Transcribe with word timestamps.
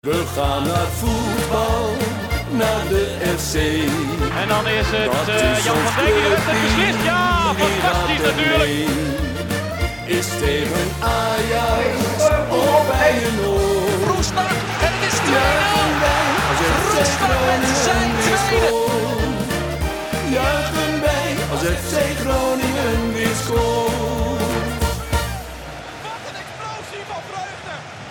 We 0.00 0.24
gaan 0.34 0.62
naar 0.62 0.86
voetbal, 0.86 1.96
naar 2.50 2.88
de 2.88 3.04
FC. 3.36 3.54
En 4.40 4.48
dan 4.48 4.66
is 4.68 4.86
het 4.96 5.12
Dat 5.12 5.28
eh, 5.28 5.58
is 5.58 5.64
Jan 5.64 5.76
van 5.76 6.04
Dijk 6.04 6.14
die 6.14 6.22
de 6.22 6.28
wedstrijd 6.28 6.58
clubteam, 6.58 6.76
beslist. 6.76 7.04
Ja, 7.04 7.54
fantastisch 7.62 8.22
natuurlijk. 8.28 8.88
Is 10.18 10.28
tegen 10.44 10.86
Ajax 11.00 11.94
of 12.48 12.86
bij 12.90 13.12
een 13.26 13.38
oor. 13.46 14.14
Roestak 14.14 14.50
en 14.86 14.92
het 14.96 15.04
is 15.08 15.16
2-0. 15.18 15.30
Juichen 15.32 16.00
wij 16.04 16.26
als 16.50 16.60
FC 16.68 17.16
Roestak 17.20 17.60
met 17.60 17.76
zijn 17.86 18.10
tweede. 18.24 18.72
Juichen 20.36 20.94
wij 21.06 21.30
als 21.52 21.62
FC 21.80 21.94
Groningen 22.22 23.12
weer 23.14 23.34
scoort. 23.42 24.09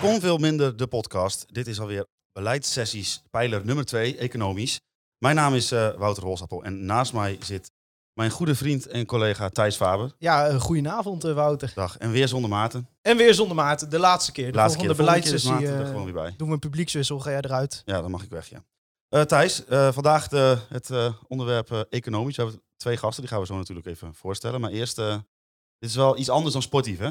Kon 0.00 0.20
veel 0.20 0.38
minder 0.38 0.76
de 0.76 0.86
podcast. 0.86 1.46
Dit 1.54 1.66
is 1.66 1.80
alweer 1.80 2.06
beleidssessies 2.32 3.22
pijler 3.30 3.64
nummer 3.64 3.84
2, 3.84 4.16
economisch. 4.16 4.80
Mijn 5.18 5.36
naam 5.36 5.54
is 5.54 5.72
eh, 5.72 5.94
Wouter 5.94 6.22
Holsappel 6.22 6.64
en 6.64 6.84
naast 6.84 7.12
mij 7.12 7.38
zit 7.40 7.70
mijn 8.12 8.30
goede 8.30 8.54
vriend 8.54 8.86
en 8.86 9.06
collega 9.06 9.48
Thijs 9.48 9.76
Faber. 9.76 10.14
Ja, 10.18 10.50
uh, 10.50 10.60
goedenavond 10.60 11.24
uh, 11.24 11.34
Wouter. 11.34 11.72
Dag. 11.74 11.98
En 11.98 12.10
weer 12.10 12.28
zonder 12.28 12.50
Maarten. 12.50 12.88
En 13.02 13.16
weer 13.16 13.34
zonder 13.34 13.56
Maarten, 13.56 13.90
de 13.90 13.98
laatste 13.98 14.32
keer. 14.32 14.52
De 14.52 14.58
Laatste 14.58 14.78
keer. 14.78 14.88
Keer 14.88 14.98
is 14.98 15.04
beleidssessie 15.04 15.50
Maarten 15.50 15.78
er 15.78 15.86
gewoon 15.86 16.04
weer 16.04 16.12
bij. 16.12 16.34
doen 16.36 16.48
we 16.48 16.54
een 16.54 16.60
publiekswissel, 16.60 17.20
ga 17.20 17.30
jij 17.30 17.40
eruit. 17.40 17.82
Ja, 17.84 18.00
dan 18.00 18.10
mag 18.10 18.22
ik 18.22 18.30
weg, 18.30 18.48
ja. 18.48 19.24
Thijs, 19.24 19.62
vandaag 19.68 20.28
de, 20.28 20.58
het 20.68 20.90
onderwerp 21.28 21.86
economisch. 21.90 22.36
We 22.36 22.42
hebben 22.42 22.62
twee 22.76 22.96
gasten, 22.96 23.20
die 23.20 23.30
gaan 23.30 23.40
we 23.40 23.46
zo 23.46 23.56
natuurlijk 23.56 23.86
even 23.86 24.14
voorstellen. 24.14 24.60
Maar 24.60 24.70
eerst, 24.70 24.96
dit 24.96 25.90
is 25.90 25.94
wel 25.94 26.18
iets 26.18 26.30
anders 26.30 26.52
dan 26.52 26.62
sportief, 26.62 26.98
hè? 26.98 27.10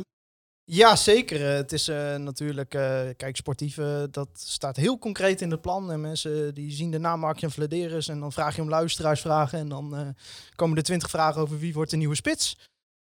Ja, 0.72 0.96
zeker. 0.96 1.41
Uh, 1.41 1.55
het 1.55 1.72
is 1.72 1.90
uh, 1.90 2.16
natuurlijk, 2.16 2.73
uh, 2.73 3.02
kijk, 3.18 3.36
sportief, 3.36 3.76
dat 4.12 4.30
staat 4.34 4.76
heel 4.76 4.98
concreet 4.98 5.42
in 5.42 5.52
het 5.52 5.62
plan. 5.62 5.92
En 5.92 6.02
mensen 6.02 6.54
die 6.54 6.72
zien 6.72 6.92
de 6.92 7.00
naam 7.00 7.20
Mark-Jan 7.20 7.52
Vladeris 7.52 8.08
en 8.08 8.20
dan 8.20 8.32
vraag 8.32 8.55
je 8.55 8.62
om 8.62 8.70
luisteraarsvragen. 8.70 9.59
En 9.59 9.70
dan 9.70 10.16
komen 10.56 10.78
er 10.78 10.84
twintig 10.84 11.09
vragen 11.09 11.42
over 11.42 11.59
wie 11.59 11.73
wordt 11.73 11.92
de 11.92 11.97
nieuwe 11.97 12.16
spits. 12.16 12.58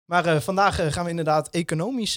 Maar 0.05 0.41
vandaag 0.41 0.93
gaan 0.93 1.03
we 1.03 1.09
inderdaad 1.09 1.49
economisch 1.49 2.13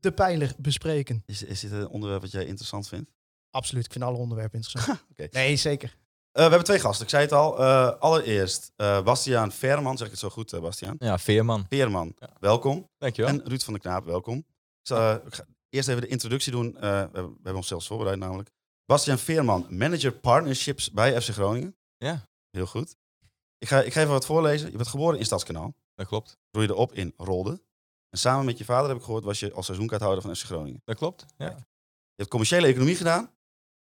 de 0.00 0.12
pijler 0.14 0.52
bespreken. 0.58 1.22
Is, 1.26 1.42
is 1.42 1.60
dit 1.60 1.72
een 1.72 1.88
onderwerp 1.88 2.22
wat 2.22 2.30
jij 2.30 2.44
interessant 2.44 2.88
vindt? 2.88 3.10
Absoluut, 3.50 3.84
ik 3.84 3.92
vind 3.92 4.04
alle 4.04 4.18
onderwerpen 4.18 4.58
interessant. 4.62 5.04
okay. 5.10 5.28
Nee, 5.30 5.56
zeker. 5.56 5.96
we 6.32 6.40
hebben 6.40 6.64
twee 6.64 6.80
gasten, 6.80 7.04
ik 7.04 7.10
zei 7.10 7.22
het 7.22 7.32
al. 7.32 7.64
allereerst 7.98 8.72
Bastiaan 8.76 9.52
Verman, 9.52 9.96
zeg 9.96 10.06
ik 10.06 10.12
het 10.12 10.22
zo 10.22 10.30
goed, 10.30 10.60
Bastiaan? 10.60 10.96
Ja, 10.98 11.18
Veerman. 11.18 11.66
Veerman, 11.68 12.14
ja. 12.18 12.30
welkom. 12.40 12.90
Dankjewel. 12.98 13.30
En 13.30 13.42
Ruud 13.44 13.62
van 13.62 13.72
der 13.72 13.82
Knaap, 13.82 14.04
welkom. 14.04 14.44
Ik 14.86 14.92
zal 14.92 15.14
uh, 15.14 15.40
eerst 15.68 15.88
even 15.88 16.00
de 16.00 16.06
introductie 16.06 16.52
doen. 16.52 16.66
Uh, 16.66 16.80
we, 16.80 16.86
hebben, 16.86 17.12
we 17.12 17.34
hebben 17.34 17.56
ons 17.56 17.68
zelfs 17.68 17.86
voorbereid 17.86 18.18
namelijk. 18.18 18.50
Bastiaan 18.84 19.18
Veerman, 19.18 19.66
manager 19.70 20.12
partnerships 20.12 20.90
bij 20.90 21.20
FC 21.20 21.28
Groningen. 21.28 21.76
Ja. 21.96 22.28
Heel 22.50 22.66
goed. 22.66 22.96
Ik 23.58 23.68
ga, 23.68 23.82
ik 23.82 23.92
ga 23.92 24.00
even 24.00 24.12
wat 24.12 24.26
voorlezen. 24.26 24.70
Je 24.70 24.76
bent 24.76 24.88
geboren 24.88 25.18
in 25.18 25.24
Stadskanaal. 25.24 25.74
Dat 25.94 26.06
klopt. 26.06 26.38
Groeide 26.50 26.74
op 26.74 26.92
in 26.92 27.14
Rolde. 27.16 27.62
En 28.08 28.18
samen 28.18 28.44
met 28.44 28.58
je 28.58 28.64
vader, 28.64 28.88
heb 28.88 28.96
ik 28.96 29.04
gehoord, 29.04 29.24
was 29.24 29.40
je 29.40 29.52
als 29.52 29.66
seizoenkaarthouder 29.66 30.22
van 30.22 30.36
FC 30.36 30.44
Groningen. 30.44 30.80
Dat 30.84 30.96
klopt, 30.96 31.26
ja. 31.36 31.46
Je 31.46 32.22
hebt 32.22 32.30
commerciële 32.30 32.66
economie 32.66 32.96
gedaan. 32.96 33.30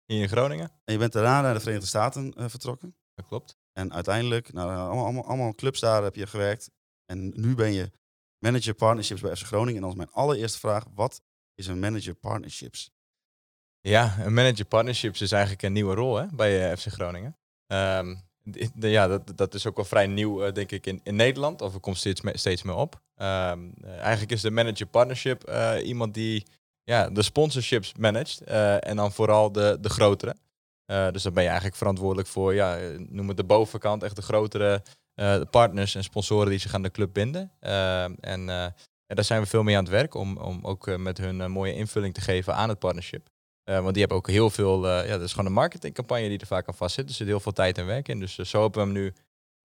In 0.06 0.28
Groningen. 0.28 0.70
En 0.84 0.92
je 0.92 0.98
bent 0.98 1.12
daarna 1.12 1.40
naar 1.40 1.54
de 1.54 1.60
Verenigde 1.60 1.88
Staten 1.88 2.34
uh, 2.38 2.48
vertrokken. 2.48 2.96
Dat 3.14 3.26
klopt. 3.26 3.56
En 3.72 3.92
uiteindelijk, 3.92 4.52
nou, 4.52 4.70
allemaal, 4.70 5.04
allemaal, 5.04 5.24
allemaal 5.26 5.54
clubs 5.54 5.80
daar 5.80 6.02
heb 6.02 6.14
je 6.14 6.26
gewerkt. 6.26 6.70
En 7.04 7.40
nu 7.40 7.54
ben 7.54 7.72
je 7.72 7.90
manager 8.44 8.74
partnerships 8.74 9.20
bij 9.20 9.36
FC 9.36 9.46
Groningen. 9.46 9.82
En 9.82 9.88
is 9.88 9.94
mijn 9.94 10.10
allereerste 10.12 10.58
vraag, 10.58 10.84
wat 10.94 11.22
is 11.54 11.66
een 11.66 11.78
manager 11.78 12.14
partnerships? 12.14 12.90
Ja, 13.80 14.16
een 14.18 14.34
manager 14.34 14.64
partnerships 14.64 15.20
is 15.20 15.32
eigenlijk 15.32 15.62
een 15.62 15.72
nieuwe 15.72 15.94
rol 15.94 16.16
hè, 16.16 16.26
bij 16.32 16.70
uh, 16.70 16.76
FC 16.76 16.86
Groningen. 16.86 17.36
De, 18.74 18.88
ja, 18.88 19.06
dat, 19.06 19.36
dat 19.36 19.54
is 19.54 19.66
ook 19.66 19.76
wel 19.76 19.84
vrij 19.84 20.06
nieuw, 20.06 20.46
uh, 20.46 20.52
denk 20.52 20.70
ik, 20.70 20.86
in, 20.86 21.00
in 21.02 21.16
Nederland. 21.16 21.60
Of 21.60 21.74
er 21.74 21.80
komt 21.80 21.96
steeds, 21.96 22.20
steeds 22.32 22.62
meer 22.62 22.74
op. 22.74 22.94
Um, 23.16 23.74
uh, 23.84 23.98
eigenlijk 23.98 24.32
is 24.32 24.40
de 24.40 24.50
manager 24.50 24.86
partnership 24.86 25.50
iemand 25.82 26.14
die 26.14 26.46
ja, 26.82 27.10
de 27.10 27.22
sponsorships 27.22 27.94
managt. 27.98 28.40
en 28.40 28.96
dan 28.96 29.12
vooral 29.12 29.52
de, 29.52 29.78
de 29.80 29.88
grotere. 29.88 30.36
dus 30.86 31.22
dan 31.22 31.32
ben 31.32 31.42
je 31.42 31.48
eigenlijk 31.48 31.76
verantwoordelijk 31.76 32.28
voor, 32.28 32.54
ja, 32.54 32.78
noem 32.98 33.28
het 33.28 33.36
de 33.36 33.44
bovenkant, 33.44 34.02
echt 34.02 34.16
de 34.16 34.22
grotere 34.22 34.82
uh, 35.16 35.40
partners 35.50 35.94
en 35.94 36.04
sponsoren 36.04 36.48
die 36.48 36.58
zich 36.58 36.74
aan 36.74 36.82
de 36.82 36.90
club 36.90 37.12
binden. 37.12 37.52
Uh, 37.60 38.04
en 38.04 38.40
uh, 38.40 38.66
daar 39.06 39.24
zijn 39.24 39.40
we 39.40 39.46
veel 39.46 39.62
mee 39.62 39.76
aan 39.76 39.82
het 39.82 39.92
werk 39.92 40.14
om, 40.14 40.36
om 40.36 40.58
ook 40.62 40.96
met 40.96 41.18
hun 41.18 41.50
mooie 41.50 41.74
invulling 41.74 42.14
te 42.14 42.20
geven 42.20 42.54
aan 42.54 42.68
het 42.68 42.78
partnership. 42.78 43.28
want 43.64 43.90
die 43.90 43.98
hebben 43.98 44.16
ook 44.16 44.28
heel 44.28 44.50
veel, 44.50 44.88
ja, 44.88 45.06
dat 45.06 45.20
is 45.20 45.30
gewoon 45.30 45.46
een 45.46 45.52
marketingcampagne 45.52 46.28
die 46.28 46.38
er 46.38 46.46
vaak 46.46 46.68
aan 46.68 46.74
vastzit. 46.74 47.06
Dus 47.06 47.12
er 47.12 47.18
zit 47.18 47.26
heel 47.26 47.40
veel 47.40 47.52
tijd 47.52 47.78
en 47.78 47.86
werk 47.86 48.08
in. 48.08 48.20
Dus 48.20 48.34
zo 48.34 48.62
hebben 48.62 48.80
we 48.80 48.86
hem 48.86 49.02
nu 49.02 49.12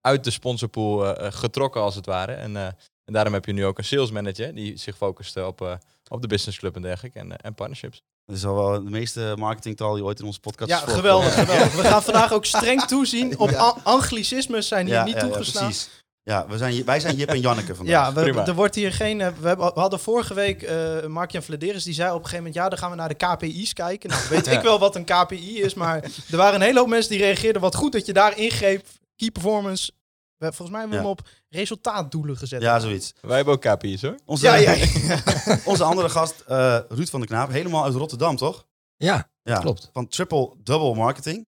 uit 0.00 0.24
de 0.24 0.30
sponsorpool 0.30 1.14
getrokken 1.30 1.80
als 1.80 1.94
het 1.94 2.06
ware. 2.06 2.32
En, 2.32 2.56
en 2.56 3.12
daarom 3.12 3.32
heb 3.32 3.44
je 3.44 3.52
nu 3.52 3.64
ook 3.64 3.78
een 3.78 3.84
sales 3.84 4.10
manager 4.10 4.54
die 4.54 4.76
zich 4.76 4.96
focust 4.96 5.36
op, 5.36 5.78
op 6.08 6.22
de 6.22 6.28
businessclub 6.28 6.76
en 6.76 6.82
dergelijke 6.82 7.18
en, 7.18 7.36
en 7.36 7.54
partnerships. 7.54 8.02
Dat 8.30 8.38
is 8.38 8.44
al 8.46 8.54
wel 8.54 8.84
de 8.84 8.90
meeste 8.90 9.34
marketingtaal 9.38 9.94
die 9.94 10.04
ooit 10.04 10.18
in 10.20 10.24
onze 10.26 10.40
podcast 10.40 10.70
Ja, 10.70 10.76
geweldig, 10.78 11.34
geweldig. 11.34 11.72
We 11.74 11.82
gaan 11.84 12.02
vandaag 12.02 12.32
ook 12.32 12.44
streng 12.44 12.82
toezien 12.92 13.38
op 13.38 13.50
Ja. 13.50 13.76
anglicismes 13.82 14.68
zijn 14.68 14.86
hier 14.86 14.94
Ja, 14.94 15.04
niet 15.04 15.14
ja, 15.14 15.20
ja, 15.20 15.26
toegestaan. 15.26 15.64
precies. 15.64 15.88
Ja, 16.22 16.46
we 16.48 16.56
zijn, 16.58 16.84
wij 16.84 17.00
zijn 17.00 17.16
Jip 17.16 17.28
en 17.28 17.40
Janneke 17.40 17.74
vandaag. 17.74 17.94
Ja, 17.94 18.12
we, 18.34 18.40
er 18.42 18.54
wordt 18.54 18.74
hier 18.74 18.92
geen. 18.92 19.20
eh, 19.20 19.28
We, 19.40 19.48
hebben, 19.48 19.74
we 19.74 19.80
hadden 19.80 20.00
vorige 20.00 20.34
week 20.34 20.62
uh, 20.62 21.06
Mark-Jan 21.06 21.42
Vladeris, 21.42 21.84
die 21.84 21.94
zei 21.94 22.08
op 22.08 22.14
een 22.14 22.20
gegeven 22.24 22.44
moment: 22.44 22.54
ja, 22.62 22.68
dan 22.68 22.78
gaan 22.78 22.90
we 22.90 22.96
naar 22.96 23.08
de 23.08 23.14
KPI's 23.14 23.72
kijken. 23.72 24.10
Nou, 24.10 24.22
weet 24.30 24.46
Ja. 24.46 24.52
ik 24.52 24.62
wel 24.62 24.78
wat 24.78 24.96
een 24.96 25.04
KPI 25.04 25.60
is, 25.62 25.74
maar 25.74 26.02
er 26.30 26.36
waren 26.36 26.54
een 26.54 26.66
hele 26.66 26.78
hoop 26.78 26.88
mensen 26.88 27.10
die 27.10 27.20
reageerden. 27.20 27.62
Wat 27.62 27.74
goed 27.74 27.92
dat 27.92 28.06
je 28.06 28.12
daar 28.12 28.38
ingreep. 28.38 28.86
Key 29.16 29.30
performance. 29.30 29.92
We, 30.40 30.46
volgens 30.46 30.70
mij 30.70 30.80
hebben 30.80 30.98
we 30.98 31.04
Ja. 31.04 31.10
hem 31.10 31.18
op 31.20 31.28
resultaatdoelen 31.48 32.36
gezet. 32.36 32.62
Ja, 32.62 32.78
zoiets. 32.78 33.12
Wij 33.20 33.36
hebben 33.36 33.54
ook 33.54 33.60
KPI's 33.60 34.02
hoor. 34.02 34.14
Onze, 34.24 34.44
Ja, 34.46 34.54
ja, 34.54 34.72
ja. 34.72 35.20
onze 35.64 35.84
andere 35.84 36.08
gast, 36.08 36.40
eh, 36.46 36.78
Ruud 36.88 37.08
van 37.08 37.20
der 37.20 37.28
Knaap, 37.28 37.50
helemaal 37.50 37.84
uit 37.84 37.94
Rotterdam, 37.94 38.36
toch? 38.36 38.66
Ja, 38.96 39.28
Ja, 39.42 39.58
klopt. 39.58 39.90
Van 39.92 40.08
Triple 40.08 40.52
Double 40.62 40.94
Marketing. 40.94 41.46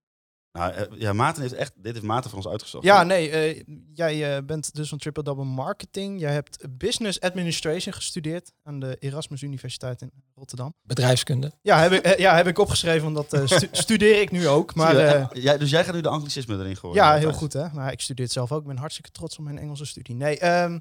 Nou, 0.53 0.73
eh, 0.73 0.85
ja, 0.99 1.13
Maarten 1.13 1.43
heeft 1.43 1.55
echt, 1.55 1.73
dit 1.77 1.93
heeft 1.93 2.05
Maarten 2.05 2.31
voor 2.31 2.39
ons 2.39 2.49
uitgezocht. 2.49 2.85
Ja, 2.85 3.03
nee, 3.03 3.31
eh, 3.31 3.63
jij 3.95 4.37
eh, 4.37 4.43
bent 4.45 4.75
dus 4.75 4.89
van 4.89 4.99
Triple 4.99 5.23
Double 5.23 5.45
Marketing. 5.45 6.21
Jij 6.21 6.33
hebt 6.33 6.79
Business 6.79 7.21
Administration 7.21 7.95
gestudeerd 7.95 8.53
aan 8.63 8.81
de 8.81 8.97
Erasmus 8.99 9.43
Universiteit 9.43 10.01
in 10.03 10.11
Rotterdam. 10.35 10.75
Bedrijfskunde. 10.83 11.53
Ja, 11.63 11.79
heb 11.81 11.93
ik, 11.93 12.19
ja, 12.19 12.37
heb 12.37 12.47
ik 12.47 12.59
opgeschreven, 12.59 13.13
want 13.13 13.31
dat 13.31 13.41
eh, 13.41 13.57
stu- 13.57 13.69
studeer 13.85 14.21
ik 14.21 14.31
nu 14.31 14.49
ook. 14.49 14.75
Maar 14.75 14.97
eh, 14.97 15.59
dus 15.59 15.71
jij 15.71 15.85
gaat 15.85 15.95
nu 15.95 16.01
de 16.01 16.09
anglicisme 16.09 16.59
erin 16.59 16.77
gooien. 16.77 16.97
ja, 16.97 17.15
heel 17.17 17.33
goed 17.33 17.53
hè. 17.53 17.69
Maar 17.73 17.93
ik 17.93 18.01
studeer 18.01 18.25
het 18.25 18.35
zelf 18.35 18.53
ook. 18.53 18.61
Ik 18.61 18.67
ben 18.67 18.77
hartstikke 18.77 19.11
trots 19.11 19.39
op 19.39 19.45
mijn 19.45 19.59
Engelse 19.59 19.85
studie. 19.87 20.15
Nee, 20.15 20.39
ehm 20.39 20.79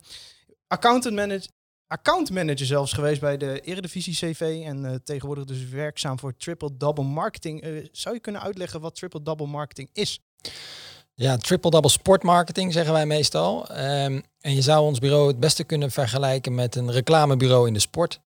accountant 0.67 1.15
manager, 1.15 1.49
account 1.91 2.31
manager 2.31 2.65
zelfs 2.65 2.93
geweest 2.93 3.21
bij 3.21 3.37
de 3.37 3.59
Eredivisie 3.59 4.13
CV. 4.13 4.61
En 4.65 4.85
eh, 4.85 4.95
tegenwoordig 5.03 5.45
dus 5.45 5.69
werkzaam 5.69 6.19
voor 6.19 6.37
Triple 6.37 6.69
Double 6.77 7.03
Marketing. 7.03 7.61
Eh, 7.61 7.71
zou 7.91 8.15
je 8.15 8.21
kunnen 8.21 8.41
uitleggen 8.41 8.81
wat 8.81 8.95
Triple 8.95 9.21
Double 9.21 9.47
Marketing 9.47 9.89
is? 9.93 10.19
Ja, 11.13 11.37
triple 11.37 11.69
double 11.69 11.89
sport 11.89 12.23
marketing 12.23 12.73
zeggen 12.73 12.93
wij 12.93 13.05
meestal. 13.05 13.67
Ehm, 13.67 14.19
en 14.39 14.55
je 14.55 14.61
zou 14.61 14.85
ons 14.85 14.99
bureau 14.99 15.27
het 15.27 15.39
beste 15.39 15.63
kunnen 15.63 15.91
vergelijken 15.91 16.55
met 16.55 16.75
een 16.75 16.91
reclamebureau 16.91 17.67
in 17.67 17.73
de 17.73 17.79
sport. 17.79 18.19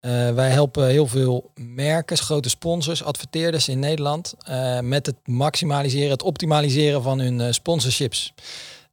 Eh, 0.00 0.34
wij 0.34 0.50
helpen 0.50 0.88
heel 0.88 1.06
veel 1.06 1.50
merken, 1.54 2.16
grote 2.16 2.48
sponsors, 2.48 3.04
adverteerders 3.04 3.68
in 3.68 3.78
Nederland 3.78 4.34
met 4.80 5.06
het 5.06 5.16
maximaliseren, 5.24 6.10
het 6.10 6.22
optimaliseren 6.22 7.02
van 7.02 7.18
hun 7.18 7.54
sponsorships. 7.54 8.34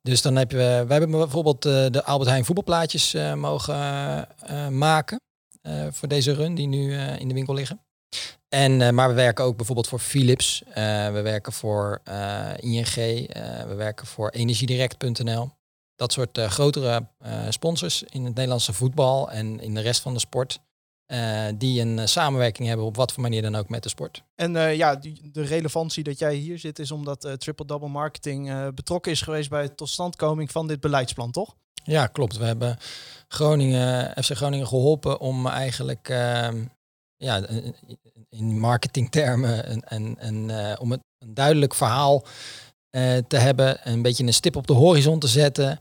Dus 0.02 0.22
dan 0.22 0.36
heb 0.36 0.52
je, 0.52 0.58
wij 0.58 0.86
hebben 0.98 1.12
bijvoorbeeld 1.12 1.66
eh, 1.66 1.86
de 1.90 2.04
Albert 2.04 2.30
Heijn 2.30 2.46
voetbalplaatjes 2.46 3.14
eh, 3.14 3.34
mogen 3.34 3.76
eh, 4.40 4.68
maken 4.68 5.22
eh, 5.62 5.88
voor 5.92 6.08
deze 6.08 6.34
run 6.34 6.56
die 6.56 6.68
nu 6.68 6.94
eh, 6.94 7.20
in 7.20 7.28
de 7.28 7.34
winkel 7.34 7.54
liggen. 7.54 7.82
En, 8.50 8.82
eh, 8.82 8.90
maar 8.90 9.08
we 9.10 9.14
werken 9.14 9.44
ook 9.46 9.56
bijvoorbeeld 9.58 9.88
voor 9.88 10.00
Philips, 10.00 10.64
eh, 10.64 11.12
we 11.12 11.22
werken 11.22 11.54
voor 11.54 12.02
eh, 12.04 12.50
ING, 12.58 12.88
eh, 12.88 13.64
we 13.64 13.74
werken 13.76 14.08
voor 14.08 14.30
energiedirect.nl. 14.30 15.50
Dat 15.96 16.12
soort 16.14 16.38
eh, 16.38 16.50
grotere 16.50 17.08
eh, 17.18 17.46
sponsors 17.50 18.04
in 18.04 18.26
het 18.26 18.34
Nederlandse 18.36 18.74
voetbal 18.74 19.32
en 19.32 19.60
in 19.60 19.74
de 19.74 19.82
rest 19.82 20.02
van 20.02 20.14
de 20.14 20.20
sport. 20.20 20.60
Eh, 21.12 21.48
die 21.56 21.82
een 21.82 22.00
eh, 22.00 22.06
samenwerking 22.06 22.68
hebben 22.68 22.86
op 22.86 22.96
wat 22.96 23.12
voor 23.12 23.22
manier 23.22 23.42
dan 23.42 23.56
ook 23.56 23.70
met 23.70 23.84
de 23.84 23.90
sport. 23.90 24.24
En 24.36 24.56
eh, 24.56 24.76
ja, 24.76 24.96
die, 24.96 25.30
de 25.32 25.42
relevantie 25.42 26.04
dat 26.04 26.20
jij 26.20 26.36
hier 26.36 26.60
zit 26.60 26.80
is 26.80 26.92
omdat 26.92 27.26
eh, 27.26 27.34
Triple 27.34 27.66
Double 27.66 27.90
Marketing 27.90 28.74
betrokken 28.74 29.12
is 29.12 29.22
geweest 29.22 29.50
bij 29.50 29.62
het 29.62 29.78
totstandkoming 29.78 30.52
van 30.52 30.68
dit 30.68 30.80
beleidsplan, 30.80 31.32
toch? 31.32 31.56
Ja, 31.84 32.08
klopt. 32.08 32.38
We 32.38 32.46
hebben 32.46 32.78
Groningen, 33.28 34.24
FC 34.24 34.36
Groningen 34.36 34.68
geholpen 34.68 35.20
om 35.20 35.48
eigenlijk 35.48 36.10
ehm, 36.10 36.66
ja, 37.18 37.48
in 38.30 38.60
marketingtermen 38.60 39.66
en, 39.66 39.82
en, 39.82 40.20
en 40.20 40.80
om 40.80 40.92
het, 40.92 41.00
een 41.18 41.34
duidelijk 41.34 41.74
verhaal 41.74 42.24
te 43.28 43.38
hebben, 43.38 43.80
een 43.84 44.02
beetje 44.02 44.24
een 44.24 44.34
stip 44.34 44.56
op 44.56 44.68
de 44.68 44.74
horizon 44.74 45.20
te 45.20 45.28
zetten 45.28 45.80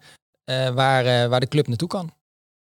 waar, 0.74 1.28
waar 1.28 1.40
de 1.40 1.48
club 1.48 1.66
naartoe 1.66 1.88
kan. 1.88 2.12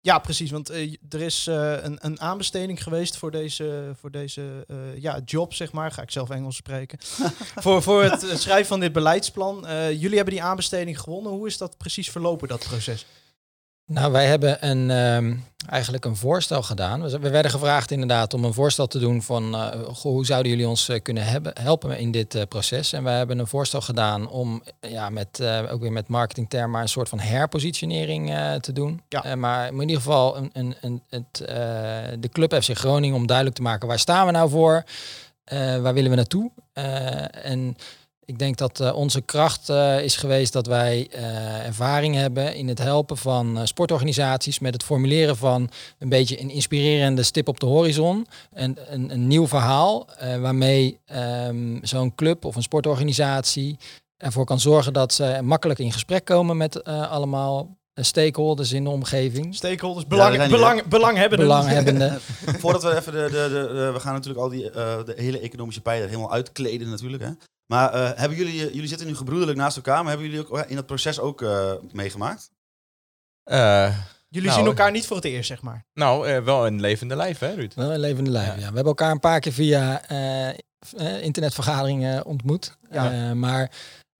Ja, 0.04 0.20
precies. 0.20 0.52
Want 0.52 0.70
eh, 0.70 0.94
er 1.10 1.22
is 1.22 1.48
eh, 1.48 1.84
een, 1.84 1.98
een 2.02 2.22
aanbesteding 2.22 2.84
geweest 2.84 3.18
voor 3.18 3.32
deze, 3.32 3.94
voor 4.00 4.12
deze 4.12 4.66
eh, 4.68 5.02
ja, 5.02 5.22
job, 5.26 5.54
zeg 5.54 5.72
maar. 5.72 5.92
Ga 5.92 6.02
ik 6.02 6.12
zelf 6.12 6.30
Engels 6.30 6.56
spreken. 6.56 6.98
voor, 7.64 7.84
voor 7.84 8.04
het 8.04 8.42
schrijven 8.42 8.66
van 8.66 8.80
dit 8.80 8.94
beleidsplan. 8.94 9.66
Jullie 9.90 10.16
hebben 10.16 10.34
die 10.34 10.44
aanbesteding 10.44 11.00
gewonnen. 11.00 11.32
Hoe 11.32 11.48
is 11.48 11.58
dat 11.58 11.78
precies 11.78 12.10
verlopen, 12.10 12.48
dat 12.48 12.66
proces? 12.70 13.06
Nou, 13.86 14.12
wij 14.12 14.26
hebben 14.26 14.70
een, 14.70 14.92
ehm, 14.92 15.36
eigenlijk 15.70 16.06
een 16.06 16.16
voorstel 16.16 16.62
gedaan. 16.62 17.02
We 17.02 17.30
werden 17.30 17.52
gevraagd 17.52 17.92
inderdaad 17.92 18.34
om 18.34 18.44
een 18.44 18.54
voorstel 18.54 18.88
te 18.88 19.00
doen 19.00 19.22
van 19.22 19.56
eh, 19.56 19.70
hoe 20.02 20.26
zouden 20.26 20.52
jullie 20.52 20.68
ons 20.68 20.90
eh, 20.90 21.02
kunnen 21.02 21.26
hebben, 21.26 21.54
helpen 21.62 21.98
in 21.98 22.12
dit 22.12 22.36
eh, 22.36 22.42
proces. 22.50 22.94
En 22.94 23.04
wij 23.04 23.18
hebben 23.18 23.40
een 23.40 23.48
voorstel 23.48 23.82
gedaan 23.82 24.30
om 24.30 24.64
ja, 24.80 25.10
met, 25.10 25.44
ook 25.70 25.82
weer 25.82 25.92
met 25.92 26.08
marketingtermen 26.08 26.70
maar 26.70 26.82
een 26.82 26.90
soort 26.90 27.10
van 27.10 27.20
herpositionering 27.20 28.34
te 28.60 28.72
doen. 28.72 29.02
Ja. 29.10 29.36
Maar 29.36 29.68
in 29.68 29.80
ieder 29.80 29.96
geval 29.96 30.38
een, 30.38 30.50
een, 30.54 30.76
een, 30.82 31.02
het, 31.10 31.38
de 32.22 32.30
Club 32.32 32.64
FC 32.64 32.78
Groningen 32.78 33.16
om 33.16 33.28
duidelijk 33.28 33.56
te 33.56 33.62
maken 33.62 33.88
waar 33.88 34.00
staan 34.00 34.26
we 34.26 34.32
nou 34.32 34.50
voor, 34.50 34.84
waar 35.82 35.94
willen 35.94 36.10
we 36.10 36.16
naartoe. 36.16 36.52
En 37.32 37.78
ik 38.26 38.40
denk 38.40 38.58
dat 38.58 38.80
eh, 38.80 38.96
onze 38.96 39.22
kracht 39.22 39.70
eh, 39.70 40.04
is 40.04 40.16
geweest 40.16 40.54
dat 40.54 40.68
wij 40.68 41.08
eh, 41.12 41.66
ervaring 41.66 42.16
hebben 42.16 42.56
in 42.56 42.68
het 42.68 42.80
helpen 42.80 43.18
van 43.18 43.58
eh, 43.58 43.66
sportorganisaties 43.66 44.60
met 44.60 44.74
het 44.74 44.84
formuleren 44.84 45.38
van 45.38 45.70
een 46.00 46.10
beetje 46.10 46.42
een 46.42 46.50
inspirerende 46.50 47.24
stip 47.24 47.48
op 47.48 47.60
de 47.60 47.66
horizon. 47.66 48.28
En 48.54 48.78
een, 48.88 49.12
een 49.12 49.28
nieuw 49.28 49.48
verhaal 49.48 50.08
eh, 50.18 50.38
waarmee 50.40 51.00
ehm, 51.06 51.78
zo'n 51.82 52.16
club 52.16 52.46
of 52.46 52.56
een 52.56 52.62
sportorganisatie 52.62 53.78
ervoor 54.18 54.46
kan 54.46 54.60
zorgen 54.60 54.94
dat 54.94 55.14
ze 55.14 55.40
makkelijk 55.44 55.80
in 55.80 55.92
gesprek 55.92 56.26
komen 56.26 56.58
met 56.58 56.82
eh, 56.82 57.12
allemaal 57.12 57.78
eh, 57.94 58.04
stakeholders 58.04 58.72
in 58.72 58.84
de 58.84 58.90
omgeving. 58.90 59.56
Stakeholders, 59.56 60.08
belang, 60.08 60.48
belang, 60.50 60.84
belanghebbenden. 60.86 61.48
Belanghebbenden. 61.48 62.22
Voordat 62.62 62.84
we 62.84 62.98
even 62.98 63.14
de, 63.14 63.20
de, 63.20 63.30
de, 63.30 63.74
de- 63.74 63.92
we 63.94 64.00
gaan 64.00 64.14
natuurlijk 64.14 64.44
al 64.44 64.50
die 64.50 64.70
eh, 64.72 65.06
de 65.06 65.14
hele 65.18 65.40
economische 65.40 65.82
pijler 65.82 66.08
helemaal 66.08 66.32
uitkleden 66.32 66.90
natuurlijk. 66.90 67.24
Hè? 67.24 67.30
Maar 67.74 67.94
eh, 67.94 68.20
hebben 68.20 68.38
jullie, 68.38 68.68
eh, 68.68 68.74
jullie 68.74 68.88
zitten 68.88 69.08
nu 69.08 69.16
gebroederlijk 69.16 69.58
naast 69.58 69.76
elkaar, 69.76 70.04
maar 70.04 70.12
hebben 70.14 70.30
jullie 70.30 70.46
ook 70.48 70.58
eh, 70.58 70.70
in 70.70 70.76
dat 70.76 70.86
proces 70.86 71.20
ook 71.20 71.42
eh, 71.42 71.74
meegemaakt? 71.92 72.52
Eh, 73.44 73.98
Jullie 74.30 74.48
Nou, 74.50 74.60
zien 74.62 74.70
elkaar 74.70 74.92
niet 74.92 75.08
voor 75.08 75.16
het 75.16 75.26
eerst, 75.26 75.48
zeg 75.48 75.62
maar. 75.62 75.86
nou, 75.94 76.28
eh, 76.28 76.44
wel 76.44 76.68
een 76.68 76.80
levende 76.82 77.16
lijf, 77.16 77.40
hè, 77.40 77.54
Ruud? 77.54 77.74
Wel 77.74 77.94
een 77.94 78.00
levende 78.00 78.30
lijf, 78.30 78.48
ja. 78.48 78.54
Ja. 78.54 78.58
We 78.60 78.64
hebben 78.64 78.86
elkaar 78.86 79.12
een 79.12 79.20
paar 79.20 79.40
keer 79.40 79.52
via 79.54 80.02
internetvergaderingen 81.22 82.26
ontmoet. 82.26 82.78
Ja. 82.92 83.12
Eh, 83.30 83.32
maar 83.32 83.72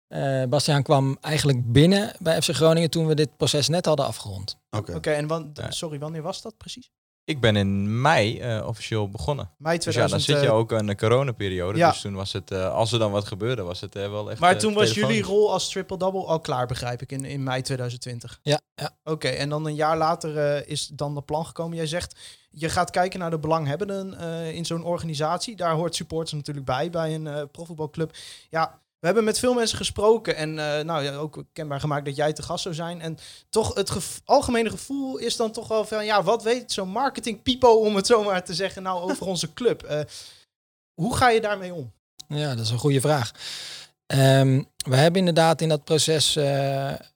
eh 0.08 0.44
Bastiaan 0.44 0.84
kwam 0.84 1.18
eigenlijk 1.22 1.72
binnen 1.72 2.12
bij 2.20 2.42
FC 2.42 2.50
Groningen 2.50 2.90
toen 2.90 3.08
we 3.08 3.16
dit 3.16 3.38
proces 3.38 3.68
net 3.68 3.86
hadden 3.86 4.06
afgerond. 4.06 4.58
Oké. 4.70 4.96
Oké, 4.96 5.12
en 5.12 5.28
wan- 5.28 5.50
Ja. 5.54 5.72
sorry, 5.72 6.00
wanneer 6.00 6.22
was 6.22 6.42
dat 6.42 6.58
precies? 6.58 6.92
Ik 7.26 7.42
ben 7.42 7.56
in 7.56 8.02
mei 8.02 8.40
eh, 8.40 8.68
officieel 8.68 9.10
begonnen. 9.10 9.50
Mei 9.58 9.78
Dus 9.78 9.86
ja, 9.86 9.92
2000. 9.92 10.28
dan 10.28 10.36
zit 10.36 10.46
je 10.46 10.52
eh, 10.52 10.60
ook 10.60 10.72
in 10.72 10.86
de 10.86 10.96
coronaperiode. 10.96 11.78
Ja. 11.78 11.90
Dus 11.90 12.02
toen 12.02 12.14
was 12.14 12.34
het, 12.34 12.52
eh, 12.52 12.74
als 12.74 12.92
er 12.92 13.00
dan 13.00 13.12
wat 13.12 13.28
gebeurde, 13.28 13.62
was 13.62 13.82
het 13.82 13.94
wel 13.94 14.32
echt 14.32 14.40
maar 14.40 14.58
toen 14.58 14.74
was 14.74 14.94
jullie 14.94 15.24
rol 15.24 15.52
als 15.52 15.70
triple-double 15.70 16.26
al 16.26 16.40
klaar, 16.40 16.68
begrijp 16.68 17.02
ik, 17.02 17.12
in, 17.12 17.26
in 17.26 17.44
mei 17.44 17.62
2020. 17.62 18.40
Ja, 18.42 18.60
ja. 18.76 18.92
Oké, 19.04 19.28
en 19.28 19.50
dan 19.50 19.66
een 19.66 19.76
jaar 19.76 19.98
later 19.98 20.68
is 20.68 20.88
dan 20.88 21.16
het 21.16 21.26
plan 21.26 21.46
gekomen. 21.46 21.78
Jij 21.78 21.88
zegt, 21.88 22.16
je 22.56 22.70
gaat 22.70 22.90
kijken 22.90 23.20
naar 23.20 23.30
de 23.30 23.40
belanghebbenden 23.40 24.20
eh, 24.20 24.56
in 24.56 24.66
zo'n 24.66 24.84
organisatie. 24.84 25.56
Daar 25.56 25.74
hoort 25.74 25.96
supporters 25.96 26.32
natuurlijk 26.32 26.66
bij, 26.66 26.90
bij 26.90 27.14
een 27.14 27.28
eh 27.28 27.42
profvoetbalclub. 27.52 28.16
Ja, 28.50 28.80
we 29.04 29.10
hebben 29.10 29.24
met 29.28 29.40
veel 29.40 29.54
mensen 29.54 29.78
gesproken 29.78 30.36
en 30.36 30.50
eh, 30.60 30.84
nou, 30.84 31.04
ja, 31.04 31.16
ook 31.16 31.44
kenbaar 31.54 31.80
gemaakt 31.80 32.06
dat 32.06 32.16
jij 32.16 32.34
te 32.34 32.42
gast 32.44 32.64
zou 32.64 32.76
zijn. 32.76 33.02
En 33.02 33.18
toch 33.50 33.74
het 33.74 33.92
algemene 34.26 34.70
gevoel 34.70 35.18
is 35.18 35.36
dan 35.36 35.52
toch 35.52 35.68
wel 35.68 35.86
van, 35.86 36.06
ja, 36.06 36.24
wat 36.24 36.44
weet 36.44 36.72
zo'n 36.72 36.90
marketing 36.90 37.42
pipo, 37.42 37.68
om 37.70 37.96
het 37.96 38.08
zo 38.08 38.24
maar 38.24 38.44
te 38.44 38.54
zeggen, 38.54 38.84
nou 38.84 39.02
over 39.12 39.26
onze 39.28 39.54
club. 39.54 39.84
Eh, 39.84 40.00
hoe 41.02 41.16
ga 41.16 41.30
je 41.30 41.42
daarmee 41.42 41.74
om? 41.74 41.92
Ja, 42.28 42.56
dat 42.56 42.66
is 42.66 42.70
een 42.72 42.78
goede 42.78 43.02
vraag. 43.02 43.32
Ehm, 44.06 44.64
we 44.78 44.96
hebben 44.96 45.20
inderdaad 45.20 45.62
in 45.62 45.70
dat 45.70 45.84
proces. 45.84 46.36
eh, 46.36 46.44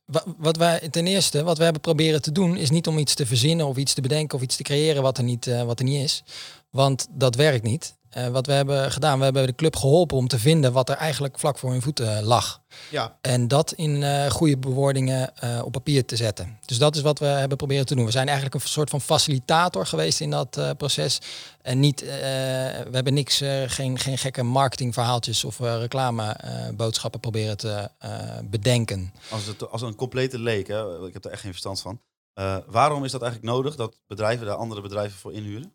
wa- 0.06 0.24
wat 0.38 0.57
wij 0.57 0.89
ten 0.89 1.07
eerste, 1.07 1.44
wat 1.44 1.57
we 1.57 1.63
hebben 1.63 1.81
proberen 1.81 2.22
te 2.22 2.31
doen, 2.31 2.57
is 2.57 2.69
niet 2.69 2.88
om 2.88 2.98
iets 2.98 3.13
te 3.16 3.25
verzinnen 3.25 3.66
of 3.68 3.78
iets 3.78 3.94
te 3.94 4.01
bedenken 4.01 4.38
of 4.38 4.44
iets 4.44 4.56
te 4.56 4.63
creëren 4.63 5.01
wat 5.01 5.18
er 5.18 5.24
niet, 5.24 5.45
wat 5.66 5.80
er 5.80 5.86
niet 5.86 6.04
is. 6.04 6.24
Want 6.69 7.07
dat 7.12 7.36
werkt 7.36 7.63
niet. 7.63 7.96
Eh, 8.17 8.27
wat 8.27 8.45
we 8.45 8.51
hebben 8.53 8.91
gedaan, 8.91 9.17
we 9.17 9.23
hebben 9.23 9.45
de 9.45 9.55
club 9.55 9.75
geholpen 9.75 10.17
om 10.17 10.27
te 10.27 10.39
vinden 10.39 10.73
wat 10.73 10.89
er 10.89 10.95
eigenlijk 10.95 11.39
vlak 11.39 11.57
voor 11.57 11.71
hun 11.71 11.81
voeten 11.81 12.23
lag. 12.23 12.61
Ja, 12.89 13.17
En 13.21 13.47
dat 13.47 13.71
in 13.71 14.03
eh, 14.03 14.29
goede 14.29 14.57
bewoordingen 14.57 15.35
eh, 15.35 15.61
op 15.63 15.71
papier 15.71 16.05
te 16.05 16.15
zetten. 16.15 16.57
Dus 16.65 16.77
dat 16.77 16.95
is 16.95 17.01
wat 17.01 17.19
we 17.19 17.25
hebben 17.25 17.57
proberen 17.57 17.85
te 17.85 17.95
doen. 17.95 18.05
We 18.05 18.11
zijn 18.11 18.25
eigenlijk 18.27 18.55
een 18.55 18.69
soort 18.69 18.89
van 18.89 19.01
facilitator 19.01 19.85
geweest 19.85 20.19
in 20.21 20.29
dat 20.29 20.57
eh, 20.57 20.69
proces. 20.77 21.19
En 21.61 21.79
niet, 21.79 22.01
eh, 22.01 22.07
we 22.09 22.89
hebben 22.91 23.13
niks, 23.13 23.41
eh, 23.41 23.63
geen, 23.67 23.99
geen 23.99 24.17
gekke 24.17 24.43
marketingverhaaltjes 24.43 25.43
of 25.43 25.59
eh, 25.59 25.77
reclameboodschappen 25.79 27.19
proberen 27.19 27.57
te 27.57 27.89
eh, 27.99 28.11
bedenken. 28.43 29.13
Als, 29.31 29.45
het, 29.45 29.69
als 29.71 29.81
een 29.81 29.95
complete 29.95 30.39
leek, 30.39 30.67
hè? 30.67 31.07
ik 31.07 31.13
heb 31.13 31.25
er 31.25 31.31
echt 31.31 31.41
geen 31.41 31.51
verstand 31.51 31.81
van. 31.81 32.01
Eh, 32.33 32.57
waarom 32.67 33.03
is 33.03 33.11
dat 33.11 33.21
eigenlijk 33.21 33.53
nodig 33.53 33.75
dat 33.75 33.99
bedrijven 34.07 34.45
daar 34.45 34.55
andere 34.55 34.81
bedrijven 34.81 35.17
voor 35.19 35.33
inhuren? 35.33 35.73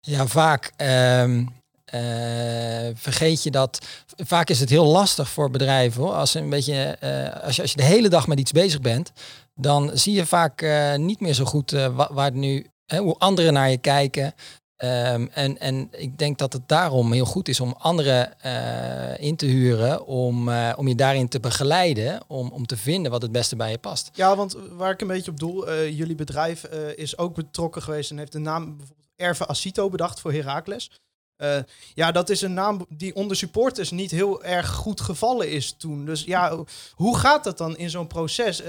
Ja, 0.00 0.26
vaak 0.26 0.72
ehm, 0.76 1.44
eh, 1.84 2.90
vergeet 2.94 3.42
je 3.42 3.50
dat. 3.50 3.78
Vaak 4.16 4.48
is 4.50 4.60
het 4.60 4.70
heel 4.70 4.84
lastig 4.86 5.28
voor 5.28 5.50
bedrijven. 5.50 6.02
Hoor. 6.02 6.12
Als, 6.12 6.34
een 6.34 6.50
beetje, 6.50 6.82
eh, 7.00 7.42
als, 7.44 7.56
je, 7.56 7.62
als 7.62 7.70
je 7.70 7.76
de 7.76 7.84
hele 7.84 8.08
dag 8.08 8.26
met 8.26 8.38
iets 8.40 8.52
bezig 8.52 8.80
bent, 8.80 9.12
dan 9.54 9.90
zie 9.94 10.14
je 10.14 10.26
vaak 10.26 10.62
eh, 10.62 10.94
niet 10.94 11.20
meer 11.20 11.32
zo 11.34 11.44
goed 11.44 11.70
wa- 11.70 12.08
waar 12.12 12.24
het 12.24 12.34
nu, 12.34 12.66
hoe 12.96 13.14
anderen 13.18 13.52
naar 13.52 13.70
je 13.70 13.78
kijken. 13.78 14.34
Ehm, 14.78 15.26
en, 15.32 15.58
en 15.58 15.88
ik 15.90 16.18
denk 16.18 16.38
dat 16.38 16.52
het 16.52 16.68
daarom 16.68 17.12
heel 17.12 17.24
goed 17.24 17.48
is 17.48 17.60
om 17.60 17.74
anderen 17.78 18.40
eh, 18.40 19.24
in 19.26 19.36
te 19.36 19.46
huren, 19.46 20.06
om, 20.06 20.48
eh, 20.48 20.72
om 20.76 20.88
je 20.88 20.94
daarin 20.94 21.28
te 21.28 21.40
begeleiden, 21.40 22.20
om, 22.26 22.50
om 22.50 22.66
te 22.66 22.76
vinden 22.76 23.10
wat 23.10 23.22
het 23.22 23.32
beste 23.32 23.56
bij 23.56 23.70
je 23.70 23.78
past. 23.78 24.10
Ja, 24.12 24.36
want 24.36 24.56
waar 24.72 24.90
ik 24.90 25.00
een 25.00 25.06
beetje 25.06 25.30
op 25.30 25.38
doel, 25.38 25.68
eh, 25.68 25.98
jullie 25.98 26.14
bedrijf 26.14 26.64
is 26.94 27.18
ook 27.18 27.34
betrokken 27.34 27.82
geweest 27.82 28.10
en 28.10 28.18
heeft 28.18 28.32
de 28.32 28.38
naam 28.38 28.76
bijvoorbeeld 28.76 29.08
Erve 29.16 29.46
Asito 29.46 29.88
bedacht 29.88 30.20
voor 30.20 30.32
Heracles. 30.32 30.90
Eh, 31.36 31.58
ja, 31.94 32.12
dat 32.12 32.30
is 32.30 32.42
een 32.42 32.54
naam 32.54 32.86
die 32.88 33.14
onder 33.14 33.36
supporters 33.36 33.90
niet 33.90 34.10
heel 34.10 34.44
erg 34.44 34.68
goed 34.68 35.00
gevallen 35.00 35.50
is 35.50 35.72
toen. 35.78 36.04
Dus 36.04 36.24
ja, 36.24 36.64
hoe 36.94 37.18
gaat 37.18 37.44
dat 37.44 37.58
dan 37.58 37.76
in 37.76 37.90
zo'n 37.90 38.06
proces? 38.06 38.62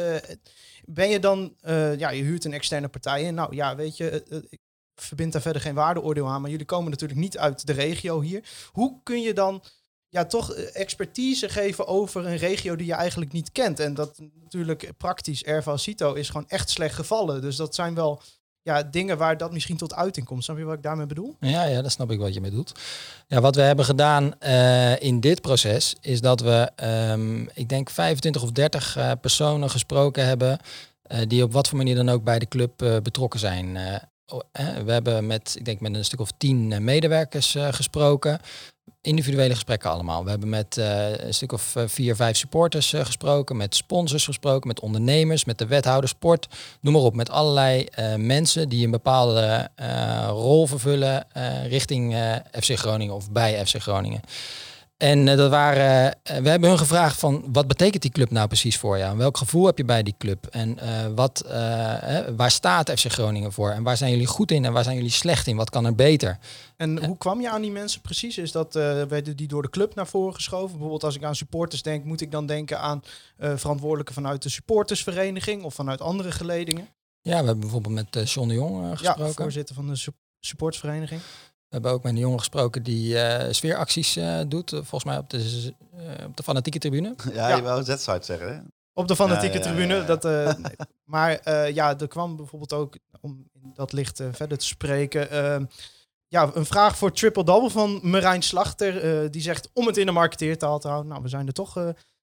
Ben 0.85 1.09
je 1.09 1.19
dan, 1.19 1.53
ja, 1.97 2.09
je 2.09 2.23
huurt 2.23 2.45
een 2.45 2.53
externe 2.53 2.88
partij 2.88 3.23
in. 3.23 3.33
Nou 3.33 3.56
ja, 3.56 3.75
weet 3.75 3.97
je, 3.97 4.23
eh, 5.00 5.06
eh, 5.06 5.07
ik 5.07 5.07
verbind 5.07 5.34
daar 5.34 5.42
verder 5.42 5.62
geen 5.62 5.74
waardeoordeel 5.75 6.28
aan, 6.28 6.42
maar 6.42 6.51
jullie 6.51 6.66
komen 6.66 6.92
natuurlijk 6.92 7.19
niet 7.19 7.38
uit 7.38 7.68
de 7.68 7.74
regio 7.74 8.22
hier. 8.22 8.44
Hoe 8.72 9.00
kun 9.04 9.22
je 9.22 9.34
dan 9.34 9.63
ja, 10.10 10.25
toch 10.25 10.54
eh, 10.54 10.81
expertise 10.81 11.50
geven 11.50 11.88
over 11.88 12.26
een 12.26 12.38
regio 12.38 12.76
die 12.76 12.88
je 12.88 12.94
eigenlijk 12.94 13.31
niet 13.31 13.52
kent. 13.52 13.80
En 13.80 13.94
dat 13.94 14.19
natuurlijk 14.42 14.92
praktisch 14.97 15.44
Erva 15.44 15.78
Cito 15.78 16.14
is 16.14 16.30
gewoon 16.30 16.50
echt 16.50 16.69
slecht 16.69 16.95
gevallen. 16.95 17.42
Dus 17.42 17.56
dat 17.56 17.76
zijn 17.76 17.95
wel 17.95 18.21
ja, 18.62 18.83
dingen 18.83 19.18
waar 19.18 19.38
dat 19.38 19.52
misschien 19.52 19.78
tot 19.78 19.94
uiting 19.94 20.26
komt. 20.26 20.44
Snap 20.44 20.57
je 20.57 20.64
wat 20.64 20.76
ik 20.76 20.83
daarmee 20.83 21.06
bedoel? 21.06 21.35
Ja, 21.40 21.64
ja, 21.64 21.81
dat 21.81 21.92
snap 21.92 22.12
ik 22.12 22.19
wat 22.19 22.33
je 22.33 22.42
bedoelt. 22.42 22.71
Ja, 23.28 23.42
wat 23.42 23.56
we 23.56 23.62
hebben 23.62 23.85
gedaan 23.85 24.40
eh, 24.40 25.02
in 25.02 25.19
dit 25.19 25.42
proces 25.42 25.95
is 26.02 26.21
dat 26.21 26.42
we, 26.42 26.71
ehm, 26.76 27.42
ik 27.42 27.69
denk, 27.69 27.90
25 27.90 28.44
of 28.44 28.52
30 28.52 28.97
eh, 28.97 29.12
personen 29.21 29.69
gesproken 29.69 30.26
hebben. 30.26 30.59
die 31.28 31.44
op 31.44 31.52
wat 31.52 31.68
voor 31.68 31.78
manier 31.78 31.95
dan 31.95 32.09
ook 32.09 32.23
bij 32.23 32.40
de 32.40 32.47
club 32.47 32.78
betrokken 33.04 33.40
zijn. 33.40 33.78
Oh, 34.30 34.42
we 34.86 34.92
hebben 34.92 35.28
met, 35.28 35.56
ik 35.57 35.66
denk, 35.66 35.80
met 35.80 35.95
een 35.95 36.06
stuk 36.06 36.19
of 36.19 36.31
10 36.38 36.71
eh, 36.71 36.80
medewerkers 36.80 37.56
eh, 37.56 37.68
gesproken. 37.71 38.40
Individuele 39.02 39.54
gesprekken 39.54 39.90
allemaal. 39.90 40.24
We 40.24 40.30
hebben 40.30 40.50
met 40.50 40.78
eh, 40.78 41.18
een 41.18 41.33
stuk 41.33 41.52
of 41.52 41.76
vier, 41.86 42.16
vijf 42.16 42.38
supporters 42.38 42.90
gesproken, 42.90 43.57
met 43.57 43.76
sponsors 43.76 44.26
gesproken, 44.26 44.68
met 44.68 44.80
ondernemers, 44.80 45.45
met 45.45 45.57
de 45.57 45.68
wethouder 45.68 46.09
sport, 46.09 46.48
noem 46.81 46.94
maar 46.94 47.02
op. 47.02 47.16
Met 47.16 47.30
allerlei 47.30 47.86
mensen 48.18 48.69
die 48.69 48.86
een 48.86 48.92
bepaalde 48.92 49.69
rol 50.28 50.68
vervullen 50.68 51.26
richting 51.68 52.16
FC 52.62 52.78
Groningen 52.78 53.16
of 53.16 53.31
bij 53.31 53.66
FC 53.66 53.81
Groningen. 53.81 54.21
En 54.99 55.27
eh, 55.27 55.37
dat 55.37 55.49
waren, 55.49 56.15
eh, 56.23 56.37
we 56.37 56.49
hebben 56.49 56.69
hun 56.69 56.77
gevraagd 56.77 57.19
van 57.19 57.44
wat 57.51 57.68
betekent 57.68 58.01
die 58.01 58.11
club 58.11 58.31
nou 58.31 58.47
precies 58.47 58.77
voor 58.77 58.97
jou? 58.97 59.18
Welk 59.18 59.37
gevoel 59.37 59.65
heb 59.65 59.77
je 59.77 59.85
bij 59.85 60.03
die 60.03 60.15
club? 60.18 60.45
En 60.45 60.79
eh, 60.79 61.06
wat, 61.15 61.44
waar 62.35 62.51
staat 62.51 62.89
FC 62.91 63.11
Groningen 63.11 63.51
voor? 63.51 63.69
En 63.71 63.83
waar 63.83 63.97
zijn 63.97 64.11
jullie 64.11 64.25
goed 64.27 64.51
in 64.51 64.65
en 64.65 64.73
waar 64.73 64.83
zijn 64.83 64.95
jullie 64.95 65.11
slecht 65.11 65.47
in? 65.47 65.56
Wat 65.56 65.69
kan 65.69 65.85
er 65.85 65.95
beter? 65.95 66.37
En 66.77 67.06
hoe 67.06 67.18
kwam 67.18 67.41
je 67.41 67.49
aan 67.49 67.61
die 67.61 67.71
mensen 67.71 68.01
precies? 68.01 68.37
Is 68.37 68.51
dat, 68.51 68.73
werden 68.73 69.35
die 69.35 69.47
door 69.47 69.61
de 69.61 69.69
club 69.69 69.95
naar 69.95 70.07
voren 70.07 70.33
geschoven? 70.33 70.69
Bijvoorbeeld 70.71 71.03
als 71.03 71.15
ik 71.15 71.23
aan 71.23 71.35
supporters 71.35 71.81
denk, 71.81 72.03
moet 72.06 72.21
ik 72.21 72.31
dan 72.31 72.45
denken 72.45 72.79
aan 72.79 73.01
verantwoordelijken 73.37 74.13
vanuit 74.13 74.41
de 74.44 74.49
supportersvereniging 74.49 75.63
of 75.63 75.73
vanuit 75.73 76.01
andere 76.01 76.31
geledingen? 76.31 76.87
Ja, 77.21 77.39
we 77.39 77.45
hebben 77.45 77.59
bijvoorbeeld 77.59 77.94
met 78.13 78.29
John 78.31 78.47
de 78.47 78.53
Jong 78.53 78.75
eh, 78.83 78.89
Ja, 78.89 78.95
gesproken. 78.95 79.44
voorzitter 79.44 79.75
van 79.75 79.87
de 79.87 79.95
su- 79.95 80.11
supportersvereniging. 80.39 81.21
We 81.69 81.76
hebben 81.76 81.92
ook 81.92 82.04
met 82.04 82.11
een 82.14 82.19
jongen 82.19 82.40
gesproken 82.40 82.83
die 82.83 83.19
eh, 83.19 83.54
sfeeracties 83.54 84.16
eh, 84.16 84.40
doet. 84.47 84.71
eh, 84.73 84.80
volgens 84.80 85.04
mij 85.04 85.18
op 85.18 85.30
de, 85.30 85.73
op 86.26 86.38
de 86.38 86.44
fanatieke 86.44 86.80
tribune. 86.80 87.16
Ja, 87.33 87.47
Ja. 87.49 87.56
je 87.56 87.61
wou 87.61 87.83
Z-site 87.83 88.19
zeggen, 88.26 88.56
hè? 88.56 88.59
Op 88.94 89.07
de 89.07 89.16
fanatieke 89.16 89.57
Ja, 89.57 89.64
ja, 89.64 89.69
ja, 89.69 89.76
tribune. 89.76 89.95
ja. 89.95 90.04
Dat, 90.06 90.26
eh, 90.26 90.56
nee. 90.66 90.76
Maar 91.04 91.31
eh, 91.35 91.73
ja, 91.73 91.99
er 91.99 92.07
kwam 92.07 92.35
bijvoorbeeld 92.35 92.73
ook, 92.73 92.97
om 93.21 93.49
in 93.54 93.71
dat 93.76 93.92
licht 93.94 94.21
verder 94.31 94.57
te 94.57 94.66
spreken, 94.66 95.30
eh, 95.31 95.66
ja, 96.28 96.52
een 96.54 96.66
vraag 96.66 96.97
voor 96.97 97.11
Triple 97.11 97.44
Double 97.44 97.69
van 97.69 97.99
Marijn 98.04 98.42
Slachter. 98.42 99.23
eh, 99.23 99.30
die 99.30 99.42
zegt, 99.42 99.69
om 99.73 99.88
het 99.88 99.97
in 99.97 100.06
de 100.06 100.11
marketeertaal 100.11 100.80
te 100.80 100.88
houden, 100.88 101.09
nou, 101.11 101.23
we 101.23 101.30
zijn 101.30 101.47
er 101.47 101.54
toch, 101.54 101.73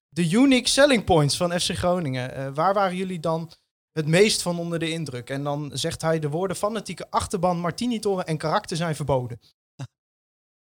de 0.09 0.31
unique 0.31 0.69
selling 0.69 1.05
points 1.05 1.37
van 1.37 1.61
FC 1.61 1.71
Groningen. 1.77 2.35
Eh, 2.35 2.49
waar 2.55 2.75
waren 2.75 2.97
jullie 2.97 3.21
dan 3.21 3.51
het 3.97 4.07
meest 4.07 4.43
van 4.43 4.59
onder 4.59 4.79
de 4.79 4.91
indruk? 4.91 5.31
En 5.31 5.45
dan 5.45 5.71
zegt 5.75 6.03
hij, 6.03 6.19
de 6.19 6.29
woorden 6.29 6.57
fanatieke 6.57 7.07
achterban, 7.11 7.59
martini-toren 7.59 8.27
en 8.27 8.37
karakter 8.37 8.77
zijn 8.77 8.97
verboden. 8.97 9.41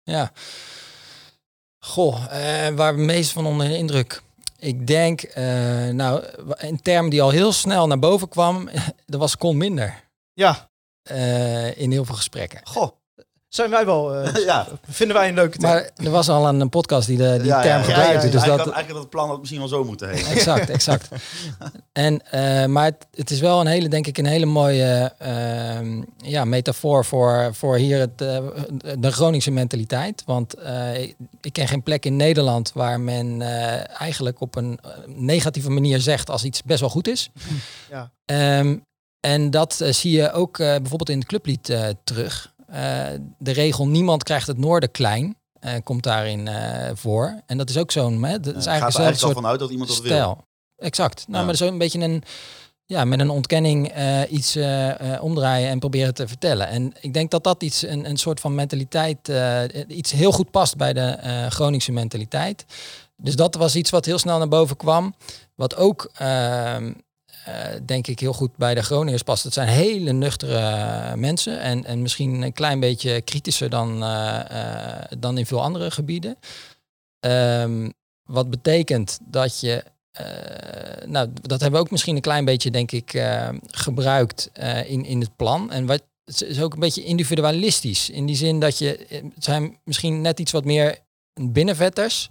Ja. 0.04 0.32
Goh, 1.80 2.24
eh, 2.24 2.76
waar 2.76 2.96
we 2.96 3.02
meest 3.02 3.32
van 3.32 3.46
onder 3.46 3.68
de 3.68 3.78
indruk. 3.78 4.22
Ik 4.60 4.88
denk, 4.88 5.22
eh, 5.22 5.44
nou, 5.90 6.26
een 6.48 6.82
term 6.82 7.10
die 7.10 7.22
al 7.22 7.30
heel 7.30 7.52
snel 7.52 7.88
naar 7.88 8.00
boven 8.00 8.30
kwam, 8.30 8.70
dat 9.06 9.20
was 9.26 9.38
kon 9.38 9.58
minder. 9.58 10.04
Ja, 10.34 10.70
eh, 11.02 11.78
in 11.78 11.92
heel 11.92 12.06
veel 12.06 12.16
gesprekken. 12.16 12.62
Goh, 12.64 12.92
zijn 13.56 13.70
wij 13.70 13.86
wel, 13.86 14.16
eh, 14.16 14.46
ja. 14.46 14.68
vinden 14.90 15.16
wij 15.16 15.28
een 15.28 15.34
leuke 15.34 15.58
term. 15.58 15.74
Maar 15.74 15.90
er 15.96 16.12
was 16.12 16.30
al 16.30 16.48
een 16.48 16.70
podcast 16.70 17.08
die 17.08 17.18
de, 17.18 17.38
die 17.38 17.48
ja, 17.48 17.62
term 17.62 17.78
ja, 17.78 17.84
gebruikte. 17.84 18.14
ja, 18.14 18.24
ja. 18.24 18.32
Dus 18.32 18.42
eigenlijk, 18.42 18.58
dat, 18.58 18.66
had, 18.66 18.76
eigenlijk 18.76 18.92
had 18.92 19.02
het 19.02 19.10
plan 19.10 19.30
had 19.30 19.40
misschien 19.40 19.60
wel 19.60 19.68
zo 19.68 19.84
moeten 19.84 20.10
heten. 20.10 20.32
exact, 20.32 20.70
exact. 20.80 21.10
En, 21.92 22.32
eh, 22.32 22.66
maar 22.66 22.86
het, 22.86 23.08
het 23.14 23.30
is 23.30 23.40
wel 23.40 23.60
een 23.60 23.68
hele, 23.68 23.88
denk 23.88 24.08
ik, 24.08 24.18
een 24.18 24.26
hele 24.26 24.46
mooie 24.46 25.14
ehm, 25.18 26.02
ja, 26.18 26.46
metafoor 26.46 27.06
voor, 27.06 27.50
voor 27.54 27.76
hier 27.76 28.00
het, 28.00 28.22
eh, 28.22 28.38
de 29.00 29.12
Groningse 29.12 29.52
mentaliteit. 29.52 30.24
Want 30.26 30.54
eh, 30.54 31.02
ik, 31.42 31.54
ken 31.54 31.68
geen 31.68 31.84
plek 31.84 32.06
in 32.06 32.16
Nederland 32.16 32.72
waar 32.74 33.00
men 33.00 33.42
eh, 33.42 34.02
eigenlijk 34.02 34.42
op 34.42 34.56
een 34.56 34.80
negatieve 35.06 35.70
manier 35.70 36.00
zegt 36.00 36.30
als 36.30 36.44
iets 36.44 36.64
best 36.64 36.80
wel 36.80 36.90
goed 36.90 37.08
is. 37.08 37.30
Ja. 37.90 38.12
Ehm, 38.26 38.76
en 39.26 39.50
dat 39.50 39.82
zie 39.90 40.12
je 40.12 40.32
ook 40.32 40.60
eh, 40.60 40.68
bijvoorbeeld 40.68 41.10
in 41.10 41.18
het 41.18 41.28
clublied 41.28 41.70
eh, 41.70 41.88
terug. 42.04 42.54
Eh, 42.68 43.06
de 43.38 43.52
regel 43.52 43.88
niemand 43.88 44.24
krijgt 44.24 44.48
het 44.48 44.58
noorden 44.58 44.92
klein. 44.92 45.38
eh, 45.60 45.74
komt 45.84 46.04
daarin 46.04 46.48
eh, 46.48 46.90
voor. 46.94 47.42
En 47.46 47.58
dat 47.58 47.70
is 47.70 47.78
ook 47.78 47.92
zo'n... 47.92 48.24
hè, 48.24 48.40
Dat 48.40 48.56
is 48.56 48.66
Ja, 48.66 48.72
gaat 48.72 48.82
eigenlijk 48.82 48.96
er 48.96 49.02
eigenlijk 49.02 49.18
soort 49.18 49.34
vanuit 49.34 49.60
dat 49.60 49.70
iemand 49.70 49.90
dat 49.90 50.02
wil. 50.02 50.46
Exact. 50.78 51.26
Nou, 51.28 51.40
Ja. 51.40 51.46
maar 51.46 51.56
zo 51.56 51.68
een 51.68 51.78
beetje 51.78 52.00
een, 52.00 52.24
ja, 52.86 53.06
met 53.06 53.20
een 53.20 53.30
ontkenning 53.30 53.94
iets 54.30 54.58
omdraaien 55.20 55.70
en 55.70 55.80
proberen 55.80 56.14
te 56.14 56.28
vertellen. 56.28 56.68
En 56.68 56.94
ik 57.00 57.14
denk 57.14 57.32
dat 57.32 57.44
dat 57.44 57.64
iets, 57.64 57.82
een, 57.82 58.10
een 58.10 58.18
soort 58.18 58.40
van 58.40 58.56
mentaliteit, 58.56 59.32
iets 59.88 60.12
heel 60.12 60.32
goed 60.32 60.52
past 60.52 60.76
bij 60.78 60.94
de 60.94 61.18
Groningse 61.50 61.92
mentaliteit. 61.92 62.66
Dus 63.18 63.36
dat 63.36 63.56
was 63.56 63.76
iets 63.76 63.90
wat 63.90 64.06
heel 64.06 64.18
snel 64.18 64.38
naar 64.38 64.48
boven 64.48 64.78
kwam. 64.78 65.16
Wat 65.56 65.76
ook, 65.76 66.10
ehm, 66.14 66.86
eh, 66.86 66.92
denk 67.86 68.08
ik, 68.08 68.20
heel 68.20 68.34
goed 68.34 68.58
bij 68.58 68.76
de 68.76 68.84
Groningers 68.84 69.24
past. 69.24 69.44
Het 69.44 69.54
zijn 69.54 69.68
hele 69.68 70.12
nuchtere 70.12 70.58
eh, 70.58 71.14
mensen 71.14 71.60
en, 71.60 71.86
en 71.86 72.02
misschien 72.02 72.42
een 72.42 72.54
klein 72.54 72.80
beetje 72.80 73.22
kritischer 73.22 73.70
dan, 73.70 74.04
eh, 74.04 74.40
eh, 74.50 75.04
dan 75.18 75.38
in 75.38 75.46
veel 75.46 75.62
andere 75.62 75.92
gebieden. 75.92 76.38
Ehm, 77.20 77.90
wat 78.24 78.50
betekent 78.50 79.20
dat 79.22 79.60
je 79.60 79.84
eh, 80.12 81.08
nou, 81.08 81.30
dat 81.42 81.62
hebben 81.62 81.80
we 81.80 81.86
ook 81.86 81.92
misschien 81.92 82.16
een 82.16 82.22
klein 82.22 82.46
beetje, 82.46 82.72
denk 82.72 82.92
ik, 82.92 83.14
eh, 83.14 83.50
gebruikt 83.72 84.50
eh, 84.54 84.90
in, 84.90 85.06
in 85.06 85.20
het 85.20 85.36
plan. 85.36 85.72
En 85.72 85.86
wat 85.86 86.04
het 86.26 86.42
is 86.42 86.62
ook 86.62 86.74
een 86.74 86.80
beetje 86.80 87.04
individualistisch. 87.04 88.10
In 88.10 88.26
die 88.26 88.36
zin 88.36 88.60
dat 88.60 88.78
je, 88.78 88.98
eh, 88.98 89.24
het 89.34 89.44
zijn 89.44 89.78
misschien 89.84 90.22
net 90.22 90.40
iets 90.40 90.52
wat 90.52 90.66
meer 90.66 90.98
binnenvetters. 91.34 92.30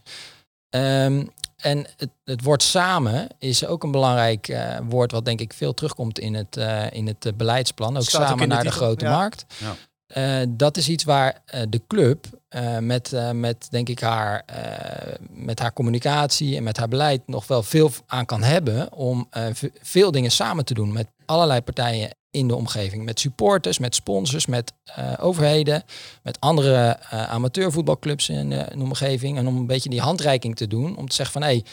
Ehm, 0.70 1.26
en 1.64 1.86
het, 1.96 2.10
het 2.24 2.42
woord 2.42 2.62
samen 2.62 3.28
is 3.38 3.66
ook 3.66 3.82
een 3.82 3.90
belangrijk 3.90 4.48
eh, 4.48 4.78
woord 4.88 5.12
wat 5.12 5.24
denk 5.24 5.40
ik 5.40 5.52
veel 5.52 5.74
terugkomt 5.74 6.18
in 6.18 6.34
het, 6.34 6.56
eh, 6.56 6.90
in 6.90 7.06
het 7.06 7.26
eh, 7.26 7.32
beleidsplan. 7.32 7.96
Ook 7.96 8.02
Staat 8.02 8.28
samen 8.28 8.48
naar 8.48 8.62
de 8.64 8.70
grote 8.70 9.04
ja. 9.04 9.16
markt. 9.16 9.44
Ja. 9.58 9.74
Eh, 10.06 10.46
dat 10.48 10.76
is 10.76 10.88
iets 10.88 11.04
waar 11.04 11.42
de 11.68 11.82
club 11.86 12.26
eh, 12.54 12.78
met, 12.78 13.12
eh, 13.12 13.30
met, 13.30 13.66
denk 13.70 13.88
ik, 13.88 14.00
haar, 14.00 14.42
eh, 14.46 15.14
met 15.30 15.58
haar 15.58 15.72
communicatie 15.72 16.56
en 16.56 16.62
met 16.62 16.76
haar 16.76 16.88
beleid 16.88 17.22
nog 17.26 17.46
wel 17.46 17.62
veel 17.62 17.90
aan 18.06 18.26
kan 18.26 18.42
hebben 18.42 18.92
om 18.92 19.26
eh, 19.30 19.44
veel 19.82 20.10
dingen 20.10 20.30
samen 20.30 20.64
te 20.64 20.74
doen 20.74 20.92
met 20.92 21.06
allerlei 21.24 21.60
partijen 21.60 22.10
in 22.34 22.48
de 22.48 22.54
omgeving. 22.54 23.04
Met 23.04 23.20
supporters, 23.20 23.78
met 23.78 23.94
sponsors, 23.94 24.46
met 24.46 24.72
eh, 24.84 25.12
overheden, 25.20 25.82
met 26.22 26.40
andere 26.40 26.98
eh, 27.10 27.30
amateurvoetbalclubs 27.30 28.28
in 28.28 28.50
de, 28.50 28.66
in 28.70 28.78
de 28.78 28.84
omgeving. 28.84 29.38
En 29.38 29.46
om 29.46 29.56
een 29.56 29.66
beetje 29.66 29.90
die 29.90 30.00
handreiking 30.00 30.56
te 30.56 30.66
doen, 30.66 30.96
om 30.96 31.08
te 31.08 31.14
zeggen 31.14 31.40
van 31.40 31.48
hé, 31.48 31.48
hey, 31.48 31.64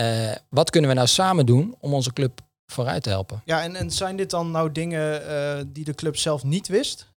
eh, 0.00 0.36
wat 0.48 0.70
kunnen 0.70 0.90
we 0.90 0.96
nou 0.96 1.08
samen 1.08 1.46
doen 1.46 1.74
om 1.80 1.94
onze 1.94 2.12
club 2.12 2.40
vooruit 2.66 3.02
te 3.02 3.08
helpen? 3.08 3.42
Ja, 3.44 3.62
en, 3.62 3.76
en 3.76 3.90
zijn 3.90 4.16
dit 4.16 4.30
dan 4.30 4.50
nou 4.50 4.72
dingen 4.72 5.28
eh, 5.28 5.64
die 5.66 5.84
de 5.84 5.94
club 5.94 6.16
zelf 6.16 6.44
niet 6.44 6.68
wist? 6.68 7.08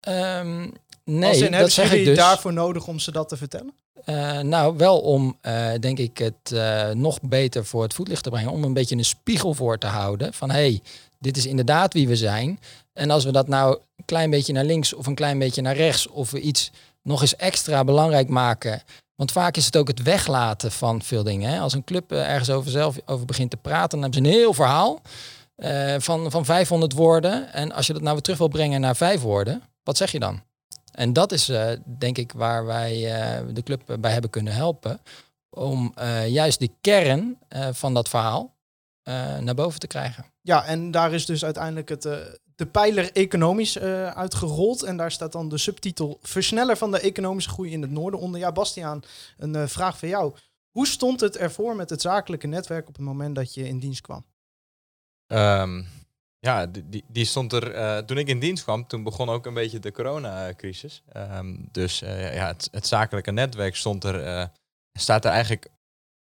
Ehm, 0.00 0.70
nee, 1.04 1.28
Als 1.28 1.36
in, 1.36 1.42
dat 1.42 1.52
hebben 1.52 1.72
zeg 1.72 1.92
ik 1.92 2.04
dus. 2.04 2.16
daarvoor 2.16 2.52
nodig 2.52 2.86
om 2.86 2.98
ze 2.98 3.12
dat 3.12 3.28
te 3.28 3.36
vertellen? 3.36 3.74
Eh, 4.04 4.38
nou, 4.40 4.76
wel 4.76 5.00
om, 5.00 5.36
eh, 5.40 5.70
denk 5.80 5.98
ik, 5.98 6.18
het 6.18 6.52
eh, 6.52 6.90
nog 6.90 7.20
beter 7.22 7.64
voor 7.64 7.82
het 7.82 7.94
voetlicht 7.94 8.22
te 8.22 8.30
brengen. 8.30 8.50
Om 8.50 8.64
een 8.64 8.72
beetje 8.72 8.96
een 8.96 9.04
spiegel 9.04 9.54
voor 9.54 9.78
te 9.78 9.86
houden. 9.86 10.34
Van 10.34 10.50
hé, 10.50 10.56
hey, 10.56 10.80
dit 11.18 11.36
is 11.36 11.46
inderdaad 11.46 11.92
wie 11.92 12.08
we 12.08 12.16
zijn. 12.16 12.58
En 12.92 13.10
als 13.10 13.24
we 13.24 13.32
dat 13.32 13.48
nou 13.48 13.78
een 13.96 14.04
klein 14.04 14.30
beetje 14.30 14.52
naar 14.52 14.64
links 14.64 14.92
of 14.92 15.06
een 15.06 15.14
klein 15.14 15.38
beetje 15.38 15.62
naar 15.62 15.76
rechts. 15.76 16.08
Of 16.08 16.30
we 16.30 16.40
iets 16.40 16.70
nog 17.02 17.20
eens 17.20 17.36
extra 17.36 17.84
belangrijk 17.84 18.28
maken. 18.28 18.82
Want 19.14 19.32
vaak 19.32 19.56
is 19.56 19.66
het 19.66 19.76
ook 19.76 19.88
het 19.88 20.02
weglaten 20.02 20.72
van 20.72 21.02
veel 21.02 21.22
dingen. 21.22 21.50
Hè? 21.50 21.58
Als 21.58 21.72
een 21.72 21.84
club 21.84 22.12
ergens 22.12 22.50
over 22.50 22.70
zelf 22.70 22.96
over 23.06 23.26
begint 23.26 23.50
te 23.50 23.56
praten, 23.56 24.00
dan 24.00 24.02
hebben 24.02 24.24
ze 24.24 24.28
een 24.28 24.40
heel 24.40 24.54
verhaal. 24.54 25.00
van, 25.98 26.30
van 26.30 26.44
500 26.44 26.92
woorden. 26.92 27.52
En 27.52 27.72
als 27.72 27.86
je 27.86 27.92
dat 27.92 28.02
nou 28.02 28.14
weer 28.14 28.22
terug 28.22 28.38
wil 28.38 28.48
brengen 28.48 28.80
naar 28.80 28.96
vijf 28.96 29.20
woorden, 29.20 29.62
wat 29.82 29.96
zeg 29.96 30.12
je 30.12 30.18
dan? 30.18 30.42
En 30.94 31.12
dat 31.12 31.32
is 31.32 31.48
eh, 31.48 31.70
denk 31.98 32.18
ik 32.18 32.32
waar 32.32 32.66
wij 32.66 33.12
eh, 33.12 33.46
de 33.52 33.62
club 33.62 33.96
bij 34.00 34.12
hebben 34.12 34.30
kunnen 34.30 34.54
helpen. 34.54 35.00
Om 35.50 35.92
eh, 35.94 36.28
juist 36.28 36.58
die 36.58 36.76
kern 36.80 37.38
eh, 37.48 37.68
van 37.72 37.94
dat 37.94 38.08
verhaal 38.08 38.54
eh, 39.02 39.38
naar 39.38 39.54
boven 39.54 39.80
te 39.80 39.86
krijgen. 39.86 40.24
Ja, 40.40 40.64
en 40.64 40.90
daar 40.90 41.12
is 41.12 41.26
dus 41.26 41.44
uiteindelijk 41.44 41.88
het, 41.88 42.06
de 42.56 42.66
pijler 42.66 43.12
economisch 43.12 43.76
eh, 43.76 44.08
uitgerold. 44.08 44.82
En 44.82 44.96
daar 44.96 45.12
staat 45.12 45.32
dan 45.32 45.48
de 45.48 45.58
subtitel 45.58 46.18
Versneller 46.22 46.76
van 46.76 46.90
de 46.90 47.00
economische 47.00 47.50
groei 47.50 47.72
in 47.72 47.82
het 47.82 47.90
noorden 47.90 48.20
onder. 48.20 48.40
Ja, 48.40 48.52
Bastiaan, 48.52 49.02
een 49.36 49.54
eh, 49.54 49.66
vraag 49.66 49.98
voor 49.98 50.08
jou. 50.08 50.34
Hoe 50.70 50.86
stond 50.86 51.20
het 51.20 51.36
ervoor 51.36 51.76
met 51.76 51.90
het 51.90 52.00
zakelijke 52.00 52.46
netwerk 52.46 52.88
op 52.88 52.94
het 52.94 53.04
moment 53.04 53.34
dat 53.34 53.54
je 53.54 53.68
in 53.68 53.78
dienst 53.78 54.00
kwam? 54.00 54.24
Ehm, 55.26 55.82
ja, 56.44 56.66
die, 56.66 57.04
die, 57.08 57.24
stond 57.24 57.52
er 57.52 57.72
eh, 57.72 57.98
toen 57.98 58.18
ik 58.18 58.28
in 58.28 58.38
dienst 58.38 58.62
kwam. 58.62 58.86
Toen 58.86 59.02
begon 59.02 59.28
ook 59.28 59.46
een 59.46 59.54
beetje 59.54 59.78
de 59.78 59.92
coronacrisis. 59.92 61.02
Ehm, 61.12 61.56
dus 61.72 62.02
eh, 62.02 62.34
ja, 62.34 62.46
het, 62.46 62.68
het 62.70 62.86
zakelijke 62.86 63.30
netwerk 63.30 63.76
stond 63.76 64.04
er, 64.04 64.22
eh, 64.22 64.46
staat 64.98 65.24
er 65.24 65.30
eigenlijk 65.30 65.68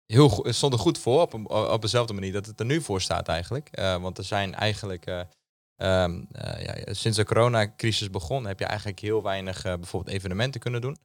heel 0.06 0.30
goed, 0.30 0.56
stond 0.56 0.74
er 0.74 0.80
goed 0.80 0.98
voor 0.98 1.22
op, 1.22 1.51
op 1.51 1.82
dezelfde 1.82 2.13
manier 2.13 2.32
dat 2.32 2.46
het 2.46 2.60
er 2.60 2.66
nu 2.66 2.82
voor 2.82 3.01
staat 3.01 3.28
eigenlijk. 3.28 3.70
Want 3.75 4.18
er 4.18 4.24
zijn 4.24 4.56
eigenlijk 4.56 5.06
eh, 5.06 5.20
ehm, 5.75 6.24
eh, 6.32 6.63
ja, 6.63 6.94
sinds 6.94 7.18
de 7.18 7.25
coronacrisis 7.25 8.10
begon 8.10 8.46
heb 8.46 8.60
je 8.60 8.66
eigenlijk 8.66 9.00
heel 9.00 9.24
weinig 9.24 9.62
bijvoorbeeld 9.62 10.16
evenementen 10.16 10.62
kunnen 10.62 10.82
doen. 10.82 10.98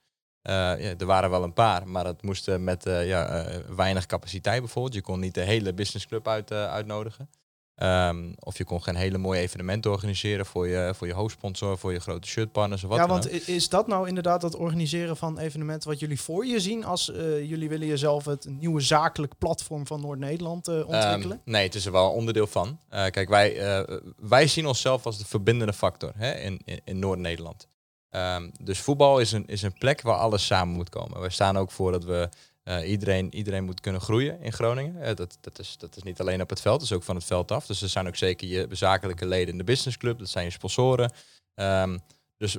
Ja, 0.43 0.77
er 0.79 1.07
waren 1.07 1.31
wel 1.31 1.43
een 1.43 1.53
paar, 1.53 1.89
maar 1.89 2.05
dat 2.05 2.23
moest 2.23 2.59
met 2.59 2.85
ja, 2.85 3.47
weinig 3.77 4.07
capaciteit 4.07 4.61
bijvoorbeeld. 4.61 4.95
Je 4.95 5.03
kon 5.03 5.21
niet 5.21 5.35
de 5.35 5.41
hele 5.41 5.75
businessclub 5.75 6.29
uit, 6.29 6.53
uitnodigen. 6.53 7.29
Ehm, 7.77 8.33
of 8.39 8.59
je 8.59 8.65
kon 8.65 8.83
geen 8.83 8.95
hele 8.97 9.19
mooie 9.19 9.41
evenementen 9.41 9.91
organiseren 9.91 10.47
voor 10.47 10.69
je, 10.69 10.93
voor 10.97 11.07
je 11.07 11.13
hoofdsponsor, 11.13 11.79
voor 11.79 11.93
je 11.93 12.01
grote 12.01 12.29
shirtpartners 12.29 12.83
of 12.85 12.89
wat 12.89 12.99
ja, 12.99 13.07
dan 13.07 13.17
want 13.21 13.33
ook. 13.33 13.41
is 13.41 13.69
dat 13.69 13.87
nou 13.87 14.09
inderdaad 14.09 14.43
het 14.43 14.57
organiseren 14.57 15.17
van 15.17 15.39
evenementen 15.39 15.89
wat 15.89 16.01
jullie 16.01 16.21
voor 16.21 16.47
je 16.47 16.61
zien 16.61 16.85
als 16.85 17.13
eh, 17.13 17.49
jullie 17.49 17.69
willen 17.69 17.87
jezelf 17.87 18.25
het 18.25 18.47
nieuwe 18.49 18.81
zakelijk 18.81 19.39
platform 19.39 19.87
van 19.87 20.01
Noord-Nederland 20.01 20.69
eh, 20.69 20.75
ontwikkelen? 20.75 21.41
Ehm, 21.45 21.51
nee, 21.51 21.65
het 21.65 21.75
is 21.75 21.87
er 21.87 21.93
wel 21.93 22.11
onderdeel 22.11 22.47
van. 22.47 22.79
Eh, 22.89 23.07
kijk, 23.07 23.29
wij, 23.29 23.85
wij 24.17 24.47
zien 24.47 24.67
onszelf 24.67 25.07
als 25.07 25.19
de 25.19 25.27
verbindende 25.27 25.73
factor 25.73 26.13
hè, 26.17 26.33
in, 26.35 26.61
in, 26.65 26.81
in 26.85 26.99
Noord-Nederland. 26.99 27.69
Ehm, 28.11 28.51
dus 28.63 28.79
voetbal 28.79 29.19
is 29.19 29.33
een, 29.33 29.47
is 29.47 29.63
een 29.63 29.79
plek 29.79 30.03
waar 30.03 30.17
alles 30.17 30.47
samen 30.47 30.75
moet 30.75 30.89
komen. 30.89 31.21
We 31.21 31.31
staan 31.31 31.59
ook 31.59 31.71
voor 31.71 31.93
dat 31.93 32.05
we 32.05 32.29
eh, 32.67 32.91
iedereen, 32.91 33.35
iedereen 33.35 33.65
moet 33.65 33.81
kunnen 33.81 34.01
groeien 34.01 34.41
in 34.41 34.53
Groningen. 34.53 35.03
Eh, 35.03 35.15
dat, 35.15 35.39
dat, 35.41 35.59
is, 35.59 35.77
dat 35.79 35.97
is 35.97 36.03
niet 36.03 36.21
alleen 36.21 36.41
op 36.41 36.51
het 36.51 36.61
veld, 36.61 36.81
dat 36.81 36.89
is 36.89 36.95
ook 36.97 37.03
van 37.03 37.17
het 37.17 37.25
veld 37.25 37.51
af. 37.51 37.67
Dus 37.67 37.83
er 37.83 37.89
zijn 37.89 38.07
ook 38.07 38.17
zeker 38.17 38.49
je 38.49 38.67
zakelijke 38.71 39.27
leden 39.27 39.53
in 39.53 39.59
de 39.59 39.65
businessclub, 39.65 40.19
dat 40.19 40.29
zijn 40.29 40.45
je 40.45 40.51
sponsoren. 40.51 41.13
Ehm, 41.55 41.99
dus 42.37 42.57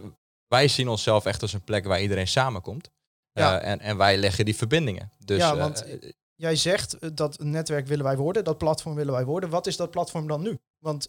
wij 0.48 0.68
zien 0.68 0.88
onszelf 0.88 1.26
echt 1.26 1.42
als 1.42 1.54
een 1.54 1.64
plek 1.64 1.86
waar 1.86 2.02
iedereen 2.02 2.28
samenkomt. 2.28 2.90
Eh, 3.32 3.44
Ja. 3.44 3.60
en, 3.60 3.80
en 3.80 3.98
wij 3.98 4.18
leggen 4.18 4.46
die 4.46 4.56
verbindingen. 4.56 5.12
Dus, 5.26 5.38
Ja, 5.38 5.56
want 5.58 5.86
Jij 6.36 6.56
zegt 6.56 7.16
dat 7.18 7.40
netwerk 7.40 7.88
willen 7.88 8.06
wij 8.06 8.18
worden, 8.18 8.44
dat 8.44 8.58
platform 8.58 8.96
willen 8.96 9.14
wij 9.14 9.26
worden. 9.26 9.50
Wat 9.50 9.68
is 9.68 9.76
dat 9.78 9.92
platform 9.92 10.28
dan 10.28 10.42
nu? 10.42 10.58
Want 10.80 11.08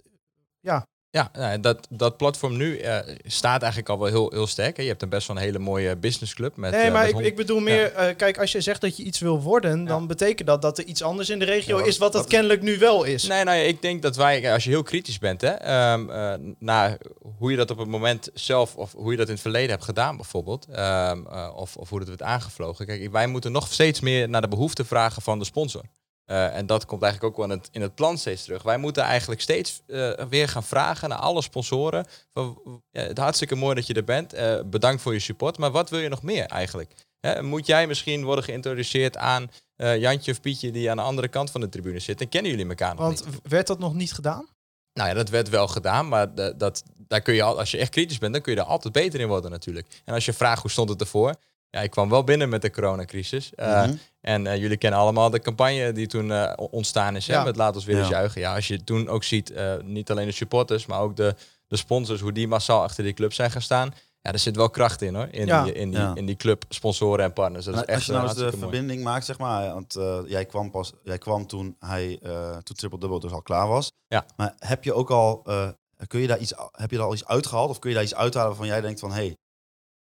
Ja, 0.61 0.87
Ja, 1.19 1.31
nou, 1.33 1.61
dat, 1.61 1.87
dat 1.91 2.17
platform 2.17 2.57
nu 2.57 2.79
eh, 2.79 2.99
staat 3.25 3.61
eigenlijk 3.61 3.91
al 3.91 3.99
wel 3.99 4.09
heel, 4.09 4.31
heel 4.31 4.47
sterk. 4.47 4.77
Hè. 4.77 4.83
Je 4.83 4.89
hebt 4.89 5.03
een 5.03 5.09
best 5.09 5.27
wel 5.27 5.37
een 5.37 5.43
hele 5.43 5.59
mooie 5.59 5.97
businessclub. 5.97 6.57
Met, 6.57 6.71
Nee, 6.71 6.81
eh, 6.81 6.93
maar 6.93 7.15
met 7.15 7.25
ik, 7.25 7.37
bedoel 7.37 7.61
meer, 7.61 7.93
eh, 7.93 8.17
kijk, 8.17 8.39
als 8.39 8.53
je 8.53 8.61
zegt 8.61 8.81
dat 8.81 8.97
je 8.97 9.03
iets 9.03 9.19
wil 9.19 9.43
worden, 9.43 9.85
dan 9.85 10.07
betekent 10.07 10.49
dat 10.49 10.63
dat 10.63 10.79
er 10.79 10.85
iets 10.85 11.03
anders 11.03 11.31
in 11.31 11.39
de 11.39 11.45
regio 11.45 11.79
Ja, 11.79 11.85
is 11.85 11.99
wat 11.99 12.13
dat 12.13 12.27
kennelijk 12.27 12.63
nu 12.63 12.79
wel 12.79 13.05
is. 13.05 13.27
Nee, 13.27 13.45
nou 13.45 13.57
ja, 13.57 13.63
ik 13.63 13.83
denk 13.83 14.03
dat 14.03 14.17
wij, 14.17 14.53
als 14.53 14.65
je 14.65 14.71
heel 14.71 14.83
kritisch 14.83 15.19
bent, 15.19 15.41
hè, 15.41 15.51
eh, 15.51 16.35
naar 16.59 16.99
hoe 17.39 17.51
je 17.51 17.57
dat 17.57 17.71
op 17.71 17.79
het 17.79 17.89
moment 17.89 18.31
zelf, 18.35 18.77
of 18.77 18.93
hoe 18.93 19.11
je 19.11 19.17
dat 19.17 19.27
in 19.27 19.33
het 19.33 19.43
verleden 19.43 19.71
hebt 19.71 19.85
gedaan 19.85 20.17
bijvoorbeeld, 20.17 20.67
ehm, 20.73 21.27
eh, 21.27 21.53
of, 21.57 21.77
of 21.77 21.89
hoe 21.89 21.99
dat 21.99 22.09
werd 22.09 22.23
aangevlogen. 22.23 22.87
Kijk, 22.87 23.13
wij 23.13 23.27
moeten 23.27 23.53
nog 23.53 23.73
steeds 23.73 24.01
meer 24.01 24.29
naar 24.29 24.41
de 24.41 24.49
behoeften 24.49 24.87
vragen 24.87 25.23
van 25.23 25.39
de 25.39 25.45
sponsor. 25.45 25.83
Eh, 26.29 26.57
en 26.57 26.67
dat 26.67 26.85
komt 26.87 27.03
eigenlijk 27.03 27.33
ook 27.33 27.47
wel 27.47 27.55
in 27.55 27.61
het, 27.63 27.69
in 27.73 27.83
het 27.83 27.95
plan 27.95 28.19
steeds 28.19 28.45
terug. 28.45 28.63
Wij 28.63 28.79
moeten 28.79 29.03
eigenlijk 29.03 29.41
steeds 29.41 29.83
eh, 29.87 30.11
weer 30.29 30.49
gaan 30.49 30.65
vragen 30.65 31.09
naar 31.09 31.19
alle 31.19 31.43
sponsoren. 31.43 32.07
Van, 32.33 32.61
ja, 32.91 33.03
het 33.03 33.19
hartstikke 33.19 33.55
mooi 33.55 33.75
dat 33.75 33.87
je 33.87 33.95
er 33.95 34.05
bent. 34.05 34.33
eh, 34.33 34.61
bedankt 34.67 35.03
voor 35.03 35.13
je 35.13 35.19
support. 35.19 35.59
Maar 35.59 35.71
wat 35.71 35.91
wil 35.91 35.99
je 35.99 36.09
nog 36.09 36.23
meer 36.23 36.47
eigenlijk? 36.47 36.93
Hè, 37.21 37.43
moet 37.43 37.67
jij 37.67 37.87
misschien 37.87 38.25
worden 38.25 38.45
geïntroduceerd 38.45 39.17
aan 39.17 39.51
Jantje 39.77 40.33
of 40.33 40.41
Pietje 40.41 40.71
die 40.71 40.91
aan 40.91 40.97
de 40.97 41.03
andere 41.03 41.29
kant 41.29 41.51
van 41.51 41.61
de 41.61 41.69
tribune 41.69 41.99
zit? 41.99 42.21
En 42.21 42.29
kennen 42.29 42.51
jullie 42.51 42.69
elkaar 42.69 42.95
nog 42.95 43.05
Want 43.05 43.27
niet? 43.27 43.41
werd 43.43 43.67
dat 43.67 43.79
nog 43.79 43.95
niet 43.95 44.13
gedaan? 44.13 44.49
Nou 44.93 45.09
ja, 45.09 45.15
dat 45.15 45.29
werd 45.29 45.49
wel 45.49 45.69
gedaan, 45.69 46.09
maar 46.09 46.35
dat, 46.57 46.83
daar 46.97 47.21
kun 47.21 47.35
je 47.35 47.43
al, 47.43 47.59
als 47.59 47.71
je 47.71 47.79
echt 47.79 47.91
kritisch 47.91 48.19
bent, 48.19 48.33
dan 48.33 48.43
kun 48.43 48.53
je 48.53 48.59
daar 48.59 48.69
altijd 48.69 48.93
beter 48.93 49.21
in 49.21 49.29
worden 49.29 49.51
natuurlijk. 49.51 50.03
En 50.05 50.15
als 50.15 50.25
je 50.25 50.33
vraagt 50.33 50.63
hoe 50.63 50.71
stond 50.71 50.89
het 50.89 51.01
ervoor, 51.01 51.35
ja, 51.71 51.81
ik 51.81 51.91
kwam 51.91 52.09
wel 52.11 52.25
binnen 52.25 52.49
met 52.49 52.63
de 52.63 52.71
coronacrisis. 52.71 53.55
Eh, 53.55 53.83
Mhm. 53.83 53.95
En 54.21 54.47
eh, 54.47 54.57
jullie 54.57 54.77
kennen 54.77 55.01
allemaal 55.01 55.31
de 55.31 55.41
campagne 55.41 55.93
die 55.93 56.07
toen 56.07 56.33
eh, 56.33 56.53
ontstaan 56.71 57.17
is, 57.17 57.27
hè, 57.27 57.45
met 57.45 57.57
Laat 57.57 57.75
ons 57.75 57.85
weer 57.85 57.99
eens 57.99 58.09
Ja. 58.09 58.17
juichen. 58.19 58.41
Ja, 58.41 58.55
als 58.55 58.69
je 58.69 58.85
toen 58.85 59.09
ook 59.09 59.25
ziet, 59.25 59.51
eh, 59.51 59.75
niet 59.85 60.11
alleen 60.11 60.27
de 60.27 60.33
supporters, 60.33 60.87
maar 60.87 61.01
ook 61.01 61.17
de, 61.17 61.35
de 61.67 61.77
sponsors, 61.77 62.21
hoe 62.21 62.33
die 62.33 62.49
massaal 62.49 62.83
achter 62.83 63.05
die 63.05 63.13
club 63.13 63.33
zijn 63.33 63.51
gaan 63.51 63.63
staan. 63.63 63.95
Ja, 64.21 64.33
er 64.33 64.39
zit 64.39 64.57
wel 64.57 64.71
kracht 64.71 65.03
in 65.03 65.15
hoor, 65.15 65.29
in, 65.31 65.47
Ja. 65.47 65.63
die, 65.65 65.73
in, 65.73 65.91
die, 65.91 65.99
Ja. 66.01 66.15
in 66.15 66.27
die 66.27 66.37
club, 66.37 66.65
sponsoren 66.69 67.25
en 67.25 67.33
partners. 67.33 67.65
Dat 67.65 67.75
is 67.75 67.81
echt 67.81 67.95
als 67.95 68.07
je 68.07 68.13
nou 68.13 68.25
eens 68.25 68.35
de 68.35 68.43
mooi. 68.43 68.57
verbinding 68.57 69.03
maakt, 69.03 69.25
zeg 69.25 69.39
maar, 69.39 69.73
want 69.73 69.97
eh, 69.97 70.19
jij 70.27 70.45
kwam 70.45 70.71
pas, 70.71 70.93
jij 71.03 71.19
kwam 71.19 71.47
toen 71.47 71.77
hij, 71.79 72.19
eh 72.23 72.57
toen 72.57 72.77
Triple 72.77 72.99
Double 72.99 73.21
dus 73.21 73.33
al 73.33 73.43
klaar 73.43 73.69
was. 73.69 73.93
Ja. 74.09 74.27
Maar 74.37 74.55
heb 74.59 74.85
je 74.85 74.93
ook 74.95 75.11
al, 75.11 75.43
eh, 75.47 75.69
kun 76.07 76.21
je 76.21 76.27
daar 76.27 76.39
iets, 76.39 76.53
heb 76.73 76.91
je 76.91 76.97
daar 76.97 77.07
al 77.07 77.13
iets 77.15 77.27
uitgehaald 77.27 77.71
of 77.71 77.79
kun 77.79 77.89
je 77.91 77.95
daar 77.97 78.05
iets 78.05 78.15
uithalen 78.15 78.49
waarvan 78.49 78.67
jij 78.67 78.81
denkt 78.81 79.01
van, 79.01 79.11
hé, 79.11 79.17
hey, 79.17 79.37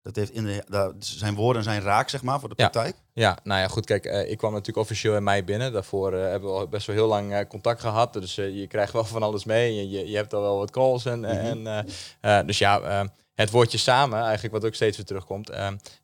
dat 0.06 0.16
heeft 0.16 0.30
in 0.30 0.44
de, 0.44 0.64
daar, 0.68 0.92
zijn 0.98 1.34
woorden 1.34 1.62
zijn 1.62 1.80
raak, 1.80 2.08
zeg 2.08 2.22
maar, 2.22 2.40
voor 2.40 2.48
de 2.48 2.54
praktijk? 2.54 2.96
Ja, 3.12 3.38
nou 3.42 3.60
ja, 3.60 3.68
goed. 3.68 3.86
Kijk, 3.86 4.04
eh, 4.04 4.30
ik 4.30 4.38
kwam 4.38 4.52
natuurlijk 4.52 4.78
officieel 4.78 5.16
in 5.16 5.22
mei 5.22 5.44
binnen. 5.44 5.72
Daarvoor 5.72 6.12
eh, 6.12 6.20
hebben 6.20 6.50
we 6.50 6.56
al 6.56 6.68
best 6.68 6.86
wel 6.86 6.96
heel 6.96 7.06
lang 7.06 7.32
eh, 7.32 7.46
contact 7.48 7.80
gehad. 7.80 8.12
Dus 8.12 8.34
je 8.34 8.66
krijgt 8.68 8.92
wel 8.92 9.04
van 9.04 9.22
alles 9.22 9.44
mee. 9.44 9.74
Je, 9.74 9.90
je, 9.90 10.10
je 10.10 10.16
hebt 10.16 10.34
al 10.34 10.40
wel 10.40 10.58
wat 10.58 10.70
calls. 10.70 11.04
En, 11.04 11.24
en, 11.24 11.86
eh, 12.20 12.40
dus 12.46 12.58
ja, 12.58 13.06
het 13.34 13.50
woordje 13.50 13.78
samen, 13.78 14.22
eigenlijk 14.22 14.54
wat 14.54 14.64
ook 14.64 14.74
steeds 14.74 14.96
weer 14.96 15.06
terugkomt. 15.06 15.50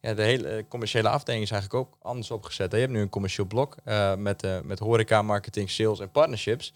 ja, 0.01 0.15
de 0.15 0.23
hele 0.23 0.65
commerciële 0.69 1.09
afdeling 1.09 1.45
is 1.45 1.51
eigenlijk 1.51 1.87
ook 1.87 1.97
anders 2.03 2.31
opgezet. 2.31 2.73
Je 2.73 2.79
hebt 2.79 2.93
nu 2.93 3.01
een 3.01 3.09
commercieel 3.09 3.47
blok 3.47 3.77
met, 4.17 4.65
met 4.65 4.79
horeca, 4.79 5.23
marketing, 5.23 5.71
sales 5.71 6.01
en 6.01 6.11
partnerships. 6.11 6.73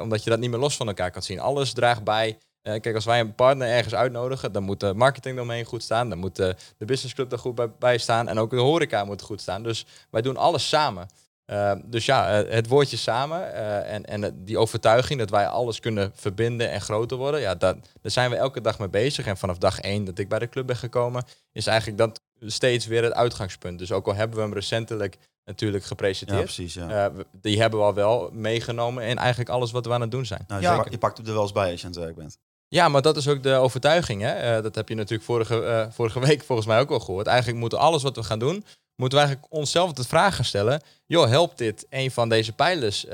Omdat 0.00 0.24
je 0.24 0.30
dat 0.30 0.38
niet 0.38 0.50
meer 0.50 0.58
los 0.58 0.76
van 0.76 0.86
elkaar 0.86 1.10
kan 1.10 1.22
zien. 1.22 1.40
Alles 1.40 1.72
draagt 1.72 2.04
bij. 2.04 2.38
Eh, 2.66 2.80
kijk, 2.80 2.94
als 2.94 3.04
wij 3.04 3.20
een 3.20 3.34
partner 3.34 3.68
ergens 3.68 3.94
uitnodigen, 3.94 4.52
dan 4.52 4.62
moet 4.62 4.80
de 4.80 4.94
marketing 4.94 5.36
eromheen 5.36 5.64
goed 5.64 5.82
staan. 5.82 6.08
Dan 6.08 6.18
moet 6.18 6.36
de, 6.36 6.56
de 6.78 6.84
businessclub 6.84 7.32
er 7.32 7.38
goed 7.38 7.54
bij, 7.54 7.70
bij 7.78 7.98
staan. 7.98 8.28
En 8.28 8.38
ook 8.38 8.50
de 8.50 8.56
horeca 8.56 9.04
moet 9.04 9.22
goed 9.22 9.40
staan. 9.40 9.62
Dus 9.62 9.86
wij 10.10 10.22
doen 10.22 10.36
alles 10.36 10.68
samen. 10.68 11.06
Uh, 11.46 11.72
dus 11.84 12.06
ja, 12.06 12.44
uh, 12.44 12.52
het 12.52 12.66
woordje 12.68 12.96
samen 12.96 13.40
uh, 13.40 13.92
en, 13.92 14.04
en 14.04 14.44
die 14.44 14.58
overtuiging 14.58 15.18
dat 15.18 15.30
wij 15.30 15.46
alles 15.48 15.80
kunnen 15.80 16.12
verbinden 16.14 16.70
en 16.70 16.80
groter 16.80 17.16
worden, 17.16 17.40
ja, 17.40 17.54
dat, 17.54 17.76
daar 18.02 18.12
zijn 18.12 18.30
we 18.30 18.36
elke 18.36 18.60
dag 18.60 18.78
mee 18.78 18.88
bezig. 18.88 19.26
En 19.26 19.36
vanaf 19.36 19.58
dag 19.58 19.80
één 19.80 20.04
dat 20.04 20.18
ik 20.18 20.28
bij 20.28 20.38
de 20.38 20.48
club 20.48 20.66
ben 20.66 20.76
gekomen, 20.76 21.24
is 21.52 21.66
eigenlijk 21.66 21.98
dat 21.98 22.20
steeds 22.40 22.86
weer 22.86 23.02
het 23.02 23.12
uitgangspunt. 23.12 23.78
Dus 23.78 23.92
ook 23.92 24.06
al 24.06 24.14
hebben 24.14 24.36
we 24.36 24.42
hem 24.42 24.52
recentelijk 24.54 25.16
natuurlijk 25.44 25.84
gepresenteerd, 25.84 26.38
Ja, 26.38 26.44
precies, 26.44 26.74
ja. 26.74 27.10
uh, 27.10 27.18
die 27.32 27.60
hebben 27.60 27.78
we 27.78 27.84
al 27.84 27.94
wel 27.94 28.30
meegenomen 28.32 29.04
in 29.04 29.18
eigenlijk 29.18 29.50
alles 29.50 29.70
wat 29.70 29.86
we 29.86 29.92
aan 29.92 30.00
het 30.00 30.10
doen 30.10 30.26
zijn. 30.26 30.44
Nou, 30.46 30.62
Ja. 30.62 30.70
je, 30.74 30.76
pak- 30.82 30.90
je 30.90 30.98
pakt 30.98 31.18
er 31.18 31.24
wel 31.32 31.42
eens 31.42 31.52
bij 31.52 31.70
als 31.70 31.80
je 31.80 31.86
aan 31.86 31.92
het 31.92 32.02
werk 32.02 32.16
bent. 32.16 32.38
Ja, 32.68 32.88
maar 32.88 33.02
dat 33.02 33.16
is 33.16 33.28
ook 33.28 33.42
de 33.42 33.54
overtuiging. 33.54 34.22
Hè? 34.22 34.56
Uh, 34.56 34.62
dat 34.62 34.74
heb 34.74 34.88
je 34.88 34.94
natuurlijk 34.94 35.24
vorige, 35.24 35.62
uh, 35.62 35.86
vorige 35.90 36.20
week 36.20 36.44
volgens 36.44 36.66
mij 36.66 36.80
ook 36.80 36.88
wel 36.88 37.00
gehoord. 37.00 37.26
Eigenlijk 37.26 37.58
moeten 37.58 37.78
alles 37.78 38.02
wat 38.02 38.16
we 38.16 38.22
gaan 38.22 38.38
doen, 38.38 38.64
moeten 38.96 39.18
we 39.18 39.24
eigenlijk 39.24 39.54
onszelf 39.54 39.92
de 39.92 40.04
vraag 40.04 40.36
gaan 40.36 40.44
stellen. 40.44 40.82
Joh, 41.06 41.28
helpt 41.28 41.58
dit 41.58 41.86
een 41.90 42.10
van 42.10 42.28
deze 42.28 42.52
pijlers 42.52 43.04
uh, 43.04 43.12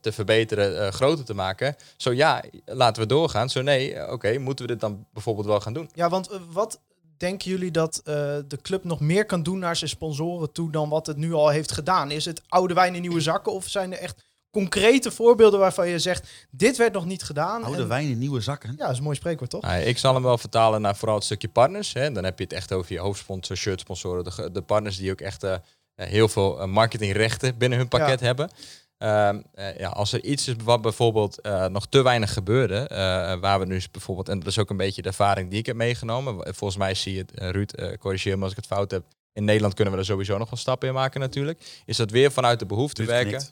te 0.00 0.12
verbeteren, 0.12 0.92
groter 0.92 1.24
te 1.24 1.34
maken? 1.34 1.76
Zo 1.96 2.12
ja, 2.12 2.44
laten 2.64 3.02
we 3.02 3.08
doorgaan. 3.08 3.50
Zo 3.50 3.62
nee, 3.62 4.10
oké, 4.10 4.38
moeten 4.38 4.66
we 4.66 4.72
dit 4.72 4.80
dan 4.80 5.06
bijvoorbeeld 5.12 5.46
wel 5.46 5.60
gaan 5.60 5.72
doen? 5.72 5.90
Ja, 5.94 6.08
want 6.08 6.28
wat 6.50 6.80
denken 7.16 7.50
jullie 7.50 7.70
dat 7.70 8.00
de 8.04 8.58
club 8.62 8.84
nog 8.84 9.00
meer 9.00 9.26
kan 9.26 9.42
doen 9.42 9.58
naar 9.58 9.76
zijn 9.76 9.90
sponsoren 9.90 10.52
toe 10.52 10.70
dan 10.70 10.88
wat 10.88 11.06
het 11.06 11.16
nu 11.16 11.32
al 11.32 11.48
heeft 11.48 11.72
gedaan? 11.72 12.10
Is 12.10 12.24
het 12.24 12.42
oude 12.48 12.74
wijn 12.74 12.94
in 12.94 13.00
nieuwe 13.00 13.20
zakken 13.20 13.52
of 13.52 13.68
zijn 13.68 13.92
er 13.92 13.98
echt 13.98 14.22
concrete 14.52 15.10
voorbeelden 15.10 15.60
waarvan 15.60 15.88
je 15.88 15.98
zegt, 15.98 16.28
dit 16.50 16.76
werd 16.76 16.92
nog 16.92 17.04
niet 17.04 17.22
gedaan? 17.22 17.62
Oude 17.62 17.82
en... 17.82 17.88
wijn 17.88 18.08
in 18.08 18.18
nieuwe 18.18 18.40
zakken? 18.40 18.70
Ja, 18.70 18.76
dat 18.76 18.90
is 18.90 18.96
een 18.96 19.04
mooi 19.04 19.16
spreekwoord, 19.16 19.50
toch? 19.50 19.62
Nou, 19.62 19.82
ik 19.82 19.98
zal 19.98 20.14
hem 20.14 20.22
wel 20.22 20.38
vertalen 20.38 20.80
naar 20.80 20.96
vooral 20.96 21.16
het 21.16 21.24
stukje 21.24 21.48
partners. 21.48 21.92
Hè. 21.92 22.12
Dan 22.12 22.24
heb 22.24 22.38
je 22.38 22.44
het 22.44 22.52
echt 22.52 22.72
over 22.72 22.92
je 22.92 22.98
hoofdsponsor, 22.98 23.56
shirtsponsoren, 23.56 24.24
de, 24.24 24.50
de 24.52 24.62
partners 24.62 24.96
die 24.96 25.10
ook 25.10 25.20
echt 25.20 25.44
uh, 25.44 25.54
heel 25.94 26.28
veel 26.28 26.60
uh, 26.60 26.66
marketingrechten 26.66 27.58
binnen 27.58 27.78
hun 27.78 27.88
pakket 27.88 28.20
ja. 28.20 28.26
hebben. 28.26 28.50
Uh, 28.98 29.30
uh, 29.54 29.78
ja, 29.78 29.88
als 29.88 30.12
er 30.12 30.24
iets 30.24 30.48
is 30.48 30.54
wat 30.64 30.82
bijvoorbeeld 30.82 31.38
uh, 31.46 31.66
nog 31.66 31.86
te 31.86 32.02
weinig 32.02 32.32
gebeurde, 32.32 32.88
uh, 32.92 32.98
waar 33.40 33.58
we 33.58 33.66
nu 33.66 33.82
bijvoorbeeld, 33.90 34.28
en 34.28 34.38
dat 34.38 34.48
is 34.48 34.58
ook 34.58 34.70
een 34.70 34.76
beetje 34.76 35.02
de 35.02 35.08
ervaring 35.08 35.50
die 35.50 35.58
ik 35.58 35.66
heb 35.66 35.76
meegenomen. 35.76 36.54
Volgens 36.54 36.78
mij 36.78 36.94
zie 36.94 37.14
je 37.14 37.18
het, 37.18 37.40
uh, 37.42 37.50
Ruud, 37.50 37.98
corrigeer 37.98 38.36
me 38.36 38.42
als 38.42 38.50
ik 38.50 38.56
het 38.56 38.66
fout 38.66 38.90
heb. 38.90 39.04
In 39.32 39.44
Nederland 39.44 39.74
kunnen 39.74 39.92
we 39.92 39.98
er 39.98 40.04
sowieso 40.04 40.38
nog 40.38 40.50
wel 40.50 40.58
stappen 40.58 40.88
in 40.88 40.94
maken 40.94 41.20
natuurlijk. 41.20 41.82
Is 41.84 41.96
dat 41.96 42.10
weer 42.10 42.32
vanuit 42.32 42.58
de 42.58 42.66
behoefte 42.66 43.04
Ruud 43.04 43.10
werken. 43.10 43.46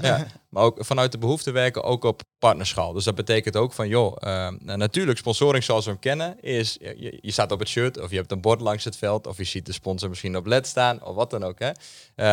Ja, 0.00 0.26
maar 0.48 0.62
ook 0.62 0.84
vanuit 0.84 1.12
de 1.12 1.18
behoefte 1.18 1.50
werken 1.50 1.82
ook 1.82 2.04
op 2.04 2.22
partnerschaal. 2.38 2.92
Dus 2.92 3.04
dat 3.04 3.14
betekent 3.14 3.56
ook 3.56 3.72
van, 3.72 3.88
joh, 3.88 4.16
uh, 4.20 4.48
natuurlijk 4.58 5.18
sponsoring 5.18 5.64
zoals 5.64 5.84
we 5.84 5.90
hem 5.90 6.00
kennen, 6.00 6.40
is 6.40 6.76
je, 6.80 7.18
je, 7.20 7.32
staat 7.32 7.52
op 7.52 7.58
het 7.58 7.68
shirt 7.68 8.00
of 8.00 8.10
je 8.10 8.16
hebt 8.16 8.32
een 8.32 8.40
bord 8.40 8.60
langs 8.60 8.84
het 8.84 8.96
veld 8.96 9.26
of 9.26 9.36
je 9.36 9.44
ziet 9.44 9.66
de 9.66 9.72
sponsor 9.72 10.08
misschien 10.08 10.36
op 10.36 10.46
LED 10.46 10.66
staan 10.66 11.04
of 11.04 11.14
wat 11.14 11.30
dan 11.30 11.44
ook. 11.44 11.58
Hè. 11.58 11.70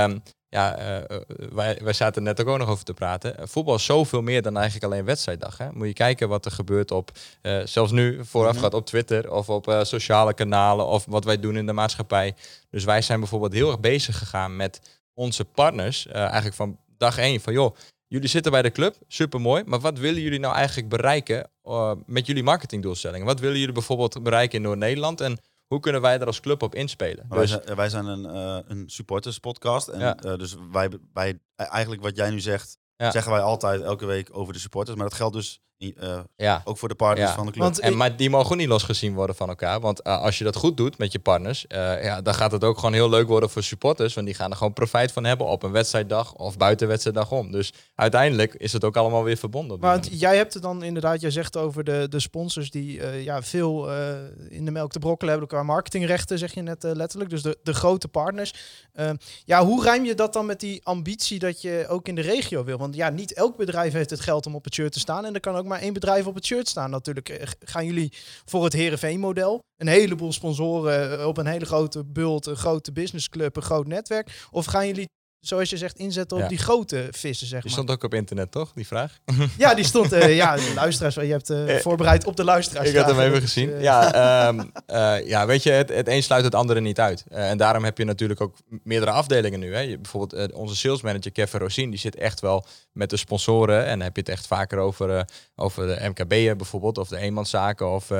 Um, 0.04 0.22
ja, 0.54 0.80
uh, 0.80 1.18
wij, 1.54 1.80
wij 1.84 1.94
zaten 1.94 2.24
net 2.24 2.42
ook, 2.42 2.48
ook 2.48 2.58
nog 2.58 2.70
over 2.70 2.84
te 2.84 2.94
praten. 2.94 3.50
Voetbal 3.50 3.76
is 3.76 3.86
zoveel 3.86 4.22
meer 4.22 4.42
dan 4.42 4.56
eigenlijk 4.56 4.86
alleen 4.86 5.06
wedstrijddag. 5.06 5.58
Hè. 5.58 5.68
Moet 5.72 5.88
je 5.88 5.94
kijken 5.94 6.30
wat 6.30 6.46
er 6.46 6.52
gebeurt 6.52 6.92
op, 6.92 7.12
uh, 7.42 7.62
zelfs 7.66 7.92
nu 7.92 8.26
vooraf 8.26 8.58
gaat 8.58 8.74
op 8.74 8.86
Twitter 8.86 9.32
of 9.32 9.50
op 9.50 9.68
uh, 9.68 9.84
sociale 9.84 10.34
kanalen 10.34 10.86
of 10.86 11.06
wat 11.06 11.26
wij 11.26 11.40
doen 11.40 11.58
in 11.58 11.66
de 11.66 11.74
maatschappij. 11.74 12.36
Dus 12.70 12.84
wij 12.84 13.02
zijn 13.02 13.20
bijvoorbeeld 13.20 13.54
heel 13.54 13.68
erg 13.68 13.80
bezig 13.80 14.18
gegaan 14.18 14.56
met 14.56 15.02
onze 15.14 15.46
partners, 15.46 16.08
eigenlijk 16.08 16.56
van 16.56 16.78
dag 16.98 17.18
één, 17.18 17.40
van 17.42 17.54
joh, 17.54 17.76
jullie 18.08 18.30
zitten 18.30 18.52
bij 18.52 18.62
de 18.62 18.72
club, 18.72 18.96
supermooi, 19.08 19.64
maar 19.66 19.80
wat 19.80 19.98
willen 20.00 20.22
jullie 20.22 20.40
nou 20.40 20.56
eigenlijk 20.56 20.90
bereiken 20.90 21.50
uh, 21.64 21.92
met 22.06 22.26
jullie 22.26 22.44
marketingdoelstellingen? 22.44 23.26
Wat 23.26 23.40
willen 23.40 23.58
jullie 23.60 23.74
bijvoorbeeld 23.74 24.24
bereiken 24.24 24.58
in 24.58 24.62
Noord-Nederland 24.64 25.22
en 25.22 25.38
hoe 25.68 25.80
kunnen 25.80 26.02
wij 26.02 26.18
daar 26.18 26.28
als 26.28 26.40
club 26.40 26.62
op 26.62 26.76
inspelen? 26.76 27.26
Dus, 27.30 27.38
wij, 27.38 27.48
zijn, 27.48 27.76
wij 27.76 27.90
zijn 27.90 28.06
een, 28.06 28.26
uh, 28.36 28.60
een 28.68 28.90
supporters 28.90 29.38
podcast. 29.40 29.88
En 29.88 30.00
Ja. 30.00 30.18
uh, 30.26 30.38
dus 30.38 30.56
wij, 30.72 30.90
wij, 31.14 31.40
eigenlijk 31.56 32.02
wat 32.02 32.16
jij 32.16 32.30
nu 32.30 32.40
zegt, 32.40 32.78
Ja. 32.98 33.12
zeggen 33.12 33.32
wij 33.32 33.42
altijd 33.42 33.82
elke 33.82 34.06
week 34.06 34.30
over 34.32 34.54
de 34.54 34.60
supporters. 34.60 34.98
Maar 34.98 35.10
dat 35.10 35.18
geldt 35.18 35.36
dus 35.36 35.62
uh, 36.04 36.20
Ja. 36.38 36.62
ook 36.66 36.78
voor 36.78 36.90
de 36.90 36.96
partners 36.96 37.30
Ja. 37.30 37.36
van 37.36 37.46
de 37.46 37.52
club. 37.52 37.64
Want- 37.64 37.80
En, 37.80 37.92
Ik- 37.92 37.98
maar 37.98 38.16
die 38.16 38.30
mogen 38.30 38.52
ook 38.52 38.58
niet 38.58 38.68
losgezien 38.68 39.14
worden 39.14 39.36
van 39.36 39.50
elkaar. 39.50 39.80
Want 39.80 40.08
uh, 40.08 40.22
als 40.22 40.38
je 40.38 40.44
dat 40.44 40.56
goed 40.56 40.78
doet 40.78 40.98
met 40.98 41.12
je 41.12 41.20
partners, 41.20 41.66
uh, 41.70 42.04
ja, 42.04 42.22
dan 42.22 42.34
gaat 42.34 42.52
het 42.52 42.64
ook 42.64 42.76
gewoon 42.78 42.94
heel 42.94 43.10
leuk 43.10 43.28
worden 43.28 43.50
voor 43.50 43.64
supporters. 43.64 44.14
Want 44.14 44.26
die 44.26 44.36
gaan 44.36 44.52
er 44.52 44.58
gewoon 44.58 44.74
profijt 44.74 45.12
van 45.12 45.24
hebben 45.24 45.48
op 45.48 45.64
een 45.64 45.72
wedstrijddag 45.72 46.34
of 46.34 46.58
buiten 46.58 46.88
wedstrijddag 46.88 47.32
om. 47.32 47.52
Dus 47.52 47.74
uiteindelijk 47.96 48.54
is 48.54 48.74
het 48.74 48.84
ook 48.84 48.98
allemaal 48.98 49.24
weer 49.24 49.38
verbonden. 49.38 49.80
Maar 49.80 50.00
jij 50.12 50.36
hebt 50.38 50.54
het 50.54 50.64
dan 50.64 50.84
inderdaad, 50.84 51.22
jij 51.22 51.32
zegt 51.32 51.58
over 51.58 51.84
de, 51.84 52.08
de 52.10 52.20
sponsors 52.20 52.70
die 52.72 53.02
eh, 53.02 53.24
ja, 53.24 53.42
veel 53.42 53.92
eh, 53.92 54.08
in 54.50 54.66
de 54.66 54.72
melk 54.72 54.92
te 54.92 55.00
brokkelen 55.00 55.32
hebben 55.32 55.50
qua 55.50 55.64
marketingrechten, 55.64 56.38
zeg 56.38 56.54
je 56.54 56.62
net 56.62 56.84
eh, 56.84 56.92
letterlijk. 56.92 57.30
Dus 57.30 57.42
de, 57.42 57.58
de 57.64 57.74
grote 57.74 58.08
partners. 58.08 58.54
Eh, 58.94 59.10
ja, 59.46 59.66
hoe 59.66 59.84
rijm 59.84 60.06
je 60.06 60.16
dat 60.16 60.34
dan 60.34 60.46
met 60.46 60.60
die 60.60 60.82
ambitie 60.86 61.40
dat 61.40 61.62
je 61.62 61.86
ook 61.90 62.08
in 62.08 62.16
de 62.16 62.22
regio 62.22 62.64
wil? 62.64 62.78
Want 62.78 62.96
ja, 62.96 63.10
niet 63.10 63.34
elk 63.34 63.58
bedrijf 63.58 63.94
heeft 63.94 64.10
het 64.10 64.20
geld 64.20 64.46
om 64.46 64.56
op 64.56 64.64
het 64.64 64.74
shirt 64.74 64.92
te 64.92 65.00
staan. 65.00 65.26
En 65.26 65.34
er 65.34 65.40
kan 65.40 65.56
ook 65.56 65.66
maar 65.66 65.73
één 65.80 65.94
bedrijf 65.94 66.28
op 66.28 66.36
het 66.36 66.46
shirt 66.46 66.68
staan. 66.68 66.90
Natuurlijk 66.90 67.30
eh, 67.30 67.48
gaan 67.60 67.86
jullie 67.86 68.14
voor 68.46 68.64
het 68.64 68.74
Herenveen-model. 68.74 69.60
Een 69.78 69.88
heleboel 69.88 70.32
sponsoren 70.34 71.20
eh, 71.20 71.28
op 71.28 71.38
een 71.38 71.46
hele 71.46 71.66
grote 71.66 72.06
bult, 72.06 72.46
een 72.46 72.56
grote 72.56 72.92
businessclub, 72.92 73.56
een 73.56 73.62
groot 73.62 73.88
netwerk. 73.88 74.48
Of 74.52 74.66
gaan 74.66 74.88
jullie 74.88 75.10
zoals 75.44 75.70
je 75.70 75.78
zegt, 75.78 75.98
inzetten 75.98 76.38
op 76.38 76.44
Ja. 76.44 76.50
die 76.50 76.58
grote 76.58 77.08
vissen, 77.12 77.48
zeg 77.48 77.62
Die 77.62 77.72
maar. 77.72 77.80
stond 77.84 77.92
ook 77.98 78.04
op 78.04 78.14
internet, 78.14 78.52
toch? 78.52 78.72
Die 78.76 78.88
vraag? 78.88 79.18
Ja, 79.58 79.74
die 79.74 79.86
stond, 79.86 80.12
eh, 80.12 80.36
ja, 80.36 80.56
de 80.56 80.72
luisteraars, 80.76 81.16
je 81.16 81.22
hebt 81.22 81.50
eh, 81.50 81.76
Eh, 81.76 81.82
voorbereid 81.82 82.26
op 82.26 82.36
de 82.36 82.44
luisteraars. 82.44 82.90
Ik 82.90 82.96
had 82.96 83.06
hem 83.06 83.20
even 83.20 83.32
dus, 83.32 83.42
gezien. 83.42 83.80
Ja, 83.80 84.14
ehm, 84.48 84.64
eh, 84.86 85.28
ja, 85.28 85.46
weet 85.46 85.64
je, 85.64 85.72
het, 85.72 85.90
het 85.90 86.08
een 86.08 86.24
sluit 86.24 86.44
het 86.44 86.56
andere 86.56 86.82
niet 86.82 87.00
uit. 87.00 87.24
En 87.30 87.58
daarom 87.58 87.84
heb 87.84 87.98
je 87.98 88.06
natuurlijk 88.06 88.42
ook 88.42 88.56
meerdere 88.84 89.12
afdelingen 89.12 89.60
nu. 89.60 89.74
Hè. 89.74 89.80
Je, 89.80 89.98
bijvoorbeeld 89.98 90.54
onze 90.54 90.76
salesmanager 90.76 91.32
Kevin 91.32 91.60
Rosien, 91.60 91.90
die 91.90 92.00
zit 92.00 92.16
echt 92.16 92.40
wel 92.40 92.66
met 92.92 93.10
de 93.10 93.18
sponsoren. 93.18 93.84
En 93.86 93.90
dan 93.90 94.02
heb 94.02 94.16
je 94.16 94.22
het 94.22 94.30
echt 94.30 94.48
vaker 94.48 94.78
over, 94.78 95.26
over 95.56 95.88
de 95.88 96.10
MKB'en 96.10 96.58
bijvoorbeeld, 96.58 96.98
of 96.98 97.08
de 97.08 97.18
eenmanszaken. 97.18 97.92
Of 97.92 98.12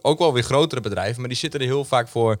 ook 0.00 0.18
wel 0.18 0.32
weer 0.32 0.42
grotere 0.42 0.80
bedrijven, 0.80 1.20
maar 1.20 1.28
die 1.28 1.38
zitten 1.38 1.60
er 1.60 1.66
heel 1.66 1.84
vaak 1.84 2.08
voor 2.08 2.36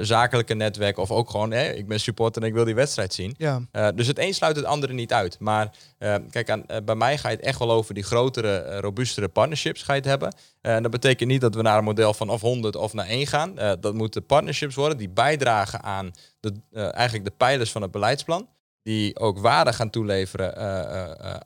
zakelijke 0.00 0.54
netwerken. 0.54 1.02
Of 1.02 1.10
ook 1.10 1.30
gewoon, 1.30 1.52
ik 1.52 1.88
ben 1.88 2.00
supporter 2.00 2.42
en 2.42 2.48
ik 2.48 2.54
wil 2.54 2.64
die 2.64 2.74
wedstrijd 2.74 3.14
zien. 3.14 3.27
Ja, 3.36 3.62
Eh, 3.72 3.88
dus 3.94 4.06
het 4.06 4.18
een 4.18 4.34
sluit 4.34 4.56
het 4.56 4.64
andere 4.64 4.92
niet 4.92 5.12
uit. 5.12 5.38
Maar 5.38 5.70
eh, 5.98 6.14
kijk, 6.30 6.50
aan, 6.50 6.66
eh, 6.66 6.82
bij 6.84 6.94
mij 6.94 7.18
ga 7.18 7.28
je 7.28 7.36
het 7.36 7.44
echt 7.44 7.58
wel 7.58 7.70
over 7.70 7.94
die 7.94 8.02
grotere, 8.02 8.80
robuustere 8.80 9.28
partnerships 9.28 9.82
ga 9.82 9.92
je 9.92 10.00
het 10.00 10.08
hebben. 10.08 10.34
En 10.60 10.82
dat 10.82 10.90
betekent 10.90 11.30
niet 11.30 11.40
dat 11.40 11.54
we 11.54 11.62
naar 11.62 11.78
een 11.78 11.84
model 11.84 12.14
van 12.14 12.30
of 12.30 12.40
100 12.40 12.76
of 12.76 12.92
naar 12.92 13.08
1 13.08 13.26
gaan. 13.26 13.54
Dat 13.80 13.94
moeten 13.94 14.26
partnerships 14.26 14.74
worden 14.74 14.98
die 14.98 15.08
bijdragen 15.08 15.82
aan 15.82 16.10
de, 16.40 16.52
eigenlijk 16.72 17.24
de 17.24 17.34
pijlers 17.36 17.70
van 17.70 17.82
het 17.82 17.90
beleidsplan. 17.90 18.48
Die 18.82 19.18
ook 19.18 19.38
waarde 19.38 19.72
gaan 19.72 19.90
toeleveren 19.90 20.56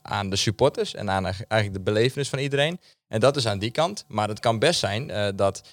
aan 0.03 0.31
de 0.31 0.37
supporters 0.37 0.95
en 0.95 1.11
aan 1.11 1.25
eigenlijk 1.25 1.73
de 1.73 1.81
belevenis 1.81 2.29
van 2.29 2.39
iedereen. 2.39 2.81
En 3.09 3.21
dat 3.21 3.37
is 3.37 3.47
aan 3.47 3.59
die 3.59 3.71
kant. 3.71 4.05
Maar 4.09 4.29
het 4.29 4.41
kan 4.41 4.59
best 4.59 4.81
zijn 4.81 5.37
dat 5.37 5.69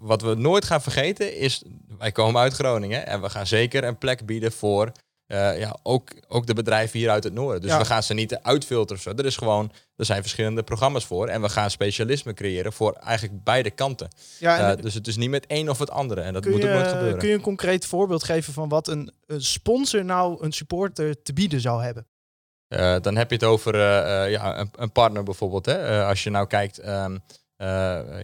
wat 0.00 0.22
we 0.22 0.34
nooit 0.34 0.64
gaan 0.64 0.82
vergeten 0.82 1.36
is, 1.36 1.62
wij 1.98 2.12
komen 2.12 2.40
uit 2.40 2.52
Groningen 2.52 3.06
en 3.06 3.20
we 3.20 3.30
gaan 3.30 3.46
zeker 3.46 3.84
een 3.84 3.98
plek 3.98 4.26
bieden 4.26 4.52
voor 4.52 4.92
eh, 5.26 5.58
ja, 5.58 5.76
ook, 5.82 6.10
ook 6.28 6.46
de 6.46 6.54
bedrijven 6.54 6.98
hier 6.98 7.10
uit 7.10 7.24
het 7.24 7.32
noorden. 7.32 7.60
Dus 7.60 7.70
Ja. 7.70 7.78
we 7.78 7.84
gaan 7.84 8.02
ze 8.02 8.14
niet 8.14 8.36
uitfilteren 8.36 9.02
zo. 9.02 9.10
Er 9.10 9.24
is 9.26 9.36
gewoon, 9.36 9.72
er 9.96 10.04
zijn 10.04 10.20
verschillende 10.20 10.62
programma's 10.62 11.04
voor. 11.04 11.28
En 11.28 11.40
we 11.42 11.48
gaan 11.48 11.70
specialisme 11.70 12.34
creëren 12.34 12.72
voor 12.72 12.92
eigenlijk 12.92 13.44
beide 13.44 13.70
kanten. 13.70 14.08
ja 14.38 14.70
Eh, 14.70 14.82
dus 14.82 14.94
het 14.94 15.06
is 15.06 15.16
niet 15.16 15.30
met 15.30 15.46
één 15.46 15.68
of 15.68 15.78
het 15.78 15.90
andere. 15.90 16.20
En 16.20 16.32
dat 16.32 16.44
moet 16.44 16.64
ook 16.64 16.70
nooit 16.70 16.88
gebeuren. 16.88 17.18
kun 17.18 17.28
je 17.28 17.34
een 17.34 17.40
concreet 17.40 17.86
voorbeeld 17.86 18.24
geven 18.24 18.52
van 18.52 18.68
wat 18.68 18.88
een, 18.88 19.12
een 19.26 19.42
sponsor 19.42 20.04
nou 20.04 20.44
een 20.44 20.52
supporter 20.52 21.22
te 21.22 21.32
bieden 21.32 21.60
zou 21.60 21.82
hebben? 21.82 22.06
Eh, 22.68 22.96
dan 23.00 23.16
heb 23.16 23.28
je 23.30 23.34
het 23.36 23.44
over 23.44 23.76
ja, 24.30 24.58
een, 24.58 24.70
een 24.76 24.92
partner 24.92 25.22
bijvoorbeeld. 25.22 25.66
Hè? 25.66 26.04
Als 26.04 26.22
je 26.24 26.30
nou 26.30 26.46
kijkt, 26.46 26.78
ehm, 26.78 27.16
eh, 27.56 27.68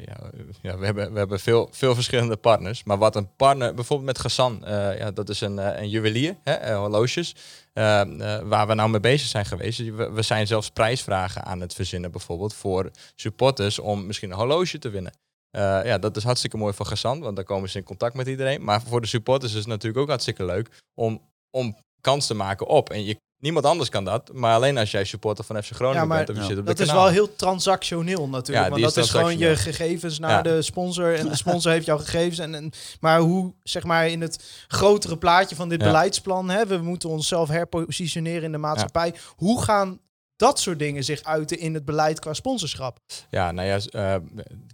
ja, 0.04 0.30
ja, 0.62 0.78
we 0.78 0.84
hebben, 0.84 1.12
we 1.12 1.18
hebben 1.18 1.40
veel, 1.40 1.68
veel 1.70 1.94
verschillende 1.94 2.36
partners. 2.36 2.84
Maar 2.84 2.98
wat 2.98 3.16
een 3.16 3.36
partner, 3.36 3.74
bijvoorbeeld 3.74 4.08
met 4.08 4.18
Gassan, 4.18 4.64
eh, 4.64 4.98
ja, 4.98 5.10
dat 5.10 5.28
is 5.28 5.40
een, 5.40 5.58
eh, 5.58 5.80
een 5.80 5.88
juwelier, 5.88 6.36
hè, 6.42 6.52
eh, 6.52 6.76
horloges, 6.76 7.34
eh, 7.72 8.00
eh, 8.00 8.42
waar 8.48 8.66
we 8.66 8.74
nou 8.74 8.90
mee 8.90 9.00
bezig 9.00 9.28
zijn 9.28 9.46
geweest. 9.46 9.78
We, 9.78 10.10
we 10.10 10.22
zijn 10.22 10.46
zelfs 10.46 10.70
prijsvragen 10.70 11.44
aan 11.44 11.60
het 11.60 11.74
verzinnen 11.74 12.10
bijvoorbeeld 12.10 12.54
voor 12.54 12.90
supporters 13.14 13.78
om 13.78 14.06
misschien 14.06 14.30
een 14.30 14.36
horloge 14.36 14.78
te 14.78 14.90
winnen. 14.90 15.12
Eh, 15.50 15.84
ja, 15.84 15.98
dat 15.98 16.16
is 16.16 16.24
hartstikke 16.24 16.56
mooi 16.56 16.74
voor 16.74 16.86
Gassan, 16.86 17.20
want 17.20 17.36
dan 17.36 17.44
komen 17.44 17.68
ze 17.70 17.78
in 17.78 17.84
contact 17.84 18.14
met 18.14 18.26
iedereen. 18.26 18.64
Maar 18.64 18.82
voor 18.82 19.00
de 19.00 19.06
supporters 19.06 19.52
is 19.52 19.58
het 19.58 19.66
natuurlijk 19.66 20.02
ook 20.02 20.08
hartstikke 20.08 20.44
leuk 20.44 20.82
om, 20.94 21.20
om 21.50 21.76
kans 22.00 22.26
te 22.26 22.34
maken 22.34 22.66
op. 22.66 22.90
En 22.90 23.04
je, 23.04 23.16
niemand 23.42 23.64
anders 23.66 23.88
kan 23.88 24.04
dat, 24.04 24.30
maar 24.32 24.54
alleen 24.54 24.78
als 24.78 24.90
jij 24.90 25.04
supporter 25.04 25.44
van 25.44 25.62
FC 25.62 25.70
Groningen 25.70 26.00
Ja, 26.00 26.06
maar 26.06 26.16
bent 26.16 26.28
of 26.28 26.34
je 26.34 26.40
Ja. 26.42 26.48
zit 26.48 26.58
op 26.58 26.66
Dat 26.66 26.78
is 26.78 26.92
wel 26.92 27.08
heel 27.08 27.36
transactioneel 27.36 28.28
natuurlijk. 28.28 28.64
Ja, 28.64 28.70
want 28.70 28.82
dat 28.94 28.96
is 29.04 29.10
gewoon 29.10 29.38
je 29.38 29.56
gegevens 29.56 30.18
naar 30.18 30.42
de 30.42 30.62
sponsor. 30.62 31.14
En 31.14 31.28
de 31.28 31.36
sponsor 31.36 31.72
heeft 31.72 31.86
jouw 31.86 31.98
gegevens. 31.98 32.38
En, 32.38 32.54
en, 32.54 32.70
maar 33.00 33.18
hoe, 33.20 33.52
zeg 33.62 33.84
maar, 33.84 34.08
in 34.08 34.20
het 34.20 34.44
grotere 34.68 35.16
plaatje 35.18 35.56
van 35.56 35.68
dit 35.68 35.78
beleidsplan... 35.78 36.50
Hè, 36.50 36.66
we 36.66 36.76
moeten 36.76 37.08
onszelf 37.08 37.48
herpositioneren 37.48 38.42
in 38.42 38.52
de 38.52 38.58
maatschappij. 38.58 39.14
Hoe 39.36 39.62
gaan 39.62 40.00
dat 40.36 40.60
soort 40.60 40.78
dingen 40.78 41.04
zich 41.04 41.22
uiten 41.22 41.58
in 41.58 41.74
het 41.74 41.84
beleid 41.84 42.18
qua 42.18 42.32
sponsorschap? 42.32 42.98
Ja, 43.30 43.52
nou 43.52 43.68
ja, 43.68 43.78
eh, 43.90 44.20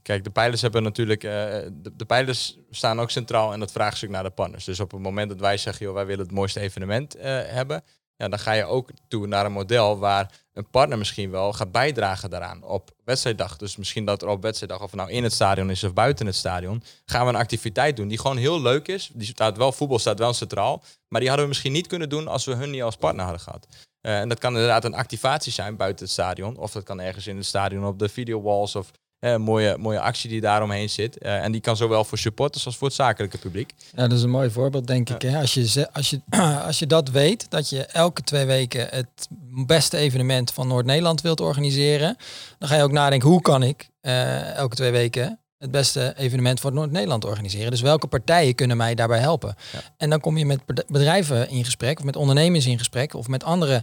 kijk, 0.02 0.24
de 0.24 0.31
pijlers 0.31 0.62
hebben 0.62 0.83
natuurlijk. 0.83 1.24
eh, 1.24 1.31
de, 1.72 1.90
de 1.96 2.04
pijlers 2.04 2.59
staan 2.70 3.00
ook 3.00 3.11
centraal 3.11 3.52
in 3.52 3.61
het 3.61 3.72
vraagstuk 3.72 4.11
naar 4.11 4.22
de 4.22 4.31
partners. 4.31 4.64
Dus 4.64 4.81
op 4.81 4.90
het 4.90 5.00
moment 5.00 5.28
dat 5.28 5.40
wij 5.40 5.57
zeggen, 5.57 5.87
joh, 5.87 5.94
wij 5.94 6.07
willen 6.07 6.24
het 6.24 6.35
mooiste 6.35 6.61
evenement 6.61 7.14
eh, 7.14 7.38
hebben. 7.44 7.83
Ja, 8.18 8.28
dan 8.28 8.38
ga 8.38 8.52
je 8.52 8.64
ook 8.64 8.90
toe 9.09 9.26
naar 9.26 9.44
een 9.44 9.52
model 9.52 9.98
waar 9.98 10.31
een 10.52 10.70
partner 10.70 10.98
misschien 10.98 11.31
wel 11.31 11.52
gaat 11.52 11.72
bijdragen 11.72 12.31
daaraan 12.31 12.62
op 12.62 12.90
wedstrijddag. 13.04 13.57
Dus 13.57 13.76
misschien 13.76 14.04
dat 14.04 14.22
er 14.22 14.28
op 14.28 14.42
wedstrijddag, 14.42 14.83
of 14.83 14.94
nou 14.94 15.11
in 15.11 15.22
het 15.22 15.33
stadion 15.33 15.70
is 15.70 15.85
of 15.85 15.92
buiten 15.92 16.26
het 16.26 16.35
stadion, 16.35 16.83
gaan 17.04 17.24
we 17.24 17.33
een 17.33 17.38
activiteit 17.38 17.96
doen 17.96 18.09
die 18.09 18.18
gewoon 18.18 18.37
heel 18.37 18.61
leuk 18.61 18.88
is. 18.88 19.11
Die 19.12 19.26
staat 19.26 19.57
wel, 19.57 19.72
voetbal 19.72 19.98
staat 19.98 20.18
wel 20.18 20.33
centraal, 20.33 20.83
maar 21.09 21.20
die 21.20 21.28
hadden 21.28 21.46
we 21.46 21.52
misschien 21.52 21.72
niet 21.72 21.87
kunnen 21.87 22.09
doen 22.09 22.28
als 22.28 22.44
we 22.44 22.54
hun 22.54 22.70
niet 22.70 22.83
als 22.83 22.96
partner 22.96 23.24
hadden 23.24 23.42
gehad. 23.42 23.66
Eh, 24.00 24.20
en 24.20 24.28
dat 24.28 24.38
kan 24.38 24.52
inderdaad 24.52 24.85
een 24.85 24.94
activatie 24.94 25.52
zijn 25.52 25.76
buiten 25.76 26.04
het 26.04 26.14
stadion. 26.14 26.57
Of 26.57 26.72
dat 26.72 26.83
kan 26.83 27.00
ergens 27.00 27.26
in 27.26 27.37
het 27.37 27.46
stadion 27.46 27.85
op 27.85 27.98
de 27.98 28.09
video 28.09 28.42
walls. 28.42 28.76
Of 28.76 28.90
eh, 29.18 29.31
een 29.31 29.40
mooie, 29.40 29.76
mooie 29.78 30.00
actie 30.00 30.31
die 30.31 30.40
daaromheen 30.40 30.90
zit. 30.90 31.18
Eh, 31.18 31.44
en 31.44 31.52
die 31.52 31.61
kan 31.61 31.76
zowel 31.76 32.04
voor 32.04 32.18
supporters 32.18 32.66
als 32.66 32.76
voor 32.76 32.87
het 32.87 32.96
zakelijke 32.96 33.38
publiek. 33.38 33.72
Ja, 33.96 34.09
dat 34.09 34.18
is 34.18 34.22
een 34.22 34.31
mooi 34.31 34.50
voorbeeld, 34.50 34.87
denk 34.87 35.11
ik. 35.11 35.22
Hè? 35.22 35.38
Als, 35.38 35.54
je, 35.54 35.88
als, 35.92 36.11
je, 36.11 36.20
als 36.66 36.78
je 36.78 36.87
dat 36.87 37.11
weet, 37.11 37.50
dat 37.50 37.68
je 37.68 37.85
elke 37.85 38.22
twee 38.22 38.44
weken 38.44 38.88
het 38.90 39.28
beste 39.66 39.96
evenement 39.96 40.52
van 40.52 40.68
Noord-Nederland 40.68 41.20
wilt 41.20 41.40
organiseren, 41.40 42.16
dan 42.59 42.68
ga 42.68 42.76
je 42.76 42.83
ook 42.83 42.92
nadenken, 42.92 43.28
hoe 43.28 43.40
kan 43.40 43.62
ik 43.62 43.88
eh, 44.00 44.54
elke 44.54 44.76
twee 44.76 44.90
weken 44.90 45.38
het 45.59 45.70
beste 45.70 46.14
evenement 46.16 46.61
voor 46.61 46.72
Noord-Nederland 46.72 47.24
organiseren? 47.24 47.70
Dus 47.70 47.81
welke 47.81 48.07
partijen 48.07 48.54
kunnen 48.54 48.76
mij 48.76 48.94
daarbij 48.94 49.20
helpen? 49.20 49.54
Ja. 49.72 49.81
En 49.96 50.11
dan 50.11 50.20
kom 50.20 50.37
je 50.37 50.46
met 50.46 50.66
bed- 50.66 50.85
bedrijven 50.87 51.48
in 51.50 51.64
gesprek, 51.64 51.98
of 51.98 52.04
met 52.04 52.16
ondernemers 52.16 52.66
in 52.66 52.78
gesprek, 52.78 53.14
of 53.14 53.28
met 53.28 53.44
andere 53.44 53.74
eh, 53.74 53.83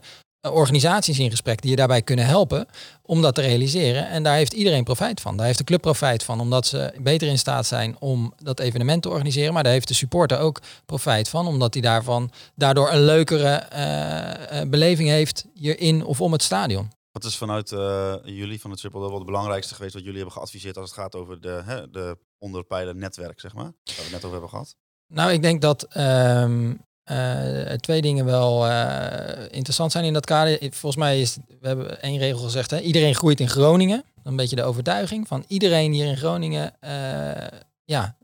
organisaties 0.52 1.20
in 1.20 1.30
gesprek 1.30 1.62
die 1.62 1.70
je 1.70 1.76
daarbij 1.76 2.02
kunnen 2.02 2.26
helpen 2.26 2.68
om 3.02 3.22
dat 3.22 3.36
te 3.36 3.42
realiseren. 3.42 4.10
En 4.10 4.24
daar 4.24 4.36
heeft 4.36 4.54
iedereen 4.54 4.84
profijt 4.84 5.22
van. 5.22 5.38
Daar 5.38 5.46
heeft 5.46 5.58
de 5.58 5.64
club 5.64 5.82
profijt 5.82 6.24
van, 6.24 6.40
omdat 6.40 6.68
ze 6.68 6.94
beter 7.00 7.28
in 7.28 7.38
staat 7.38 7.66
zijn 7.66 7.96
om 8.00 8.34
dat 8.38 8.60
evenement 8.60 9.02
te 9.02 9.10
organiseren. 9.10 9.54
Maar 9.54 9.64
daar 9.64 9.72
heeft 9.72 9.88
de 9.88 9.94
supporter 9.94 10.40
ook 10.40 10.62
profijt 10.86 11.30
van, 11.30 11.48
omdat 11.48 11.74
hij 11.74 11.84
daarvan 11.84 12.32
daardoor 12.56 12.92
een 12.92 13.04
leukere 13.04 13.50
eh, 13.50 14.62
eh, 14.62 14.70
beleving 14.70 15.10
heeft 15.10 15.46
hierin 15.54 16.06
of 16.06 16.22
om 16.22 16.32
het 16.32 16.44
stadion. 16.44 16.92
Wat 17.12 17.24
is 17.24 17.38
vanuit 17.38 17.72
eh, 17.72 18.16
jullie 18.24 18.62
van 18.62 18.72
het 18.72 18.80
Triple 18.80 19.00
Double 19.00 19.18
het 19.18 19.26
belangrijkste 19.26 19.76
geweest 19.76 19.94
wat 19.94 20.04
jullie 20.04 20.18
hebben 20.18 20.36
geadviseerd 20.36 20.78
als 20.78 20.90
het 20.90 21.00
gaat 21.00 21.16
over 21.16 21.42
de, 21.42 21.62
hè, 21.66 21.90
de 21.90 22.18
onderpijler 22.38 22.96
netwerk, 22.96 23.40
zeg 23.40 23.54
maar? 23.54 23.64
Waar 23.64 23.96
we 23.96 24.02
het 24.02 24.12
net 24.12 24.24
over 24.24 24.32
hebben 24.32 24.50
gehad. 24.50 24.76
Nou, 25.08 25.32
ik 25.32 25.42
denk 25.42 25.62
dat 25.62 25.84
ehm, 25.84 26.74
eh, 27.06 27.74
twee 27.74 28.02
dingen 28.02 28.26
wel 28.26 28.68
eh, 28.68 29.44
interessant 29.50 29.92
zijn 29.92 30.06
in 30.06 30.14
dat 30.14 30.26
kader. 30.26 30.58
Volgens 30.60 30.96
mij 30.96 31.22
is, 31.22 31.38
we 31.60 31.68
hebben 31.68 32.02
één 32.02 32.18
regel 32.18 32.40
gezegd, 32.40 32.72
hè, 32.72 32.80
iedereen 32.80 33.16
groeit 33.16 33.40
in 33.40 33.50
Groningen. 33.50 34.04
Een 34.24 34.36
beetje 34.36 34.56
de 34.56 34.64
overtuiging 34.64 35.28
van 35.28 35.44
iedereen 35.48 35.92
hier 35.92 36.06
in 36.06 36.18
Groningen 36.18 36.74
eh, 36.80 37.60
ja, 37.84 38.16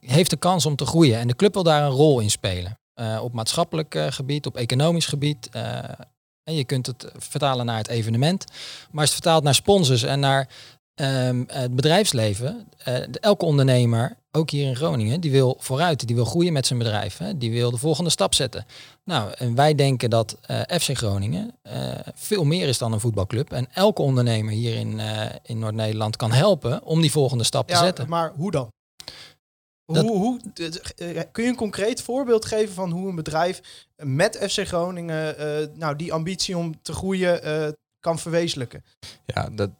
heeft 0.00 0.30
de 0.30 0.36
kans 0.36 0.66
om 0.66 0.76
te 0.76 0.86
groeien. 0.86 1.18
En 1.18 1.28
de 1.28 1.36
club 1.36 1.54
wil 1.54 1.62
daar 1.62 1.82
een 1.82 1.90
rol 1.90 2.20
in 2.20 2.30
spelen. 2.30 2.78
Op 3.20 3.32
maatschappelijk 3.32 3.96
gebied, 4.08 4.46
op 4.46 4.56
economisch 4.56 5.06
gebied. 5.06 5.48
en 6.44 6.54
je 6.54 6.64
kunt 6.64 6.86
het 6.86 7.12
vertalen 7.16 7.66
naar 7.66 7.76
het 7.76 7.88
evenement. 7.88 8.44
Maar 8.90 9.04
het 9.04 9.12
vertaalt 9.12 9.42
naar 9.42 9.54
sponsors 9.54 10.02
en 10.02 10.20
naar 10.20 10.48
ehm, 10.94 11.44
het 11.46 11.74
bedrijfsleven, 11.76 12.68
eh, 12.78 12.94
de- 13.10 13.20
elke 13.20 13.44
ondernemer, 13.44 14.16
ook 14.32 14.50
hier 14.50 14.66
in 14.66 14.76
Groningen, 14.76 15.20
die 15.20 15.30
wil 15.30 15.56
vooruit, 15.60 16.06
die 16.06 16.16
wil 16.16 16.24
groeien 16.24 16.52
met 16.52 16.66
zijn 16.66 16.78
bedrijf, 16.78 17.18
hè, 17.18 17.38
die 17.38 17.50
wil 17.50 17.70
de 17.70 17.76
volgende 17.76 18.10
stap 18.10 18.34
zetten. 18.34 18.66
Nou, 19.04 19.32
en 19.36 19.54
wij 19.54 19.74
denken 19.74 20.10
dat 20.10 20.36
eh, 20.42 20.60
FC 20.60 20.96
Groningen 20.96 21.54
eh, 21.62 21.94
veel 22.14 22.44
meer 22.44 22.68
is 22.68 22.78
dan 22.78 22.92
een 22.92 23.00
voetbalclub. 23.00 23.52
En 23.52 23.66
elke 23.74 24.02
ondernemer 24.02 24.52
hier 24.52 24.74
in, 24.76 25.00
eh, 25.00 25.26
in 25.42 25.58
Noord-Nederland 25.58 26.16
kan 26.16 26.32
helpen 26.32 26.82
om 26.84 27.00
die 27.00 27.10
volgende 27.10 27.44
stap 27.44 27.66
te 27.68 27.74
Ja, 27.74 27.80
zetten. 27.82 28.08
maar 28.08 28.32
hoe 28.36 28.50
dan? 28.50 28.68
Dat- 29.86 30.04
Hoe, 30.06 30.16
hoe, 30.18 30.40
eh, 30.96 31.20
kun 31.32 31.44
je 31.44 31.50
een 31.50 31.56
concreet 31.56 32.02
voorbeeld 32.02 32.44
geven 32.44 32.74
van 32.74 32.90
hoe 32.90 33.08
een 33.08 33.14
bedrijf 33.14 33.60
met 33.96 34.36
FC 34.48 34.66
Groningen 34.66 35.38
eh, 35.38 35.66
nou, 35.74 35.96
die 35.96 36.12
ambitie 36.12 36.56
om 36.56 36.82
te 36.82 36.92
groeien 36.92 37.42
eh, 37.42 37.68
kan 38.00 38.18
verwezenlijken? 38.18 38.84
Ja, 39.26 39.48
dat, 39.50 39.70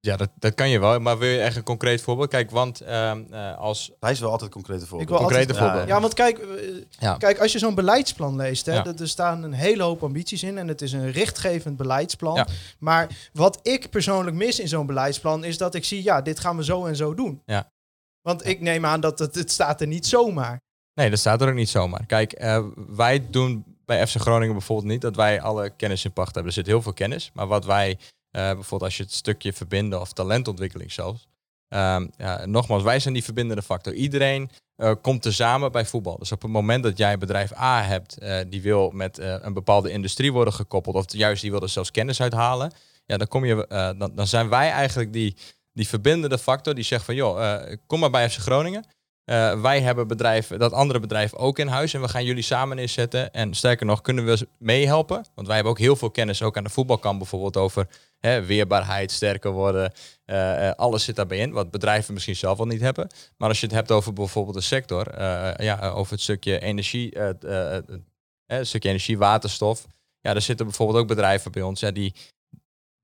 ja 0.00 0.16
dat, 0.16 0.30
dat 0.38 0.54
kan 0.54 0.68
je 0.68 0.78
wel. 0.78 1.00
Maar 1.00 1.18
wil 1.18 1.28
je 1.28 1.40
echt 1.40 1.56
een 1.56 1.62
concreet 1.62 2.00
voorbeeld? 2.02 2.28
Kijk, 2.28 2.50
want 2.50 2.80
ehm, 2.80 3.22
eh, 3.30 3.58
als 3.58 3.92
Hij 4.00 4.10
is 4.12 4.20
wel 4.20 4.30
altijd 4.30 4.50
concrete 4.50 4.82
Ik 4.82 4.88
voorbeeld. 4.88 5.08
wil 5.10 5.18
concrete 5.18 5.46
altijd- 5.52 5.68
voorbeeld. 5.68 5.88
Ja, 5.88 6.00
want 6.00 6.14
kijk, 6.14 6.38
eh, 6.38 6.46
Ja. 6.98 7.16
kijk 7.16 7.38
als 7.40 7.52
je 7.52 7.58
zo'n 7.58 7.74
beleidsplan 7.74 8.36
leest, 8.36 8.66
hè, 8.66 8.74
Ja. 8.74 8.82
dat, 8.82 9.00
er 9.00 9.08
staan 9.08 9.42
een 9.42 9.52
hele 9.52 9.82
hoop 9.82 10.02
ambities 10.02 10.42
in 10.42 10.58
en 10.58 10.68
het 10.68 10.82
is 10.82 10.92
een 10.92 11.10
richtgevend 11.10 11.76
beleidsplan. 11.76 12.34
Ja. 12.34 12.46
Maar 12.78 13.28
wat 13.32 13.58
ik 13.62 13.90
persoonlijk 13.90 14.36
mis 14.36 14.60
in 14.60 14.68
zo'n 14.68 14.86
beleidsplan 14.86 15.44
is 15.44 15.58
dat 15.58 15.74
ik 15.74 15.84
zie, 15.84 16.02
ja, 16.02 16.22
dit 16.22 16.40
gaan 16.40 16.56
we 16.56 16.64
zo 16.64 16.84
en 16.86 16.96
zo 16.96 17.14
doen. 17.14 17.42
Ja. 17.46 17.70
Want 18.22 18.46
ik 18.46 18.60
neem 18.60 18.84
aan 18.86 19.00
dat 19.00 19.18
het, 19.18 19.34
het 19.34 19.50
staat 19.52 19.80
er 19.80 19.86
niet 19.86 20.06
zomaar. 20.06 20.60
Nee, 20.94 21.10
dat 21.10 21.18
staat 21.18 21.40
er 21.42 21.48
ook 21.48 21.54
niet 21.54 21.68
zomaar. 21.68 22.06
Kijk, 22.06 22.32
eh, 22.32 22.64
wij 22.88 23.26
doen 23.30 23.64
bij 23.84 24.06
FC 24.06 24.16
Groningen 24.20 24.54
bijvoorbeeld 24.54 24.88
niet 24.88 25.00
dat 25.00 25.16
wij 25.16 25.40
alle 25.40 25.70
kennis 25.70 26.04
in 26.04 26.12
pacht 26.12 26.34
hebben. 26.34 26.52
Er 26.52 26.58
zit 26.58 26.66
heel 26.66 26.82
veel 26.82 26.92
kennis. 26.92 27.30
Maar 27.34 27.46
wat 27.46 27.64
wij, 27.64 27.98
bijvoorbeeld 28.30 28.82
als 28.82 28.96
je 28.96 29.02
het 29.02 29.12
stukje 29.12 29.52
verbinden 29.52 30.00
of 30.00 30.12
talentontwikkeling 30.12 30.92
zelfs. 30.92 31.28
ehm, 31.68 32.06
ja, 32.16 32.46
nogmaals, 32.46 32.82
wij 32.82 32.98
zijn 33.00 33.14
die 33.14 33.24
verbindende 33.24 33.62
factor. 33.62 33.94
Iedereen 33.94 34.50
eh, 34.76 34.92
komt 35.02 35.22
tezamen 35.22 35.72
bij 35.72 35.84
voetbal. 35.86 36.18
Dus 36.18 36.32
op 36.32 36.42
het 36.42 36.50
moment 36.50 36.82
dat 36.82 36.98
jij 36.98 37.18
bedrijf 37.18 37.52
A 37.56 37.82
hebt, 37.82 38.18
eh, 38.18 38.38
die 38.48 38.62
wil 38.62 38.90
met 38.90 39.18
eh, 39.18 39.34
een 39.40 39.52
bepaalde 39.52 39.90
industrie 39.90 40.32
worden 40.32 40.54
gekoppeld, 40.54 40.94
of 40.94 41.12
juist 41.12 41.42
die 41.42 41.50
wil 41.50 41.62
er 41.62 41.68
zelfs 41.68 41.90
kennis 41.90 42.20
uithalen, 42.20 42.72
ja, 43.06 43.16
dan, 43.16 43.28
kom 43.28 43.44
je, 43.44 43.66
eh, 43.66 43.90
dan, 43.98 44.14
dan 44.14 44.26
zijn 44.26 44.48
wij 44.48 44.70
eigenlijk 44.70 45.12
die, 45.12 45.36
die 45.72 45.88
verbindende 45.88 46.38
factor 46.38 46.74
die 46.74 46.84
zegt 46.84 47.04
van, 47.04 47.14
joh, 47.14 47.52
eh, 47.52 47.76
kom 47.86 48.00
maar 48.00 48.10
bij 48.10 48.30
FC 48.30 48.38
Groningen. 48.38 48.84
Eh, 49.28 49.60
wij 49.60 49.80
hebben 49.80 50.08
bedrijf, 50.08 50.46
dat 50.46 50.72
andere 50.72 51.00
bedrijf 51.00 51.34
ook 51.34 51.58
in 51.58 51.66
huis 51.66 51.94
en 51.94 52.00
we 52.00 52.08
gaan 52.08 52.24
jullie 52.24 52.42
samen 52.42 52.76
neerzetten. 52.76 53.32
En 53.32 53.54
sterker 53.54 53.86
nog, 53.86 54.00
kunnen 54.00 54.24
we 54.24 54.48
meehelpen? 54.58 55.24
Want 55.34 55.46
wij 55.46 55.54
hebben 55.54 55.72
ook 55.72 55.78
heel 55.78 55.96
veel 55.96 56.10
kennis, 56.10 56.42
ook 56.42 56.56
aan 56.56 56.64
de 56.64 56.70
voetbalkant 56.70 57.18
bijvoorbeeld, 57.18 57.56
over 57.56 57.86
hè, 58.18 58.44
weerbaarheid, 58.44 59.12
sterker 59.12 59.50
worden. 59.50 59.92
Eh, 60.24 60.68
eh, 60.68 60.74
alles 60.74 61.04
zit 61.04 61.16
daarbij 61.16 61.38
in, 61.38 61.52
wat 61.52 61.70
bedrijven 61.70 62.14
misschien 62.14 62.36
zelf 62.36 62.58
al 62.58 62.66
niet 62.66 62.80
hebben. 62.80 63.08
Maar 63.36 63.48
als 63.48 63.60
je 63.60 63.66
het 63.66 63.74
hebt 63.74 63.90
over 63.90 64.12
bijvoorbeeld 64.12 64.56
de 64.56 64.62
sector, 64.62 65.22
ja, 65.62 65.90
over 65.90 66.12
het 66.12 66.22
stukje 66.22 66.60
energie, 66.60 67.18
het 68.46 68.66
stukje 68.66 68.88
energie, 68.88 69.18
waterstof. 69.18 69.86
Ja, 70.20 70.34
er 70.34 70.42
zitten 70.42 70.66
bijvoorbeeld 70.66 70.98
ook 70.98 71.08
bedrijven 71.08 71.52
bij 71.52 71.62
ons 71.62 71.80
ja, 71.80 71.90
die, 71.90 72.14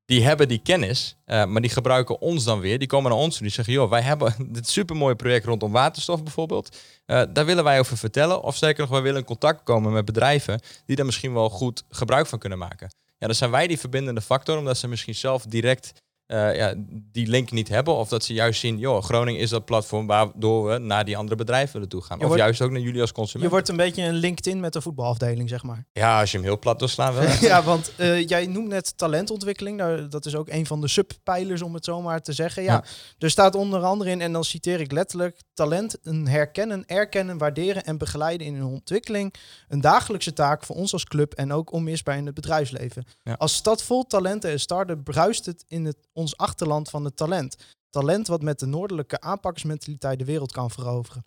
die 0.07 0.25
hebben 0.25 0.49
die 0.49 0.59
kennis, 0.59 1.17
eh, 1.25 1.45
maar 1.45 1.61
die 1.61 1.71
gebruiken 1.71 2.21
ons 2.21 2.45
dan 2.45 2.61
weer. 2.61 2.79
Die 2.79 2.88
komen 2.88 3.11
naar 3.11 3.21
ons 3.21 3.37
en 3.37 3.43
die 3.43 3.53
zeggen, 3.53 3.75
joh, 3.75 3.90
wij 3.90 4.03
hebben 4.03 4.35
dit 4.53 4.69
supermooie 4.69 5.17
project 5.17 5.45
rondom 5.45 5.73
waterstof 5.73 6.23
bijvoorbeeld. 6.23 6.77
Eh, 7.07 7.23
daar 7.33 7.45
willen 7.45 7.64
wij 7.64 7.79
over 7.79 7.97
vertellen. 7.97 8.43
Of 8.43 8.57
zeker 8.57 8.81
nog, 8.81 8.90
wij 8.90 9.03
willen 9.03 9.19
in 9.19 9.27
contact 9.27 9.62
komen 9.62 9.93
met 9.93 10.05
bedrijven 10.05 10.61
die 10.87 10.97
daar 10.97 11.07
misschien 11.07 11.33
wel 11.33 11.51
goed 11.51 11.85
gebruik 11.88 12.27
van 12.27 12.38
kunnen 12.38 12.59
maken. 12.59 12.95
Ja, 13.19 13.27
dan 13.27 13.35
zijn 13.35 13.51
wij 13.51 13.67
die 13.67 13.79
verbindende 13.79 14.21
factor, 14.21 14.59
omdat 14.59 14.79
ze 14.79 14.88
misschien 14.88 15.14
zelf 15.14 15.43
direct 15.43 15.93
eh, 16.26 16.56
ja, 16.56 16.74
die 17.12 17.26
link 17.26 17.50
niet 17.50 17.68
hebben. 17.68 17.94
Of 17.94 18.08
dat 18.08 18.24
ze 18.24 18.32
juist 18.32 18.60
zien, 18.60 18.78
joh, 18.78 19.02
Groningen 19.02 19.40
is 19.40 19.50
dat 19.50 19.64
platform 19.64 20.06
waardoor 20.06 20.66
we 20.70 20.78
naar 20.78 21.04
die 21.04 21.16
andere 21.16 21.37
bedrijven 21.37 21.72
willen 21.72 21.88
toe 21.88 22.00
gaan. 22.02 22.16
Je 22.16 22.22
of 22.22 22.28
wordt- 22.28 22.42
juist 22.42 22.60
ook 22.62 22.70
naar 22.70 22.80
jullie 22.80 23.00
als 23.00 23.12
consument. 23.12 23.44
Je 23.44 23.50
wordt 23.50 23.68
een 23.68 23.76
beetje 23.76 24.02
een 24.02 24.14
LinkedIn 24.14 24.60
met 24.60 24.72
de 24.72 24.80
voetbalafdeling, 24.80 25.48
zeg 25.48 25.62
maar. 25.62 25.84
Ja, 25.92 26.20
als 26.20 26.30
je 26.30 26.37
hem 26.37 26.46
heel 26.46 26.58
plat 26.58 26.78
doorslaan 26.78 27.14
wel. 27.14 27.28
ja, 27.50 27.62
want 27.62 27.92
eh, 27.96 28.26
jij 28.28 28.46
noemt 28.46 28.68
net 28.68 28.98
talentontwikkeling. 28.98 29.76
Nou, 29.76 30.08
dat 30.08 30.26
is 30.26 30.34
ook 30.37 30.48
een 30.48 30.66
van 30.66 30.80
de 30.80 30.88
subpijlers, 30.88 31.62
om 31.62 31.74
het 31.74 31.84
zo 31.84 32.00
maar 32.02 32.20
te 32.22 32.32
zeggen. 32.32 32.62
Ja, 32.62 32.72
Ja. 32.72 32.84
Er 33.18 33.30
staat 33.30 33.54
onder 33.54 33.82
andere 33.82 34.10
in, 34.10 34.20
en 34.20 34.32
dan 34.32 34.44
citeer 34.44 34.80
ik 34.80 34.92
letterlijk... 34.92 35.40
talent 35.54 35.96
een 36.02 36.28
herkennen, 36.28 36.84
erkennen, 36.87 37.38
waarderen 37.38 37.84
en 37.84 37.98
begeleiden 37.98 38.46
in 38.46 38.54
hun 38.54 38.64
ontwikkeling. 38.64 39.34
Een 39.68 39.80
dagelijkse 39.80 40.32
taak 40.32 40.64
voor 40.64 40.76
ons 40.76 40.92
als 40.92 41.04
club 41.04 41.32
en 41.32 41.52
ook 41.52 41.72
onmisbaar 41.72 42.16
in 42.16 42.26
het 42.26 42.34
bedrijfsleven. 42.34 43.04
Ja. 43.22 43.32
Als 43.38 43.54
stad 43.54 43.82
vol 43.82 44.02
talenten 44.06 44.50
en 44.50 44.60
starten 44.60 45.02
bruist 45.02 45.46
het 45.46 45.64
in 45.68 45.84
het, 45.84 45.96
ons 46.14 46.37
achterland 46.37 46.90
van 46.90 47.05
het 47.05 47.16
talent. 47.16 47.57
Talent 47.90 48.27
wat 48.27 48.42
met 48.42 48.59
de 48.59 48.66
noordelijke 48.66 49.20
aanpakkersmentaliteit 49.20 50.18
de 50.18 50.24
wereld 50.24 50.53
kan 50.53 50.70
veroveren. 50.70 51.24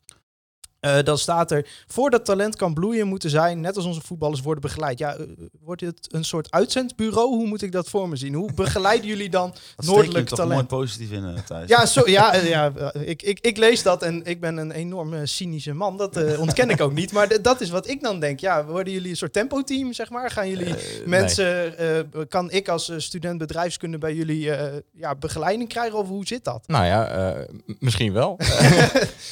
Eh, 0.80 1.04
dan 1.04 1.18
staat 1.18 1.52
er, 1.52 1.68
voordat 1.88 2.26
talent 2.26 2.56
kan 2.56 2.74
bloeien, 2.74 3.08
moeten 3.08 3.30
zij, 3.30 3.56
net 3.56 3.76
als 3.76 3.86
onze 3.86 4.02
voetballers, 4.02 4.42
worden 4.42 4.62
begeleid. 4.62 5.00
Ja, 5.00 5.16
eh, 5.16 5.24
wordt 5.62 5.82
het 5.82 6.08
een 6.12 6.26
soort 6.26 6.52
uitzendbureau? 6.52 7.36
Hoe 7.36 7.48
moet 7.48 7.62
ik 7.62 7.72
dat 7.72 7.90
voor 7.90 8.10
me 8.10 8.16
zien? 8.16 8.34
Hoe 8.34 8.54
begeleiden 8.54 9.08
jullie 9.08 9.30
dan 9.30 9.50
Dat 9.76 9.86
noordelijk 9.86 10.28
toch 10.28 10.38
mooi 10.38 10.50
talent? 10.50 10.68
positief 10.68 11.12
in, 11.12 11.26
eh, 11.26 11.44
Thijs. 11.46 11.70
Ja, 11.70 11.86
zo, 11.86 12.02
ja, 12.06 12.36
ja 12.56 12.72
ik, 12.94 13.22
ik, 13.22 13.40
ik 13.40 13.58
lees 13.58 13.84
dat 13.84 14.04
en 14.04 14.26
ik 14.26 14.40
ben 14.40 14.58
een 14.58 14.72
enorme 14.72 15.26
cynische 15.26 15.74
man. 15.74 15.98
Dat 15.98 16.38
ontken 16.38 16.70
ik 16.70 16.82
ook 16.82 16.94
niet. 16.94 17.12
Maar 17.12 17.42
dat 17.42 17.62
is 17.62 17.70
wat 17.70 17.88
ik 17.88 18.02
dan 18.02 18.20
denk. 18.20 18.40
Ja, 18.40 18.66
worden 18.66 18.94
jullie 18.94 19.10
een 19.10 19.18
soort 19.18 19.34
tempo-team, 19.34 19.94
zeg 19.94 20.10
maar? 20.10 20.32
Gaan 20.32 20.50
jullie 20.50 20.76
mensen, 21.06 21.78
eh, 21.78 22.22
kan 22.30 22.52
ik 22.52 22.68
als 22.70 22.92
student 22.98 23.38
bedrijfskunde 23.38 23.98
bij 23.98 24.14
jullie 24.14 24.52
eh, 24.52 24.78
ja, 24.94 25.16
begeleiding 25.16 25.70
krijgen? 25.70 25.98
Of 25.98 26.08
hoe 26.08 26.26
zit 26.26 26.44
dat? 26.44 26.68
Nou 26.68 26.86
ja, 26.86 27.08
eh, 27.08 27.44
misschien 27.80 28.14
wel. 28.14 28.38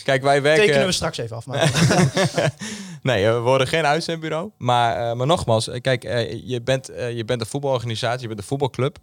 Kijk, 0.03 0.21
wij 0.21 0.41
werken... 0.41 0.65
Tekenen 0.65 0.85
we 0.85 0.91
straks 0.91 1.17
even 1.17 1.34
nee, 3.01 3.31
we 3.31 3.39
worden 3.39 3.67
geen 3.67 3.85
uitzendbureau. 3.85 4.51
Maar, 4.57 5.09
eh, 5.09 5.15
maar 5.15 5.27
nogmaals, 5.27 5.67
eh, 5.67 5.81
kijk, 5.81 6.03
eh, 6.03 6.47
je, 6.49 6.61
bent, 6.61 6.89
eh, 6.89 7.15
je 7.15 7.25
bent 7.25 7.41
een 7.41 7.47
voetbalorganisatie, 7.47 8.21
je 8.21 8.27
bent 8.27 8.39
een 8.39 8.45
voetbalclub. 8.45 8.97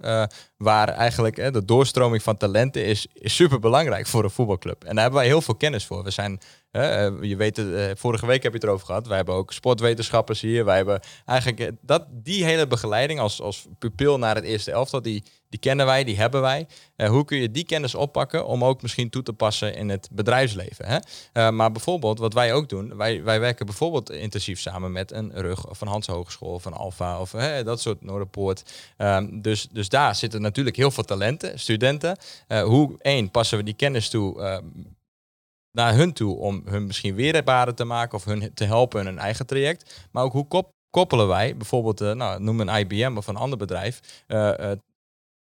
Waar 0.62 0.88
eigenlijk 0.88 1.38
eh, 1.38 1.52
de 1.52 1.64
doorstroming 1.64 2.22
van 2.22 2.36
talenten 2.36 2.84
is, 2.84 3.06
is 3.14 3.34
super 3.34 3.58
belangrijk 3.58 4.06
voor 4.06 4.24
een 4.24 4.30
voetbalclub. 4.30 4.84
En 4.84 4.94
daar 4.94 5.02
hebben 5.02 5.20
wij 5.20 5.28
heel 5.28 5.42
veel 5.42 5.54
kennis 5.54 5.86
voor. 5.86 6.04
We 6.04 6.10
zijn, 6.10 6.40
eh, 6.70 7.06
eh, 7.06 7.12
je 7.20 7.36
weet 7.36 7.56
het, 7.56 7.74
eh, 7.74 7.84
vorige 7.94 8.26
week 8.26 8.42
heb 8.42 8.52
je 8.52 8.58
het 8.58 8.66
erover 8.66 8.86
gehad. 8.86 9.06
Wij 9.06 9.16
hebben 9.16 9.34
ook 9.34 9.52
sportwetenschappers 9.52 10.40
hier. 10.40 10.64
Wij 10.64 10.76
hebben 10.76 11.00
eigenlijk 11.24 11.60
eh, 11.60 11.68
dat, 11.80 12.04
die 12.10 12.44
hele 12.44 12.66
begeleiding 12.66 13.20
als, 13.20 13.40
als 13.40 13.66
pupil 13.78 14.18
naar 14.18 14.34
het 14.34 14.44
eerste 14.44 14.70
elftal, 14.70 15.02
die, 15.02 15.24
die 15.48 15.60
kennen 15.60 15.86
wij, 15.86 16.04
die 16.04 16.16
hebben 16.16 16.40
wij. 16.40 16.66
Hoe 16.96 17.24
kun 17.24 17.38
je 17.38 17.50
die 17.50 17.64
kennis 17.64 17.94
oppakken 17.94 18.46
om 18.46 18.64
ook 18.64 18.82
misschien 18.82 19.10
toe 19.10 19.22
te 19.22 19.32
passen 19.32 19.74
in 19.74 19.88
het 19.88 20.08
bedrijfsleven? 20.12 20.86
Hè? 21.32 21.52
Maar 21.52 21.72
bijvoorbeeld, 21.72 22.18
wat 22.18 22.34
wij 22.34 22.52
ook 22.52 22.68
doen, 22.68 22.96
wij, 22.96 23.22
wij 23.22 23.40
werken 23.40 23.66
bijvoorbeeld 23.66 24.10
intensief 24.10 24.60
samen 24.60 24.92
met 24.92 25.12
een 25.12 25.32
rug 25.34 25.68
of 25.68 25.80
een 25.80 25.88
Hans 25.88 26.06
Hogeschool 26.06 26.52
of 26.52 26.64
een 26.64 26.72
Alfa 26.72 27.20
of 27.20 27.32
hè, 27.32 27.64
dat 27.64 27.80
soort 27.80 28.02
Noorderpoort. 28.02 28.62
Ehm, 28.96 29.40
dus, 29.40 29.68
dus 29.72 29.88
daar 29.88 30.14
zitten 30.14 30.40
natuurlijk 30.40 30.51
heel 30.56 30.90
veel 30.90 31.04
talenten, 31.04 31.58
studenten. 31.58 32.16
Eh, 32.46 32.62
hoe, 32.62 32.94
één, 32.98 33.30
passen 33.30 33.58
we 33.58 33.64
die 33.64 33.74
kennis 33.74 34.08
toe 34.08 34.42
ehm, 34.42 34.64
naar 35.70 35.94
hun 35.94 36.12
toe 36.12 36.36
om 36.36 36.62
hun 36.64 36.86
misschien 36.86 37.14
weerbaarder 37.14 37.74
te 37.74 37.84
maken 37.84 38.18
of 38.18 38.24
hun 38.24 38.54
te 38.54 38.64
helpen 38.64 39.00
in 39.00 39.06
hun 39.06 39.18
eigen 39.18 39.46
traject. 39.46 40.08
Maar 40.10 40.24
ook 40.24 40.32
hoe 40.32 40.48
kop- 40.48 40.72
koppelen 40.90 41.28
wij, 41.28 41.56
bijvoorbeeld, 41.56 42.00
eh, 42.00 42.12
nou, 42.12 42.42
noem 42.42 42.60
een 42.60 42.78
IBM 42.78 43.16
of 43.16 43.26
een 43.26 43.36
ander 43.36 43.58
bedrijf, 43.58 44.24
eh, 44.26 44.70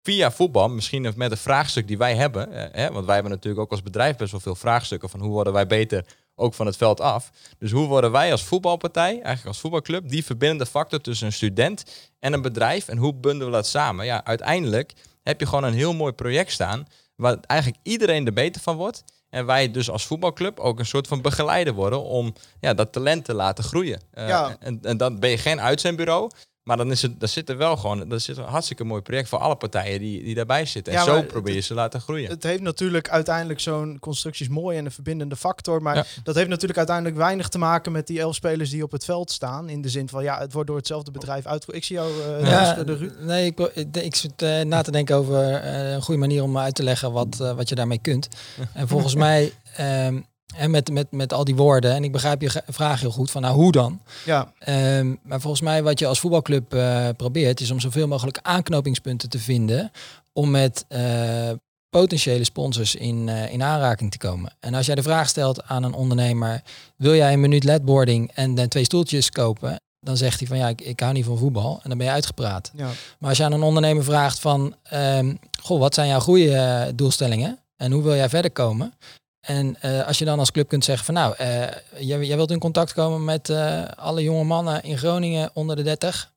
via 0.04 0.32
voetbal, 0.32 0.70
misschien 0.70 1.14
met 1.16 1.32
een 1.32 1.38
vraagstuk 1.38 1.88
die 1.88 1.98
wij 1.98 2.16
hebben. 2.16 2.52
hè, 2.52 2.92
want 2.92 3.06
wij 3.06 3.14
hebben 3.14 3.32
natuurlijk 3.32 3.64
ook 3.64 3.72
als 3.72 3.84
bedrijf 3.84 4.18
best 4.18 4.32
wel 4.32 4.42
veel 4.42 4.56
vraagstukken 4.56 5.10
van 5.10 5.20
hoe 5.20 5.30
worden 5.30 5.54
wij 5.54 5.68
beter 5.68 6.06
ook 6.36 6.54
van 6.54 6.66
het 6.66 6.78
veld 6.78 7.00
af. 7.02 7.32
Dus 7.58 7.72
hoe 7.72 7.88
worden 7.88 8.12
wij 8.12 8.32
als 8.32 8.44
voetbalpartij, 8.44 9.12
eigenlijk 9.12 9.46
als 9.46 9.60
voetbalclub, 9.60 10.10
die 10.10 10.26
verbindende 10.26 10.66
factor 10.66 11.02
tussen 11.02 11.26
een 11.28 11.34
student 11.34 11.84
en 12.20 12.34
een 12.34 12.42
bedrijf 12.42 12.88
en 12.88 12.98
hoe 12.98 13.14
bundelen 13.14 13.48
we 13.48 13.54
dat 13.54 13.68
samen? 13.68 14.06
Ja, 14.06 14.24
uiteindelijk 14.26 14.94
heb 15.24 15.40
je 15.40 15.46
gewoon 15.46 15.64
een 15.64 15.74
heel 15.74 15.94
mooi 15.94 16.12
project 16.14 16.52
staan 16.52 16.88
waar 17.16 17.38
eigenlijk 17.42 17.82
iedereen 17.84 18.26
er 18.26 18.34
beter 18.34 18.62
van 18.62 18.76
wordt. 18.76 19.04
En 19.30 19.46
wij 19.46 19.72
dus 19.72 19.90
als 19.90 20.06
voetbalclub 20.06 20.60
ook 20.60 20.80
een 20.80 20.86
soort 20.86 21.08
van 21.08 21.22
begeleider 21.22 21.74
worden 21.74 22.04
om 22.04 22.34
ja, 22.60 22.74
dat 22.74 22.92
talent 22.92 23.26
te 23.26 23.34
laten 23.34 23.64
groeien. 23.64 24.02
Eh, 24.12 24.28
Ja. 24.28 24.56
en, 24.60 24.80
en 24.82 24.98
dan 24.98 25.20
ben 25.20 25.30
je 25.30 25.38
geen 25.38 25.62
uitzendbureau, 25.62 26.30
maar 26.64 26.78
dan 26.78 26.92
is 26.92 27.02
het, 27.02 27.20
daar 27.20 27.30
zit 27.30 27.50
er 27.50 27.58
wel 27.58 27.78
gewoon, 27.78 28.10
dat 28.10 28.22
zit 28.22 28.38
een 28.38 28.44
hartstikke 28.44 28.84
mooi 28.84 29.02
project 29.02 29.30
voor 29.30 29.40
alle 29.40 29.56
partijen 29.56 30.00
die, 30.00 30.24
die 30.24 30.36
daarbij 30.36 30.66
zitten. 30.66 30.94
En 30.94 31.00
Ja, 31.00 31.06
zo 31.06 31.24
probeer 31.24 31.54
je 31.54 31.60
ze 31.62 31.68
te 31.68 31.74
laten 31.74 32.02
groeien. 32.02 32.30
Het 32.30 32.44
heeft 32.44 32.62
natuurlijk 32.62 33.10
uiteindelijk 33.10 33.60
zo'n 33.60 33.98
constructie 34.00 34.46
is 34.46 34.52
mooi 34.52 34.78
en 34.78 34.86
een 34.86 34.92
verbindende 34.92 35.36
factor. 35.36 35.82
Maar 35.82 35.96
Ja. 35.96 36.04
dat 36.24 36.36
heeft 36.36 36.50
natuurlijk 36.50 36.78
uiteindelijk 36.78 37.18
weinig 37.18 37.48
te 37.48 37.58
maken 37.58 37.92
met 37.92 38.08
die 38.08 38.20
elf 38.20 38.36
spelers 38.36 38.70
die 38.70 38.84
op 38.84 38.92
het 38.92 39.06
veld 39.06 39.32
staan. 39.32 39.70
In 39.70 39.82
de 39.82 39.90
zin 39.90 40.10
van 40.10 40.24
ja, 40.24 40.40
het 40.40 40.54
wordt 40.54 40.68
door 40.68 40.78
hetzelfde 40.78 41.12
bedrijf 41.12 41.46
uitgevoerd. 41.46 41.78
Ik 41.78 41.84
zie 41.84 41.96
jou, 41.96 42.12
eh 42.40 42.50
Ja, 42.50 42.84
de 42.84 42.96
Ruud. 42.96 43.14
nee, 43.20 43.46
ik, 43.46 43.60
ik, 43.60 43.98
ik 43.98 44.16
zit 44.16 44.42
eh, 44.42 44.62
na 44.62 44.82
te 44.82 44.92
denken 44.92 45.16
over 45.16 45.54
eh, 45.54 45.92
een 45.92 46.02
goede 46.02 46.20
manier 46.20 46.44
om 46.44 46.58
uit 46.58 46.76
te 46.76 46.84
leggen 46.84 47.12
wat, 47.12 47.36
wat 47.38 47.70
je 47.70 47.76
daarmee 47.76 48.00
kunt. 48.02 48.28
En 48.74 48.88
volgens 48.88 49.16
mij, 49.16 49.54
ehm, 49.76 50.20
en 50.56 50.72
met, 50.72 50.92
met, 50.92 51.12
met 51.12 51.34
al 51.34 51.44
die 51.44 51.56
woorden, 51.56 51.92
en 51.94 52.04
ik 52.04 52.12
begrijp 52.12 52.42
je 52.42 52.64
vraag 52.68 53.00
heel 53.02 53.12
goed 53.12 53.32
van 53.32 53.42
nou 53.42 53.56
hoe 53.56 53.72
dan? 53.72 54.02
Ja, 54.26 54.52
Ehm, 54.60 55.16
maar 55.24 55.42
volgens 55.42 55.62
mij 55.62 55.84
wat 55.84 56.00
je 56.00 56.08
als 56.08 56.20
voetbalclub 56.20 56.74
eh, 56.74 57.08
probeert 57.18 57.60
is 57.60 57.72
om 57.72 57.80
zoveel 57.80 58.08
mogelijk 58.08 58.40
aanknopingspunten 58.42 59.30
te 59.30 59.40
vinden 59.40 59.92
om 60.34 60.52
met 60.52 60.86
eh, 60.88 61.50
potentiële 61.90 62.44
sponsors 62.44 62.96
in, 62.96 63.30
eh, 63.30 63.54
in 63.54 63.64
aanraking 63.64 64.12
te 64.12 64.18
komen. 64.18 64.54
En 64.60 64.74
als 64.74 64.86
jij 64.86 64.96
de 64.96 65.04
vraag 65.04 65.30
stelt 65.30 65.64
aan 65.64 65.84
een 65.84 65.94
ondernemer, 65.94 66.62
wil 66.96 67.16
jij 67.16 67.34
een 67.34 67.40
minuut 67.40 67.64
ledboarding 67.64 68.32
en 68.34 68.56
dan 68.56 68.68
twee 68.68 68.84
stoeltjes 68.84 69.30
kopen? 69.30 69.76
Dan 70.00 70.18
zegt 70.18 70.40
hij 70.40 70.48
van 70.48 70.58
ja, 70.58 70.68
ik, 70.68 70.82
ik 70.82 71.00
hou 71.00 71.14
niet 71.14 71.26
van 71.26 71.38
voetbal 71.38 71.80
en 71.84 71.90
dan 71.90 71.98
ben 71.98 72.08
je 72.08 72.14
uitgepraat. 72.14 72.72
ja. 72.76 72.90
Maar 73.20 73.30
als 73.30 73.38
je 73.38 73.44
aan 73.44 73.52
een 73.52 73.62
ondernemer 73.62 74.04
vraagt 74.04 74.40
van, 74.40 74.76
ehm, 74.84 75.36
goh, 75.62 75.80
wat 75.80 75.94
zijn 75.94 76.08
jouw 76.08 76.20
goede 76.20 76.92
doelstellingen 76.96 77.60
en 77.76 77.92
hoe 77.92 78.04
wil 78.04 78.16
jij 78.16 78.30
verder 78.30 78.52
komen? 78.52 78.94
En 79.42 79.76
eh, 79.82 80.08
als 80.08 80.20
je 80.20 80.26
dan 80.26 80.40
als 80.40 80.52
club 80.52 80.68
kunt 80.68 80.84
zeggen 80.86 81.06
van 81.06 81.14
nou, 81.14 81.36
eh, 81.38 81.68
jij, 82.00 82.36
wilt 82.36 82.52
in 82.52 82.60
contact 82.60 82.94
komen 82.94 83.26
met 83.26 83.50
eh, 83.50 83.84
alle 83.96 84.24
jonge 84.24 84.44
mannen 84.44 84.84
in 84.84 84.98
Groningen 84.98 85.50
onder 85.54 85.76
de 85.76 85.84
30. 85.84 86.32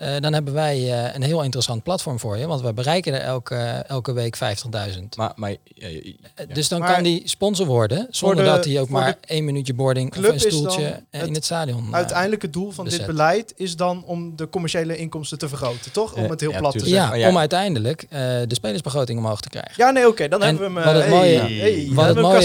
Eh, 0.00 0.20
dan 0.20 0.32
hebben 0.32 0.54
wij 0.54 0.76
eh, 0.76 1.14
een 1.14 1.22
heel 1.22 1.42
interessant 1.42 1.82
platform 1.82 2.18
voor 2.18 2.36
je, 2.36 2.46
want 2.46 2.60
we 2.60 2.72
bereiken 2.72 3.14
er 3.14 3.20
elke, 3.20 3.54
elke 3.86 4.12
week 4.12 4.36
50.000. 4.36 5.02
Maar, 5.16 5.32
maar 5.36 5.50
ja, 5.64 5.88
ja, 5.88 6.00
Eh. 6.34 6.54
Dus 6.54 6.68
dan 6.68 6.80
Maar 6.80 6.94
kan 6.94 7.02
die 7.02 7.22
sponsor 7.24 7.66
worden, 7.66 8.06
zonder 8.10 8.44
de- 8.44 8.50
dat 8.50 8.64
hij 8.64 8.80
ook 8.80 8.88
maar 8.88 9.16
één 9.20 9.44
minuutje 9.44 9.74
boarding 9.74 10.16
of 10.16 10.24
een 10.28 10.40
stoeltje 10.40 11.02
in 11.10 11.18
het 11.20 11.34
het 11.34 11.44
stadion. 11.44 11.94
Uiteindelijk 11.94 12.42
het 12.42 12.52
doel 12.52 12.70
van 12.70 12.84
dit 12.88 13.06
beleid 13.06 13.52
is 13.56 13.76
dan 13.76 14.04
om 14.04 14.36
de 14.36 14.48
commerciële 14.48 14.96
inkomsten 14.96 15.38
te 15.38 15.48
vergroten, 15.48 15.92
toch? 15.92 16.14
Om 16.14 16.30
het 16.30 16.40
heel 16.40 16.50
ja, 16.50 16.58
plat 16.58 16.72
te 16.78 16.86
zeggen. 16.86 17.18
ja, 17.18 17.28
om 17.28 17.38
uiteindelijk 17.38 18.02
eh, 18.02 18.08
de 18.20 18.54
spelersbegroting 18.54 19.18
omhoog 19.18 19.40
te 19.40 19.48
krijgen. 19.48 19.74
Ja, 19.76 19.90
nee, 19.90 20.08
oké, 20.08 20.28
dan 20.28 20.42
En 20.42 20.46
hebben 20.46 20.74
we 20.74 20.80
hem. 20.80 20.92
wat 20.92 21.02
het 21.02 21.10
mooie- 21.10 21.38
hey, 21.38 21.52
hey, 21.52 21.84
dan 21.86 21.94
wat 21.94 22.06
het 22.06 22.20
mooie- 22.20 22.36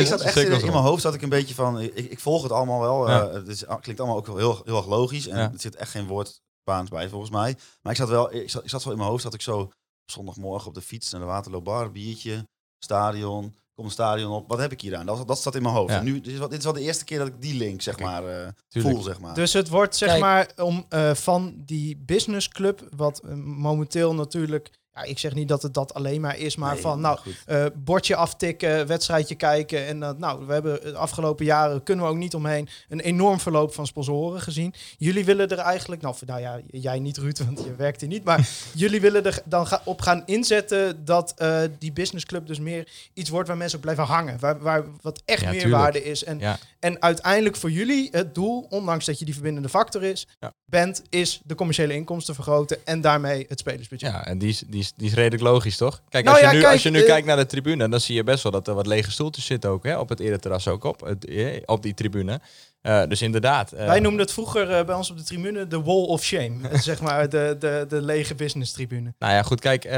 ik 0.00 0.06
zat 0.06 0.20
echt 0.20 0.36
in, 0.36 0.48
mijn 0.48 0.72
hoofd 0.72 1.02
zat 1.02 1.14
ik 1.14 1.22
een 1.22 1.28
beetje 1.28 1.54
van, 1.54 1.80
ik, 1.80 1.94
ik 1.94 2.18
volg 2.20 2.42
het 2.42 2.52
allemaal 2.52 2.80
wel. 2.80 3.08
Ja. 3.08 3.26
eh, 3.26 3.32
het, 3.46 3.66
klinkt 3.80 4.00
allemaal 4.00 4.18
ook 4.18 4.26
wel 4.26 4.36
heel, 4.36 4.60
heel 4.64 4.76
erg 4.76 4.86
logisch. 4.86 5.28
En 5.28 5.36
Ja. 5.38 5.42
er 5.42 5.52
zit 5.60 5.76
echt 5.76 5.90
geen 5.90 6.06
woord 6.06 6.40
Spaans 6.62 6.90
bij 6.90 7.08
volgens 7.08 7.30
mij. 7.30 7.56
Maar 7.82 7.92
ik 7.92 7.98
zat 7.98 8.08
wel, 8.08 8.34
ik 8.34 8.50
zat, 8.50 8.62
ik 8.64 8.70
zat 8.70 8.84
wel 8.84 8.92
in 8.92 8.98
mijn 8.98 9.10
hoofd 9.10 9.22
dat 9.22 9.34
ik 9.34 9.40
zo 9.40 9.70
zondagmorgen 10.04 10.68
op 10.68 10.74
de 10.74 10.80
fiets 10.80 11.10
naar 11.10 11.20
de 11.20 11.26
Waterloo 11.26 11.62
Bar, 11.62 11.92
biertje, 11.92 12.48
stadion. 12.78 13.56
kom 13.74 13.84
het 13.84 13.92
stadion 13.92 14.32
op. 14.32 14.48
Wat 14.48 14.58
heb 14.58 14.72
ik 14.72 14.80
hier 14.80 14.96
aan? 14.96 15.06
Dat, 15.06 15.28
dat 15.28 15.38
staat 15.38 15.54
in 15.54 15.62
mijn 15.62 15.74
hoofd. 15.74 15.90
Ja. 15.92 15.98
En 15.98 16.04
nu, 16.04 16.20
dit 16.20 16.32
is, 16.32 16.38
wel, 16.38 16.48
dit 16.48 16.58
is 16.58 16.64
wel 16.64 16.72
de 16.72 16.80
eerste 16.80 17.04
keer 17.04 17.18
dat 17.18 17.26
ik 17.26 17.40
die 17.42 17.54
link, 17.54 17.82
zeg 17.82 17.98
maar, 17.98 18.24
eh, 18.24 18.48
Tuurlijk. 18.68 18.94
voel, 18.94 19.04
zeg 19.04 19.20
maar. 19.20 19.34
Dus 19.34 19.52
het 19.52 19.68
wordt 19.68 19.96
zeg 19.96 20.08
Kijk. 20.08 20.20
maar 20.20 20.52
om 20.56 20.86
eh, 20.88 21.14
van 21.14 21.54
die 21.56 21.96
businessclub, 21.96 22.88
wat 22.96 23.18
eh, 23.18 23.34
momenteel 23.34 24.14
natuurlijk, 24.14 24.70
ja, 24.94 25.02
ik 25.02 25.18
zeg 25.18 25.34
niet 25.34 25.48
dat 25.48 25.62
het 25.62 25.74
dat 25.74 25.94
alleen 25.94 26.20
maar 26.20 26.38
is, 26.38 26.56
maar 26.56 26.72
Nee, 26.72 26.82
van 26.82 27.00
nou, 27.00 27.18
eh, 27.46 27.64
bordje 27.74 28.16
aftikken, 28.16 28.86
wedstrijdje 28.86 29.34
kijken. 29.34 29.86
En 29.86 30.00
dat, 30.00 30.18
nou, 30.18 30.46
we 30.46 30.52
hebben 30.52 30.80
de 30.82 30.94
afgelopen 30.96 31.44
jaren, 31.44 31.82
kunnen 31.82 32.04
we 32.04 32.10
ook 32.10 32.16
niet 32.16 32.34
omheen, 32.34 32.68
een 32.88 33.00
enorm 33.00 33.40
verloop 33.40 33.74
van 33.74 33.86
sponsoren 33.86 34.40
gezien. 34.40 34.74
Jullie 34.98 35.24
willen 35.24 35.48
er 35.48 35.58
eigenlijk, 35.58 36.02
nou, 36.02 36.14
nou 36.26 36.40
ja, 36.40 36.60
jij 36.66 36.98
niet 36.98 37.16
Ruud, 37.16 37.38
want 37.44 37.64
je 37.64 37.74
werkt 37.74 38.00
hier 38.00 38.08
niet, 38.10 38.24
maar 38.24 38.48
jullie 38.74 39.00
willen 39.00 39.24
er 39.24 39.42
dan 39.44 39.66
ga, 39.66 39.82
op 39.84 40.00
gaan 40.00 40.22
inzetten 40.26 41.04
dat 41.04 41.34
eh, 41.36 41.60
die 41.78 41.92
businessclub 41.92 42.46
dus 42.46 42.58
meer 42.58 42.88
iets 43.14 43.30
wordt 43.30 43.48
waar 43.48 43.56
mensen 43.56 43.76
op 43.76 43.82
blijven 43.82 44.04
hangen. 44.04 44.38
Waar, 44.40 44.58
waar 44.58 44.84
wat 45.00 45.22
echt 45.24 45.42
Ja, 45.42 45.50
meerwaarde 45.50 46.04
is. 46.04 46.24
En, 46.24 46.38
Ja. 46.38 46.58
en 46.78 47.02
uiteindelijk 47.02 47.56
voor 47.56 47.70
jullie 47.70 48.08
het 48.12 48.34
doel, 48.34 48.66
ondanks 48.68 49.04
dat 49.04 49.18
je 49.18 49.24
die 49.24 49.34
verbindende 49.34 49.68
factor 49.68 50.02
is, 50.02 50.26
Ja. 50.40 50.52
bent, 50.64 51.02
is 51.08 51.40
de 51.44 51.54
commerciële 51.54 51.94
inkomsten 51.94 52.34
vergroten 52.34 52.86
en 52.86 53.00
daarmee 53.00 53.44
het 53.48 53.58
spelersbudget. 53.58 54.10
Ja, 54.10 54.26
en 54.26 54.38
die, 54.38 54.58
is, 54.82 54.92
die 54.96 55.06
is 55.06 55.14
redelijk 55.14 55.42
logisch, 55.42 55.76
toch? 55.76 56.00
Kijk, 56.08 56.24
Nou 56.24 56.36
als, 56.36 56.46
je 56.50 56.54
nu, 56.54 56.60
kijk, 56.62 56.72
als 56.72 56.82
je 56.82 56.90
nu 56.90 57.02
kijkt 57.02 57.26
naar 57.26 57.36
de 57.36 57.46
tribune, 57.46 57.88
dan 57.88 58.00
zie 58.00 58.14
je 58.14 58.24
best 58.24 58.42
wel 58.42 58.52
dat 58.52 58.68
er 58.68 58.74
wat 58.74 58.86
lege 58.86 59.10
stoeltjes 59.10 59.44
zitten 59.44 59.70
ook, 59.70 59.84
hè? 59.84 59.98
Op 59.98 60.08
het 60.08 60.20
ereterras 60.20 60.68
ook 60.68 60.84
op, 60.84 61.00
het, 61.00 61.24
eh, 61.26 61.62
op 61.64 61.82
die 61.82 61.94
tribune. 61.94 62.40
Eh, 62.82 63.02
dus 63.08 63.22
inderdaad. 63.22 63.72
eh, 63.72 63.86
Wij 63.86 64.00
noemden 64.00 64.20
het 64.20 64.32
vroeger 64.32 64.84
bij 64.84 64.94
ons 64.94 65.10
op 65.10 65.16
de 65.16 65.24
tribune 65.24 65.66
de 65.66 65.82
wall 65.82 66.04
of 66.04 66.22
shame. 66.22 66.56
Zeg 66.78 67.00
maar 67.00 67.28
de, 67.28 67.56
de, 67.58 67.84
de 67.88 68.02
lege 68.02 68.34
business 68.34 68.72
tribune. 68.72 69.14
Nou 69.18 69.32
ja, 69.32 69.42
goed, 69.42 69.60
kijk, 69.60 69.88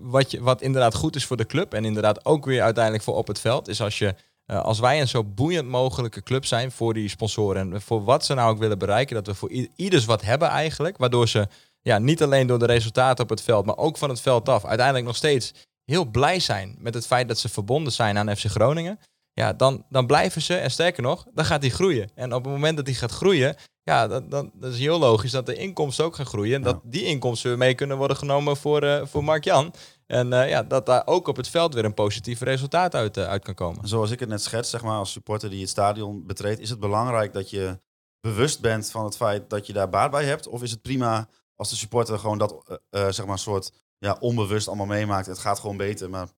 wat, 0.00 0.30
je, 0.30 0.40
wat 0.42 0.62
inderdaad 0.62 0.94
goed 0.94 1.16
is 1.16 1.24
voor 1.24 1.36
de 1.36 1.46
club 1.46 1.74
en 1.74 1.84
inderdaad 1.84 2.24
ook 2.24 2.44
weer 2.44 2.62
uiteindelijk 2.62 3.04
voor 3.04 3.14
op 3.14 3.26
het 3.26 3.40
veld, 3.40 3.68
is 3.68 3.80
als 3.80 3.98
je, 3.98 4.14
als 4.46 4.78
wij 4.80 5.00
een 5.00 5.08
zo 5.08 5.24
boeiend 5.24 5.68
mogelijke 5.68 6.22
club 6.22 6.44
zijn 6.44 6.70
voor 6.72 6.94
die 6.94 7.08
sponsoren 7.08 7.72
en 7.72 7.80
voor 7.82 8.04
wat 8.04 8.24
ze 8.24 8.34
nou 8.34 8.50
ook 8.52 8.58
willen 8.58 8.78
bereiken, 8.78 9.14
dat 9.14 9.26
we 9.26 9.34
voor 9.34 9.50
ieders 9.76 10.04
wat 10.04 10.22
hebben 10.22 10.48
eigenlijk, 10.48 10.96
waardoor 10.96 11.28
ze 11.28 11.46
ja, 11.88 11.98
niet 11.98 12.22
alleen 12.22 12.46
door 12.46 12.58
de 12.58 12.66
resultaten 12.66 13.24
op 13.24 13.30
het 13.30 13.42
veld, 13.42 13.66
maar 13.66 13.76
ook 13.76 13.98
van 13.98 14.08
het 14.08 14.20
veld 14.20 14.48
af, 14.48 14.64
uiteindelijk 14.64 15.06
nog 15.06 15.16
steeds 15.16 15.52
heel 15.84 16.04
blij 16.04 16.40
zijn 16.40 16.76
met 16.78 16.94
het 16.94 17.06
feit 17.06 17.28
dat 17.28 17.38
ze 17.38 17.48
verbonden 17.48 17.92
zijn 17.92 18.18
aan 18.18 18.36
FC 18.36 18.44
Groningen. 18.44 18.98
Ja, 19.32 19.52
dan, 19.52 19.84
dan 19.88 20.06
blijven 20.06 20.42
ze, 20.42 20.56
en 20.56 20.70
sterker 20.70 21.02
nog, 21.02 21.26
dan 21.34 21.44
gaat 21.44 21.60
die 21.60 21.70
groeien. 21.70 22.10
En 22.14 22.34
op 22.34 22.44
het 22.44 22.52
moment 22.52 22.76
dat 22.76 22.86
die 22.86 22.94
gaat 22.94 23.10
groeien, 23.10 23.56
ja, 23.82 24.08
dan, 24.08 24.28
dan, 24.28 24.50
dat 24.54 24.72
is 24.72 24.78
heel 24.78 24.98
logisch 24.98 25.30
dat 25.30 25.46
de 25.46 25.54
inkomsten 25.54 26.04
ook 26.04 26.14
gaan 26.14 26.26
groeien. 26.26 26.54
En 26.54 26.62
dat 26.62 26.80
die 26.84 27.04
inkomsten 27.04 27.48
weer 27.48 27.58
mee 27.58 27.74
kunnen 27.74 27.96
worden 27.96 28.16
genomen 28.16 28.56
voor, 28.56 28.82
eh, 28.82 29.06
voor 29.06 29.24
Mark-Jan. 29.24 29.74
En 30.06 30.32
eh, 30.32 30.48
ja, 30.48 30.62
dat 30.62 30.86
daar 30.86 31.06
ook 31.06 31.28
op 31.28 31.36
het 31.36 31.48
veld 31.48 31.74
weer 31.74 31.84
een 31.84 31.94
positief 31.94 32.40
resultaat 32.40 32.94
uit, 32.94 33.16
eh, 33.16 33.28
uit 33.28 33.44
kan 33.44 33.54
komen. 33.54 33.88
Zoals 33.88 34.10
ik 34.10 34.20
het 34.20 34.28
net 34.28 34.42
schets, 34.42 34.70
zeg 34.70 34.82
maar, 34.82 34.98
als 34.98 35.12
supporter 35.12 35.50
die 35.50 35.60
het 35.60 35.68
stadion 35.68 36.26
betreedt, 36.26 36.60
is 36.60 36.70
het 36.70 36.80
belangrijk 36.80 37.32
dat 37.32 37.50
je 37.50 37.80
bewust 38.20 38.60
bent 38.60 38.90
van 38.90 39.04
het 39.04 39.16
feit 39.16 39.50
dat 39.50 39.66
je 39.66 39.72
daar 39.72 39.88
baat 39.88 40.10
bij 40.10 40.24
hebt? 40.24 40.48
Of 40.48 40.62
is 40.62 40.70
het 40.70 40.82
prima 40.82 41.28
als 41.56 41.70
de 41.70 41.76
supporter 41.76 42.18
gewoon 42.18 42.38
dat, 42.38 42.78
eh, 42.90 43.06
eh, 43.06 43.12
zeg 43.12 43.26
maar, 43.26 43.38
soort 43.38 43.72
ja, 43.98 44.16
onbewust 44.20 44.68
allemaal 44.68 44.86
meemaakt? 44.86 45.26
Het 45.26 45.38
gaat 45.38 45.58
gewoon 45.58 45.76
beter, 45.76 46.10
maar 46.10 46.28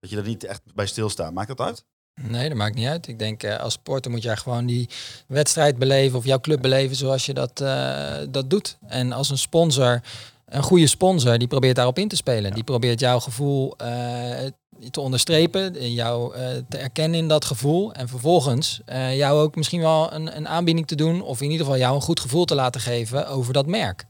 dat 0.00 0.10
je 0.10 0.16
er 0.16 0.26
niet 0.26 0.44
echt 0.44 0.62
bij 0.74 0.86
stilstaat. 0.86 1.32
Maakt 1.32 1.48
dat 1.48 1.60
uit? 1.60 1.84
Nee, 2.20 2.48
dat 2.48 2.58
maakt 2.58 2.74
niet 2.74 2.86
uit. 2.86 3.08
Ik 3.08 3.18
denk 3.18 3.42
eh, 3.42 3.58
als 3.58 3.72
sporter 3.72 4.10
moet 4.10 4.22
jij 4.22 4.36
gewoon 4.36 4.66
die 4.66 4.88
wedstrijd 5.26 5.78
beleven 5.78 6.18
of 6.18 6.24
jouw 6.24 6.40
club 6.40 6.62
beleven 6.62 6.96
zoals 6.96 7.26
je 7.26 7.34
dat, 7.34 7.56
dat 8.32 8.50
doet. 8.50 8.78
En 8.86 9.12
als 9.12 9.30
een 9.30 9.38
sponsor, 9.38 10.00
een 10.46 10.62
goede 10.62 10.86
sponsor, 10.86 11.38
die 11.38 11.48
probeert 11.48 11.76
daarop 11.76 11.98
in 11.98 12.08
te 12.08 12.16
spelen. 12.16 12.52
Die 12.52 12.64
probeert 12.64 13.00
jouw 13.00 13.20
gevoel 13.20 13.76
te 14.90 15.00
onderstrepen, 15.00 15.76
en 15.76 15.92
jou 15.92 16.34
te 16.68 16.78
erkennen 16.78 17.18
in 17.18 17.28
dat 17.28 17.44
gevoel. 17.44 17.92
En 17.92 18.08
vervolgens 18.08 18.80
jou 19.12 19.40
ook 19.40 19.56
misschien 19.56 19.80
wel 19.80 20.12
een, 20.12 20.36
een 20.36 20.48
aanbieding 20.48 20.86
te 20.86 20.94
doen 20.94 21.22
of 21.22 21.40
in 21.40 21.50
ieder 21.50 21.66
geval 21.66 21.80
jou 21.80 21.94
een 21.94 22.00
goed 22.00 22.20
gevoel 22.20 22.44
te 22.44 22.54
laten 22.54 22.80
geven 22.80 23.28
over 23.28 23.52
dat 23.52 23.66
merk. 23.66 24.06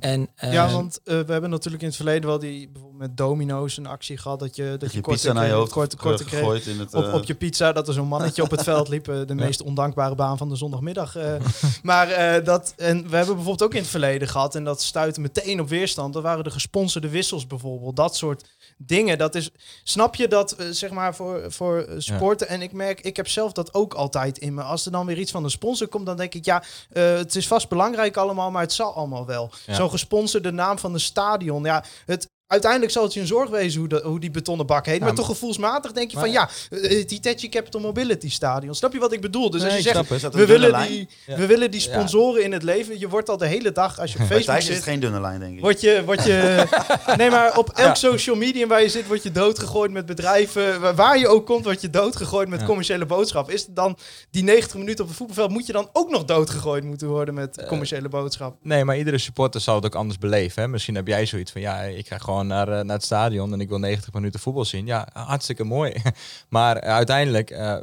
En, 0.00 0.28
eh, 0.34 0.52
ja, 0.52 0.70
want 0.72 1.00
eh, 1.04 1.20
we 1.20 1.32
hebben 1.32 1.50
natuurlijk 1.50 1.82
in 1.82 1.88
het 1.88 1.96
verleden 1.96 2.28
wel 2.28 2.38
die 2.38 2.68
bijvoorbeeld 2.68 3.00
met 3.00 3.16
domino's 3.16 3.76
een 3.76 3.86
actie 3.86 4.16
gehad 4.16 4.38
dat 4.38 4.56
je 4.56 4.64
dat, 4.64 4.80
Dat 4.80 4.90
je 4.90 4.96
je 4.96 5.02
korte 5.02 5.32
naar 5.32 5.46
je 5.46 5.52
hoofd 5.52 5.72
korte, 5.72 5.96
korte 5.96 6.24
kreeg. 6.24 6.38
gegooid 6.40 6.66
in 6.66 6.78
het... 6.78 6.94
Op, 6.94 7.04
eh, 7.04 7.14
op 7.14 7.24
je 7.24 7.34
pizza, 7.34 7.72
dat 7.72 7.88
er 7.88 7.94
zo'n 7.94 8.08
mannetje 8.08 8.42
op 8.42 8.50
het 8.50 8.62
veld 8.72 8.88
liep. 8.88 9.08
eh, 9.08 9.26
De 9.26 9.34
meest 9.34 9.62
ondankbare 9.62 10.14
baan 10.14 10.38
van 10.38 10.48
de 10.48 10.56
zondagmiddag. 10.56 11.16
eh. 11.16 11.34
maar 11.82 12.08
eh, 12.10 12.44
dat, 12.44 12.74
en 12.76 12.96
we 13.08 13.16
hebben 13.16 13.34
bijvoorbeeld 13.34 13.62
ook 13.62 13.74
in 13.74 13.80
het 13.80 13.90
verleden 13.90 14.28
gehad, 14.28 14.54
en 14.54 14.64
dat 14.64 14.82
stuitte 14.82 15.20
meteen 15.20 15.60
op 15.60 15.68
weerstand. 15.68 16.12
Dat 16.14 16.22
waren 16.22 16.44
de 16.44 16.50
gesponsorde 16.50 17.08
wissels 17.08 17.46
bijvoorbeeld. 17.46 17.96
Dat 17.96 18.16
soort 18.16 18.44
dingen. 18.76 19.18
Dat 19.18 19.34
is, 19.34 19.50
snap 19.82 20.14
je 20.14 20.28
dat, 20.28 20.52
eh, 20.52 20.66
zeg 20.70 20.90
maar, 20.90 21.14
voor, 21.14 21.52
voor 21.52 21.78
eh, 21.78 21.94
sporten? 21.98 22.48
En 22.48 22.62
ik 22.62 22.72
merk, 22.72 23.00
ik 23.00 23.16
heb 23.16 23.28
zelf 23.28 23.52
dat 23.52 23.74
ook 23.74 23.94
altijd 23.94 24.38
in 24.38 24.54
me. 24.54 24.62
Als 24.62 24.86
er 24.86 24.92
dan 24.92 25.06
weer 25.06 25.18
iets 25.18 25.30
van 25.30 25.44
een 25.44 25.50
sponsor 25.50 25.88
komt, 25.88 26.06
dan 26.06 26.16
denk 26.16 26.34
ik, 26.34 26.44
ja, 26.44 26.62
eh, 26.90 27.14
het 27.14 27.34
is 27.34 27.46
vast 27.46 27.68
belangrijk 27.68 28.16
allemaal, 28.16 28.50
maar 28.50 28.62
het 28.62 28.72
zal 28.72 28.94
allemaal 28.94 29.26
wel. 29.26 29.50
Ja. 29.66 29.74
Zo'n 29.74 29.90
gesponsorde 29.90 30.50
naam 30.50 30.78
van 30.78 30.94
een 30.94 31.00
stadion. 31.00 31.64
Ja, 31.64 31.84
het, 32.06 32.28
uiteindelijk 32.54 32.92
zal 32.92 33.02
het 33.02 33.14
je 33.14 33.20
een 33.20 33.26
zorg 33.26 33.50
wezen 33.50 33.78
hoe, 33.80 33.88
de, 33.88 34.00
hoe 34.04 34.20
die 34.20 34.30
betonnen 34.30 34.66
bak 34.66 34.86
heet. 34.86 34.98
Ja, 34.98 35.04
maar 35.04 35.14
toch 35.14 35.26
gevoelsmatig 35.26 35.92
denk 35.92 36.10
je 36.10 36.18
van 36.18 36.30
ja, 36.30 36.48
eh, 36.70 36.98
het 36.98 37.10
Hitachi 37.10 37.48
Capital 37.48 37.80
Mobility 37.80 38.30
Stadion. 38.30 38.74
Snap 38.74 38.92
je 38.92 38.98
wat 38.98 39.12
ik 39.12 39.20
bedoel? 39.20 39.50
Dus 39.50 39.64
als 39.64 39.74
je 39.76 39.82
zegt, 39.82 40.08
we 40.34 40.46
willen, 40.46 40.70
lijn? 40.70 40.88
die, 40.88 41.08
Ja. 41.26 41.36
we 41.36 41.46
willen 41.46 41.70
die 41.70 41.80
sponsoren 41.80 42.42
in 42.42 42.52
het 42.52 42.62
leven. 42.62 42.98
Je 42.98 43.08
wordt 43.08 43.28
al 43.28 43.36
de 43.36 43.46
hele 43.46 43.72
dag, 43.72 43.98
als 44.00 44.12
je 44.12 44.18
op 44.18 44.24
Facebook 44.24 44.46
Thijs 44.46 44.62
is 44.62 44.68
het 44.68 44.76
zit... 44.76 44.84
geen 44.84 45.00
dunne 45.00 45.20
lijn, 45.20 45.40
denk 45.40 45.54
ik. 45.54 45.60
Word 45.60 45.80
je, 45.80 46.02
word 46.04 46.24
je, 46.24 46.64
nee, 47.16 47.30
maar 47.30 47.58
op 47.58 47.70
elk 47.70 47.96
social 47.96 48.36
media 48.36 48.66
waar 48.66 48.82
je 48.82 48.88
zit, 48.88 49.06
word 49.06 49.22
je 49.22 49.32
doodgegooid 49.32 49.90
met 49.90 50.06
bedrijven. 50.06 50.96
Waar- 50.96 51.12
je 51.18 51.28
ook 51.28 51.46
komt, 51.46 51.64
word 51.64 51.80
je 51.80 51.90
doodgegooid 51.90 52.48
met 52.48 52.64
commerciële 52.64 53.06
boodschap. 53.06 53.50
Is 53.50 53.60
het 53.66 53.76
dan 53.76 53.96
die 54.30 54.42
90 54.42 54.76
minuten 54.78 55.00
op 55.04 55.08
het 55.08 55.16
voetbalveld, 55.18 55.50
moet 55.50 55.66
je 55.66 55.72
dan 55.72 55.88
ook 55.92 56.10
nog 56.10 56.24
doodgegooid 56.24 56.84
moeten 56.84 57.08
worden 57.08 57.34
met 57.34 57.58
Eh, 57.58 57.68
commerciële 57.68 58.08
boodschap? 58.08 58.56
Nee, 58.62 58.84
maar 58.84 58.98
iedere 58.98 59.18
supporter 59.18 59.60
zal 59.60 59.74
het 59.74 59.84
ook 59.84 59.94
anders 59.94 60.18
beleven. 60.18 60.62
Hè? 60.62 60.68
Misschien 60.68 60.94
heb 60.94 61.06
jij 61.06 61.26
zoiets 61.26 61.52
van, 61.52 61.60
ja, 61.60 61.80
ik 61.80 62.06
ga 62.06 62.18
gewoon 62.18 62.43
naar, 62.46 62.68
eh, 62.68 62.84
naar 62.84 62.96
het 62.96 63.04
stadion 63.04 63.52
en 63.52 63.60
ik 63.60 63.68
wil 63.68 63.78
90 63.78 64.12
minuten 64.12 64.40
voetbal 64.40 64.64
zien. 64.64 64.86
Ja, 64.86 65.08
hartstikke 65.12 65.64
mooi. 65.64 65.94
maar 66.48 66.76
eh, 66.76 66.92
uiteindelijk, 66.92 67.50
eh, 67.50 67.76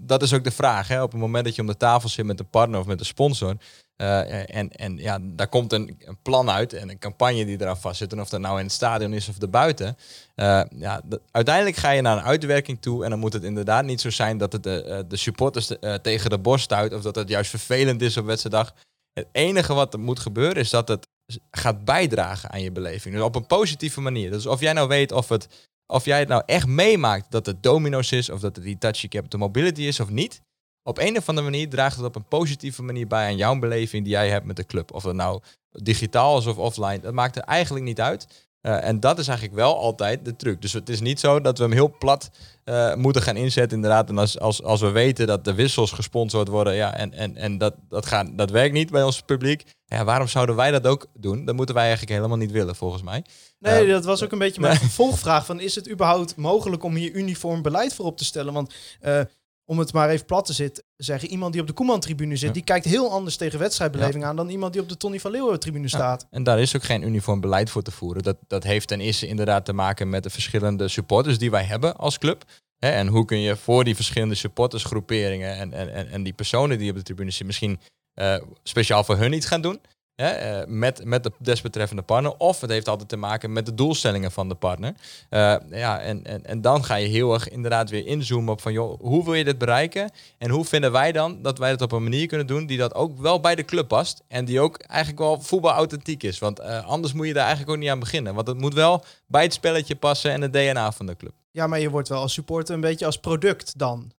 dat 0.00 0.22
is 0.22 0.32
ook 0.32 0.44
de 0.44 0.50
vraag. 0.50 0.88
Hè? 0.88 1.02
Op 1.02 1.12
het 1.12 1.20
moment 1.20 1.44
dat 1.44 1.54
je 1.54 1.60
om 1.60 1.66
de 1.66 1.76
tafel 1.76 2.08
zit 2.08 2.24
met 2.24 2.40
een 2.40 2.50
partner 2.50 2.80
of 2.80 2.86
met 2.86 3.00
een 3.00 3.06
sponsor. 3.06 3.56
en, 3.96 4.70
en 4.70 4.96
ja, 4.96 5.18
daar 5.22 5.48
komt 5.48 5.72
een, 5.72 5.96
een 5.98 6.18
plan 6.22 6.50
uit 6.50 6.72
en 6.72 6.90
een 6.90 6.98
campagne 6.98 7.44
die 7.44 7.60
eraan 7.60 7.80
vastzit. 7.80 8.12
En 8.12 8.20
of 8.20 8.28
dat 8.28 8.40
nou 8.40 8.58
in 8.58 8.64
het 8.64 8.72
stadion 8.72 9.12
is 9.12 9.28
of 9.28 9.40
erbuiten. 9.40 9.96
Eh, 10.34 10.62
ja, 10.76 11.02
uiteindelijk 11.30 11.76
ga 11.76 11.90
je 11.90 12.02
naar 12.02 12.16
een 12.16 12.24
uitwerking 12.24 12.80
toe. 12.80 13.04
En 13.04 13.10
dan 13.10 13.18
moet 13.18 13.32
het 13.32 13.42
inderdaad 13.42 13.84
niet 13.84 14.00
zo 14.00 14.10
zijn 14.10 14.38
dat 14.38 14.52
het 14.52 14.62
de, 14.62 15.04
de 15.08 15.16
supporters 15.16 15.70
tegen 16.02 16.30
de 16.30 16.38
borst 16.38 16.64
stuit. 16.64 16.94
Of 16.94 17.02
dat 17.02 17.14
het 17.14 17.28
juist 17.28 17.50
vervelend 17.50 18.02
is 18.02 18.16
op 18.16 18.26
wedstrijddag. 18.26 18.74
Het 19.12 19.28
enige 19.32 19.74
wat 19.74 19.92
er 19.92 20.00
moet 20.00 20.18
gebeuren 20.18 20.56
is 20.56 20.70
dat 20.70 20.88
het 20.88 21.06
gaat 21.50 21.84
bijdragen 21.84 22.50
aan 22.50 22.62
je 22.62 22.72
beleving. 22.72 23.14
Dus 23.14 23.24
op 23.24 23.34
een 23.34 23.46
positieve 23.46 24.00
manier. 24.00 24.30
Dus 24.30 24.46
of 24.46 24.60
jij 24.60 24.72
nou 24.72 24.88
weet 24.88 25.12
of, 25.12 25.28
het, 25.28 25.68
of 25.86 26.04
jij 26.04 26.18
het 26.18 26.28
nou 26.28 26.42
echt 26.46 26.66
meemaakt 26.66 27.30
dat 27.30 27.46
het 27.46 27.62
Domino's 27.62 28.12
is, 28.12 28.30
of 28.30 28.40
dat 28.40 28.56
het 28.56 28.64
Hitachi 28.64 29.08
Capital 29.08 29.38
Mobility 29.38 29.82
is 29.82 30.00
of 30.00 30.08
niet. 30.08 30.40
Op 30.82 30.98
een 30.98 31.16
of 31.16 31.28
andere 31.28 31.50
manier 31.50 31.68
draagt 31.68 31.96
het 31.96 32.04
op 32.04 32.16
een 32.16 32.28
positieve 32.28 32.82
manier 32.82 33.06
bij 33.06 33.26
aan 33.26 33.36
jouw 33.36 33.58
beleving 33.58 34.04
die 34.04 34.12
jij 34.12 34.28
hebt 34.28 34.46
met 34.46 34.56
de 34.56 34.66
club. 34.66 34.92
Of 34.92 35.02
dat 35.02 35.14
nou 35.14 35.40
digitaal 35.70 36.38
is 36.38 36.46
of 36.46 36.56
offline, 36.56 37.00
dat 37.00 37.12
maakt 37.12 37.36
er 37.36 37.42
eigenlijk 37.42 37.84
niet 37.84 38.00
uit. 38.00 38.48
Eh, 38.64 38.84
en 38.88 39.00
dat 39.00 39.18
is 39.18 39.28
eigenlijk 39.28 39.56
wel 39.58 39.78
altijd 39.78 40.24
de 40.24 40.36
truc. 40.36 40.62
Dus 40.62 40.72
het 40.72 40.88
is 40.88 41.00
niet 41.00 41.20
zo 41.20 41.40
dat 41.40 41.58
we 41.58 41.64
hem 41.64 41.72
heel 41.72 41.94
plat 41.98 42.30
eh, 42.64 42.94
moeten 42.94 43.22
gaan 43.22 43.36
inzetten. 43.36 43.76
Inderdaad, 43.76 44.08
en 44.08 44.18
als, 44.18 44.38
als, 44.38 44.62
als 44.62 44.80
we 44.80 44.90
weten 44.90 45.26
dat 45.26 45.44
de 45.44 45.54
wissels 45.54 45.90
gesponsord 45.90 46.48
worden, 46.48 46.74
ja, 46.74 46.96
en, 46.96 47.12
en, 47.12 47.36
en 47.36 47.58
dat, 47.58 47.74
dat, 47.88 48.06
gaat, 48.06 48.38
dat 48.38 48.50
werkt 48.50 48.74
niet 48.74 48.90
bij 48.90 49.02
ons 49.02 49.20
publiek. 49.20 49.62
Ja, 49.86 50.04
waarom 50.04 50.28
zouden 50.28 50.56
wij 50.56 50.70
dat 50.70 50.86
ook 50.86 51.06
doen? 51.14 51.44
Dat 51.44 51.54
moeten 51.54 51.74
wij 51.74 51.84
eigenlijk 51.84 52.16
helemaal 52.16 52.36
niet 52.38 52.50
willen, 52.50 52.74
volgens 52.76 53.02
mij. 53.02 53.24
Nee, 53.58 53.86
Ja. 53.86 53.92
dat 53.92 54.04
was 54.04 54.22
ook 54.24 54.32
een 54.32 54.38
beetje 54.38 54.60
mijn 54.60 54.76
vervolgvraag. 54.88 55.46
Van, 55.46 55.60
is 55.60 55.74
het 55.74 55.90
überhaupt 55.90 56.36
mogelijk 56.36 56.82
om 56.82 56.94
hier 56.94 57.12
uniform 57.12 57.62
beleid 57.62 57.94
voor 57.94 58.04
op 58.04 58.16
te 58.16 58.24
stellen? 58.24 58.52
Want 58.52 58.74
eh, 59.00 59.20
om 59.64 59.78
het 59.78 59.92
maar 59.92 60.08
even 60.08 60.26
plat 60.26 60.44
te 60.46 60.52
zitten, 60.52 60.84
zeggen, 60.96 61.28
iemand 61.28 61.52
die 61.52 61.60
op 61.60 61.66
de 61.66 61.72
Koeman-tribune 61.72 62.36
zit, 62.36 62.46
Ja. 62.48 62.52
die 62.54 62.64
kijkt 62.64 62.84
heel 62.84 63.10
anders 63.10 63.36
tegen 63.36 63.58
wedstrijdbeleving 63.58 64.24
aan 64.24 64.36
dan 64.36 64.48
iemand 64.48 64.72
die 64.72 64.82
op 64.82 64.88
de 64.88 64.96
Tony 64.96 65.20
van 65.20 65.30
Leeuwen-tribune 65.30 65.88
staat. 65.88 66.26
En 66.30 66.42
daar 66.42 66.60
is 66.60 66.76
ook 66.76 66.82
geen 66.82 67.02
uniform 67.02 67.40
beleid 67.40 67.70
voor 67.70 67.82
te 67.82 67.90
voeren. 67.90 68.22
Dat, 68.22 68.36
dat 68.46 68.62
heeft 68.64 68.88
ten 68.88 69.00
eerste 69.00 69.26
inderdaad 69.26 69.64
te 69.64 69.72
maken 69.72 70.08
met 70.08 70.22
de 70.22 70.30
verschillende 70.30 70.88
supporters 70.88 71.38
die 71.38 71.50
wij 71.50 71.64
hebben 71.64 71.96
als 71.96 72.18
club. 72.18 72.44
Hè, 72.78 72.90
en 72.90 73.06
hoe 73.06 73.24
kun 73.24 73.38
je 73.40 73.56
voor 73.56 73.84
die 73.84 73.94
verschillende 73.94 74.34
supportersgroeperingen 74.34 75.56
en, 75.56 75.72
en, 75.72 75.92
en, 75.94 76.08
en 76.10 76.22
die 76.22 76.32
personen 76.32 76.78
die 76.78 76.90
op 76.90 76.96
de 76.96 77.02
tribune 77.02 77.28
zitten 77.28 77.46
misschien 77.46 77.80
eh, 78.14 78.36
speciaal 78.62 79.04
voor 79.04 79.16
hun 79.16 79.32
iets 79.32 79.46
gaan 79.46 79.60
doen. 79.60 79.80
Eh, 80.14 80.60
met, 80.66 81.04
met 81.04 81.22
de 81.22 81.32
desbetreffende 81.38 82.02
partner. 82.02 82.36
Of 82.36 82.60
het 82.60 82.70
heeft 82.70 82.88
altijd 82.88 83.08
te 83.08 83.16
maken 83.16 83.52
met 83.52 83.66
de 83.66 83.74
doelstellingen 83.74 84.32
van 84.32 84.48
de 84.48 84.54
partner. 84.54 84.94
Eh, 85.28 85.56
ja, 85.70 86.00
en, 86.00 86.24
en, 86.24 86.44
en 86.44 86.60
dan 86.60 86.84
ga 86.84 86.94
je 86.94 87.06
heel 87.06 87.34
erg 87.34 87.48
inderdaad 87.48 87.90
weer 87.90 88.06
inzoomen 88.06 88.52
op 88.52 88.60
van 88.60 88.72
joh, 88.72 89.00
hoe 89.00 89.24
wil 89.24 89.34
je 89.34 89.44
dit 89.44 89.58
bereiken? 89.58 90.10
En 90.38 90.50
hoe 90.50 90.64
vinden 90.64 90.92
wij 90.92 91.12
dan 91.12 91.42
dat 91.42 91.58
wij 91.58 91.70
dat 91.70 91.82
op 91.82 91.92
een 91.92 92.02
manier 92.02 92.26
kunnen 92.26 92.46
doen 92.46 92.66
die 92.66 92.78
dat 92.78 92.94
ook 92.94 93.18
wel 93.18 93.40
bij 93.40 93.54
de 93.54 93.64
club 93.64 93.88
past. 93.88 94.22
En 94.28 94.44
die 94.44 94.60
ook 94.60 94.78
eigenlijk 94.78 95.20
wel 95.20 95.40
voetbal 95.40 95.72
authentiek 95.72 96.22
is. 96.22 96.38
Want 96.38 96.58
eh, 96.58 96.86
anders 96.86 97.12
moet 97.12 97.26
je 97.26 97.32
daar 97.32 97.46
eigenlijk 97.46 97.72
ook 97.72 97.82
niet 97.82 97.90
aan 97.90 97.98
beginnen. 97.98 98.34
Want 98.34 98.46
het 98.46 98.58
moet 98.58 98.74
wel 98.74 99.04
bij 99.26 99.42
het 99.42 99.52
spelletje 99.52 99.96
passen 99.96 100.30
en 100.30 100.40
het 100.40 100.52
DNA 100.52 100.92
van 100.92 101.06
de 101.06 101.16
club. 101.16 101.32
Ja, 101.50 101.66
maar 101.66 101.80
je 101.80 101.90
wordt 101.90 102.08
wel 102.08 102.20
als 102.20 102.32
supporter 102.32 102.74
een 102.74 102.80
beetje 102.80 103.06
als 103.06 103.18
product 103.18 103.78
dan. 103.78 104.12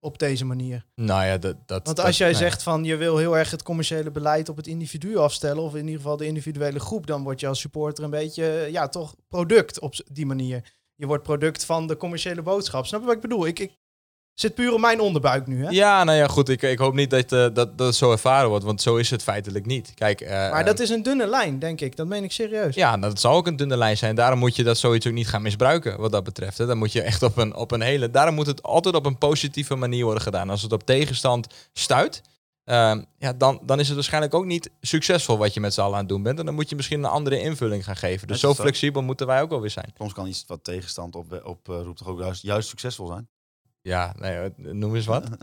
Op 0.00 0.18
deze 0.18 0.44
manier. 0.44 0.84
Nou 0.94 1.24
ja, 1.24 1.38
dat... 1.38 1.56
dat 1.66 1.84
Want 1.84 1.96
dat- 1.96 2.06
als 2.06 2.18
jij 2.18 2.30
nou 2.30 2.42
zegt 2.42 2.62
van 2.62 2.84
je 2.84 2.96
wil 2.96 3.16
heel 3.16 3.38
erg 3.38 3.50
het 3.50 3.62
commerciële 3.62 4.10
beleid 4.10 4.48
op 4.48 4.56
het 4.56 4.66
individu 4.66 5.16
afstellen, 5.16 5.62
of 5.62 5.74
in 5.74 5.84
ieder 5.84 6.00
geval 6.00 6.16
de 6.16 6.26
individuele 6.26 6.80
groep, 6.80 7.06
dan 7.06 7.22
word 7.22 7.40
je 7.40 7.46
als 7.46 7.60
supporter 7.60 8.04
een 8.04 8.10
beetje, 8.10 8.46
eh, 8.50 8.70
ja, 8.70 8.88
toch 8.88 9.14
product 9.28 9.80
op 9.80 9.94
die 10.12 10.26
manier. 10.26 10.72
Je 10.94 11.06
wordt 11.06 11.22
product 11.22 11.64
van 11.64 11.86
de 11.86 11.96
commerciële 11.96 12.42
boodschap. 12.42 12.86
Snap 12.86 13.00
je 13.00 13.06
wat 13.06 13.14
ik 13.14 13.20
bedoel? 13.20 13.46
Ik, 13.46 13.58
ik 13.58 13.72
zit 14.40 14.54
puur 14.54 14.72
op 14.72 14.80
mijn 14.80 15.00
onderbuik 15.00 15.46
nu, 15.46 15.64
hè? 15.64 15.70
Ja, 15.70 16.04
nou 16.04 16.18
ja, 16.18 16.26
goed. 16.26 16.48
Ik, 16.48 16.62
ik 16.62 16.78
hoop 16.78 16.94
niet 16.94 17.10
dat, 17.10 17.32
eh, 17.32 17.38
dat, 17.38 17.54
dat 17.54 17.78
het 17.78 17.94
zo 17.94 18.12
ervaren 18.12 18.48
wordt, 18.48 18.64
want 18.64 18.82
zo 18.82 18.96
is 18.96 19.10
het 19.10 19.22
feitelijk 19.22 19.66
niet. 19.66 19.92
Kijk, 19.94 20.20
eh, 20.20 20.50
Maar 20.50 20.64
dat 20.64 20.80
is 20.80 20.90
een 20.90 21.02
dunne 21.02 21.26
lijn, 21.26 21.58
denk 21.58 21.80
ik. 21.80 21.96
Dat 21.96 22.06
meen 22.06 22.24
ik 22.24 22.32
serieus. 22.32 22.74
Ja, 22.74 22.96
dat 22.96 23.20
zal 23.20 23.34
ook 23.34 23.46
een 23.46 23.56
dunne 23.56 23.76
lijn 23.76 23.96
zijn. 23.96 24.14
Daarom 24.14 24.38
moet 24.38 24.56
je 24.56 24.62
dat 24.62 24.78
zoiets 24.78 25.06
ook 25.06 25.12
niet 25.12 25.28
gaan 25.28 25.42
misbruiken, 25.42 26.00
wat 26.00 26.12
dat 26.12 26.24
betreft. 26.24 26.58
Hè. 26.58 26.66
Dan 26.66 26.78
moet 26.78 26.92
je 26.92 27.02
echt 27.02 27.22
op 27.22 27.36
een, 27.36 27.54
op 27.54 27.70
een 27.70 27.80
hele... 27.80 28.10
Daarom 28.10 28.34
moet 28.34 28.46
het 28.46 28.62
altijd 28.62 28.94
op 28.94 29.06
een 29.06 29.18
positieve 29.18 29.74
manier 29.74 30.04
worden 30.04 30.22
gedaan. 30.22 30.50
Als 30.50 30.62
het 30.62 30.72
op 30.72 30.82
tegenstand 30.82 31.46
stuit, 31.72 32.22
ehm, 32.64 33.02
ja, 33.18 33.32
dan, 33.32 33.60
dan 33.62 33.80
is 33.80 33.86
het 33.86 33.94
waarschijnlijk 33.94 34.34
ook 34.34 34.44
niet 34.44 34.70
succesvol 34.80 35.38
wat 35.38 35.54
je 35.54 35.60
met 35.60 35.74
z'n 35.74 35.80
allen 35.80 35.94
aan 35.94 36.00
het 36.00 36.08
doen 36.08 36.22
bent. 36.22 36.38
En 36.38 36.44
dan 36.44 36.54
moet 36.54 36.68
je 36.68 36.76
misschien 36.76 36.98
een 36.98 37.10
andere 37.10 37.40
invulling 37.40 37.84
gaan 37.84 37.96
geven. 37.96 38.28
Dus 38.28 38.40
zo 38.40 38.54
flexibel 38.54 39.02
moeten 39.02 39.26
wij 39.26 39.42
ook 39.42 39.52
alweer 39.52 39.70
zijn. 39.70 39.92
Soms 39.98 40.12
kan 40.12 40.26
iets 40.26 40.44
wat 40.46 40.64
tegenstand 40.64 41.16
op, 41.16 41.40
op 41.44 41.68
eh, 41.68 41.80
roept 41.82 41.98
toch 41.98 42.08
ook 42.08 42.20
juist, 42.20 42.42
juist 42.42 42.68
succesvol 42.68 43.06
zijn? 43.06 43.28
Ja, 43.82 44.14
nee, 44.18 44.36
eh, 44.36 44.50
noem 44.56 44.94
eens 44.94 45.06
wat. 45.06 45.24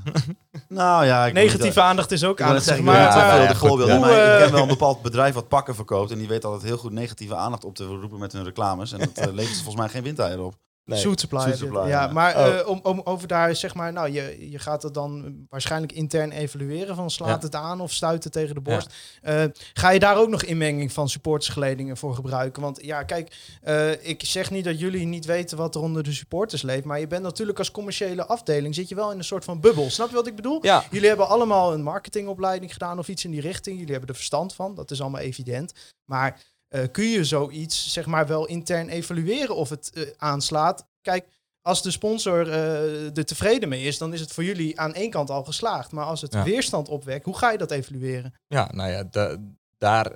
Nou 0.70 1.06
ja, 1.06 1.28
Negatieve 1.28 1.82
aandacht 1.82 2.12
is 2.12 2.24
ook 2.24 2.42
aandacht. 2.42 2.64
Zeg 2.66 2.82
maar, 2.82 2.96
ja, 2.96 3.54
goed, 3.54 3.78
maar 3.88 4.12
ik 4.12 4.18
eh, 4.18 4.38
ken 4.44 4.52
wel 4.52 4.62
een 4.62 4.68
bepaald 4.68 5.02
bedrijf 5.02 5.34
wat 5.34 5.48
pakken 5.48 5.76
verkoopt. 5.76 6.12
En 6.12 6.18
die 6.18 6.28
weet 6.28 6.46
altijd 6.46 6.64
heel 6.64 6.78
goed 6.78 6.92
negatieve 6.92 7.36
aandacht 7.36 7.64
op 7.64 7.76
te 7.76 7.86
roepen 7.86 8.20
met 8.20 8.34
hun 8.34 8.44
reclames. 8.44 8.92
En 8.92 9.00
dat 9.00 9.18
eh, 9.18 9.34
levert 9.34 9.56
ze 9.56 9.64
volgens 9.64 9.76
mij 9.76 9.90
geen 9.90 10.04
windeieren 10.04 10.46
op. 10.46 10.56
Nee. 10.88 11.00
Suit 11.00 11.20
supply. 11.20 11.40
Suit 11.54 11.74
ja, 11.74 11.88
ja. 11.88 12.08
maar 12.08 12.36
Oh. 12.36 12.60
eh, 12.60 12.68
om, 12.68 12.80
om 12.84 13.02
over 13.04 13.28
daar, 13.28 13.56
zeg 13.56 13.74
maar, 13.76 13.94
nou, 13.94 14.12
je, 14.12 14.50
je 14.52 14.60
gaat 14.60 14.84
het 14.84 14.94
dan 14.94 15.36
waarschijnlijk 15.50 15.92
intern 15.92 16.32
evalueren 16.32 16.96
van 16.96 17.10
slaat 17.12 17.28
Ja. 17.42 17.46
het 17.46 17.56
aan 17.56 17.82
of 17.82 17.92
stuit 17.92 18.24
het 18.24 18.34
tegen 18.34 18.56
de 18.56 18.62
borst. 18.62 18.94
Eh, 19.22 19.44
ga 19.74 19.90
je 19.90 20.00
daar 20.00 20.18
ook 20.18 20.30
nog 20.30 20.44
inmenging 20.44 20.92
van 20.92 21.10
supportersgeledingen 21.10 21.98
voor 21.98 22.16
gebruiken? 22.16 22.62
Want 22.62 22.84
ja, 22.84 23.04
kijk, 23.04 23.36
eh, 23.62 24.06
ik 24.06 24.24
zeg 24.26 24.52
niet 24.52 24.64
dat 24.64 24.80
jullie 24.80 25.06
niet 25.06 25.26
weten 25.26 25.58
wat 25.58 25.76
er 25.76 25.82
onder 25.82 26.04
de 26.04 26.14
supporters 26.14 26.62
leeft, 26.62 26.86
maar 26.86 27.00
je 27.00 27.08
bent 27.08 27.24
natuurlijk 27.24 27.58
als 27.58 27.72
commerciële 27.72 28.26
afdeling, 28.26 28.76
zit 28.76 28.90
je 28.90 28.96
wel 28.96 29.12
in 29.12 29.18
een 29.18 29.24
soort 29.24 29.46
van 29.46 29.60
bubbel. 29.60 29.90
Snap 29.90 30.10
je 30.10 30.16
wat 30.16 30.28
ik 30.28 30.36
bedoel? 30.36 30.60
Ja, 30.66 30.84
Jullie 30.92 31.08
hebben 31.08 31.28
allemaal 31.28 31.74
een 31.74 31.84
marketingopleiding 31.84 32.74
gedaan 32.74 33.00
of 33.00 33.08
iets 33.08 33.26
in 33.26 33.32
die 33.32 33.42
richting. 33.42 33.76
Jullie 33.78 33.92
hebben 33.92 34.10
er 34.10 34.16
verstand 34.16 34.54
van, 34.56 34.76
dat 34.76 34.92
is 34.92 35.02
allemaal 35.02 35.22
evident. 35.22 35.74
Maar 36.06 36.40
eh, 36.68 36.82
kun 36.92 37.06
je 37.06 37.24
zoiets 37.26 37.94
zeg 37.94 38.06
maar 38.06 38.28
wel 38.28 38.46
intern 38.46 38.90
evalueren 38.90 39.56
of 39.56 39.70
het 39.70 39.92
eh, 39.94 40.04
aanslaat? 40.18 40.86
Kijk, 41.02 41.26
als 41.62 41.82
de 41.82 41.92
sponsor 41.92 42.50
eh, 42.52 43.18
er 43.18 43.26
tevreden 43.26 43.70
mee 43.70 43.84
is, 43.84 43.98
dan 43.98 44.14
is 44.14 44.20
het 44.20 44.32
voor 44.32 44.44
jullie 44.44 44.80
aan 44.80 44.94
één 44.94 45.10
kant 45.10 45.30
al 45.30 45.44
geslaagd. 45.44 45.92
Maar 45.92 46.06
als 46.06 46.22
het 46.22 46.34
Ja. 46.34 46.44
weerstand 46.44 46.90
opwekt, 46.90 47.26
hoe 47.26 47.38
ga 47.38 47.52
je 47.52 47.58
dat 47.58 47.72
evalueren? 47.72 48.34
Ja, 48.48 48.70
nou 48.74 48.90
ja, 48.92 49.04
da- 49.12 49.38
daar 49.78 50.12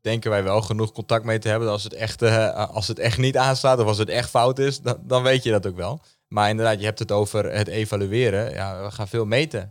denken 0.00 0.30
wij 0.30 0.42
wel 0.42 0.60
genoeg 0.62 0.92
contact 0.92 1.24
mee 1.24 1.38
te 1.38 1.48
hebben. 1.48 1.68
Als 1.68 1.84
het 1.84 1.92
echt, 1.94 2.22
als 2.54 2.88
het 2.88 2.98
echt 2.98 3.18
niet 3.18 3.36
aanslaat 3.36 3.78
of 3.78 3.86
als 3.86 3.98
het 3.98 4.08
echt 4.08 4.30
fout 4.30 4.58
is, 4.58 4.80
dan, 4.80 4.98
dan 5.02 5.22
weet 5.22 5.42
je 5.42 5.50
dat 5.50 5.66
ook 5.66 5.76
wel. 5.76 6.00
Maar 6.28 6.48
inderdaad, 6.50 6.78
je 6.78 6.84
hebt 6.84 6.98
het 6.98 7.12
over 7.12 7.52
het 7.52 7.68
evalueren. 7.68 8.50
Ja, 8.52 8.82
we 8.84 8.90
gaan 8.90 9.08
veel 9.08 9.24
meten. 9.24 9.70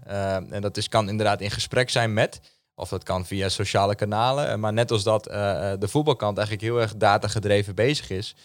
En 0.49 0.61
dat 0.61 0.77
is, 0.77 0.89
kan 0.89 1.09
inderdaad 1.09 1.41
in 1.41 1.51
gesprek 1.51 1.89
zijn 1.89 2.13
met, 2.13 2.39
of 2.79 2.89
dat 2.89 3.03
kan 3.03 3.25
via 3.25 3.49
sociale 3.49 3.95
kanalen. 3.95 4.49
Eh, 4.49 4.55
Maar 4.55 4.73
net 4.73 4.91
als 4.91 5.03
dat 5.03 5.27
eh, 5.27 5.71
eh, 5.71 5.79
de 5.79 5.87
voetbalkant 5.87 6.37
eigenlijk 6.37 6.67
heel 6.67 6.81
erg 6.81 6.95
datagedreven 6.95 7.75
bezig 7.75 8.09
is, 8.09 8.35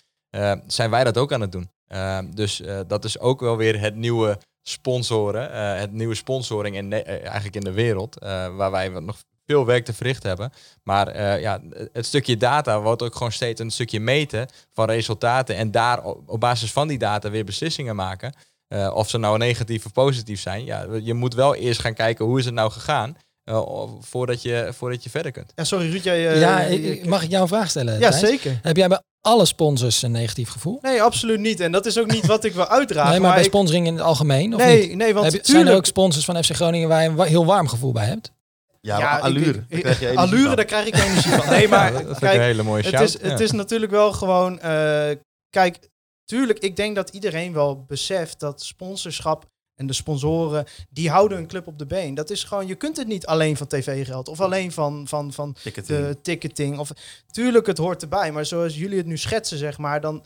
zijn 0.67 0.91
wij 0.91 1.05
dat 1.05 1.19
ook 1.19 1.33
aan 1.33 1.41
het 1.41 1.53
doen. 1.53 1.71
Eh, 1.87 2.19
dus 2.35 2.63
dat 2.87 3.05
is 3.05 3.19
ook 3.19 3.41
wel 3.41 3.57
weer 3.57 3.81
het 3.81 3.95
nieuwe 3.95 4.39
sponsoren, 4.63 5.77
het 5.79 5.93
nieuwe 5.93 6.15
sponsoring 6.15 6.77
in, 6.77 6.93
eigenlijk 7.05 7.55
in 7.55 7.65
de 7.65 7.73
wereld, 7.73 8.17
waar 8.57 8.71
wij 8.71 8.89
nog 8.89 9.19
veel 9.47 9.67
werk 9.67 9.85
te 9.85 9.93
verrichten 9.93 10.29
hebben. 10.29 10.53
Maar 10.83 11.41
ja, 11.41 11.61
het 11.93 12.07
stukje 12.07 12.37
data 12.37 12.81
wordt 12.81 13.03
ook 13.03 13.15
gewoon 13.15 13.33
steeds 13.33 13.61
een 13.61 13.71
stukje 13.71 14.01
meten 14.01 14.49
van 14.73 14.91
resultaten 14.91 15.57
en 15.57 15.71
daar 15.71 16.05
op, 16.05 16.41
basis 16.41 16.73
van 16.73 16.89
die 16.89 16.99
data 16.99 17.31
weer 17.31 17.45
beslissingen 17.45 17.97
maken. 17.97 18.35
Of 18.93 19.09
ze 19.09 19.19
nou 19.19 19.39
negatief 19.39 19.85
of 19.87 19.93
positief 19.93 20.41
zijn. 20.41 20.65
Ja, 20.65 20.87
je 21.03 21.15
moet 21.15 21.35
wel 21.35 21.55
eerst 21.55 21.81
gaan 21.81 21.95
kijken 21.95 22.25
hoe 22.25 22.39
is 22.39 22.45
het 22.45 22.55
nou 22.55 22.71
gegaan 22.71 23.17
eh, 23.45 23.83
voordat, 24.01 24.43
je, 24.43 24.71
voordat 24.75 25.05
je 25.05 25.11
verder 25.11 25.33
kunt. 25.33 25.53
Ja, 25.55 25.65
sorry 25.65 25.91
Ruud, 25.91 26.03
jij... 26.05 26.29
eh, 26.33 26.41
ja, 26.41 26.61
ik- 26.61 27.05
mag 27.07 27.23
ik 27.23 27.31
jou 27.31 27.43
een 27.43 27.49
vraag 27.49 27.71
stellen? 27.71 27.99
Ja, 27.99 28.11
Thijs? 28.11 28.21
zeker. 28.29 28.59
Heb 28.63 28.77
jij 28.77 28.89
bij 28.89 29.01
alle 29.21 29.45
sponsors 29.45 30.03
een 30.03 30.11
negatief 30.11 30.49
gevoel? 30.49 30.79
Nee, 30.83 31.03
absoluut 31.03 31.41
niet. 31.41 31.61
En 31.61 31.73
dat 31.73 31.87
is 31.87 31.99
ook 31.99 32.11
niet 32.11 32.27
wat 32.27 32.45
ik 32.45 32.53
wil 32.53 32.67
uitdragen. 32.69 33.11
nee, 33.11 33.21
maar, 33.21 33.33
bij 33.33 33.41
ik- 33.43 33.47
sponsoring 33.49 33.87
in 33.87 33.93
het 33.95 34.03
algemeen? 34.03 34.55
Of 34.55 34.61
nee, 34.61 34.87
niet? 34.89 34.97
nee, 34.97 35.13
want 35.15 35.25
Heb 35.25 35.35
je- 35.35 35.41
tuurlijk... 35.41 35.65
Zijn 35.65 35.67
er 35.67 35.75
ook 35.81 35.87
sponsors 35.87 36.25
van 36.25 36.45
FC 36.45 36.51
Groningen 36.55 36.89
waar 36.89 37.03
je 37.03 37.09
een 37.09 37.23
heel 37.23 37.45
warm 37.45 37.69
gevoel 37.69 37.93
bij 37.93 38.07
hebt? 38.07 38.33
Ja, 38.81 38.99
Ja, 38.99 39.19
allure. 39.19 39.65
ik- 39.69 39.69
daar 39.69 39.81
krijg 39.81 39.99
je 40.01 40.07
energie 40.09 40.19
allure, 40.19 40.47
van. 40.47 40.57
daar 40.57 40.65
krijg 40.65 40.87
ik 40.87 40.95
energie 40.95 41.31
van. 41.33 41.49
Nee, 41.49 41.69
maar 41.75 41.93
dat 41.93 42.01
vind 42.01 42.11
ik 42.13 42.19
kijk, 42.19 42.35
een 42.35 42.41
hele 42.43 42.63
mooie 42.63 42.83
het 42.83 42.93
shout. 42.95 43.09
is, 43.09 43.21
het 43.31 43.41
is 43.41 43.51
natuurlijk 43.51 43.91
wel 43.91 44.13
gewoon. 44.13 44.61
eh, 44.61 45.11
kijk, 45.51 45.79
tuurlijk, 46.25 46.59
ik 46.59 46.77
denk 46.77 46.97
dat 46.97 47.09
iedereen 47.11 47.53
wel 47.53 47.85
beseft 47.89 48.41
dat 48.41 48.63
sponsorschap 48.63 49.47
en 49.83 49.89
de 49.89 49.93
sponsoren, 49.93 50.65
die 50.91 51.11
houden 51.11 51.37
hun 51.39 51.47
club 51.47 51.67
op 51.67 51.79
de 51.79 51.87
been. 51.87 52.15
Dat 52.15 52.31
is 52.31 52.45
gewoon, 52.45 52.67
je 52.67 52.75
kunt 52.75 52.97
het 52.97 53.07
niet 53.07 53.27
alleen 53.27 53.57
van 53.57 53.67
tv-geld 53.67 54.29
of 54.29 54.41
alleen 54.41 54.73
van, 54.73 55.09
van, 55.09 55.33
van 55.33 55.57
Ticketing. 55.63 55.99
de 55.99 56.17
ticketing. 56.23 56.79
Of, 56.79 56.91
tuurlijk, 57.31 57.67
het 57.67 57.79
hoort 57.79 58.03
erbij, 58.03 58.33
maar 58.33 58.47
zoals 58.47 58.77
jullie 58.77 58.97
het 58.97 59.07
nu 59.07 59.19
schetsen, 59.19 59.59
zeg 59.59 59.79
maar, 59.79 60.01
dan 60.01 60.25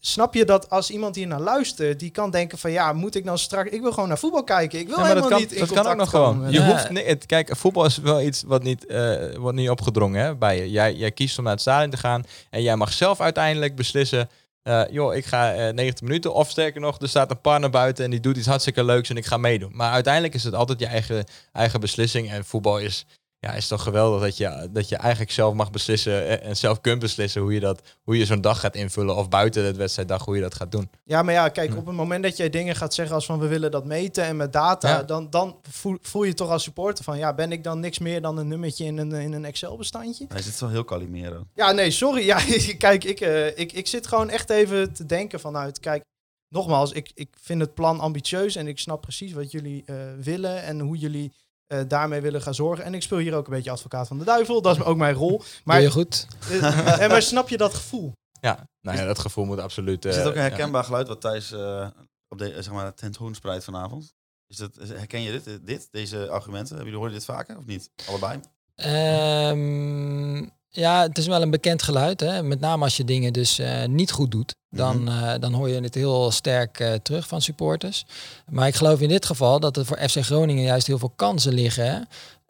snap 0.00 0.34
je 0.34 0.44
dat 0.44 0.70
als 0.70 0.90
iemand 0.90 1.16
hier 1.16 1.26
naar 1.26 1.40
luistert, 1.40 1.98
die 2.00 2.10
kan 2.10 2.30
denken 2.30 2.58
van 2.58 2.70
ja, 2.70 2.92
moet 2.92 3.14
ik 3.14 3.24
nou 3.24 3.38
straks, 3.38 3.70
ik 3.70 3.80
wil 3.80 3.92
gewoon 3.92 4.08
naar 4.08 4.18
voetbal 4.18 4.44
kijken. 4.44 4.78
Ik 4.78 4.86
wil 4.88 4.98
Ja, 4.98 5.04
helemaal 5.06 5.28
kan, 5.28 5.40
niet 5.40 5.52
in 5.52 5.58
dat 5.58 5.72
kan 5.72 5.86
ook 5.86 5.96
nog 5.96 6.10
gewoon. 6.10 6.50
Je 6.50 6.58
Ja. 6.60 6.66
hoeft, 6.70 6.90
nee, 6.90 7.04
het, 7.06 7.26
kijk, 7.26 7.56
voetbal 7.56 7.84
is 7.84 7.96
wel 7.98 8.22
iets 8.22 8.42
wat 8.46 8.62
niet, 8.62 8.86
eh, 8.86 9.36
wordt 9.36 9.56
niet 9.56 9.70
opgedrongen 9.70 10.20
hè, 10.24 10.36
bij 10.36 10.56
je. 10.58 10.70
Jij, 10.70 10.94
jij 10.94 11.10
kiest 11.10 11.38
om 11.38 11.44
naar 11.44 11.52
het 11.52 11.60
stadion 11.62 11.90
te 11.90 11.96
gaan 11.96 12.24
en 12.50 12.62
jij 12.62 12.76
mag 12.76 12.92
zelf 12.92 13.20
uiteindelijk 13.20 13.76
beslissen. 13.76 14.28
Eh, 14.64 14.82
joh, 14.90 15.14
ik 15.14 15.24
ga 15.24 15.54
eh 15.54 15.74
90 15.74 16.02
minuten. 16.02 16.34
Of 16.34 16.50
sterker 16.50 16.80
nog, 16.80 17.00
er 17.00 17.08
staat 17.08 17.30
een 17.30 17.40
partner 17.40 17.70
buiten 17.70 18.04
en 18.04 18.10
die 18.10 18.20
doet 18.20 18.36
iets 18.36 18.46
hartstikke 18.46 18.84
leuks 18.84 19.10
en 19.10 19.16
ik 19.16 19.26
ga 19.26 19.36
meedoen. 19.36 19.76
Maar 19.76 19.92
uiteindelijk 19.92 20.34
is 20.34 20.44
het 20.44 20.54
altijd 20.54 20.78
je 20.80 20.86
eigen, 20.86 21.24
eigen 21.52 21.80
beslissing. 21.80 22.30
En 22.30 22.44
voetbal 22.44 22.78
is, 22.78 23.06
ja, 23.44 23.52
is 23.52 23.68
toch 23.68 23.82
geweldig 23.82 24.20
dat 24.22 24.36
je, 24.36 24.68
dat 24.70 24.88
je 24.88 24.96
eigenlijk 24.96 25.32
zelf 25.32 25.54
mag 25.54 25.70
beslissen 25.70 26.42
en 26.42 26.56
zelf 26.56 26.80
kunt 26.80 26.98
beslissen 26.98 27.40
hoe 27.40 27.52
je, 27.52 27.60
dat, 27.60 27.82
hoe 28.02 28.18
je 28.18 28.24
zo'n 28.24 28.40
dag 28.40 28.60
gaat 28.60 28.74
invullen. 28.76 29.16
Of 29.16 29.28
buiten 29.28 29.64
het 29.64 29.76
wedstrijddag 29.76 30.24
hoe 30.24 30.34
je 30.34 30.40
dat 30.40 30.54
gaat 30.54 30.72
doen. 30.72 30.90
Ja, 31.04 31.22
maar 31.22 31.34
ja, 31.34 31.48
kijk, 31.48 31.76
op 31.76 31.86
het 31.86 31.94
moment 31.94 32.22
dat 32.22 32.36
jij 32.36 32.50
dingen 32.50 32.76
gaat 32.76 32.94
zeggen 32.94 33.14
als 33.14 33.26
van 33.26 33.38
we 33.38 33.46
willen 33.46 33.70
dat 33.70 33.84
meten 33.84 34.24
en 34.24 34.36
met 34.36 34.52
data, 34.52 34.88
Ja. 34.88 35.02
dan, 35.02 35.30
dan 35.30 35.56
voel, 35.70 35.98
voel 36.00 36.22
je 36.24 36.34
toch 36.34 36.50
als 36.50 36.62
supporter 36.62 37.04
van 37.04 37.18
ja, 37.18 37.34
ben 37.34 37.52
ik 37.52 37.64
dan 37.64 37.80
niks 37.80 37.98
meer 37.98 38.20
dan 38.22 38.38
een 38.38 38.48
nummertje 38.48 38.84
in 38.84 38.98
een, 38.98 39.12
in 39.12 39.32
een 39.32 39.44
Excel-bestandje? 39.44 40.24
Hij 40.28 40.42
zit 40.42 40.60
wel 40.60 40.70
heel 40.70 40.84
Calimero. 40.84 41.46
Ja, 41.54 41.72
nee, 41.72 41.90
sorry. 41.90 42.24
Ja, 42.24 42.40
kijk, 42.78 43.04
ik, 43.04 43.20
eh, 43.20 43.58
ik, 43.58 43.72
ik 43.72 43.86
zit 43.86 44.06
gewoon 44.06 44.30
echt 44.30 44.50
even 44.50 44.92
te 44.92 45.06
denken 45.06 45.40
vanuit, 45.40 45.80
kijk, 45.80 46.04
nogmaals, 46.48 46.92
ik, 46.92 47.10
ik 47.14 47.28
vind 47.40 47.60
het 47.60 47.74
plan 47.74 48.00
ambitieus 48.00 48.56
en 48.56 48.66
ik 48.66 48.78
snap 48.78 49.00
precies 49.00 49.32
wat 49.32 49.50
jullie 49.50 49.82
eh, 49.86 49.96
willen 50.20 50.62
en 50.62 50.80
hoe 50.80 50.96
jullie 50.96 51.32
eh, 51.66 51.80
daarmee 51.88 52.20
willen 52.20 52.42
gaan 52.42 52.54
zorgen. 52.54 52.84
En 52.84 52.94
ik 52.94 53.02
speel 53.02 53.18
hier 53.18 53.34
ook 53.34 53.46
een 53.46 53.52
beetje 53.52 53.70
advocaat 53.70 54.08
van 54.08 54.18
de 54.18 54.24
duivel, 54.24 54.62
dat 54.62 54.76
is 54.76 54.84
ook 54.84 54.96
mijn 54.96 55.14
rol. 55.14 55.38
Maar 55.38 55.46
Maar, 55.64 55.80
je 55.80 55.90
goed? 55.90 56.26
eh, 56.50 57.02
eh, 57.04 57.10
maar 57.10 57.22
snap 57.22 57.48
je 57.48 57.56
dat 57.56 57.74
gevoel? 57.74 58.12
Ja, 58.40 58.68
nou 58.80 58.98
ja, 58.98 59.04
dat 59.04 59.18
gevoel 59.18 59.44
moet 59.44 59.58
absoluut... 59.60 60.04
Er 60.04 60.12
zit 60.12 60.22
eh, 60.22 60.28
ook 60.28 60.34
een 60.34 60.42
ja. 60.42 60.48
herkenbaar 60.48 60.84
geluid 60.84 61.08
wat 61.08 61.20
Thijs 61.20 61.52
eh, 61.52 61.88
op 62.28 62.38
de, 62.38 62.62
zeg 62.62 62.72
maar, 62.72 62.94
tentoonspreidt 62.94 63.64
vanavond. 63.64 64.14
Is 64.46 64.56
dat, 64.56 64.78
is- 64.78 64.88
herken 64.88 65.20
je 65.20 65.30
dit, 65.42 65.66
dit, 65.66 65.88
deze 65.90 66.28
argumenten? 66.28 66.68
Hebben 66.76 66.84
jullie 66.84 66.98
horen 66.98 67.12
dit 67.12 67.24
vaker 67.24 67.56
of 67.58 67.64
niet? 67.66 67.90
Allebei? 68.08 68.40
Ehm, 68.74 70.48
ja, 70.76 71.02
het 71.02 71.18
is 71.18 71.26
wel 71.26 71.42
een 71.42 71.50
bekend 71.50 71.82
geluid. 71.82 72.20
Hè? 72.20 72.42
Met 72.42 72.60
name 72.60 72.84
als 72.84 72.96
je 72.96 73.04
dingen 73.04 73.32
dus 73.32 73.58
eh, 73.58 73.84
niet 73.84 74.10
goed 74.10 74.30
doet. 74.30 74.54
Dan, 74.70 75.02
Mhm. 75.02 75.24
eh, 75.24 75.40
dan 75.40 75.52
hoor 75.52 75.68
je 75.68 75.80
het 75.80 75.94
heel 75.94 76.30
sterk 76.30 76.80
eh, 76.80 76.92
terug 77.02 77.26
van 77.28 77.42
supporters. 77.42 78.04
Maar 78.50 78.66
ik 78.66 78.74
geloof 78.74 79.00
in 79.00 79.08
dit 79.08 79.26
geval 79.26 79.60
dat 79.60 79.76
er 79.76 79.84
voor 79.86 79.98
FC 80.08 80.16
Groningen 80.24 80.64
juist 80.64 80.86
heel 80.86 80.98
veel 80.98 81.12
kansen 81.16 81.52
liggen. 81.54 81.84
hè. 81.90 81.98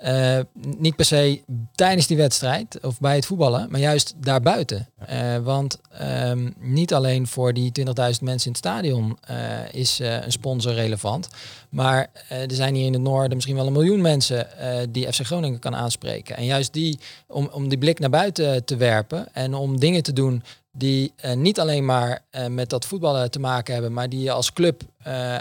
Eh, 0.04 0.38
niet 0.76 0.96
per 0.96 1.04
se 1.04 1.40
tijdens 1.74 2.06
die 2.06 2.16
wedstrijd 2.16 2.78
of 2.82 3.00
bij 3.00 3.14
het 3.14 3.26
voetballen, 3.26 3.68
maar 3.70 3.80
juist 3.80 4.14
daarbuiten. 4.16 4.88
Eh, 5.06 5.36
want 5.36 5.80
ehm, 5.90 6.50
niet 6.58 6.94
alleen 6.94 7.26
voor 7.26 7.52
die 7.52 7.72
20.000 7.72 8.24
mensen 8.24 8.46
in 8.46 8.52
het 8.52 8.56
stadion 8.56 9.18
eh, 9.20 9.36
is 9.72 9.98
een 9.98 10.32
sponsor 10.32 10.72
relevant. 10.72 11.28
Maar 11.68 12.10
er 12.28 12.46
zijn 12.52 12.74
hier 12.74 12.86
in 12.86 12.92
het 12.92 13.02
noorden 13.02 13.34
misschien 13.34 13.56
wel 13.56 13.66
een 13.66 13.72
miljoen 13.72 14.00
mensen 14.00 14.46
die 14.90 15.12
FC 15.12 15.20
Groningen 15.20 15.58
kan 15.58 15.74
aanspreken. 15.74 16.36
En 16.36 16.44
juist 16.44 16.72
die, 16.72 16.98
om, 17.26 17.48
om 17.52 17.68
die 17.68 17.78
blik 17.78 17.98
naar 17.98 18.10
buiten 18.10 18.64
te 18.64 18.76
werpen 18.76 19.34
en 19.34 19.54
om 19.54 19.80
dingen 19.80 20.02
te 20.02 20.12
doen 20.12 20.42
die 20.72 21.12
niet 21.34 21.60
alleen 21.60 21.84
maar 21.84 22.22
met 22.48 22.70
dat 22.70 22.84
voetballen 22.84 23.30
te 23.30 23.40
maken 23.40 23.74
hebben, 23.74 23.92
maar 23.92 24.08
die 24.08 24.20
je 24.20 24.30
als 24.30 24.52
club 24.52 24.82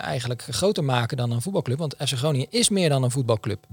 eigenlijk 0.02 0.42
groter 0.50 0.84
maken 0.84 1.18
dan 1.18 1.32
een 1.32 1.42
voetbalclub. 1.42 1.78
Want 1.78 1.96
FC 2.00 2.14
Groningen 2.14 2.48
is 2.50 2.70
meer 2.70 2.90
dan 2.90 3.04
een 3.04 3.12
voetbalclub. 3.12 3.66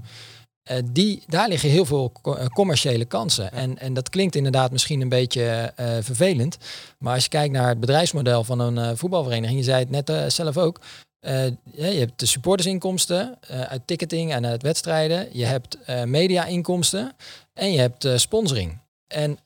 Eh, 0.71 0.77
die, 0.91 1.23
daar 1.27 1.47
liggen 1.47 1.69
heel 1.69 1.85
veel 1.85 2.11
eh, 2.23 2.45
commerciële 2.45 3.05
kansen. 3.05 3.51
En, 3.51 3.77
en 3.77 3.93
dat 3.93 4.09
klinkt 4.09 4.35
inderdaad 4.35 4.71
misschien 4.71 5.01
een 5.01 5.09
beetje 5.09 5.73
eh, 5.75 5.97
vervelend. 6.01 6.57
Maar 6.97 7.13
als 7.13 7.23
je 7.23 7.29
kijkt 7.29 7.53
naar 7.53 7.69
het 7.69 7.79
bedrijfsmodel 7.79 8.43
van 8.43 8.59
een 8.59 8.97
voetbalvereniging, 8.97 9.59
je 9.59 9.65
zei 9.65 9.85
het 9.89 10.07
net 10.07 10.33
zelf 10.33 10.57
ook. 10.57 10.79
je 11.21 11.81
hebt 11.81 12.19
de 12.19 12.25
supportersinkomsten 12.25 13.37
uit 13.47 13.81
ticketing 13.85 14.31
en 14.33 14.45
uit 14.45 14.61
wedstrijden. 14.61 15.27
Je 15.31 15.45
hebt 15.45 15.77
media-inkomsten 16.05 17.11
en 17.53 17.71
je 17.71 17.79
hebt 17.79 18.07
sponsoring. 18.15 18.77
En 19.07 19.39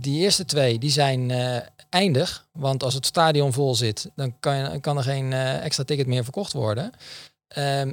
die 0.00 0.20
eerste 0.20 0.44
twee 0.44 0.78
die 0.78 0.90
zijn 0.90 1.32
eindig. 1.90 2.46
Want 2.52 2.82
als 2.82 2.94
het 2.94 3.06
stadion 3.06 3.52
vol 3.52 3.74
zit, 3.74 4.10
dan 4.14 4.34
kan, 4.40 4.56
je, 4.56 4.80
kan 4.80 4.96
er 4.96 5.02
geen 5.02 5.32
extra 5.32 5.84
ticket 5.84 6.06
meer 6.06 6.24
verkocht 6.24 6.52
worden. 6.52 6.92
Ehm, 7.48 7.92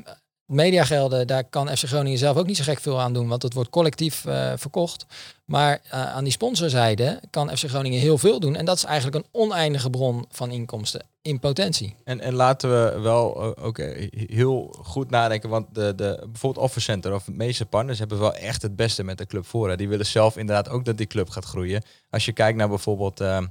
mediagelden, 0.51 1.27
daar 1.27 1.43
kan 1.43 1.77
FC 1.77 1.83
Groningen 1.83 2.19
zelf 2.19 2.37
ook 2.37 2.47
niet 2.47 2.57
zo 2.57 2.63
gek 2.63 2.79
veel 2.79 3.01
aan 3.01 3.13
doen, 3.13 3.27
want 3.27 3.43
het 3.43 3.53
wordt 3.53 3.69
collectief 3.69 4.25
eh, 4.25 4.53
verkocht. 4.55 5.05
Maar 5.45 5.79
eh, 5.89 6.13
aan 6.13 6.23
die 6.23 6.33
sponsorzijde 6.33 7.19
kan 7.29 7.57
FC 7.57 7.69
Groningen 7.69 7.99
heel 7.99 8.17
veel 8.17 8.39
doen. 8.39 8.55
En 8.55 8.65
dat 8.65 8.77
is 8.77 8.83
eigenlijk 8.83 9.15
een 9.15 9.41
oneindige 9.41 9.89
bron 9.89 10.25
van 10.29 10.51
inkomsten 10.51 11.05
in 11.21 11.39
potentie. 11.39 11.95
En, 12.03 12.19
en 12.19 12.33
laten 12.33 12.69
we 12.69 12.99
wel 12.99 13.41
eh, 13.41 13.65
ook 13.65 13.77
heel 14.11 14.75
goed 14.83 15.09
nadenken, 15.09 15.49
want 15.49 15.75
de, 15.75 15.95
de, 15.95 16.27
bijvoorbeeld 16.31 16.65
Offer 16.65 16.81
Center 16.81 17.13
of 17.13 17.27
meeste 17.27 17.65
partners 17.65 17.99
hebben 17.99 18.19
wel 18.19 18.35
echt 18.35 18.61
het 18.61 18.75
beste 18.75 19.03
met 19.03 19.17
de 19.17 19.25
club 19.25 19.45
voor. 19.45 19.77
Die 19.77 19.89
willen 19.89 20.05
zelf 20.05 20.37
inderdaad 20.37 20.69
ook 20.69 20.85
dat 20.85 20.97
die 20.97 21.07
club 21.07 21.29
gaat 21.29 21.45
groeien. 21.45 21.83
Als 22.09 22.25
je 22.25 22.33
kijkt 22.33 22.57
naar 22.57 22.69
bijvoorbeeld 22.69 23.19
eh, 23.19 23.41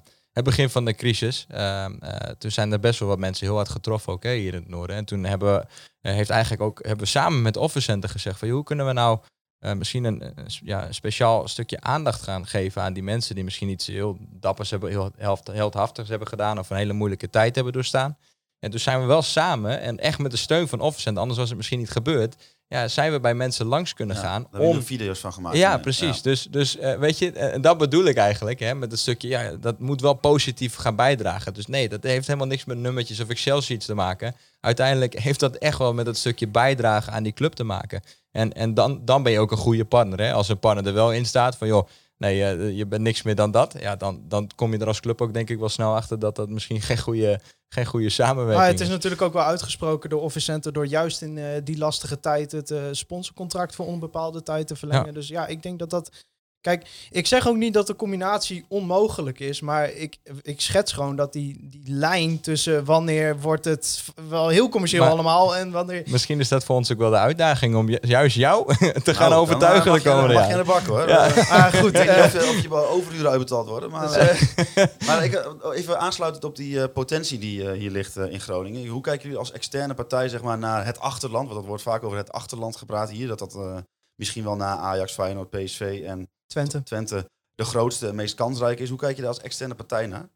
het 0.41 0.57
begin 0.57 0.70
van 0.70 0.84
de 0.84 0.95
crisis, 0.95 1.47
eh, 1.49 1.84
eh, 1.84 1.93
toen 2.38 2.51
zijn 2.51 2.72
er 2.72 2.80
best 2.80 2.99
wel 2.99 3.09
wat 3.09 3.18
mensen 3.18 3.47
heel 3.47 3.55
hard 3.55 3.68
getroffen, 3.68 4.16
hè, 4.20 4.34
hier 4.34 4.55
in 4.55 4.61
het 4.61 4.68
noorden. 4.68 4.97
En 4.97 5.05
toen 5.05 5.24
hebben 5.24 5.55
we, 5.55 5.66
eh, 6.01 6.14
heeft 6.14 6.30
eigenlijk 6.30 6.62
ook, 6.62 6.78
hebben 6.78 7.05
we 7.05 7.11
samen 7.11 7.43
met 7.43 7.57
Offer 7.57 7.82
Center 7.82 8.09
gezegd 8.09 8.38
van, 8.38 8.49
hoe 8.49 8.64
kunnen 8.64 8.86
we 8.86 8.93
nou 8.93 9.18
eh, 9.61 9.72
misschien 9.72 10.05
een, 10.05 10.34
ja, 10.64 10.93
speciaal 10.93 11.49
stukje 11.49 11.80
aandacht 11.80 12.22
gaan 12.22 12.47
geven 12.47 12.82
aan 12.82 12.93
die 12.93 13.03
mensen 13.03 13.34
die 13.34 13.45
misschien 13.45 13.68
iets 13.68 13.86
heel 13.86 14.18
dappers 14.20 14.70
hebben, 14.70 14.91
heel 14.91 15.11
held, 15.16 15.47
heldhaftigs 15.47 16.09
hebben 16.09 16.28
gedaan 16.28 16.59
of 16.59 16.70
een 16.70 16.76
hele 16.76 16.93
moeilijke 16.93 17.30
tijd 17.30 17.55
hebben 17.55 17.72
doorstaan. 17.72 18.16
En 18.59 18.70
toen 18.70 18.80
zijn 18.80 19.01
we 19.01 19.07
wel 19.07 19.22
samen 19.22 19.80
en 19.80 19.99
echt 19.99 20.18
met 20.18 20.30
de 20.30 20.36
steun 20.36 20.68
van 20.68 20.80
Officent, 20.80 21.18
anders 21.18 21.38
was 21.38 21.49
het 21.49 21.57
misschien 21.57 21.78
niet 21.78 21.91
gebeurd, 21.91 22.57
ja, 22.71 22.89
zijn 22.89 23.12
we 23.12 23.21
bij 23.21 23.35
mensen 23.35 23.66
langs 23.66 23.95
kunnen 23.95 24.16
Ja, 24.16 24.23
gaan 24.23 24.47
Daar 24.51 24.61
om 24.61 24.83
video's 24.83 25.18
van 25.18 25.33
gemaakt. 25.33 25.57
ja, 25.57 25.71
Ja, 25.71 25.79
precies. 25.79 26.16
ja. 26.16 26.23
Dus, 26.23 26.43
dus 26.51 26.77
eh, 26.79 26.99
weet 26.99 27.18
je, 27.18 27.33
eh, 27.33 27.62
dat 27.62 27.79
bedoel 27.79 28.05
ik 28.05 28.16
eigenlijk 28.16 28.61
hè, 28.61 28.75
met 28.75 28.91
het 28.91 29.01
stukje, 29.01 29.29
ja, 29.29 29.51
dat 29.61 29.79
moet 29.79 30.01
wel 30.01 30.14
positief 30.14 30.75
gaan 30.75 30.97
bijdragen. 30.97 31.55
Dus 31.55 31.66
nee, 31.66 31.89
dat 31.89 32.03
heeft 32.03 32.27
helemaal 32.27 32.49
niks 32.49 32.64
met 32.64 32.79
nummertjes 32.79 33.21
of 33.21 33.29
Excel-sheets 33.29 33.87
te 33.87 33.95
maken. 33.95 34.35
Uiteindelijk 34.61 35.18
heeft 35.18 35.41
dat 35.41 35.57
echt 35.57 35.79
wel 35.79 35.95
met 35.95 36.07
het 36.07 36.16
stukje 36.18 36.49
bijdragen 36.49 37.12
aan 37.12 37.23
die 37.23 37.33
club 37.33 37.53
te 37.53 37.64
maken. 37.64 38.03
En, 38.33 38.53
en 38.53 38.75
dan, 38.75 39.01
dan 39.05 39.23
ben 39.23 39.33
je 39.33 39.41
ook 39.41 39.51
een 39.51 39.57
goede 39.57 39.85
partner. 39.85 40.21
Hè? 40.21 40.33
Als 40.33 40.49
een 40.49 40.59
partner 40.59 40.87
er 40.87 40.93
wel 40.95 41.12
in 41.12 41.27
staat 41.27 41.57
van, 41.57 41.68
joh, 41.68 41.89
nee, 42.21 42.45
eh, 42.45 42.77
je 42.77 42.87
bent 42.87 43.03
niks 43.03 43.23
meer 43.23 43.35
dan 43.35 43.51
dat. 43.51 43.75
Ja, 43.79 43.97
dan, 43.97 44.23
dan 44.29 44.51
kom 44.55 44.73
je 44.73 44.79
er 44.79 44.87
als 44.87 45.01
club 45.01 45.21
ook 45.21 45.35
denk 45.35 45.51
ik 45.51 45.59
wel 45.59 45.68
snel 45.68 45.95
achter 45.95 46.18
dat 46.18 46.37
dat 46.37 46.49
misschien 46.49 46.81
geen 46.83 46.99
goede, 46.99 47.41
geen 47.68 47.87
goede 47.87 48.09
samenwerking 48.09 48.59
Maar 48.59 48.66
het 48.68 48.81
is 48.81 48.87
is. 48.87 48.93
natuurlijk 48.93 49.23
ook 49.23 49.33
wel 49.33 49.43
uitgesproken 49.43 50.11
door 50.11 50.21
Office 50.23 50.45
Center 50.45 50.73
door 50.73 50.87
juist 50.87 51.23
in 51.23 51.39
eh, 51.39 51.45
die 51.64 51.79
lastige 51.79 52.21
tijd 52.21 52.53
het 52.53 52.71
eh, 52.71 52.83
sponsorcontract 52.91 53.75
voor 53.75 53.87
onbepaalde 53.87 54.43
tijd 54.43 54.66
te 54.66 54.77
verlengen. 54.77 55.07
Ja. 55.07 55.12
Dus 55.12 55.29
ja, 55.29 55.47
ik 55.47 55.62
denk 55.62 55.79
dat 55.79 55.91
dat. 55.91 56.25
Kijk, 56.61 56.89
ik 57.11 57.27
zeg 57.27 57.49
ook 57.49 57.57
niet 57.57 57.75
dat 57.75 57.87
de 57.87 57.97
combinatie 57.97 58.65
onmogelijk 58.69 59.41
is, 59.41 59.61
maar 59.61 59.91
ik, 59.93 60.17
ik 60.43 60.61
schets 60.61 60.93
gewoon 60.93 61.17
dat 61.17 61.33
die, 61.33 61.59
die 61.63 61.83
lijn 61.95 62.41
tussen 62.41 62.85
wanneer 62.85 63.41
wordt 63.41 63.65
het 63.65 64.05
wel 64.29 64.49
heel 64.49 64.69
commercieel 64.69 65.03
Maar- 65.03 65.13
allemaal 65.13 65.57
en 65.57 65.71
wanneer. 65.71 66.03
Misschien 66.07 66.41
is 66.41 66.49
dat 66.49 66.65
voor 66.65 66.77
ons 66.77 66.93
ook 66.93 66.99
wel 66.99 67.11
de 67.11 67.17
uitdaging 67.17 67.77
om 67.77 67.89
ju- 67.89 67.99
juist 68.01 68.37
jou 68.37 68.75
te 69.05 69.15
gaan 69.15 69.29
Nou, 69.31 69.41
overtuigen 69.43 69.93
de 69.93 70.01
komende 70.03 70.35
Mag 70.35 70.43
je 70.47 70.49
jaren. 70.49 70.53
aan 70.53 70.59
de 70.67 70.73
bak 70.73 70.87
hoor. 70.87 71.09
Ja. 71.09 71.27
Eh, 71.27 71.51
Ah, 71.51 71.75
goed. 71.75 71.87
Ik 71.99 72.07
weet 72.07 72.09
eh, 72.09 72.33
niet 72.33 72.35
of, 72.43 72.49
of 72.57 72.63
je 72.63 72.69
wel 72.69 72.89
overuren 72.89 73.31
uitbetaald 73.31 73.69
worden. 73.69 73.91
Maar, 73.91 74.13
eh, 74.19 74.85
maar 75.07 75.25
ik, 75.25 75.45
even 75.75 75.99
aansluitend 76.01 76.45
op 76.45 76.57
die 76.57 76.89
potentie 76.89 77.39
die 77.39 77.71
hier 77.71 77.91
ligt 77.91 78.17
in 78.17 78.41
Groningen. 78.41 78.87
Hoe 78.87 79.01
kijken 79.03 79.23
jullie 79.23 79.39
als 79.39 79.53
externe 79.53 79.95
partij 79.95 80.29
zeg 80.29 80.43
maar, 80.43 80.59
naar 80.59 80.85
het 80.87 81.01
achterland? 81.01 81.45
Want 81.47 81.59
dat 81.59 81.69
wordt 81.69 81.83
vaak 81.83 82.03
over 82.05 82.17
het 82.19 82.33
achterland 82.33 82.77
gepraat 82.77 83.11
hier. 83.11 83.29
Dat 83.29 83.39
dat 83.39 83.55
eh, 83.55 83.77
misschien 84.15 84.45
wel 84.45 84.57
na 84.57 84.77
Ajax, 84.77 85.13
Feyenoord, 85.13 85.51
PSV 85.51 86.03
en 86.07 86.29
Twente. 86.51 86.83
Twente 86.83 87.31
de 87.55 87.65
grootste 87.65 88.09
en 88.09 88.15
meest 88.15 88.35
kansrijke 88.35 88.83
is. 88.83 88.89
Hoe 88.89 88.99
kijk 88.99 89.17
je 89.17 89.23
daar 89.23 89.31
als 89.31 89.41
externe 89.41 89.75
partij 89.75 90.07
naar? 90.07 90.29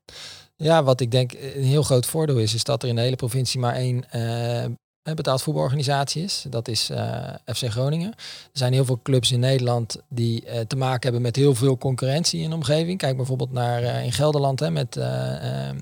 Ja, 0.57 0.83
wat 0.83 1.01
ik 1.01 1.11
denk 1.11 1.33
een 1.33 1.62
heel 1.65 1.83
groot 1.83 2.07
voordeel 2.07 2.39
is, 2.39 2.55
is 2.55 2.65
dat 2.65 2.83
er 2.83 2.89
in 2.89 2.95
de 2.95 3.01
hele 3.01 3.17
provincie 3.17 3.61
maar 3.61 3.75
één 3.75 4.11
eh, 4.11 5.15
betaald 5.15 5.43
voetbalorganisatie 5.43 6.23
is. 6.23 6.45
Dat 6.49 6.69
is 6.69 6.91
eh, 6.91 7.35
FC 7.55 7.65
Groningen. 7.71 8.11
Er 8.17 8.51
zijn 8.53 8.73
heel 8.73 8.85
veel 8.85 9.01
clubs 9.03 9.33
in 9.33 9.41
Nederland 9.41 9.97
die 10.09 10.45
eh, 10.45 10.61
te 10.61 10.77
maken 10.77 11.03
hebben 11.03 11.23
met 11.23 11.37
heel 11.37 11.55
veel 11.55 11.79
concurrentie 11.79 12.41
in 12.43 12.49
de 12.51 12.57
omgeving. 12.57 12.99
Kijk 12.99 13.17
bijvoorbeeld 13.17 13.53
naar 13.53 13.83
eh, 13.83 14.05
in 14.05 14.12
Gelderland 14.12 14.61
hè, 14.61 14.71
met 14.71 14.97
eh, 14.97 15.69
eh, 15.69 15.77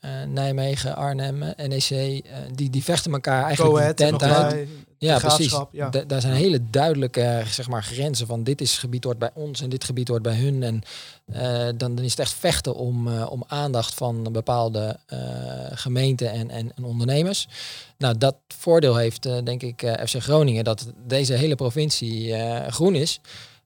eh, 0.00 0.28
Nijmegen, 0.28 0.96
Arnhem, 0.96 1.38
NEC. 1.38 1.90
eh, 1.90 2.20
die, 2.54 2.70
die 2.70 2.84
vechten 2.84 3.12
elkaar 3.12 3.44
eigenlijk 3.44 3.70
Go 3.70 3.76
de 3.76 3.80
Ahead 3.82 3.96
tent 3.96 4.22
uit. 4.22 4.68
Ja, 4.98 5.18
precies. 5.18 5.36
Graafschap, 5.46 5.72
ja. 5.72 5.88
Da- 5.88 6.04
daar 6.04 6.20
zijn 6.20 6.34
hele 6.34 6.60
duidelijke 6.70 7.42
zeg 7.50 7.68
maar, 7.68 7.82
grenzen 7.82 8.26
van 8.26 8.42
dit 8.44 8.60
is 8.60 8.78
gebied 8.78 9.04
hoort 9.04 9.18
bij 9.18 9.30
ons 9.34 9.60
en 9.60 9.68
dit 9.68 9.84
gebied 9.84 10.08
hoort 10.08 10.22
bij 10.22 10.34
hun. 10.36 10.62
En 10.62 10.82
eh, 11.32 11.64
dan, 11.76 11.94
dan 11.94 12.04
is 12.04 12.10
het 12.10 12.18
echt 12.20 12.34
vechten 12.34 12.74
om, 12.74 13.08
eh, 13.08 13.30
om 13.30 13.44
aandacht 13.46 13.94
van 13.94 14.28
bepaalde 14.32 14.98
eh, 15.06 15.18
gemeenten 15.70 16.30
en, 16.30 16.50
en, 16.50 16.72
en 16.76 16.84
ondernemers. 16.84 17.48
Nou, 17.98 18.18
dat 18.18 18.36
voordeel 18.58 18.96
heeft 18.96 19.26
eh, 19.26 19.36
denk 19.44 19.62
ik 19.62 19.80
FC 20.06 20.14
Groningen 20.22 20.64
dat 20.64 20.92
deze 21.06 21.32
hele 21.34 21.54
provincie 21.54 22.34
eh, 22.34 22.72
groen 22.72 22.94
is. 22.94 23.20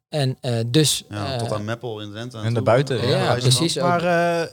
En 0.09 0.37
eh, 0.41 0.59
dus... 0.67 1.05
Ja, 1.09 1.37
tot 1.37 1.53
aan 1.53 1.65
Meppel 1.65 2.01
in 2.01 2.11
Drenthe. 2.11 2.39
En 2.39 2.55
daarbuiten, 2.55 3.09
ja, 3.09 3.19
ja, 3.19 3.35
precies. 3.35 3.79
ook. 3.79 3.85
Maar 3.89 4.05
eh, 4.43 4.49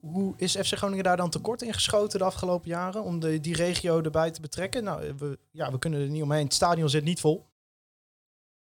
hoe 0.00 0.34
is 0.36 0.56
FC 0.56 0.76
Groningen 0.76 1.04
daar 1.04 1.16
dan 1.16 1.30
tekort 1.30 1.62
in 1.62 1.74
geschoten 1.74 2.18
de 2.18 2.24
afgelopen 2.24 2.68
jaren 2.68 3.02
om 3.02 3.20
de, 3.20 3.40
die 3.40 3.56
regio 3.56 4.02
erbij 4.02 4.30
te 4.30 4.40
betrekken? 4.40 4.84
Nou, 4.84 5.14
we, 5.18 5.38
ja, 5.50 5.72
we 5.72 5.78
kunnen 5.78 6.00
er 6.00 6.08
niet 6.08 6.22
omheen. 6.22 6.44
Het 6.44 6.54
stadion 6.54 6.88
zit 6.88 7.04
niet 7.04 7.20
vol. 7.20 7.48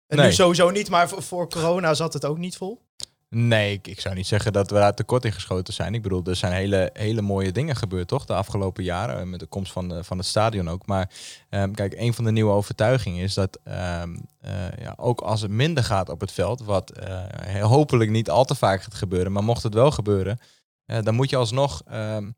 En 0.06 0.16
Nee. 0.16 0.26
nu 0.26 0.32
sowieso 0.32 0.70
niet, 0.70 0.90
maar 0.90 1.08
voor, 1.08 1.22
voor 1.22 1.48
corona 1.50 1.94
zat 1.94 2.12
het 2.12 2.24
ook 2.24 2.38
niet 2.38 2.56
vol. 2.56 2.84
Nee, 3.28 3.72
ik, 3.72 3.86
ik 3.86 4.00
zou 4.00 4.14
niet 4.14 4.26
zeggen 4.26 4.52
dat 4.52 4.70
we 4.70 4.76
daar 4.76 4.94
tekort 4.94 5.24
in 5.24 5.32
geschoten 5.32 5.74
zijn. 5.74 5.94
Ik 5.94 6.02
bedoel, 6.02 6.24
er 6.24 6.36
zijn 6.36 6.52
hele, 6.52 6.90
hele 6.92 7.22
mooie 7.22 7.52
dingen 7.52 7.76
gebeurd, 7.76 8.08
toch? 8.08 8.24
De 8.24 8.34
afgelopen 8.34 8.84
jaren, 8.84 9.20
eh, 9.20 9.26
met 9.26 9.40
de 9.40 9.46
komst 9.46 9.72
van, 9.72 9.88
de, 9.88 10.04
van 10.04 10.18
het 10.18 10.26
stadion 10.26 10.68
ook. 10.68 10.86
Maar 10.86 11.10
ehm, 11.48 11.72
kijk, 11.72 11.94
een 11.96 12.14
van 12.14 12.24
de 12.24 12.30
nieuwe 12.30 12.52
overtuigingen 12.52 13.22
is 13.22 13.34
dat 13.34 13.58
ehm, 13.64 14.16
eh, 14.40 14.52
ja, 14.78 14.94
ook 14.96 15.20
als 15.20 15.40
het 15.40 15.50
minder 15.50 15.84
gaat 15.84 16.08
op 16.08 16.20
het 16.20 16.32
veld, 16.32 16.60
wat 16.62 16.90
eh, 16.90 17.64
hopelijk 17.64 18.10
niet 18.10 18.30
al 18.30 18.44
te 18.44 18.54
vaak 18.54 18.82
gaat 18.82 18.94
gebeuren, 18.94 19.32
maar 19.32 19.44
mocht 19.44 19.62
het 19.62 19.74
wel 19.74 19.90
gebeuren, 19.90 20.38
eh, 20.86 21.02
dan 21.02 21.14
moet 21.14 21.30
je 21.30 21.36
alsnog 21.36 21.82
ehm, 21.86 22.30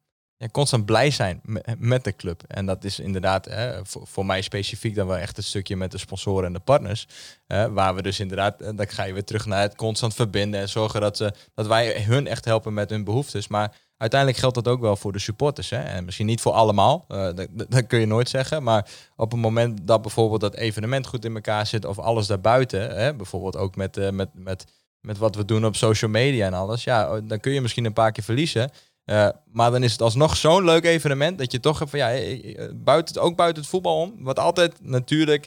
constant 0.51 0.85
blij 0.85 1.11
zijn 1.11 1.41
me- 1.43 1.77
met 1.79 2.05
de 2.05 2.17
club. 2.17 2.43
En 2.47 2.67
dat 2.67 2.85
is 2.85 2.99
inderdaad 2.99 3.49
voor, 3.83 4.27
mij 4.27 4.43
specifiek 4.43 4.95
dan 4.95 5.07
wel 5.07 5.17
echt 5.17 5.37
een 5.37 5.43
stukje 5.43 5.77
met 5.77 5.91
de 5.91 5.99
sponsoren 5.99 6.47
en 6.47 6.53
de 6.53 6.59
partners. 6.59 7.07
Eh, 7.47 7.67
waar 7.67 7.95
we 7.95 8.03
dus 8.03 8.21
inderdaad, 8.21 8.61
eh, 8.61 8.71
dan 8.75 8.89
ga 8.89 9.03
je 9.05 9.13
weer 9.13 9.25
terug 9.25 9.47
naar 9.47 9.61
het 9.61 9.75
constant 9.77 10.15
verbinden 10.15 10.61
en 10.61 10.69
zorgen 10.69 11.01
dat, 11.01 11.17
ze, 11.17 11.33
dat 11.55 11.67
wij 11.67 12.03
hun 12.03 12.27
echt 12.27 12.45
helpen 12.45 12.75
met 12.75 12.91
hun 12.91 13.05
behoeftes. 13.05 13.49
Maar 13.49 13.77
uiteindelijk 13.97 14.41
geldt 14.41 14.55
dat 14.55 14.69
ook 14.69 14.81
wel 14.81 14.97
voor 14.97 15.13
de 15.13 15.19
supporters. 15.19 15.71
Hè? 15.71 15.83
En 15.83 16.05
misschien 16.05 16.27
niet 16.27 16.41
voor 16.41 16.53
allemaal, 16.53 17.05
eh, 17.09 17.31
dat, 17.69 17.87
kun 17.87 18.01
je 18.01 18.07
nooit 18.07 18.29
zeggen. 18.29 18.63
Maar 18.63 18.91
op 19.17 19.31
het 19.31 19.41
moment 19.41 19.87
dat 19.87 20.03
bijvoorbeeld 20.03 20.41
dat 20.41 20.55
evenement 20.55 21.07
goed 21.07 21.25
in 21.25 21.35
elkaar 21.35 21.67
zit 21.67 21.85
of 21.85 21.99
alles 21.99 22.27
daarbuiten, 22.27 22.97
hè? 22.97 23.15
bijvoorbeeld 23.15 23.57
ook 23.57 23.77
met, 23.77 24.13
met, 24.13 24.29
met, 24.33 24.65
met 25.09 25.19
wat 25.19 25.35
we 25.37 25.45
doen 25.45 25.67
op 25.67 25.77
social 25.77 26.11
media 26.11 26.47
en 26.47 26.55
alles, 26.55 26.85
ja, 26.85 27.15
oh, 27.17 27.21
dan 27.29 27.41
kun 27.41 27.53
je 27.53 27.61
misschien 27.61 27.85
een 27.85 27.93
paar 27.93 28.13
keer 28.13 28.25
verliezen. 28.25 28.71
Eh, 29.05 29.29
maar 29.53 29.71
dan 29.71 29.83
is 29.83 29.93
het 29.93 30.01
alsnog 30.03 30.37
zo'n 30.37 30.65
leuk 30.65 30.85
evenement 30.85 31.39
dat 31.39 31.53
je 31.53 31.61
toch 31.61 31.83
van 31.87 31.99
ja, 31.99 32.11
eh, 32.11 32.59
eh, 32.65 32.71
buiten, 32.75 33.15
het- 33.15 33.25
ook 33.25 33.37
buiten 33.37 33.63
het 33.63 33.71
voetbal 33.71 34.01
om. 34.01 34.15
Wat 34.19 34.39
altijd 34.39 34.75
natuurlijk, 34.81 35.47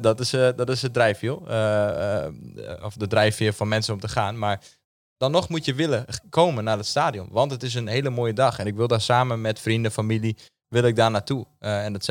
dat, 0.00 0.20
is, 0.20 0.32
eh, 0.32 0.48
dat 0.56 0.68
is 0.68 0.82
het 0.82 0.92
drijfveer. 0.92 1.34
of 2.82 2.94
de 2.94 3.06
drijfveer 3.06 3.52
van 3.52 3.68
mensen 3.68 3.94
om 3.94 4.00
te 4.00 4.08
gaan. 4.08 4.38
Maar 4.38 4.60
dan 5.16 5.30
nog 5.30 5.48
moet 5.48 5.64
je 5.64 5.74
willen 5.74 6.04
komen 6.30 6.64
naar 6.64 6.76
het 6.76 6.86
stadion. 6.86 7.28
Want 7.30 7.50
het 7.50 7.62
is 7.62 7.74
een 7.74 7.86
hele 7.88 8.10
mooie 8.10 8.32
dag. 8.32 8.58
En 8.58 8.66
ik 8.66 8.74
wil 8.74 8.88
daar 8.88 9.00
samen 9.00 9.40
met 9.40 9.60
vrienden, 9.60 9.90
familie, 9.92 10.36
wil 10.68 10.82
ik 10.84 10.96
daar 10.96 11.10
naartoe. 11.10 11.46
En 11.58 11.92
dat 11.92 12.04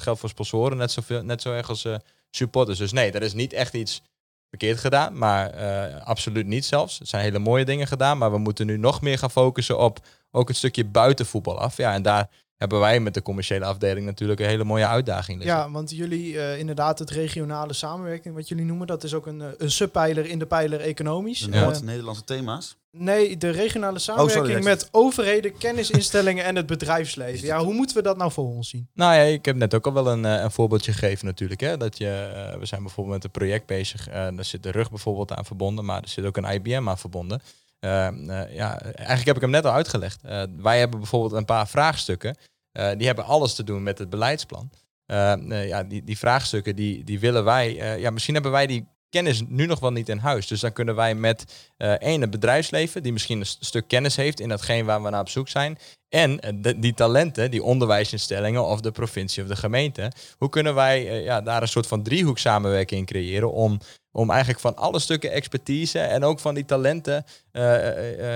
geldt 0.00 0.20
voor 0.20 0.28
sponsoren 0.28 0.76
net, 0.76 0.90
zoveel, 0.90 1.22
net 1.22 1.42
zo 1.42 1.52
erg 1.52 1.68
als 1.68 1.86
supporters. 2.30 2.78
Dus 2.78 2.92
nee, 2.92 3.10
er 3.12 3.22
is 3.22 3.32
niet 3.34 3.52
echt 3.52 3.74
iets 3.74 4.02
verkeerd 4.48 4.78
gedaan. 4.78 5.18
Maar 5.18 5.50
eh, 5.50 6.06
absoluut 6.06 6.46
niet 6.46 6.64
zelfs. 6.64 7.00
Er 7.00 7.06
zijn 7.06 7.22
hele 7.22 7.38
mooie 7.38 7.64
dingen 7.64 7.86
gedaan. 7.86 8.18
Maar 8.18 8.30
we 8.30 8.38
moeten 8.38 8.66
nu 8.66 8.78
nog 8.78 9.00
meer 9.00 9.18
gaan 9.18 9.30
focussen 9.30 9.78
op 9.78 9.98
ook 10.30 10.48
het 10.48 10.56
stukje 10.56 10.84
buitenvoetbal 10.84 11.58
af. 11.58 11.76
Ja, 11.76 11.92
en 11.92 12.02
daar 12.02 12.28
hebben 12.56 12.80
wij 12.80 13.00
met 13.00 13.14
de 13.14 13.22
commerciële 13.22 13.64
afdeling 13.64 14.06
natuurlijk 14.06 14.40
een 14.40 14.46
hele 14.46 14.64
mooie 14.64 14.86
uitdaging. 14.86 15.38
liggen. 15.38 15.56
Ja, 15.56 15.70
want 15.70 15.90
jullie 15.90 16.38
eh, 16.40 16.58
inderdaad 16.58 16.98
het 16.98 17.10
regionale 17.10 17.72
samenwerking, 17.72 18.34
wat 18.34 18.48
jullie 18.48 18.64
noemen, 18.64 18.86
dat 18.86 19.04
is 19.04 19.14
ook 19.14 19.26
een, 19.26 19.40
eh, 19.40 19.46
een 19.58 19.70
subpijler 19.70 20.26
in 20.26 20.38
de 20.38 20.46
pijler 20.46 20.80
economisch. 20.80 21.38
De 21.40 21.52
Eh, 21.52 21.60
Noord-Nederlandse 21.62 22.24
thema's. 22.24 22.76
nee, 22.90 23.36
de 23.36 23.50
regionale 23.50 23.98
samenwerking 23.98 24.46
sorry, 24.46 24.64
met 24.64 24.88
overheden, 24.90 25.56
kennisinstellingen 25.58 26.44
en 26.48 26.56
het 26.56 26.66
bedrijfsleven. 26.66 27.46
Ja, 27.46 27.64
hoe 27.64 27.74
moeten 27.74 27.96
we 27.96 28.02
dat 28.02 28.16
nou 28.16 28.32
voor 28.32 28.44
ons 28.46 28.68
zien? 28.68 28.88
Nou 28.94 29.14
ja, 29.14 29.20
ik 29.22 29.44
heb 29.44 29.56
net 29.56 29.74
ook 29.74 29.86
al 29.86 29.92
wel 29.92 30.08
een, 30.08 30.24
eh, 30.24 30.42
een 30.42 30.50
voorbeeldje 30.50 30.92
gegeven 30.92 31.26
natuurlijk. 31.26 31.60
Hè? 31.60 31.76
Dat 31.76 31.98
je, 31.98 32.56
we 32.58 32.66
zijn 32.66 32.82
bijvoorbeeld 32.82 33.14
met 33.16 33.24
een 33.24 33.30
project 33.40 33.66
bezig. 33.66 34.08
eh 34.08 34.14
daar 34.14 34.44
zit 34.44 34.62
de 34.62 34.70
rug 34.70 34.90
bijvoorbeeld 34.90 35.32
aan 35.32 35.44
verbonden, 35.44 35.84
maar 35.84 36.02
er 36.02 36.08
zit 36.08 36.24
ook 36.24 36.36
een 36.36 36.52
IBM 36.54 36.88
aan 36.88 36.98
verbonden. 36.98 37.40
Eh, 37.86 38.06
eh, 38.06 38.54
ja, 38.54 38.80
eigenlijk 38.80 39.26
heb 39.26 39.34
ik 39.36 39.40
hem 39.42 39.50
net 39.50 39.64
al 39.64 39.72
uitgelegd. 39.72 40.22
Eh, 40.22 40.42
wij 40.56 40.78
hebben 40.78 40.98
bijvoorbeeld 40.98 41.32
een 41.32 41.44
paar 41.44 41.68
vraagstukken. 41.68 42.36
eh, 42.72 42.90
die 42.96 43.06
hebben 43.06 43.24
alles 43.24 43.54
te 43.54 43.64
doen 43.64 43.82
met 43.82 43.98
het 43.98 44.10
beleidsplan. 44.10 44.70
Eh, 45.06 45.32
eh, 45.32 45.68
ja, 45.68 45.84
die, 45.84 46.04
die 46.04 46.18
vraagstukken 46.18 46.76
die, 46.76 47.04
die 47.04 47.20
willen 47.20 47.44
wij. 47.44 47.98
ja, 47.98 48.10
misschien 48.10 48.34
hebben 48.34 48.52
wij 48.52 48.66
die 48.66 48.86
kennis 49.16 49.42
nu 49.48 49.66
nog 49.66 49.80
wel 49.80 49.90
niet 49.92 50.08
in 50.08 50.18
huis. 50.18 50.46
Dus 50.46 50.60
dan 50.60 50.72
kunnen 50.72 50.94
wij 50.94 51.14
met 51.14 51.44
eh 51.76 51.90
één, 51.92 52.20
het 52.20 52.30
bedrijfsleven, 52.30 53.02
die 53.02 53.12
misschien 53.12 53.40
een 53.40 53.46
st- 53.46 53.64
stuk 53.64 53.88
kennis 53.88 54.16
heeft 54.16 54.40
in 54.40 54.48
datgene 54.48 54.84
waar 54.84 55.02
we 55.02 55.10
naar 55.10 55.20
op 55.20 55.28
zoek 55.28 55.48
zijn. 55.48 55.78
En 56.08 56.40
eh, 56.40 56.52
de- 56.54 56.78
die 56.78 56.94
talenten, 56.94 57.50
die 57.50 57.62
onderwijsinstellingen 57.62 58.64
of 58.64 58.80
de 58.80 58.90
provincie 58.90 59.42
of 59.42 59.48
de 59.48 59.56
gemeente. 59.56 60.12
Hoe 60.38 60.48
kunnen 60.48 60.74
wij 60.74 61.08
eh, 61.08 61.24
ja, 61.24 61.40
daar 61.40 61.62
een 61.62 61.68
soort 61.68 61.86
van 61.86 62.02
driehoek 62.02 62.38
samenwerking 62.38 63.00
in 63.00 63.06
creëren 63.06 63.52
om, 63.52 63.80
om 64.12 64.30
eigenlijk 64.30 64.60
van 64.60 64.76
alle 64.76 64.98
stukken 64.98 65.30
expertise 65.32 65.98
en 65.98 66.24
ook 66.24 66.38
van 66.38 66.54
die 66.54 66.64
talenten, 66.64 67.24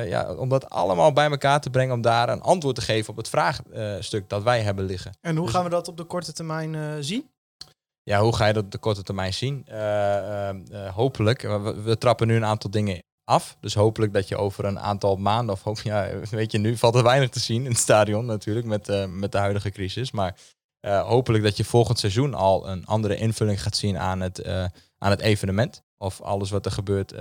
ja, 0.07 0.35
om 0.35 0.49
dat 0.49 0.70
allemaal 0.70 1.12
bij 1.12 1.31
elkaar 1.31 1.61
te 1.61 1.70
brengen, 1.70 1.95
om 1.95 2.01
daar 2.03 2.28
een 2.28 2.41
antwoord 2.41 2.74
te 2.74 2.81
geven 2.83 3.11
op 3.11 3.16
het 3.16 3.28
vraagstuk 3.28 4.28
dat 4.28 4.43
wij 4.43 4.61
hebben 4.61 4.85
liggen. 4.85 5.12
En 5.20 5.37
hoe 5.37 5.45
Dus- 5.45 5.55
gaan 5.55 5.64
we 5.64 5.70
dat 5.70 5.89
op 5.89 5.97
de 5.97 6.05
korte 6.05 6.33
termijn 6.33 7.05
zien? 7.05 7.24
Ja, 8.11 8.21
hoe 8.21 8.37
ga 8.37 8.47
je 8.47 8.53
dat 8.53 8.65
op 8.65 8.71
de 8.71 8.79
korte 8.79 9.03
termijn 9.03 9.35
zien? 9.35 9.63
Eh, 9.67 10.49
eh, 10.49 10.57
eh, 10.71 10.95
hopelijk. 10.95 11.43
We, 11.43 11.83
we 11.83 11.99
trappen 11.99 12.27
nu 12.27 12.37
een 12.37 12.45
aantal 12.45 12.71
dingen 12.71 13.03
af. 13.25 13.57
Dus 13.61 13.75
hopelijk 13.75 14.13
dat 14.13 14.29
je 14.29 14.37
over 14.37 14.65
een 14.65 14.81
aantal 14.81 15.17
maanden, 15.17 15.55
of 15.55 15.63
hoop, 15.63 15.81
ja, 15.91 16.09
weet 16.31 16.53
je, 16.53 16.59
nu 16.59 16.77
valt 16.77 16.95
er 16.95 17.03
weinig 17.03 17.29
te 17.29 17.41
zien 17.41 17.65
in 17.65 17.71
het 17.71 17.81
stadion 17.81 18.27
natuurlijk 18.27 18.67
met, 18.67 19.09
met 19.09 19.33
de 19.33 19.39
huidige 19.39 19.71
crisis. 19.71 20.11
Maar 20.11 20.37
hopelijk 20.87 21.45
dat 21.45 21.57
je 21.57 21.65
volgend 21.65 21.99
seizoen 21.99 22.35
al 22.35 22.69
een 22.69 22.87
andere 22.87 23.17
invulling 23.17 23.63
gaat 23.63 23.77
zien 23.77 23.99
aan 23.99 24.21
het, 24.21 24.47
aan 24.99 25.11
het 25.11 25.21
evenement. 25.21 25.83
Of 25.99 26.21
alles 26.21 26.51
wat 26.51 26.67
er 26.67 26.73
gebeurt 26.73 27.15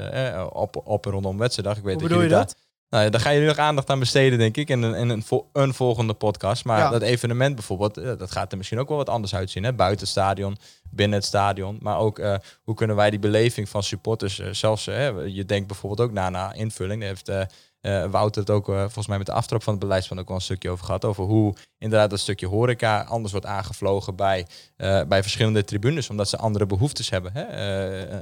op, 0.51 0.81
op 0.83 1.05
en 1.05 1.11
rondom 1.11 1.37
wedstrijddag. 1.37 1.77
Ik 1.77 1.83
weet 1.83 1.99
Hoe 1.99 2.01
dat 2.01 2.17
bedoel 2.17 2.29
je 2.29 2.35
dat? 2.35 2.47
daar- 2.47 2.68
nou, 2.89 3.03
ja, 3.03 3.09
daar 3.09 3.21
ga 3.21 3.29
je 3.29 3.39
nu 3.39 3.45
nog 3.45 3.57
aandacht 3.57 3.89
aan 3.89 3.99
besteden, 3.99 4.39
denk 4.39 4.57
ik, 4.57 4.69
in 4.69 4.81
een, 4.81 4.93
in 4.93 5.09
een, 5.09 5.23
een 5.53 5.73
volgende 5.73 6.13
podcast. 6.13 6.65
Maar 6.65 6.79
Ja. 6.79 6.89
dat 6.89 7.01
evenement 7.01 7.55
bijvoorbeeld, 7.55 7.97
eh, 7.97 8.11
dat 8.17 8.31
gaat 8.31 8.51
er 8.51 8.57
misschien 8.57 8.79
ook 8.79 8.87
wel 8.87 8.97
wat 8.97 9.09
anders 9.09 9.35
uitzien. 9.35 9.63
Hè? 9.63 9.73
Buiten 9.73 9.99
het 9.99 10.09
stadion, 10.09 10.57
binnen 10.89 11.17
het 11.17 11.27
stadion. 11.27 11.77
Maar 11.81 11.97
ook, 11.97 12.19
eh, 12.19 12.35
hoe 12.63 12.75
kunnen 12.75 12.95
wij 12.95 13.09
die 13.09 13.19
beleving 13.19 13.69
van 13.69 13.83
supporters, 13.83 14.39
eh, 14.39 14.47
zelfs, 14.51 14.87
eh, 14.87 15.27
je 15.27 15.45
denkt 15.45 15.67
bijvoorbeeld 15.67 16.09
ook 16.09 16.15
na 16.15 16.29
naar 16.29 16.55
invulling. 16.55 16.99
Daar 16.99 17.09
heeft 17.09 17.47
eh, 17.81 18.03
eh, 18.03 18.11
Wouter 18.11 18.41
het 18.41 18.49
ook 18.49 18.69
eh, 18.69 18.79
volgens 18.79 19.07
mij 19.07 19.17
met 19.17 19.25
de 19.25 19.33
aftrap 19.33 19.63
van 19.63 19.73
het 19.73 19.81
beleidsplan 19.81 20.19
ook 20.19 20.27
wel 20.27 20.35
een 20.35 20.41
stukje 20.41 20.69
over 20.69 20.85
gehad. 20.85 21.05
Over 21.05 21.23
hoe 21.23 21.55
inderdaad 21.77 22.09
dat 22.09 22.19
stukje 22.19 22.47
horeca 22.47 23.01
anders 23.01 23.31
wordt 23.31 23.47
aangevlogen 23.47 24.15
bij, 24.15 24.47
eh, 24.75 25.03
bij 25.03 25.21
verschillende 25.21 25.63
tribunes. 25.63 26.09
Omdat 26.09 26.29
ze 26.29 26.37
andere 26.37 26.65
behoeftes 26.65 27.09
hebben. 27.09 27.31
Hè? 27.33 27.45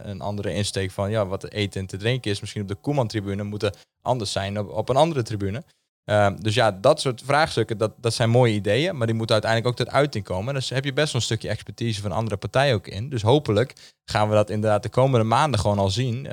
Een 0.03 0.21
andere 0.21 0.53
insteek 0.53 0.91
van 0.91 1.09
ja, 1.09 1.25
wat 1.25 1.39
te 1.39 1.49
eten 1.49 1.81
en 1.81 1.87
te 1.87 1.97
drinken 1.97 2.31
is. 2.31 2.39
Misschien 2.39 2.61
op 2.61 2.67
de 2.67 2.75
Koeman-tribune 2.75 3.43
moeten 3.43 3.73
anders 4.01 4.31
zijn 4.31 4.59
op, 4.59 4.69
op 4.69 4.89
een 4.89 4.95
andere 4.95 5.21
tribune. 5.21 5.63
Ehm, 6.03 6.35
dus 6.39 6.53
ja, 6.53 6.71
dat 6.71 7.01
soort 7.01 7.21
vraagstukken, 7.25 7.77
dat, 7.77 7.93
dat 7.97 8.13
zijn 8.13 8.29
mooie 8.29 8.53
ideeën, 8.53 8.97
maar 8.97 9.07
die 9.07 9.15
moeten 9.15 9.35
uiteindelijk 9.35 9.71
ook 9.71 9.85
tot 9.85 9.95
uiting 9.95 10.23
komen. 10.23 10.53
Dus 10.53 10.69
heb 10.69 10.85
je 10.85 10.93
best 10.93 11.11
wel 11.11 11.21
een 11.21 11.27
stukje 11.27 11.49
expertise 11.49 12.01
van 12.01 12.11
andere 12.11 12.37
partijen 12.37 12.75
ook 12.75 12.87
in. 12.87 13.09
Dus 13.09 13.21
hopelijk 13.21 13.93
gaan 14.05 14.29
we 14.29 14.35
dat 14.35 14.49
inderdaad 14.49 14.83
de 14.83 14.89
komende 14.89 15.25
maanden 15.25 15.59
gewoon 15.59 15.79
al 15.79 15.89
zien. 15.89 16.27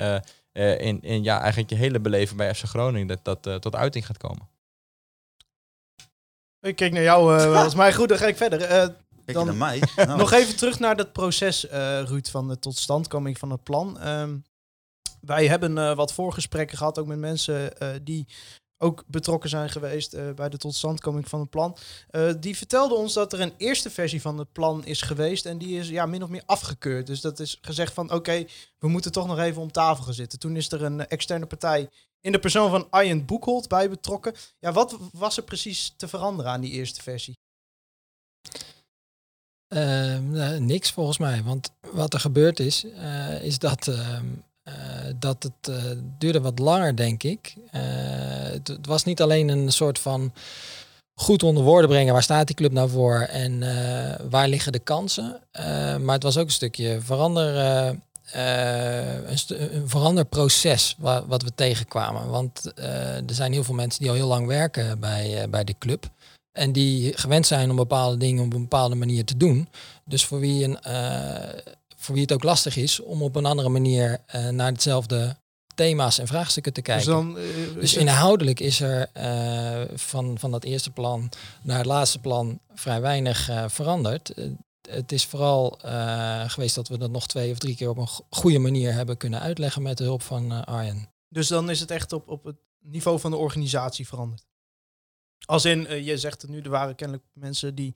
Eh, 0.55 0.73
eh, 0.73 0.79
in, 0.79 1.01
in 1.01 1.23
ja, 1.23 1.39
eigenlijk 1.39 1.69
je 1.69 1.75
hele 1.75 1.99
beleven 1.99 2.37
bij 2.37 2.55
FC 2.55 2.63
Groningen, 2.63 3.07
dat 3.07 3.23
dat 3.23 3.47
eh, 3.47 3.55
tot 3.55 3.75
uiting 3.75 4.05
gaat 4.05 4.17
komen. 4.17 4.49
Ik 6.59 6.75
kijk 6.75 6.91
naar 6.93 7.03
jou, 7.03 7.37
eh 7.37 7.43
volgens 7.53 7.75
mij 7.75 7.93
goed, 7.93 8.09
dan 8.09 8.17
ga 8.17 8.25
ik 8.27 8.37
verder. 8.37 8.61
Eh, 8.61 8.87
Kijk 9.25 9.37
Dan- 9.37 9.45
je 9.45 9.51
naar 9.51 9.59
mij? 9.69 9.81
Nou, 10.05 10.17
Nog 10.17 10.31
even 10.31 10.55
terug 10.55 10.79
naar 10.79 10.95
dat 10.95 11.11
proces, 11.13 11.67
eh 11.67 12.01
Ruud, 12.05 12.27
van 12.29 12.47
de 12.47 12.59
totstandkoming 12.59 13.37
van 13.37 13.49
het 13.51 13.63
plan. 13.63 13.99
Ehm, 13.99 14.37
wij 15.21 15.47
hebben 15.47 15.77
eh, 15.77 15.95
wat 15.95 16.13
voorgesprekken 16.13 16.77
gehad, 16.77 16.99
ook 16.99 17.07
met 17.07 17.17
mensen 17.17 17.77
eh, 17.77 17.89
die 18.01 18.27
ook 18.77 19.03
betrokken 19.07 19.49
zijn 19.49 19.69
geweest 19.69 20.13
eh, 20.13 20.31
bij 20.31 20.49
de 20.49 20.57
totstandkoming 20.57 21.29
van 21.29 21.39
het 21.39 21.49
plan. 21.49 21.77
Eh, 22.09 22.33
die 22.39 22.57
vertelden 22.57 22.97
ons 22.97 23.13
dat 23.13 23.33
er 23.33 23.41
een 23.41 23.53
eerste 23.57 23.89
versie 23.89 24.21
van 24.21 24.37
het 24.37 24.51
plan 24.51 24.85
is 24.85 25.01
geweest 25.01 25.45
en 25.45 25.57
die 25.57 25.79
is 25.79 25.89
ja, 25.89 26.05
min 26.05 26.23
of 26.23 26.29
meer 26.29 26.43
afgekeurd. 26.45 27.07
Dus 27.07 27.21
dat 27.21 27.39
is 27.39 27.57
gezegd 27.61 27.93
van 27.93 28.11
oké, 28.11 28.45
we 28.79 28.87
moeten 28.87 29.11
toch 29.11 29.27
nog 29.27 29.39
even 29.39 29.61
om 29.61 29.71
tafel 29.71 30.03
gaan 30.03 30.13
zitten. 30.13 30.39
Toen 30.39 30.55
is 30.55 30.71
er 30.71 30.83
een 30.83 31.07
externe 31.07 31.45
partij 31.45 31.89
in 32.21 32.31
de 32.31 32.39
persoon 32.39 32.69
van 32.69 32.87
Arjen 32.89 33.25
Boekholt 33.25 33.67
bij 33.67 33.89
betrokken. 33.89 34.33
Ja, 34.59 34.71
wat 34.71 34.97
was 35.11 35.37
er 35.37 35.43
precies 35.43 35.93
te 35.97 36.07
veranderen 36.07 36.51
aan 36.51 36.61
die 36.61 36.71
eerste 36.71 37.01
versie? 37.01 37.37
Ehm, 39.67 40.35
eh, 40.35 40.57
niks 40.57 40.91
volgens 40.91 41.17
mij. 41.17 41.43
Want 41.43 41.71
wat 41.91 42.13
er 42.13 42.19
gebeurd 42.19 42.59
is, 42.59 42.83
eh, 42.83 43.43
is 43.43 43.59
dat, 43.59 43.87
ehm, 43.87 43.99
eh, 43.99 44.21
dat 45.19 45.43
het 45.43 45.75
eh, 45.75 45.83
duurde 46.17 46.41
wat 46.41 46.59
langer, 46.59 46.95
denk 46.95 47.23
ik. 47.23 47.55
Eh, 47.71 47.81
het, 48.51 48.67
het 48.67 48.85
was 48.87 49.03
niet 49.03 49.21
alleen 49.21 49.47
een 49.47 49.71
soort 49.71 49.99
van 49.99 50.33
goed 51.19 51.43
onder 51.43 51.63
woorden 51.63 51.89
brengen. 51.89 52.13
Waar 52.13 52.23
staat 52.23 52.47
die 52.47 52.55
club 52.55 52.71
nou 52.71 52.89
voor 52.89 53.19
en 53.19 53.63
eh, 53.63 54.15
waar 54.29 54.47
liggen 54.47 54.71
de 54.71 54.79
kansen? 54.79 55.39
Eh, 55.51 55.97
maar 55.97 56.13
het 56.15 56.23
was 56.23 56.37
ook 56.37 56.45
een 56.45 56.51
stukje 56.51 57.01
verander, 57.01 57.57
eh, 57.57 57.89
eh, 58.31 59.29
een, 59.29 59.37
stu- 59.37 59.55
een 59.57 59.89
veranderproces 59.89 60.95
wa- 60.97 61.25
wat 61.27 61.41
we 61.43 61.51
tegenkwamen. 61.55 62.29
Want 62.29 62.73
eh, 62.73 63.15
er 63.15 63.23
zijn 63.33 63.51
heel 63.53 63.63
veel 63.63 63.73
mensen 63.75 63.99
die 64.01 64.09
al 64.09 64.15
heel 64.15 64.27
lang 64.27 64.47
werken 64.47 64.99
bij, 64.99 65.41
eh, 65.41 65.49
bij 65.49 65.63
de 65.63 65.75
club. 65.79 66.09
En 66.57 66.71
die 66.71 67.17
gewend 67.17 67.47
zijn 67.47 67.69
om 67.69 67.75
bepaalde 67.75 68.17
dingen 68.17 68.45
op 68.45 68.53
een 68.53 68.61
bepaalde 68.61 68.95
manier 68.95 69.25
te 69.25 69.37
doen. 69.37 69.67
Dus 70.05 70.25
voor 70.25 70.39
wie, 70.39 70.63
een, 70.63 70.81
eh, 70.81 71.59
voor 72.05 72.13
wie 72.15 72.23
het 72.23 72.33
ook 72.33 72.43
lastig 72.43 72.75
is 72.75 72.99
om 72.99 73.21
op 73.21 73.35
een 73.35 73.45
andere 73.45 73.69
manier 73.69 74.17
eh, 74.25 74.49
naar 74.49 74.71
hetzelfde 74.71 75.37
thema's 75.75 76.17
en 76.19 76.27
vraagstukken 76.27 76.73
te 76.73 76.81
kijken. 76.81 77.05
Dus, 77.05 77.13
dan, 77.15 77.37
eh, 77.37 77.73
Dus 77.73 77.83
is 77.83 77.91
het- 77.91 77.99
inhoudelijk 77.99 78.59
is 78.59 78.79
er 78.81 79.09
eh, 79.13 79.81
van, 79.97 80.39
van 80.39 80.51
dat 80.51 80.63
eerste 80.63 80.91
plan 80.91 81.29
naar 81.63 81.77
het 81.77 81.85
laatste 81.85 82.19
plan 82.19 82.59
vrij 82.73 83.01
weinig 83.01 83.49
eh, 83.49 83.63
veranderd. 83.67 84.29
Eh, 84.33 84.45
het 84.89 85.11
is 85.11 85.25
vooral 85.25 85.79
eh, 85.81 86.49
geweest 86.49 86.75
dat 86.75 86.87
we 86.87 86.97
dat 86.97 87.11
nog 87.11 87.27
twee 87.27 87.51
of 87.51 87.57
drie 87.57 87.75
keer 87.75 87.89
op 87.89 87.97
een 87.97 88.07
go- 88.07 88.25
goede 88.29 88.59
manier 88.59 88.93
hebben 88.93 89.17
kunnen 89.17 89.39
uitleggen 89.39 89.81
met 89.81 89.97
de 89.97 90.03
hulp 90.03 90.21
van 90.21 90.51
eh, 90.51 90.61
Arjen. 90.61 91.09
Dus 91.29 91.47
dan 91.47 91.69
is 91.69 91.79
het 91.79 91.91
echt 91.91 92.13
op, 92.13 92.29
op 92.29 92.43
het 92.43 92.55
niveau 92.79 93.19
van 93.19 93.31
de 93.31 93.37
organisatie 93.37 94.07
veranderd. 94.07 94.45
Als 95.45 95.65
in, 95.65 95.87
eh, 95.87 96.05
je 96.05 96.17
zegt 96.17 96.41
het 96.41 96.51
nu, 96.51 96.61
er 96.61 96.69
waren 96.69 96.95
kennelijk 96.95 97.25
mensen 97.33 97.75
die 97.75 97.95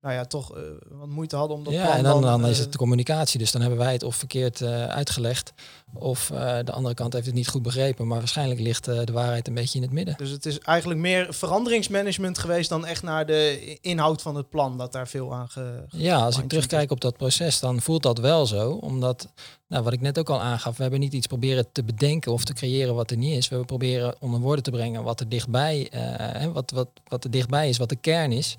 nou 0.00 0.14
ja, 0.14 0.24
toch 0.24 0.56
eh, 0.56 0.62
wat 0.88 1.08
moeite 1.08 1.36
hadden 1.36 1.56
om 1.56 1.64
dat 1.64 1.72
Ja, 1.72 1.84
plan 1.84 1.96
en 1.96 2.02
dan, 2.02 2.22
dan 2.22 2.44
eh, 2.44 2.50
is 2.50 2.58
het 2.58 2.72
de 2.72 2.78
communicatie. 2.78 3.38
Dus 3.38 3.52
dan 3.52 3.60
hebben 3.60 3.78
wij 3.78 3.92
het 3.92 4.02
of 4.02 4.16
verkeerd 4.16 4.60
eh, 4.60 4.86
uitgelegd. 4.86 5.52
Of 5.94 6.30
eh, 6.30 6.58
de 6.64 6.72
andere 6.72 6.94
kant 6.94 7.12
heeft 7.12 7.26
het 7.26 7.34
niet 7.34 7.48
goed 7.48 7.62
begrepen. 7.62 8.06
Maar 8.06 8.18
waarschijnlijk 8.18 8.60
ligt 8.60 8.88
eh, 8.88 9.00
de 9.04 9.12
waarheid 9.12 9.48
een 9.48 9.54
beetje 9.54 9.76
in 9.78 9.84
het 9.84 9.92
midden. 9.92 10.14
Dus 10.16 10.30
het 10.30 10.46
is 10.46 10.58
eigenlijk 10.58 11.00
meer 11.00 11.34
veranderingsmanagement 11.34 12.38
geweest 12.38 12.68
dan 12.68 12.86
echt 12.86 13.02
naar 13.02 13.26
de 13.26 13.78
inhoud 13.80 14.22
van 14.22 14.34
het 14.34 14.48
plan. 14.48 14.78
Dat 14.78 14.92
daar 14.92 15.08
veel 15.08 15.34
aan 15.34 15.48
ge... 15.48 15.84
Ja, 15.88 16.16
als 16.24 16.38
ik 16.38 16.48
terugkijk 16.48 16.90
op 16.90 17.00
dat 17.00 17.16
proces, 17.16 17.60
dan 17.60 17.80
voelt 17.80 18.02
dat 18.02 18.18
wel 18.18 18.46
zo. 18.46 18.70
Omdat, 18.70 19.28
nou, 19.68 19.84
wat 19.84 19.92
ik 19.92 20.00
net 20.00 20.18
ook 20.18 20.30
al 20.30 20.40
aangaf, 20.40 20.76
we 20.76 20.82
hebben 20.82 21.00
niet 21.00 21.12
iets 21.12 21.26
proberen 21.26 21.72
te 21.72 21.84
bedenken 21.84 22.32
of 22.32 22.44
te 22.44 22.52
creëren 22.52 22.94
wat 22.94 23.10
er 23.10 23.16
niet 23.16 23.36
is. 23.36 23.48
We 23.48 23.56
hebben 23.56 23.76
proberen 23.76 24.14
onder 24.20 24.40
woorden 24.40 24.64
te 24.64 24.70
brengen 24.70 25.02
wat 25.02 25.20
er 25.20 25.28
dichtbij, 25.28 25.88
eh, 25.90 26.46
wat, 26.52 26.70
wat, 26.70 26.88
wat 27.08 27.24
er 27.24 27.30
dichtbij 27.30 27.68
is, 27.68 27.78
wat 27.78 27.88
de 27.88 27.96
kern 27.96 28.32
is. 28.32 28.56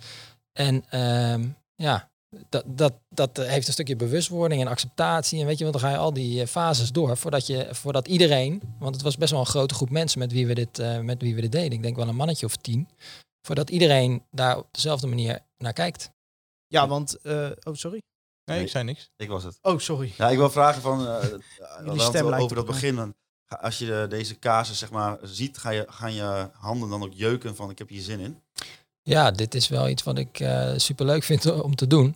En 0.53 0.85
ehm, 0.89 1.49
ja, 1.75 2.09
dat, 2.49 2.63
dat, 2.67 2.93
dat 3.09 3.37
heeft 3.37 3.67
een 3.67 3.73
stukje 3.73 3.95
bewustwording 3.95 4.61
en 4.61 4.67
acceptatie. 4.67 5.39
En 5.39 5.45
weet 5.45 5.57
je, 5.57 5.63
want 5.65 5.75
dan 5.79 5.89
ga 5.89 5.91
je 5.95 6.01
al 6.01 6.13
die 6.13 6.41
eh, 6.41 6.47
fases 6.47 6.91
door 6.91 7.17
voordat, 7.17 7.47
je, 7.47 7.67
voordat 7.71 8.07
iedereen, 8.07 8.61
want 8.79 8.95
het 8.95 9.03
was 9.03 9.17
best 9.17 9.31
wel 9.31 9.39
een 9.39 9.45
grote 9.45 9.73
groep 9.73 9.89
mensen 9.89 10.19
met 10.19 10.31
wie 10.31 10.47
we 10.47 10.53
dit, 10.53 10.79
eh, 10.79 10.99
met 10.99 11.21
wie 11.21 11.35
we 11.35 11.41
dit 11.41 11.51
deden. 11.51 11.71
Ik 11.71 11.83
denk 11.83 11.95
wel 11.95 12.07
een 12.07 12.15
mannetje 12.15 12.45
of 12.45 12.55
tien. 12.55 12.89
Voordat 13.45 13.69
iedereen 13.69 14.23
daar 14.31 14.57
op 14.57 14.67
dezelfde 14.71 15.07
manier 15.07 15.39
naar 15.57 15.73
kijkt. 15.73 16.11
Ja, 16.67 16.87
want... 16.87 17.15
eh, 17.21 17.49
oh, 17.63 17.73
sorry. 17.73 17.99
Nee, 18.45 18.55
Nee. 18.57 18.65
ik 18.65 18.71
zei 18.71 18.83
niks. 18.83 19.09
Ik 19.17 19.29
was 19.29 19.43
het. 19.43 19.57
Oh, 19.61 19.77
sorry. 19.79 20.13
Ja, 20.17 20.29
ik 20.29 20.37
wil 20.37 20.49
vragen 20.49 20.81
van, 20.81 21.07
eh, 21.07 21.21
het 21.91 22.01
stem 22.01 22.25
lijkt 22.29 22.43
over 22.43 22.55
dat 22.55 22.65
begin. 22.65 22.95
dan 22.95 23.15
Als 23.47 23.77
je 23.77 23.85
de- 23.85 24.05
deze 24.09 24.39
casus 24.39 24.79
zeg 24.79 24.91
maar 24.91 25.17
ziet, 25.21 25.57
ga 25.57 25.69
je, 25.69 25.85
gaan 25.89 26.13
je 26.13 26.49
handen 26.53 26.89
dan 26.89 27.03
ook 27.03 27.13
jeuken 27.13 27.55
van 27.55 27.69
ik 27.69 27.77
heb 27.77 27.89
hier 27.89 28.01
zin 28.01 28.19
in? 28.19 28.41
Ja, 29.03 29.31
dit 29.31 29.55
is 29.55 29.67
wel 29.67 29.89
iets 29.89 30.03
wat 30.03 30.17
ik 30.17 30.39
eh 30.39 30.71
superleuk 30.75 31.23
vind 31.23 31.51
om 31.67 31.75
te 31.75 31.87
doen. 31.87 32.15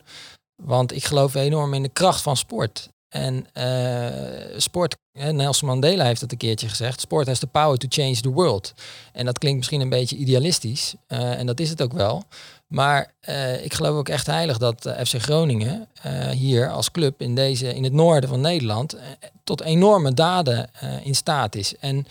Want 0.62 0.92
ik 0.92 1.04
geloof 1.04 1.34
enorm 1.34 1.74
in 1.74 1.82
de 1.82 1.88
kracht 1.88 2.22
van 2.22 2.36
sport. 2.36 2.88
En 3.08 3.46
eh, 3.52 4.58
sport, 4.58 4.96
Nelson 5.12 5.68
Mandela 5.68 6.04
heeft 6.04 6.20
het 6.20 6.32
een 6.32 6.38
keertje 6.38 6.68
gezegd, 6.68 7.00
sport 7.00 7.26
has 7.26 7.38
the 7.38 7.46
power 7.46 7.78
to 7.78 7.86
change 7.90 8.20
the 8.20 8.30
world. 8.30 8.74
En 9.12 9.24
dat 9.24 9.38
klinkt 9.38 9.58
misschien 9.58 9.80
een 9.80 9.88
beetje 9.88 10.16
idealistisch, 10.16 10.94
eh, 11.06 11.38
en 11.38 11.46
dat 11.46 11.60
is 11.60 11.68
het 11.68 11.82
ook 11.82 11.92
wel. 11.92 12.24
Maar 12.66 13.14
ik 13.62 13.74
geloof 13.74 13.96
ook 13.96 14.08
echt 14.08 14.26
heilig 14.26 14.58
dat 14.58 14.94
FC 15.04 15.14
Groningen 15.22 15.88
hier 16.32 16.70
als 16.70 16.90
club 16.90 17.20
in, 17.20 17.34
deze, 17.34 17.74
in 17.74 17.84
het 17.84 17.92
noorden 17.92 18.28
van 18.28 18.40
Nederland 18.40 18.96
tot 19.44 19.60
enorme 19.60 20.14
daden 20.14 20.70
in 21.02 21.14
staat 21.14 21.54
is. 21.54 21.76
En 21.76 22.06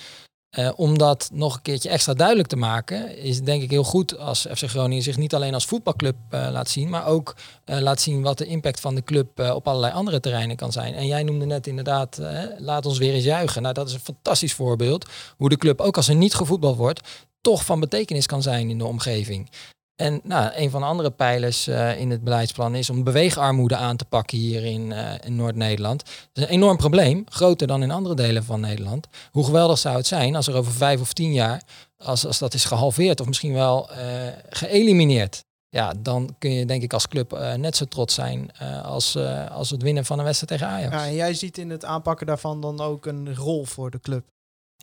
eh, 0.56 0.72
om 0.76 0.98
dat 0.98 1.30
nog 1.34 1.56
een 1.56 1.62
keertje 1.62 1.90
extra 1.90 2.14
duidelijk 2.14 2.48
te 2.48 2.56
maken, 2.56 3.18
is 3.18 3.42
denk 3.42 3.62
ik 3.62 3.70
heel 3.70 3.84
goed 3.84 4.18
als 4.18 4.48
FC 4.56 4.64
Groningen 4.64 5.04
zich 5.04 5.18
niet 5.18 5.34
alleen 5.34 5.54
als 5.54 5.66
voetbalclub 5.66 6.16
eh, 6.30 6.48
laat 6.52 6.70
zien, 6.70 6.90
maar 6.90 7.06
ook 7.06 7.36
eh, 7.66 7.80
laat 7.80 8.02
zien 8.02 8.22
wat 8.22 8.38
de 8.38 8.46
impact 8.46 8.80
van 8.80 8.96
de 8.96 9.04
club 9.04 9.40
op 9.40 9.68
allerlei 9.68 9.94
andere 9.94 10.20
terreinen 10.20 10.56
kan 10.56 10.72
zijn. 10.72 10.94
En 10.94 11.08
jij 11.08 11.24
noemde 11.24 11.46
net 11.46 11.68
inderdaad, 11.68 12.20
laat 12.58 12.86
ons 12.86 12.98
weer 12.98 13.14
eens 13.14 13.24
juichen. 13.24 13.62
Nou, 13.62 13.74
dat 13.74 13.88
is 13.88 13.94
een 13.94 14.00
fantastisch 14.00 14.54
voorbeeld 14.54 15.06
hoe 15.38 15.50
de 15.50 15.58
club, 15.58 15.82
ook 15.82 15.98
als 15.98 16.08
er 16.08 16.16
niet 16.16 16.34
gevoetbald 16.34 16.78
wordt, 16.78 17.02
toch 17.42 17.66
van 17.66 17.80
betekenis 17.80 18.26
kan 18.26 18.42
zijn 18.42 18.70
in 18.70 18.78
de 18.78 18.86
omgeving. 18.86 19.50
En 19.96 20.20
nou, 20.24 20.52
een 20.56 20.70
van 20.70 20.82
de 20.82 20.88
andere 20.88 21.12
pijlers 21.12 21.68
eh, 21.68 22.00
in 22.00 22.10
het 22.12 22.24
beleidsplan 22.24 22.76
is 22.76 22.90
om 22.90 23.04
beweegarmoede 23.04 23.76
aan 23.76 23.98
te 23.98 24.06
pakken 24.06 24.38
hier 24.38 24.64
in, 24.64 24.92
eh, 24.92 25.14
in 25.24 25.36
Noord-Nederland. 25.36 26.04
Dat 26.06 26.14
is 26.34 26.44
een 26.44 26.50
enorm 26.50 26.78
probleem, 26.78 27.24
groter 27.30 27.68
dan 27.68 27.84
in 27.84 27.92
andere 27.92 28.16
delen 28.16 28.44
van 28.44 28.60
Nederland. 28.60 29.08
Hoe 29.32 29.46
geweldig 29.46 29.78
zou 29.78 29.96
het 29.98 30.08
zijn 30.08 30.36
als 30.36 30.48
er 30.48 30.56
over 30.56 30.72
vijf 30.72 31.02
of 31.02 31.14
tien 31.14 31.34
jaar, 31.34 31.62
als, 31.98 32.26
als 32.26 32.40
dat 32.40 32.54
is 32.54 32.66
gehalveerd 32.66 33.20
of 33.20 33.28
misschien 33.28 33.54
wel 33.54 33.92
eh, 33.92 34.28
geëlimineerd. 34.50 35.44
Ja, 35.70 35.94
dan 36.00 36.36
kun 36.40 36.52
je 36.52 36.66
denk 36.66 36.84
ik 36.84 36.94
als 36.94 37.08
club 37.08 37.56
net 37.58 37.76
zo 37.76 37.86
trots 37.86 38.14
zijn 38.14 38.52
als, 38.84 39.18
als 39.52 39.70
het 39.70 39.82
winnen 39.82 40.06
van 40.06 40.20
een 40.20 40.26
wedstrijd 40.26 40.52
tegen 40.52 40.74
Ajax. 40.76 40.94
Ja, 40.94 41.06
en 41.06 41.16
jij 41.16 41.34
ziet 41.34 41.58
in 41.58 41.70
het 41.70 41.86
aanpakken 41.86 42.28
daarvan 42.28 42.62
dan 42.62 42.80
ook 42.82 43.06
een 43.06 43.36
rol 43.36 43.66
voor 43.66 43.92
de 43.92 44.00
club. 44.00 44.26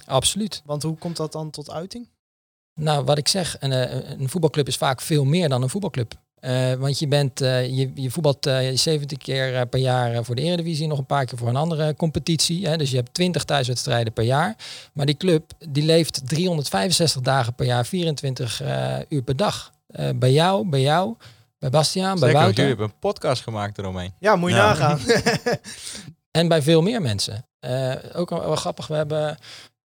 Absoluut. 0.04 0.62
Want 0.64 0.82
hoe 0.82 0.96
komt 0.96 1.16
dat 1.16 1.32
dan 1.32 1.50
tot 1.50 1.70
uiting? 1.70 2.08
Nou, 2.74 3.04
wat 3.04 3.18
ik 3.18 3.28
zeg, 3.28 3.56
een, 3.60 3.72
eh, 3.72 4.10
een 4.18 4.28
voetbalclub 4.28 4.66
is 4.66 4.76
vaak 4.76 5.00
veel 5.00 5.24
meer 5.24 5.48
dan 5.48 5.62
een 5.62 5.68
voetbalclub. 5.68 6.12
Eh, 6.40 6.72
want 6.72 6.98
je, 6.98 7.08
bent, 7.08 7.40
eh, 7.40 7.66
je, 7.68 7.90
je 7.94 8.10
voetbalt 8.10 8.46
eh, 8.46 8.76
70 8.76 9.18
keer 9.18 9.66
per 9.66 9.80
jaar 9.80 10.24
voor 10.24 10.34
de 10.34 10.42
Eredivisie, 10.42 10.86
nog 10.86 10.98
een 10.98 11.06
paar 11.06 11.24
keer 11.24 11.38
voor 11.38 11.48
een 11.48 11.56
andere 11.56 11.94
competitie. 11.96 12.66
Hè? 12.66 12.76
Dus 12.76 12.90
je 12.90 12.96
hebt 12.96 13.14
20 13.14 13.44
thuiswedstrijden 13.44 14.12
per 14.12 14.24
jaar. 14.24 14.56
Maar 14.92 15.06
die 15.06 15.16
club 15.16 15.52
die 15.68 15.82
leeft 15.84 16.20
365 16.28 17.20
dagen 17.20 17.54
per 17.54 17.66
jaar, 17.66 17.86
24 17.86 18.62
eh, 18.62 18.96
uur 19.08 19.22
per 19.22 19.36
dag. 19.36 19.72
Eh, 19.86 20.08
bij 20.16 20.32
jou, 20.32 20.68
bij 20.68 20.80
jou, 20.80 21.14
bij 21.58 21.70
Bastiaan, 21.70 22.18
bij 22.20 22.32
Wouter. 22.32 22.54
jullie 22.54 22.68
hebben 22.68 22.86
een 22.86 22.98
podcast 22.98 23.42
gemaakt 23.42 23.78
eromheen. 23.78 24.12
Ja, 24.18 24.36
moet 24.36 24.50
je 24.50 24.56
Ja. 24.56 24.66
nagaan. 24.66 25.00
En 26.30 26.48
bij 26.48 26.62
veel 26.62 26.82
meer 26.82 27.02
mensen. 27.02 27.46
Eh, 27.60 27.92
ook 28.12 28.30
wel 28.30 28.56
grappig, 28.56 28.86
we 28.86 28.94
hebben 28.94 29.38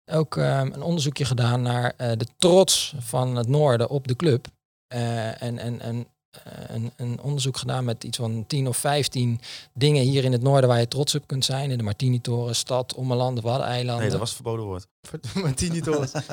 ook 0.06 0.36
ehm, 0.36 0.72
een 0.72 0.82
onderzoekje 0.82 1.24
gedaan 1.24 1.62
naar 1.62 1.94
eh, 1.96 2.10
de 2.16 2.26
trots 2.36 2.94
van 2.98 3.36
het 3.36 3.48
noorden 3.48 3.88
op 3.90 4.08
de 4.08 4.16
club. 4.16 4.46
Eh, 4.86 5.42
en 5.42 5.58
en, 5.58 5.80
en 5.80 6.06
eh, 6.30 6.52
een, 6.66 6.92
een, 6.96 7.20
onderzoek 7.20 7.56
gedaan 7.56 7.84
met 7.84 8.04
iets 8.04 8.16
van 8.16 8.44
10 8.46 8.68
of 8.68 8.76
15 8.76 9.40
dingen 9.74 10.02
hier 10.02 10.24
in 10.24 10.32
het 10.32 10.42
noorden 10.42 10.68
waar 10.68 10.80
je 10.80 10.88
trots 10.88 11.14
op 11.14 11.26
kunt 11.26 11.44
zijn. 11.44 11.70
In 11.70 11.78
de 11.78 11.84
Martini-toren, 11.84 12.56
stad, 12.56 12.94
Ommelanden, 12.94 13.44
Waddeneiland. 13.44 14.00
Nee, 14.00 14.10
dat 14.10 14.18
was 14.18 14.34
verboden 14.34 14.64
woord. 14.64 14.86
Martini-toren. 15.34 16.08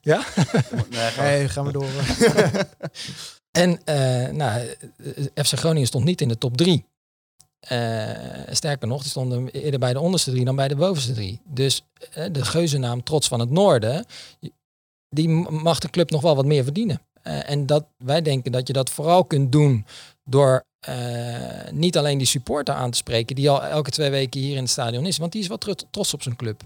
ja? 0.00 0.24
Nee, 0.90 1.10
gaan 1.10 1.38
we, 1.38 1.48
gaan 1.48 1.66
we 1.66 1.72
door. 1.72 1.88
en 3.64 3.70
uh, 3.70 4.28
nou, 4.28 4.76
FC 5.34 5.58
Groningen 5.58 5.86
stond 5.86 6.04
niet 6.04 6.20
in 6.20 6.28
de 6.28 6.38
top 6.38 6.56
3. 6.56 6.84
Uh, 7.68 8.08
sterker 8.50 8.88
nog, 8.88 9.00
die 9.00 9.10
stonden 9.10 9.48
eerder 9.48 9.80
bij 9.80 9.92
de 9.92 10.00
onderste 10.00 10.30
drie 10.30 10.44
dan 10.44 10.56
bij 10.56 10.68
de 10.68 10.76
bovenste 10.76 11.12
drie. 11.12 11.40
Dus 11.44 11.82
eh, 12.12 12.24
de 12.32 12.44
geuzennaam 12.44 13.02
Trots 13.02 13.28
van 13.28 13.40
het 13.40 13.50
Noorden, 13.50 14.04
die 15.08 15.28
mag 15.50 15.78
de 15.78 15.90
club 15.90 16.10
nog 16.10 16.20
wel 16.20 16.36
wat 16.36 16.44
meer 16.44 16.64
verdienen. 16.64 17.00
Eh, 17.22 17.50
en 17.50 17.66
dat, 17.66 17.84
wij 17.96 18.22
denken 18.22 18.52
dat 18.52 18.66
je 18.66 18.72
dat 18.72 18.90
vooral 18.90 19.24
kunt 19.24 19.52
doen 19.52 19.86
door 20.24 20.64
niet 21.70 21.98
alleen 21.98 22.18
die 22.18 22.26
supporter 22.26 22.74
aan 22.74 22.90
te 22.90 22.96
spreken, 22.96 23.36
die 23.36 23.50
al 23.50 23.64
elke 23.64 23.90
twee 23.90 24.10
weken 24.10 24.40
hier 24.40 24.56
in 24.56 24.62
het 24.62 24.70
stadion 24.70 25.06
is, 25.06 25.18
want 25.18 25.32
die 25.32 25.40
is 25.40 25.48
wel 25.48 25.58
trots 25.90 26.14
op 26.14 26.22
zijn 26.22 26.36
club. 26.36 26.62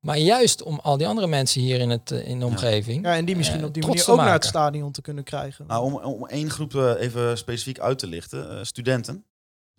Maar 0.00 0.18
juist 0.18 0.62
om 0.62 0.78
al 0.82 0.96
die 0.96 1.06
andere 1.06 1.26
mensen 1.26 1.60
hier 1.60 1.80
in, 1.80 1.90
het, 1.90 2.10
in 2.10 2.38
de 2.38 2.46
omgeving. 2.46 3.04
Ja, 3.04 3.16
en 3.16 3.24
die 3.24 3.36
misschien 3.36 3.64
op 3.64 3.74
die 3.74 3.86
manier 3.86 4.10
ook 4.10 4.16
naar 4.16 4.32
het 4.32 4.44
stadion 4.44 4.92
te 4.92 5.02
kunnen 5.02 5.24
krijgen. 5.24 5.66
Nou, 5.66 5.84
om, 5.84 5.94
om 5.94 6.26
één 6.26 6.50
groep 6.50 6.74
even 6.74 7.38
specifiek 7.38 7.78
uit 7.78 7.98
te 7.98 8.06
lichten: 8.06 8.66
studenten. 8.66 9.24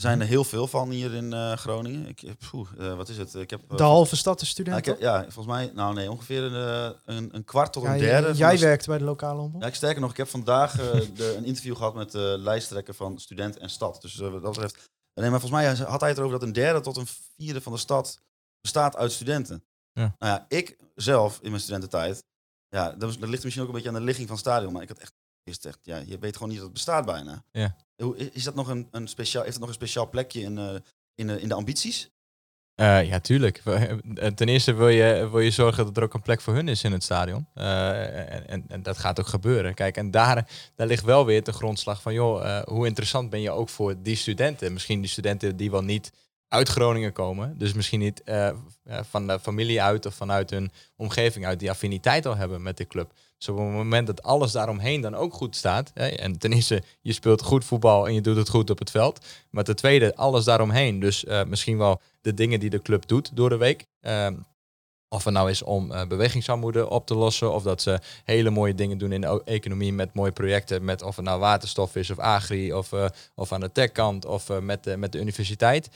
Er 0.02 0.08
zijn 0.08 0.22
er 0.22 0.28
heel 0.28 0.44
veel 0.44 0.68
van 0.68 0.90
hier 0.90 1.14
in 1.14 1.34
eh, 1.34 1.54
Groningen. 1.54 2.08
Ik, 2.08 2.20
heb- 2.20 2.40
poeh, 2.52 2.68
eh, 2.80 2.96
wat 2.96 3.10
is 3.10 3.18
het? 3.18 3.34
Ik 3.36 3.50
heb, 3.50 3.62
eh, 3.72 3.78
de 3.78 3.84
halve 3.84 4.16
stad 4.16 4.36
is 4.36 4.42
nou, 4.42 4.52
studenten. 4.52 4.92
heb- 4.92 5.02
ja, 5.02 5.22
volgens 5.22 5.46
mij, 5.56 5.72
nou 5.76 5.94
nee, 5.94 6.12
ongeveer 6.12 6.44
een, 6.44 6.54
eh, 6.94 7.16
een, 7.16 7.36
een 7.36 7.44
kwart 7.44 7.74
tot 7.74 7.84
Ja, 7.84 7.94
een 7.94 8.00
derde. 8.00 8.34
jij 8.34 8.54
de- 8.56 8.60
werkt 8.62 8.86
bij 8.88 8.98
de 8.98 9.04
lokale 9.04 9.42
omroep. 9.42 9.62
Ja, 9.62 9.68
ik 9.68 9.76
sterker 9.76 10.02
nog, 10.02 10.12
ik 10.12 10.18
heb 10.18 10.28
vandaag 10.28 10.80
eh, 10.80 10.92
de, 11.16 11.36
een 11.38 11.46
interview 11.46 11.76
gehad 11.76 11.94
met 11.96 12.12
de 12.12 12.36
lijsttrekker 12.40 12.94
van 12.94 13.20
Student 13.20 13.58
en 13.58 13.70
Stad. 13.70 14.02
Dus 14.02 14.20
eh, 14.20 14.30
wat 14.32 14.42
dat 14.42 14.52
betreft. 14.52 14.90
Nee, 15.14 15.30
maar 15.30 15.40
volgens 15.40 15.62
mij 15.62 15.76
had 15.88 16.00
hij 16.00 16.10
het 16.10 16.18
erover 16.18 16.40
dat 16.40 16.48
een 16.48 16.54
derde 16.54 16.80
tot 16.80 16.98
een 16.98 17.08
vierde 17.38 17.62
van 17.62 17.72
de 17.72 17.78
stad 17.80 18.22
bestaat 18.62 18.96
uit 18.96 19.12
studenten. 19.12 19.64
Ja. 19.94 20.16
Nou 20.20 20.34
ja, 20.34 20.46
ik 20.58 20.78
zelf 20.96 21.40
in 21.42 21.50
mijn 21.50 21.62
studententijd. 21.62 22.24
Ja, 22.70 22.90
dat, 22.92 23.02
was- 23.02 23.18
dat 23.20 23.30
ligt 23.30 23.44
misschien 23.44 23.64
ook 23.64 23.70
een 23.70 23.76
beetje 23.76 23.90
aan 23.90 23.96
de 24.00 24.06
ligging 24.06 24.28
van 24.28 24.36
het 24.36 24.46
stadion. 24.46 24.74
Maar 24.74 24.82
ik 24.82 24.88
had 24.90 24.98
echt, 24.98 25.14
is 25.44 25.60
echt 25.60 25.80
ja, 25.82 25.98
je 26.06 26.18
weet 26.20 26.34
gewoon 26.34 26.50
niet 26.50 26.58
dat 26.58 26.68
het 26.68 26.76
bestaat 26.76 27.06
bijna. 27.06 27.44
Ja. 27.52 27.76
Is 28.32 28.44
dat 28.44 28.56
nog 28.56 28.68
een, 28.68 28.88
een 28.92 29.08
speciaal, 29.08 29.44
heeft 29.44 29.54
het 29.54 29.66
nog 29.66 29.70
een 29.70 29.82
speciaal 29.82 30.10
plekje 30.10 30.42
in, 30.42 30.58
eh, 30.58 30.76
in, 31.16 31.28
de, 31.28 31.42
in 31.42 31.48
de 31.48 31.54
ambities? 31.54 32.10
Eh, 32.76 33.08
ja, 33.08 33.20
tuurlijk. 33.20 33.62
Eh, 33.66 33.94
Ten 34.28 34.50
eerste 34.50 34.74
wil 34.74 34.88
je, 34.88 35.30
wil 35.32 35.40
je 35.40 35.52
zorgen 35.52 35.86
dat 35.86 35.98
er 35.98 36.04
ook 36.04 36.14
een 36.14 36.22
plek 36.22 36.42
voor 36.42 36.54
hun 36.54 36.68
is 36.68 36.84
in 36.84 36.92
het 36.92 37.04
stadion. 37.04 37.48
En, 37.54 38.48
en, 38.48 38.64
en 38.68 38.84
dat 38.84 38.98
gaat 38.98 39.20
ook 39.20 39.28
gebeuren. 39.28 39.74
Kijk, 39.74 39.98
en 39.98 40.12
daar, 40.12 40.50
daar 40.76 40.88
ligt 40.88 41.04
wel 41.04 41.26
weer 41.26 41.44
de 41.44 41.54
grondslag 41.54 42.02
van, 42.02 42.14
joh, 42.14 42.62
hoe 42.64 42.88
interessant 42.88 43.30
ben 43.30 43.42
je 43.42 43.52
ook 43.52 43.70
voor 43.70 44.02
die 44.02 44.16
studenten? 44.16 44.74
Misschien 44.74 45.02
die 45.02 45.10
studenten 45.10 45.58
die 45.58 45.72
wel 45.72 45.84
niet 45.84 46.12
uit 46.48 46.70
Groningen 46.70 47.14
komen. 47.14 47.58
Dus 47.58 47.74
misschien 47.74 48.00
niet 48.00 48.22
van 48.86 49.28
de 49.28 49.40
familie 49.40 49.82
uit 49.82 50.06
of 50.06 50.16
vanuit 50.16 50.50
hun 50.50 50.72
omgeving 50.96 51.46
uit 51.46 51.60
die 51.60 51.70
affiniteit 51.70 52.26
al 52.26 52.36
hebben 52.36 52.62
met 52.62 52.78
de 52.78 52.88
club. 52.88 53.14
Dus 53.42 53.50
op 53.50 53.58
het 53.58 53.74
moment 53.74 54.08
dat 54.08 54.24
alles 54.24 54.52
daaromheen 54.52 55.02
dan 55.02 55.16
ook 55.16 55.34
goed 55.34 55.56
staat. 55.56 55.92
Hè, 55.94 56.08
en 56.08 56.38
ten 56.38 56.54
eerste, 56.54 56.84
je 57.02 57.14
speelt 57.14 57.42
goed 57.42 57.66
voetbal 57.66 58.08
en 58.08 58.14
je 58.14 58.22
doet 58.22 58.36
het 58.36 58.50
goed 58.50 58.70
op 58.70 58.80
het 58.80 58.92
veld. 58.92 59.26
Maar 59.50 59.64
ten 59.64 59.76
tweede, 59.76 60.16
alles 60.16 60.46
daaromheen. 60.46 61.00
Dus 61.00 61.26
eh, 61.26 61.44
misschien 61.44 61.78
wel 61.78 62.02
de 62.22 62.34
dingen 62.34 62.60
die 62.60 62.70
de 62.70 62.82
club 62.82 63.08
doet 63.08 63.36
door 63.36 63.50
de 63.50 63.58
week. 63.58 63.86
Ehm, 64.02 64.36
of 65.10 65.24
het 65.24 65.34
nou 65.34 65.50
is 65.50 65.64
om 65.64 65.92
eh, 65.92 66.08
bewegingsarmoede 66.08 66.90
op 66.90 67.06
te 67.06 67.16
lossen. 67.16 67.54
Of 67.54 67.64
dat 67.64 67.82
ze 67.82 68.00
hele 68.24 68.50
mooie 68.50 68.76
dingen 68.76 68.98
doen 68.98 69.12
in 69.12 69.22
de 69.22 69.42
economie 69.46 69.94
met 69.94 70.14
mooie 70.14 70.32
projecten. 70.32 70.86
Met 70.86 71.02
of 71.02 71.16
het 71.16 71.26
nou 71.26 71.40
waterstof 71.40 71.96
is 71.96 72.10
of 72.10 72.20
agri. 72.20 72.74
Of, 72.74 72.94
eh, 72.94 73.06
of 73.36 73.52
aan 73.52 73.60
de 73.60 73.72
techkant 73.72 74.26
of 74.26 74.60
met, 74.60 74.84
de 74.84 74.98
met 74.98 75.12
de 75.12 75.20
universiteit. 75.20 75.90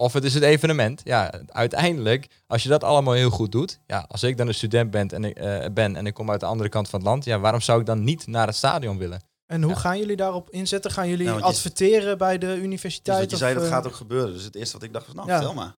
Of 0.00 0.12
het 0.12 0.24
is 0.24 0.34
het 0.34 0.42
evenement. 0.42 1.00
Ja, 1.04 1.32
uiteindelijk, 1.46 2.26
als 2.46 2.62
je 2.62 2.68
dat 2.68 2.84
allemaal 2.84 3.14
heel 3.14 3.30
goed 3.30 3.52
doet. 3.52 3.78
Ja, 3.86 4.04
als 4.08 4.22
ik 4.22 4.36
dan 4.36 4.48
een 4.48 4.54
student 4.54 4.90
ben 4.90 5.08
en, 5.08 5.24
ik, 5.24 5.36
eh, 5.38 5.64
ben 5.72 5.96
en 5.96 6.06
ik 6.06 6.14
kom 6.14 6.30
uit 6.30 6.40
de 6.40 6.46
andere 6.46 6.68
kant 6.68 6.88
van 6.88 6.98
het 6.98 7.08
land. 7.08 7.24
Ja, 7.24 7.38
waarom 7.38 7.60
zou 7.60 7.80
ik 7.80 7.86
dan 7.86 8.04
niet 8.04 8.26
naar 8.26 8.46
het 8.46 8.56
stadion 8.56 8.98
willen? 8.98 9.20
En 9.46 9.62
hoe 9.62 9.72
Ja. 9.72 9.78
gaan 9.78 9.98
jullie 9.98 10.16
daarop 10.16 10.50
inzetten? 10.50 10.90
Gaan 10.90 11.08
jullie 11.08 11.26
Nou, 11.26 11.40
adverteren 11.42 12.18
bij 12.18 12.38
de 12.38 12.46
Dus 12.46 12.56
universiteit? 12.58 13.18
wat 13.20 13.30
je 13.30 13.36
zei, 13.36 13.54
dat 13.54 13.62
eh, 13.62 13.68
gaat 13.68 13.86
ook 13.86 13.94
gebeuren. 13.94 14.32
Dus 14.32 14.44
het 14.44 14.54
eerste 14.54 14.72
wat 14.74 14.82
ik 14.82 14.92
dacht 14.92 15.06
was, 15.06 15.14
nou, 15.14 15.28
Ja. 15.28 15.36
vertel 15.36 15.54
maar. 15.54 15.74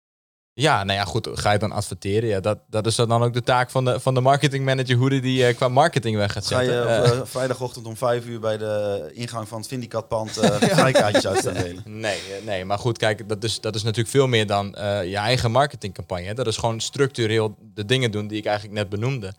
Ja, 0.54 0.84
nou 0.84 0.98
ja, 0.98 1.04
goed. 1.04 1.28
Ga 1.32 1.52
je 1.52 1.58
dan 1.58 1.72
adverteren? 1.72 2.28
Ja, 2.28 2.40
dat, 2.40 2.58
dat 2.66 2.86
is 2.86 2.94
dan 2.94 3.22
ook 3.22 3.32
de 3.32 3.42
taak 3.42 3.70
van 3.70 3.84
de, 3.84 4.00
van 4.00 4.14
de 4.14 4.20
marketingmanager. 4.20 4.96
Hoe 4.96 5.10
die, 5.10 5.20
die 5.20 5.46
eh, 5.46 5.56
qua 5.56 5.68
marketing 5.68 6.16
weg 6.16 6.32
gaat 6.32 6.46
Ga 6.46 6.60
je 6.60 6.70
zetten. 6.70 6.84
op 6.84 7.04
Eh, 7.04 7.18
eh, 7.18 7.20
vrijdagochtend 7.24 7.86
om 7.86 7.96
vijf 7.96 8.26
uur 8.26 8.40
bij 8.40 8.58
de 8.58 9.10
ingang 9.12 9.48
van 9.48 9.58
het 9.58 9.68
Vindicatpand 9.68 10.36
eh 10.36 10.56
vrijkaartjes 10.78 11.26
uit 11.26 11.38
staan 11.38 11.54
delen? 11.54 11.82
Nee, 11.84 12.18
nee, 12.44 12.64
maar 12.64 12.78
goed, 12.78 12.98
kijk, 12.98 13.28
dat 13.28 13.44
is, 13.44 13.60
dat 13.60 13.74
is 13.74 13.82
natuurlijk 13.82 14.14
veel 14.14 14.26
meer 14.26 14.46
dan 14.46 14.66
je 15.04 15.16
eigen 15.16 15.50
marketingcampagne. 15.50 16.34
Dat 16.34 16.46
is 16.46 16.56
gewoon 16.56 16.80
structureel 16.80 17.56
de 17.74 17.84
dingen 17.84 18.10
doen 18.10 18.26
die 18.26 18.38
ik 18.38 18.44
eigenlijk 18.44 18.76
net 18.76 18.88
benoemde. 18.88 19.34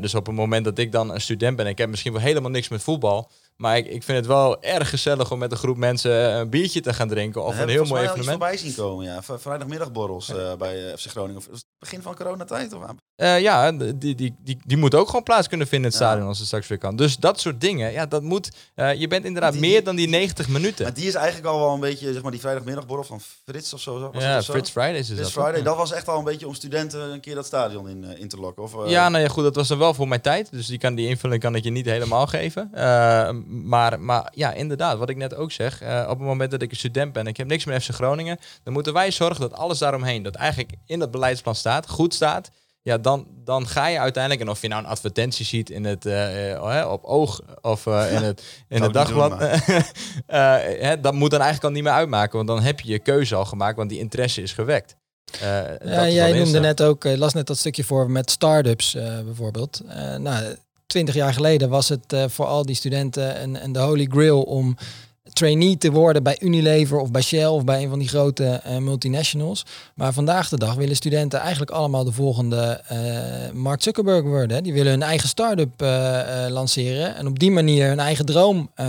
Dus 0.00 0.14
op 0.14 0.26
het 0.26 0.34
moment 0.34 0.64
dat 0.64 0.78
ik 0.78 0.92
dan 0.92 1.10
een 1.10 1.20
student 1.20 1.56
ben, 1.56 1.66
ik 1.66 1.78
heb 1.78 1.88
misschien 1.88 2.12
wel 2.12 2.22
helemaal 2.22 2.50
niks 2.50 2.68
met 2.68 2.82
voetbal, 2.82 3.30
maar 3.56 3.76
ik, 3.76 3.86
ik 3.86 4.02
vind 4.02 4.18
het 4.18 4.26
wel 4.26 4.62
erg 4.62 4.88
gezellig 4.90 5.30
om 5.30 5.38
met 5.38 5.50
een 5.52 5.56
groep 5.58 5.76
mensen 5.76 6.30
eh, 6.32 6.36
een 6.38 6.50
biertje 6.50 6.80
te 6.80 6.94
gaan 6.94 7.08
drinken 7.08 7.44
of 7.44 7.58
een 7.58 7.68
heel 7.68 7.84
mooi 7.84 7.92
mij 7.92 8.00
al 8.00 8.02
iets 8.02 8.12
evenement. 8.26 8.38
voorbij 8.38 8.56
zien 8.56 8.74
komen, 8.74 9.04
ja. 9.04 9.22
Vrijdagmiddagborrels 9.38 10.28
eh, 10.28 10.54
bij 10.54 10.86
eh, 10.90 10.96
FC 10.96 11.06
Groningen. 11.10 11.36
Of 11.36 11.46
begin 11.78 12.02
van 12.02 12.14
coronatijd? 12.14 12.72
Of, 12.72 12.82
Eh, 13.16 13.40
ja, 13.40 13.72
die, 13.72 13.96
die, 13.98 14.14
die, 14.38 14.58
die 14.64 14.76
moet 14.76 14.94
ook 14.94 15.06
gewoon 15.06 15.22
plaats 15.22 15.48
kunnen 15.48 15.66
vinden 15.66 15.90
in 15.90 15.94
het 15.96 16.02
Ja. 16.04 16.08
stadion 16.08 16.28
als 16.28 16.38
het 16.38 16.46
straks 16.46 16.66
weer 16.68 16.78
kan. 16.78 16.96
Dus 16.96 17.16
dat 17.16 17.40
soort 17.40 17.60
dingen, 17.60 17.92
ja, 17.92 18.06
dat 18.06 18.22
moet. 18.22 18.50
je 18.96 19.06
bent 19.08 19.24
inderdaad 19.24 19.52
Die- 19.52 19.60
meer 19.60 19.84
dan 19.84 19.96
die 19.96 20.08
90 20.08 20.48
minuten. 20.48 20.84
maar 20.84 20.94
die 20.94 21.06
is 21.06 21.14
eigenlijk 21.14 21.46
al 21.46 21.58
wel 21.60 21.74
een 21.74 21.80
beetje, 21.80 22.12
zeg 22.12 22.22
maar, 22.22 22.30
die 22.30 22.40
vrijdagmiddagborrel 22.40 23.04
van 23.04 23.20
Frits 23.44 23.72
of 23.74 23.80
zo. 23.80 24.10
was 24.12 24.22
Ja? 24.22 24.42
Fritz 24.42 24.70
Fridays 24.70 24.98
is 24.98 25.06
This 25.08 25.16
dat. 25.18 25.30
Friday. 25.30 25.62
Dat 25.62 25.76
was 25.76 25.92
echt 25.92 26.08
al 26.08 26.18
een 26.18 26.24
beetje 26.24 26.46
om 26.46 26.54
studenten 26.54 27.00
een 27.12 27.20
keer 27.20 27.34
dat 27.34 27.46
stadion 27.46 27.88
in, 27.88 28.04
in 28.18 28.28
te 28.28 28.36
lokken. 28.36 28.62
Of, 28.62 28.72
Ja, 28.86 29.08
nou 29.08 29.22
ja, 29.22 29.28
goed, 29.28 29.42
dat 29.44 29.54
was 29.54 29.68
dan 29.68 29.78
wel 29.78 29.94
voor 29.94 30.08
mijn 30.08 30.20
tijd. 30.20 30.50
Dus 30.52 30.66
die, 30.66 30.78
kan, 30.78 30.94
die 30.94 31.08
invulling 31.08 31.40
kan 31.40 31.54
ik 31.54 31.64
je 31.64 31.70
niet 31.70 31.86
helemaal 31.86 32.26
geven. 32.26 32.70
Maar, 33.46 34.00
maar 34.00 34.32
ja, 34.34 34.52
inderdaad, 34.52 34.98
wat 34.98 35.08
ik 35.10 35.16
net 35.16 35.34
ook 35.34 35.52
zeg. 35.52 35.80
eh, 35.80 36.02
op 36.02 36.18
het 36.18 36.28
moment 36.28 36.50
dat 36.50 36.62
ik 36.62 36.70
een 36.70 36.76
student 36.76 37.12
ben 37.12 37.22
en 37.22 37.28
ik 37.28 37.36
heb 37.36 37.46
niks 37.46 37.64
met 37.64 37.82
FC 37.82 37.90
Groningen... 37.90 38.38
dan 38.62 38.72
moeten 38.72 38.92
wij 38.92 39.10
zorgen 39.10 39.40
dat 39.40 39.52
alles 39.52 39.78
daaromheen, 39.78 40.22
dat 40.22 40.34
eigenlijk 40.34 40.72
in 40.86 40.98
dat 40.98 41.10
beleidsplan 41.10 41.54
staat, 41.54 41.88
goed 41.88 42.14
staat. 42.14 42.50
ja, 42.82 42.98
dan, 42.98 43.26
dan 43.44 43.66
ga 43.68 43.86
je 43.86 43.98
uiteindelijk, 43.98 44.42
en 44.42 44.50
of 44.50 44.62
je 44.62 44.68
nou 44.68 44.82
een 44.82 44.88
advertentie 44.88 45.44
ziet 45.46 45.70
in 45.70 45.84
het, 45.84 46.06
eh, 46.06 46.52
eh, 46.52 46.62
hè, 46.64 46.84
op 46.84 47.04
oog 47.04 47.40
of 47.60 47.86
eh, 47.86 48.12
in 48.12 48.22
het, 48.22 48.42
in 48.68 48.82
het 48.82 48.92
dagblad, 48.92 49.40
eh, 49.40 50.56
hè, 50.80 51.00
dat 51.00 51.14
moet 51.14 51.30
dan 51.30 51.40
eigenlijk 51.40 51.68
al 51.68 51.74
niet 51.80 51.82
meer 51.82 51.92
uitmaken, 52.00 52.36
want 52.36 52.48
dan 52.48 52.60
heb 52.62 52.80
je 52.80 52.92
je 52.92 52.98
keuze 52.98 53.34
al 53.34 53.44
gemaakt, 53.44 53.76
want 53.76 53.90
die 53.90 53.98
interesse 53.98 54.42
is 54.42 54.52
gewekt. 54.52 54.96
Eh, 55.40 55.62
dat 55.62 55.80
is 55.82 55.90
Ja, 55.90 56.08
jij 56.08 56.32
de 56.32 56.38
noemde 56.38 56.60
net 56.60 56.82
ook, 56.82 57.04
eh, 57.04 57.16
las 57.16 57.32
net 57.32 57.46
dat 57.46 57.58
stukje 57.58 57.84
voor 57.84 58.10
met 58.10 58.30
start-ups 58.30 58.94
eh, 58.94 59.20
bijvoorbeeld. 59.20 59.80
Eh, 59.88 60.16
nou, 60.16 60.56
twintig 60.86 61.14
jaar 61.14 61.34
geleden 61.34 61.68
was 61.68 61.88
het 61.88 62.12
eh, 62.12 62.24
voor 62.28 62.46
al 62.46 62.66
die 62.66 62.74
studenten 62.74 63.42
een, 63.42 63.64
een 63.64 63.72
de 63.72 63.78
holy 63.78 64.06
grail 64.10 64.42
om 64.42 64.76
trainee 65.34 65.78
te 65.78 65.90
worden 65.90 66.22
bij 66.22 66.36
Unilever 66.40 66.98
of 66.98 67.10
bij 67.10 67.22
Shell 67.22 67.46
of 67.46 67.64
bij 67.64 67.82
een 67.82 67.88
van 67.88 67.98
die 67.98 68.08
grote 68.08 68.44
eh, 68.46 68.76
multinationals. 68.76 69.62
Maar 69.94 70.12
vandaag 70.12 70.48
de 70.48 70.58
dag 70.58 70.74
willen 70.74 70.96
studenten 70.96 71.40
eigenlijk 71.40 71.70
allemaal 71.70 72.04
de 72.04 72.12
volgende 72.12 72.80
eh, 72.86 72.98
Mark 73.52 73.82
Zuckerberg 73.82 74.22
worden. 74.22 74.56
hè. 74.56 74.62
Die 74.62 74.72
willen 74.72 74.92
hun 74.92 75.02
eigen 75.02 75.28
start-up 75.28 75.82
eh, 75.82 76.44
eh, 76.46 76.52
lanceren 76.52 77.16
en 77.16 77.26
op 77.26 77.38
die 77.38 77.50
manier 77.50 77.88
hun 77.88 77.98
eigen 78.00 78.26
droom 78.26 78.70
eh, 78.74 78.86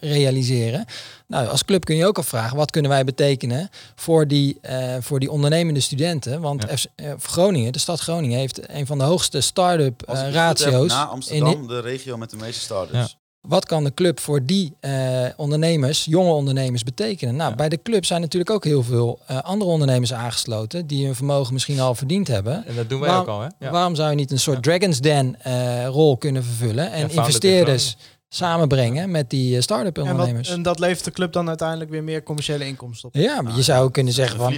realiseren. 0.00 0.84
Nou, 1.26 1.48
als 1.48 1.64
club 1.64 1.84
kun 1.84 1.96
je 1.96 2.06
ook 2.06 2.18
afvragen, 2.18 2.56
wat 2.56 2.70
kunnen 2.70 2.90
wij 2.90 3.04
betekenen 3.04 3.68
voor 3.94 4.28
die, 4.28 4.58
eh, 4.60 4.94
voor 5.00 5.20
die 5.20 5.30
ondernemende 5.30 5.80
studenten? 5.80 6.40
Want 6.40 6.64
Ja. 6.68 6.76
FC 6.76 6.86
Groningen, 7.18 7.72
de 7.72 7.78
stad 7.78 8.00
Groningen, 8.00 8.38
heeft 8.38 8.68
een 8.70 8.86
van 8.86 8.98
de 8.98 9.04
hoogste 9.04 9.40
start-up 9.40 10.02
heb, 10.06 10.32
ratio's. 10.34 10.88
na 10.88 11.02
in, 11.02 11.08
Amsterdam 11.08 11.66
de 11.66 11.80
regio 11.80 12.16
met 12.16 12.30
de 12.30 12.36
meeste 12.36 12.60
starters. 12.60 13.16
Wat 13.48 13.66
kan 13.66 13.84
de 13.84 13.94
club 13.94 14.20
voor 14.20 14.44
die 14.44 14.74
eh, 14.80 15.24
ondernemers, 15.36 16.04
jonge 16.04 16.32
ondernemers, 16.32 16.82
betekenen? 16.82 17.36
Nou, 17.36 17.50
Ja. 17.50 17.56
bij 17.56 17.68
de 17.68 17.82
club 17.82 18.04
zijn 18.04 18.20
natuurlijk 18.20 18.50
ook 18.50 18.64
heel 18.64 18.82
veel 18.82 19.18
eh, 19.26 19.38
andere 19.42 19.70
ondernemers 19.70 20.12
aangesloten 20.12 20.86
die 20.86 21.04
hun 21.04 21.14
vermogen 21.14 21.52
misschien 21.52 21.80
al 21.80 21.94
verdiend 21.94 22.28
hebben. 22.28 22.66
En 22.66 22.74
dat 22.76 22.88
doen 22.88 23.00
wij 23.00 23.16
ook 23.16 23.26
al, 23.28 23.40
hè? 23.40 23.48
Ja. 23.58 23.70
Waarom 23.70 23.94
zou 23.94 24.10
je 24.10 24.16
niet 24.16 24.30
een 24.30 24.38
soort 24.38 24.62
Dragon's 24.62 25.00
Den 25.00 25.36
eh, 25.42 25.86
rol 25.86 26.16
kunnen 26.16 26.44
vervullen 26.44 26.92
en 26.92 27.10
investeerders 27.10 27.96
samenbrengen 28.28 29.10
met 29.10 29.30
die 29.30 29.60
start-up 29.60 29.96
En, 29.96 30.02
wat, 30.02 30.12
ondernemers? 30.12 30.48
en 30.48 30.62
dat 30.62 30.78
levert 30.78 31.04
de 31.04 31.10
club 31.10 31.32
dan 31.32 31.48
uiteindelijk 31.48 31.90
weer 31.90 32.02
meer 32.04 32.22
commerciële 32.22 32.66
inkomsten 32.66 33.08
op. 33.08 33.14
ja, 33.14 33.42
maar 33.42 33.56
je 33.56 33.62
zou 33.62 33.90
kunnen 33.90 34.12
zeggen 34.12 34.38
van. 34.38 34.52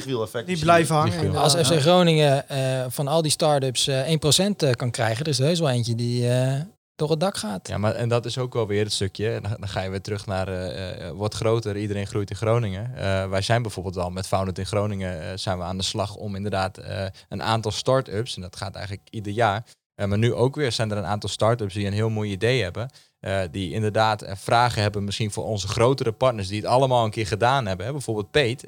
Die 0.46 0.58
blijven 0.58 0.94
hangen. 0.94 1.36
als 1.36 1.54
FC. 1.54 1.80
Groningen 1.80 2.48
eh, 2.48 2.84
van 2.88 3.08
al 3.08 3.22
die 3.22 3.30
start-ups 3.30 3.86
eh 3.86 4.08
1% 4.08 4.56
eh, 4.56 4.70
kan 4.70 4.90
krijgen, 4.90 5.24
er 5.24 5.30
is 5.30 5.38
er 5.38 5.44
heus 5.46 5.58
wel 5.60 5.68
eentje 5.70 5.94
die 5.94 6.28
eh, 6.28 6.60
door 6.96 7.10
het 7.10 7.20
dak 7.20 7.36
gaat. 7.36 7.68
Ja, 7.68 7.78
maar 7.78 7.94
en 7.94 8.08
dat 8.08 8.26
is 8.26 8.38
ook 8.38 8.52
wel 8.52 8.66
weer 8.66 8.84
het 8.84 8.92
stukje. 8.92 9.40
Dan, 9.40 9.68
ga 9.68 9.80
je 9.80 9.90
weer 9.90 10.00
terug 10.00 10.26
naar 10.26 10.48
eh, 10.48 11.10
wordt 11.10 11.34
groter, 11.34 11.76
iedereen 11.76 12.06
groeit 12.06 12.30
in 12.30 12.36
Groningen. 12.36 12.92
Wij 13.30 13.42
zijn 13.42 13.62
bijvoorbeeld 13.62 13.96
al 13.96 14.10
met 14.10 14.26
Founded 14.26 14.58
in 14.58 14.66
Groningen 14.66 15.38
zijn 15.38 15.58
we 15.58 15.64
aan 15.64 15.76
de 15.76 15.82
slag 15.82 16.14
om 16.14 16.34
inderdaad 16.34 16.80
een 17.28 17.42
aantal 17.42 17.70
start-ups, 17.70 18.36
en 18.36 18.42
dat 18.42 18.56
gaat 18.56 18.74
eigenlijk 18.74 19.08
ieder 19.10 19.32
jaar. 19.32 19.64
Eh, 19.94 20.06
maar 20.06 20.18
nu 20.18 20.34
ook 20.34 20.54
weer 20.54 20.72
zijn 20.72 20.90
er 20.90 20.96
een 20.96 21.04
aantal 21.04 21.28
start-ups 21.28 21.74
die 21.74 21.86
een 21.86 21.92
heel 21.92 22.10
mooi 22.10 22.30
idee 22.30 22.62
hebben. 22.62 22.90
eh, 23.20 23.40
die 23.50 23.72
inderdaad 23.72 24.22
eh, 24.22 24.36
vragen 24.36 24.82
hebben 24.82 25.04
misschien 25.04 25.30
voor 25.30 25.44
onze 25.44 25.68
grotere 25.68 26.12
partners 26.12 26.48
die 26.48 26.60
het 26.60 26.66
allemaal 26.66 27.04
een 27.04 27.10
keer 27.10 27.26
gedaan 27.26 27.66
hebben. 27.66 27.92
Bijvoorbeeld 27.92 28.30
Peet, 28.30 28.66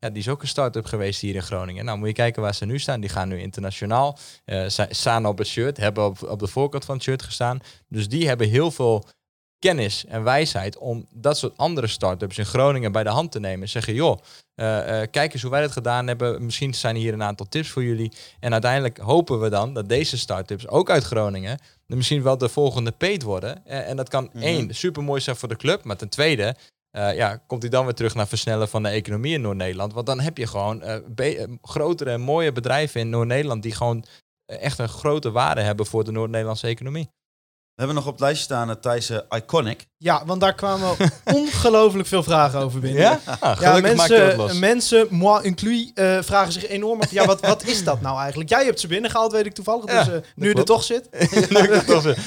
ja, 0.00 0.08
die 0.08 0.18
is 0.18 0.28
ook 0.28 0.42
een 0.42 0.48
start-up 0.48 0.84
geweest 0.84 1.20
hier 1.20 1.34
in 1.34 1.42
Groningen. 1.42 1.84
Nou 1.84 1.98
moet 1.98 2.08
je 2.08 2.14
kijken 2.14 2.42
waar 2.42 2.54
ze 2.54 2.66
nu 2.66 2.78
staan. 2.78 3.00
Die 3.00 3.10
gaan 3.10 3.28
nu 3.28 3.40
internationaal. 3.40 4.18
staan 4.88 5.26
op 5.26 5.38
het 5.38 5.46
shirt, 5.46 5.76
hebben 5.76 6.04
op, 6.04 6.22
op 6.22 6.38
de 6.38 6.46
voorkant 6.46 6.84
van 6.84 6.94
het 6.94 7.04
shirt 7.04 7.22
gestaan. 7.22 7.60
Dus 7.88 8.08
die 8.08 8.28
hebben 8.28 8.48
heel 8.48 8.70
veel 8.70 9.04
kennis 9.62 10.04
en 10.04 10.22
wijsheid 10.22 10.78
om 10.78 11.06
dat 11.14 11.38
soort 11.38 11.56
andere 11.56 11.86
start-ups 11.86 12.38
in 12.38 12.46
Groningen 12.46 12.92
bij 12.92 13.02
de 13.02 13.08
hand 13.08 13.32
te 13.32 13.40
nemen. 13.40 13.68
Zeggen, 13.68 13.94
joh, 13.94 14.18
eh, 14.54 15.02
eh, 15.02 15.10
kijk 15.10 15.32
eens 15.32 15.42
hoe 15.42 15.50
wij 15.50 15.60
dat 15.60 15.72
gedaan 15.72 16.06
hebben. 16.06 16.44
Misschien 16.44 16.74
zijn 16.74 16.96
hier 16.96 17.12
een 17.12 17.22
aantal 17.22 17.46
tips 17.48 17.68
voor 17.68 17.84
jullie. 17.84 18.12
En 18.40 18.52
uiteindelijk 18.52 18.98
hopen 18.98 19.40
we 19.40 19.48
dan 19.48 19.74
dat 19.74 19.88
deze 19.88 20.18
start-ups, 20.18 20.68
ook 20.68 20.90
uit 20.90 21.04
Groningen, 21.04 21.58
misschien 21.86 22.22
wel 22.22 22.38
de 22.38 22.48
volgende 22.48 22.90
peet 22.90 23.22
worden. 23.22 23.66
Eh, 23.66 23.88
en 23.88 23.96
dat 23.96 24.08
kan 24.08 24.30
Mhm. 24.32 24.42
één, 24.42 24.74
super 24.74 25.02
mooi 25.02 25.20
zijn 25.20 25.36
voor 25.36 25.48
de 25.48 25.56
club. 25.56 25.84
Maar 25.84 25.96
ten 25.96 26.08
tweede, 26.08 26.54
ja, 26.92 27.36
komt 27.46 27.62
hij 27.62 27.70
dan 27.70 27.84
weer 27.84 27.94
terug 27.94 28.14
naar 28.14 28.28
versnellen 28.28 28.68
van 28.68 28.82
de 28.82 28.88
economie 28.88 29.34
in 29.34 29.40
Noord-Nederland. 29.40 29.92
Want 29.92 30.06
dan 30.06 30.20
heb 30.20 30.38
je 30.38 30.46
gewoon 30.46 30.82
grotere 31.62 32.10
en 32.10 32.20
mooie 32.20 32.52
bedrijven 32.52 33.00
in 33.00 33.10
Noord-Nederland 33.10 33.62
die 33.62 33.74
gewoon 33.74 34.04
echt 34.46 34.78
een 34.78 34.88
grote 34.88 35.30
waarde 35.30 35.60
hebben 35.60 35.86
voor 35.86 36.04
de 36.04 36.12
Noord-Nederlandse 36.12 36.66
economie. 36.66 37.08
We 37.74 37.78
hebben 37.88 37.96
nog 37.96 38.06
op 38.06 38.12
het 38.12 38.20
lijstje 38.20 38.44
staan 38.44 38.68
uh, 38.68 38.74
Thijs 38.74 39.10
eh, 39.10 39.18
Iconic. 39.28 39.86
Ja, 39.96 40.22
want 40.26 40.40
daar 40.40 40.54
kwamen 40.54 40.96
ongelooflijk 41.24 42.08
veel 42.08 42.22
vragen 42.22 42.60
over 42.60 42.80
binnen. 42.80 43.00
Ja? 43.02 43.20
Ah, 43.24 43.60
Ja, 43.60 43.74
gelukkig 43.74 43.96
maak 43.96 44.08
je 44.08 44.16
dat 44.16 44.26
mensen, 44.26 44.36
los. 44.36 44.58
mensen, 44.58 45.06
moi 45.10 45.44
inclus, 45.44 45.90
eh, 45.94 46.18
vragen 46.22 46.52
zich 46.52 46.66
enorm 46.68 47.00
af. 47.00 47.10
Ja, 47.10 47.26
wat, 47.26 47.40
wat 47.40 47.64
is 47.64 47.84
dat 47.84 48.00
nou 48.00 48.18
eigenlijk? 48.18 48.50
Jij 48.50 48.64
hebt 48.64 48.80
ze 48.80 48.86
binnengehaald, 48.86 49.32
weet 49.32 49.46
ik 49.46 49.54
toevallig. 49.54 49.84
Ja, 49.92 50.04
dus 50.04 50.14
eh, 50.14 50.20
nu 50.34 50.48
je 50.48 50.54
er 50.58 50.64
toch 50.64 50.82
zit. 50.82 51.08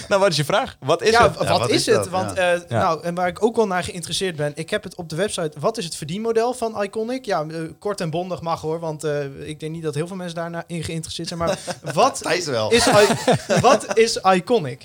Nou, 0.08 0.22
wat 0.22 0.30
is 0.30 0.38
je 0.38 0.46
vraag? 0.46 0.78
Wat 0.80 1.02
is 1.02 1.10
ja, 1.10 1.24
het? 1.24 1.38
wat, 1.38 1.48
Ja, 1.48 1.58
wat 1.58 1.70
is, 1.70 1.76
is 1.88 1.96
het? 1.96 2.10
Want, 2.10 2.34
eh, 2.34 2.52
nou, 2.68 3.04
en 3.04 3.16
waar 3.16 3.28
ik 3.28 3.44
ook 3.44 3.56
wel 3.56 3.68
naar 3.68 3.84
geïnteresseerd 3.84 4.36
ben, 4.36 4.52
ik 4.56 4.70
heb 4.70 4.84
het 4.84 4.96
op 4.96 5.10
de 5.10 5.16
website. 5.16 5.60
Wat 5.60 5.78
is 5.78 5.86
het 5.86 5.96
verdienmodel 5.96 6.54
van 6.54 6.84
Iconic? 6.84 7.26
Ja, 7.26 7.46
eh, 7.48 7.60
kort 7.80 8.02
en 8.02 8.10
bondig 8.10 8.42
mag 8.42 8.62
hoor, 8.62 8.80
want 8.80 9.04
eh, 9.04 9.48
ik 9.48 9.60
denk 9.60 9.72
niet 9.72 9.84
dat 9.84 9.96
heel 9.96 10.08
veel 10.08 10.16
mensen 10.16 10.36
daarin 10.36 10.64
in 10.68 10.84
geïnteresseerd 10.84 11.28
zijn. 11.28 11.40
Maar 11.40 11.60
wat 11.94 12.22
wel. 12.46 12.72
is, 12.72 12.88
wat 13.62 13.98
is 13.98 14.18
Iconic? 14.18 14.84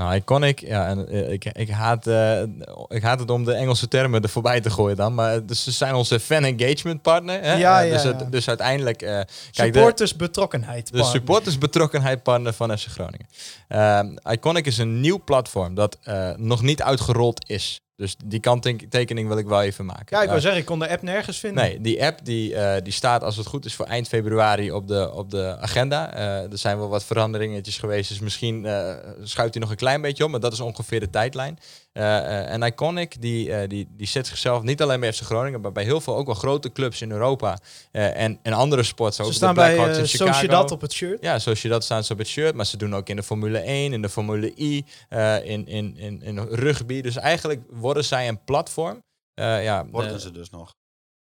Nou, 0.00 0.14
Iconic, 0.14 0.60
ja, 0.60 0.86
en, 0.86 1.08
eh, 1.08 1.32
ik, 1.32 1.44
ik, 1.44 1.70
haat, 1.70 2.06
eh, 2.06 2.42
ik 2.88 3.02
haat 3.02 3.20
het 3.20 3.30
om 3.30 3.44
de 3.44 3.52
Engelse 3.52 3.88
termen 3.88 4.22
er 4.22 4.28
voorbij 4.28 4.60
te 4.60 4.70
gooien 4.70 4.96
dan. 4.96 5.14
Maar 5.14 5.46
dus 5.46 5.62
ze 5.64 5.70
zijn 5.70 5.94
onze 5.94 6.20
fan 6.20 6.44
engagement 6.44 7.02
partner. 7.02 7.42
Hè? 7.42 7.54
Ja, 7.54 7.80
Eh, 7.80 7.86
ja, 7.88 7.92
dus, 7.92 8.02
ja. 8.02 8.12
dus 8.12 8.48
uiteindelijk... 8.48 9.02
eh, 9.02 9.08
kijk, 9.10 9.26
de, 9.52 9.62
Supporters 9.62 10.16
betrokkenheid. 10.16 10.86
de 10.86 10.92
partner. 10.92 11.12
supporters 11.12 11.58
betrokkenheid 11.58 12.22
partner 12.22 12.52
van 12.52 12.78
FC 12.78 12.86
Groningen. 12.86 13.26
Ehm, 13.68 14.32
Iconic 14.32 14.66
is 14.66 14.78
een 14.78 15.00
nieuw 15.00 15.22
platform 15.24 15.74
dat 15.74 15.98
eh, 16.02 16.30
nog 16.36 16.62
niet 16.62 16.82
uitgerold 16.82 17.48
is. 17.48 17.80
Dus 18.00 18.16
die 18.24 18.40
kanttekening 18.40 19.28
wil 19.28 19.38
ik 19.38 19.46
wel 19.46 19.62
even 19.62 19.84
maken. 19.86 20.06
Ja, 20.08 20.16
ik 20.16 20.22
Eh, 20.22 20.28
wou 20.28 20.40
zeggen, 20.40 20.60
ik 20.60 20.66
kon 20.66 20.78
de 20.78 20.88
app 20.88 21.02
nergens 21.02 21.38
vinden. 21.38 21.64
Nee, 21.64 21.80
die 21.80 22.04
app 22.04 22.24
die, 22.24 22.54
eh, 22.54 22.82
die 22.82 22.92
staat 22.92 23.22
als 23.22 23.36
het 23.36 23.46
goed 23.46 23.64
is 23.64 23.74
voor 23.74 23.86
eind 23.86 24.08
februari 24.08 24.72
op 24.72 24.88
de, 24.88 25.12
op 25.12 25.30
de 25.30 25.56
agenda. 25.60 26.12
Eh, 26.14 26.52
er 26.52 26.58
zijn 26.58 26.78
wel 26.78 26.88
wat 26.88 27.04
veranderingetjes 27.04 27.78
geweest, 27.78 28.08
dus 28.08 28.20
misschien 28.20 28.64
eh, 28.66 28.94
schuift 29.22 29.52
hij 29.54 29.62
nog 29.62 29.70
een 29.70 29.76
klein 29.76 30.00
beetje 30.00 30.24
op, 30.24 30.30
maar 30.30 30.40
dat 30.40 30.52
is 30.52 30.60
ongeveer 30.60 31.00
de 31.00 31.10
tijdlijn. 31.10 31.58
Eh, 31.92 32.18
eh, 32.18 32.52
en 32.52 32.62
Iconic 32.62 33.20
die, 33.20 33.52
eh, 33.52 33.68
die, 33.68 33.88
die 33.96 34.06
zet 34.06 34.26
zichzelf 34.26 34.62
niet 34.62 34.82
alleen 34.82 35.00
bij 35.00 35.12
FC 35.12 35.22
Groningen, 35.22 35.60
maar 35.60 35.72
bij 35.72 35.84
heel 35.84 36.00
veel 36.00 36.16
ook 36.16 36.26
wel 36.26 36.34
grote 36.34 36.72
clubs 36.72 37.02
in 37.02 37.10
Europa 37.10 37.58
eh, 37.90 38.22
en, 38.22 38.38
en 38.42 38.52
andere 38.52 38.82
sporten. 38.82 39.14
Ze 39.14 39.22
ook 39.22 39.28
de 39.28 39.34
staan 39.34 39.54
bij 39.54 39.74
uh, 39.74 39.98
in 39.98 40.06
Chicago. 40.06 40.32
Sociedad 40.32 40.70
op 40.70 40.80
het 40.80 40.92
shirt. 40.92 41.22
Ja, 41.22 41.38
zoals 41.38 41.62
je 41.62 41.68
dat 41.68 41.84
staan 41.84 42.04
ze 42.04 42.12
op 42.12 42.18
het 42.18 42.26
shirt. 42.26 42.54
Maar 42.54 42.66
ze 42.66 42.76
doen 42.76 42.94
ook 42.94 43.08
in 43.08 43.16
de 43.16 43.22
Formule 43.22 43.58
1, 43.58 43.92
in 43.92 44.02
de 44.02 44.08
Formule 44.08 44.52
I, 44.58 44.84
eh, 45.08 45.44
in, 45.44 45.66
in, 45.66 45.96
in, 45.96 46.22
in 46.22 46.38
rugby. 46.38 47.00
Dus 47.00 47.16
eigenlijk 47.16 47.62
worden 47.68 48.04
zij 48.04 48.28
een 48.28 48.44
platform. 48.44 49.02
Eh, 49.34 49.64
ja, 49.64 49.86
Worden 49.86 50.20
ze 50.20 50.30
dus 50.30 50.50
nog. 50.50 50.74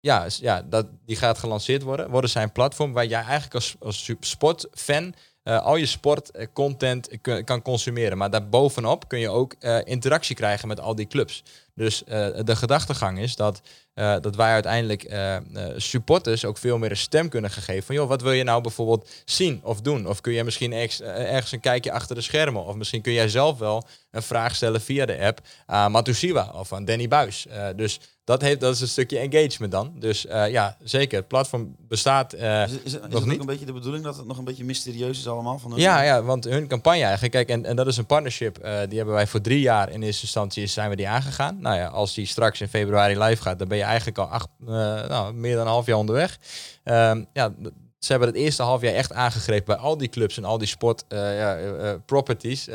ja, 0.00 0.26
ja 0.28 0.62
dat, 0.62 0.86
die 1.04 1.16
gaat 1.16 1.38
gelanceerd 1.38 1.82
worden. 1.82 2.10
Worden 2.10 2.30
zij 2.30 2.42
een 2.42 2.52
platform 2.52 2.92
waar 2.92 3.06
jij 3.06 3.22
eigenlijk 3.22 3.54
als, 3.54 3.76
als 3.78 4.12
sportfan 4.20 5.14
eh, 5.46 5.62
al 5.62 5.76
je 5.76 5.86
sportcontent 5.86 7.08
kan 7.44 7.62
consumeren. 7.62 8.18
Maar 8.18 8.30
daarbovenop 8.30 9.08
kun 9.08 9.18
je 9.18 9.28
ook 9.28 9.54
eh, 9.58 9.78
interactie 9.84 10.36
krijgen 10.36 10.68
met 10.68 10.80
al 10.80 10.94
die 10.94 11.06
clubs. 11.06 11.42
Dus 11.74 12.04
eh, 12.04 12.28
de 12.44 12.56
gedachtegang 12.56 13.18
is 13.18 13.36
dat, 13.36 13.60
eh, 13.94 14.16
dat 14.20 14.36
wij 14.36 14.52
uiteindelijk 14.52 15.02
eh, 15.04 15.36
eh, 15.36 15.42
supporters 15.76 16.44
ook 16.44 16.58
veel 16.58 16.78
meer 16.78 16.90
een 16.90 16.96
stem 16.96 17.28
kunnen 17.28 17.50
geven. 17.50 17.82
Van 17.82 17.94
joh, 17.94 18.08
wat 18.08 18.22
wil 18.22 18.32
je 18.32 18.42
nou 18.44 18.62
bijvoorbeeld 18.62 19.10
zien 19.24 19.60
of 19.62 19.80
doen? 19.80 20.06
Of 20.08 20.20
kun 20.20 20.32
je 20.32 20.44
misschien 20.44 20.72
ergens, 20.72 21.00
eh, 21.00 21.32
ergens 21.34 21.52
een 21.52 21.60
kijkje 21.60 21.92
achter 21.92 22.14
de 22.14 22.22
schermen? 22.22 22.64
Of 22.64 22.74
misschien 22.74 23.02
kun 23.02 23.12
jij 23.12 23.28
zelf 23.28 23.58
wel 23.58 23.86
een 24.10 24.22
vraag 24.22 24.54
stellen 24.54 24.80
via 24.80 25.06
de 25.06 25.18
app 25.18 25.40
aan 25.66 25.90
Matusiwa 25.90 26.50
of 26.54 26.72
aan 26.72 26.84
Danny 26.84 27.08
Buis. 27.08 27.46
Eh, 27.46 27.66
dus 27.76 28.00
dat, 28.26 28.40
heeft, 28.42 28.60
dat 28.60 28.74
is 28.74 28.80
een 28.80 28.88
stukje 28.88 29.18
engagement 29.18 29.72
dan. 29.72 29.92
Dus 29.98 30.26
eh, 30.26 30.50
ja, 30.50 30.76
zeker. 30.84 31.18
Het 31.18 31.28
platform 31.28 31.76
bestaat. 31.88 32.32
eh, 32.32 32.62
Is, 32.62 32.92
nog 32.92 33.02
het 33.02 33.14
ook 33.14 33.24
niet? 33.26 33.40
een 33.40 33.46
beetje 33.46 33.66
de 33.66 33.72
bedoeling 33.72 34.04
dat 34.04 34.16
het 34.16 34.26
nog 34.26 34.38
een 34.38 34.44
beetje 34.44 34.64
mysterieus 34.64 35.18
is 35.18 35.28
allemaal? 35.28 35.58
Van 35.58 35.70
hun- 35.70 35.80
ja, 35.80 36.02
ja, 36.02 36.22
want 36.22 36.44
hun 36.44 36.66
campagne 36.68 37.02
eigenlijk, 37.02 37.32
kijk, 37.32 37.48
en, 37.48 37.64
en 37.64 37.76
dat 37.76 37.86
is 37.86 37.96
een 37.96 38.06
partnership, 38.06 38.58
eh, 38.58 38.78
die 38.88 38.96
hebben 38.96 39.14
wij 39.14 39.26
voor 39.26 39.40
drie 39.40 39.60
jaar 39.60 39.90
in 39.90 40.02
eerste 40.02 40.22
instantie 40.22 40.66
zijn 40.66 40.90
we 40.90 40.96
die 40.96 41.08
aangegaan. 41.08 41.60
Nou 41.60 41.76
ja, 41.76 41.86
als 41.86 42.14
die 42.14 42.26
straks 42.26 42.60
in 42.60 42.68
februari 42.68 43.18
live 43.18 43.42
gaat, 43.42 43.58
dan 43.58 43.68
ben 43.68 43.78
je 43.78 43.84
eigenlijk 43.84 44.18
al 44.18 44.26
acht, 44.26 44.48
nou, 44.58 45.34
meer 45.34 45.56
dan 45.56 45.66
een 45.66 45.72
half 45.72 45.86
jaar 45.86 45.96
onderweg. 45.98 46.38
Ehm, 46.84 47.24
ja, 47.32 47.54
ze 47.98 48.10
hebben 48.12 48.28
het 48.28 48.36
eerste 48.38 48.62
half 48.62 48.80
jaar 48.80 48.94
echt 48.94 49.12
aangegrepen 49.12 49.74
bij 49.74 49.84
al 49.84 49.96
die 49.96 50.08
clubs 50.08 50.36
en 50.36 50.44
al 50.44 50.58
die 50.58 50.68
sport 50.68 51.04
ja, 51.08 51.58
properties. 52.06 52.68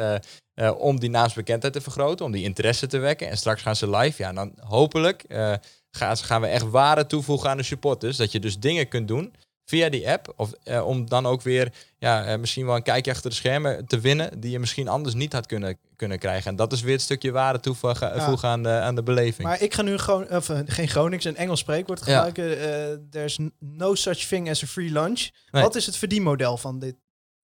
Eh, 0.62 0.80
om 0.80 1.00
die 1.00 1.10
naamsbekendheid 1.10 1.74
te 1.74 1.82
vergroten, 1.82 2.26
om 2.26 2.32
die 2.32 2.44
interesse 2.44 2.88
te 2.88 2.98
wekken. 2.98 3.30
En 3.30 3.38
straks 3.38 3.62
gaan 3.62 3.76
ze 3.76 3.90
live. 3.90 4.22
Ja, 4.22 4.30
en 4.30 4.36
dan 4.36 4.54
hopelijk 4.60 5.24
eh, 5.24 5.54
gaan, 5.92 6.18
gaan 6.18 6.42
we 6.42 6.48
echt 6.48 6.70
waarde 6.70 7.06
toevoegen 7.06 7.50
aan 7.50 7.58
de 7.58 7.64
supporters. 7.64 8.18
Dat 8.18 8.32
je 8.32 8.40
dus 8.40 8.60
dingen 8.60 8.88
kunt 8.88 9.08
doen 9.08 9.34
via 9.66 9.90
die 9.90 10.10
app. 10.10 10.34
Of 10.36 10.52
eh, 10.64 10.88
om 10.88 11.10
dan 11.10 11.26
ook 11.26 11.42
weer 11.42 11.74
ja, 11.98 12.38
misschien 12.38 12.66
wel 12.66 12.76
een 12.76 12.84
kijkje 12.84 13.12
achter 13.12 13.30
de 13.30 13.36
schermen 13.36 13.86
te 13.86 14.00
winnen. 14.00 14.40
Die 14.40 14.52
je 14.52 14.60
misschien 14.60 14.88
anders 14.88 15.16
niet 15.16 15.34
had 15.34 15.46
kunnen, 15.46 15.78
kunnen 15.96 16.20
krijgen. 16.20 16.50
En 16.52 16.56
dat 16.56 16.72
is 16.74 16.82
weer 16.82 16.94
het 16.94 17.02
stukje 17.02 17.32
waarde 17.32 17.60
toevoegen 17.60 18.16
Ja. 18.16 18.26
voegen 18.26 18.50
aan, 18.50 18.64
de, 18.64 18.70
aan 18.70 18.96
de 18.96 19.04
beleving. 19.04 19.48
Maar 19.48 19.62
ik 19.62 19.74
ga 19.74 19.82
nu 19.82 19.98
gewoon, 19.98 20.30
of 20.30 20.50
geen 20.66 20.88
Gronings, 20.88 21.26
een 21.26 21.38
Engels 21.38 21.60
spreekwoord 21.60 22.06
Ja. 22.06 22.06
gebruiken. 22.06 22.60
Eh, 22.60 22.98
there's 23.10 23.38
no 23.60 23.96
such 23.96 24.18
thing 24.28 24.50
as 24.50 24.64
a 24.64 24.68
free 24.68 24.92
lunch. 24.92 25.30
Nee. 25.52 25.64
Wat 25.64 25.76
is 25.76 25.86
het 25.86 25.98
verdienmodel 25.98 26.58
van 26.58 26.80
dit? 26.80 26.96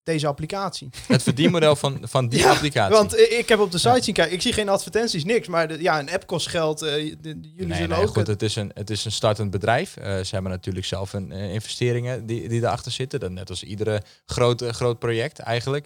Deze 0.07 0.27
applicatie. 0.27 0.89
Het 1.07 1.23
verdienmodel 1.23 1.75
van, 1.75 1.99
van 2.01 2.27
die 2.29 2.39
Ja, 2.43 2.49
applicatie. 2.51 2.95
Want 2.95 3.17
ik 3.19 3.49
heb 3.49 3.59
op 3.59 3.71
de 3.71 3.77
site 3.77 4.03
zien 4.03 4.13
kijken, 4.13 4.33
ik 4.35 4.41
zie 4.41 4.53
geen 4.53 4.69
advertenties, 4.69 5.23
niks. 5.25 5.47
Maar 5.47 5.67
de- 5.67 5.81
ja, 5.81 5.99
een 5.99 6.11
app 6.11 6.27
kost 6.27 6.47
geld. 6.47 6.79
de- 6.79 7.15
de- 7.21 7.39
jullie 7.55 7.65
Nee, 7.73 7.87
nee, 7.87 7.97
ook... 8.01 8.07
goed, 8.07 8.27
het 8.27 8.41
is, 8.41 8.55
een, 8.55 8.71
het 8.73 8.89
is 8.89 9.05
een 9.05 9.11
startend 9.11 9.51
bedrijf. 9.51 9.97
Eh, 9.97 10.05
ze 10.19 10.33
hebben 10.33 10.51
natuurlijk 10.51 10.85
zelf 10.85 11.13
een, 11.13 11.31
eh, 11.31 11.53
investeringen 11.53 12.25
die, 12.25 12.49
die 12.49 12.61
erachter 12.61 12.91
zitten. 12.91 13.33
Net 13.33 13.49
als 13.49 13.63
iedere 13.63 14.01
groot, 14.25 14.61
groot 14.61 14.99
project 14.99 15.39
eigenlijk. 15.39 15.85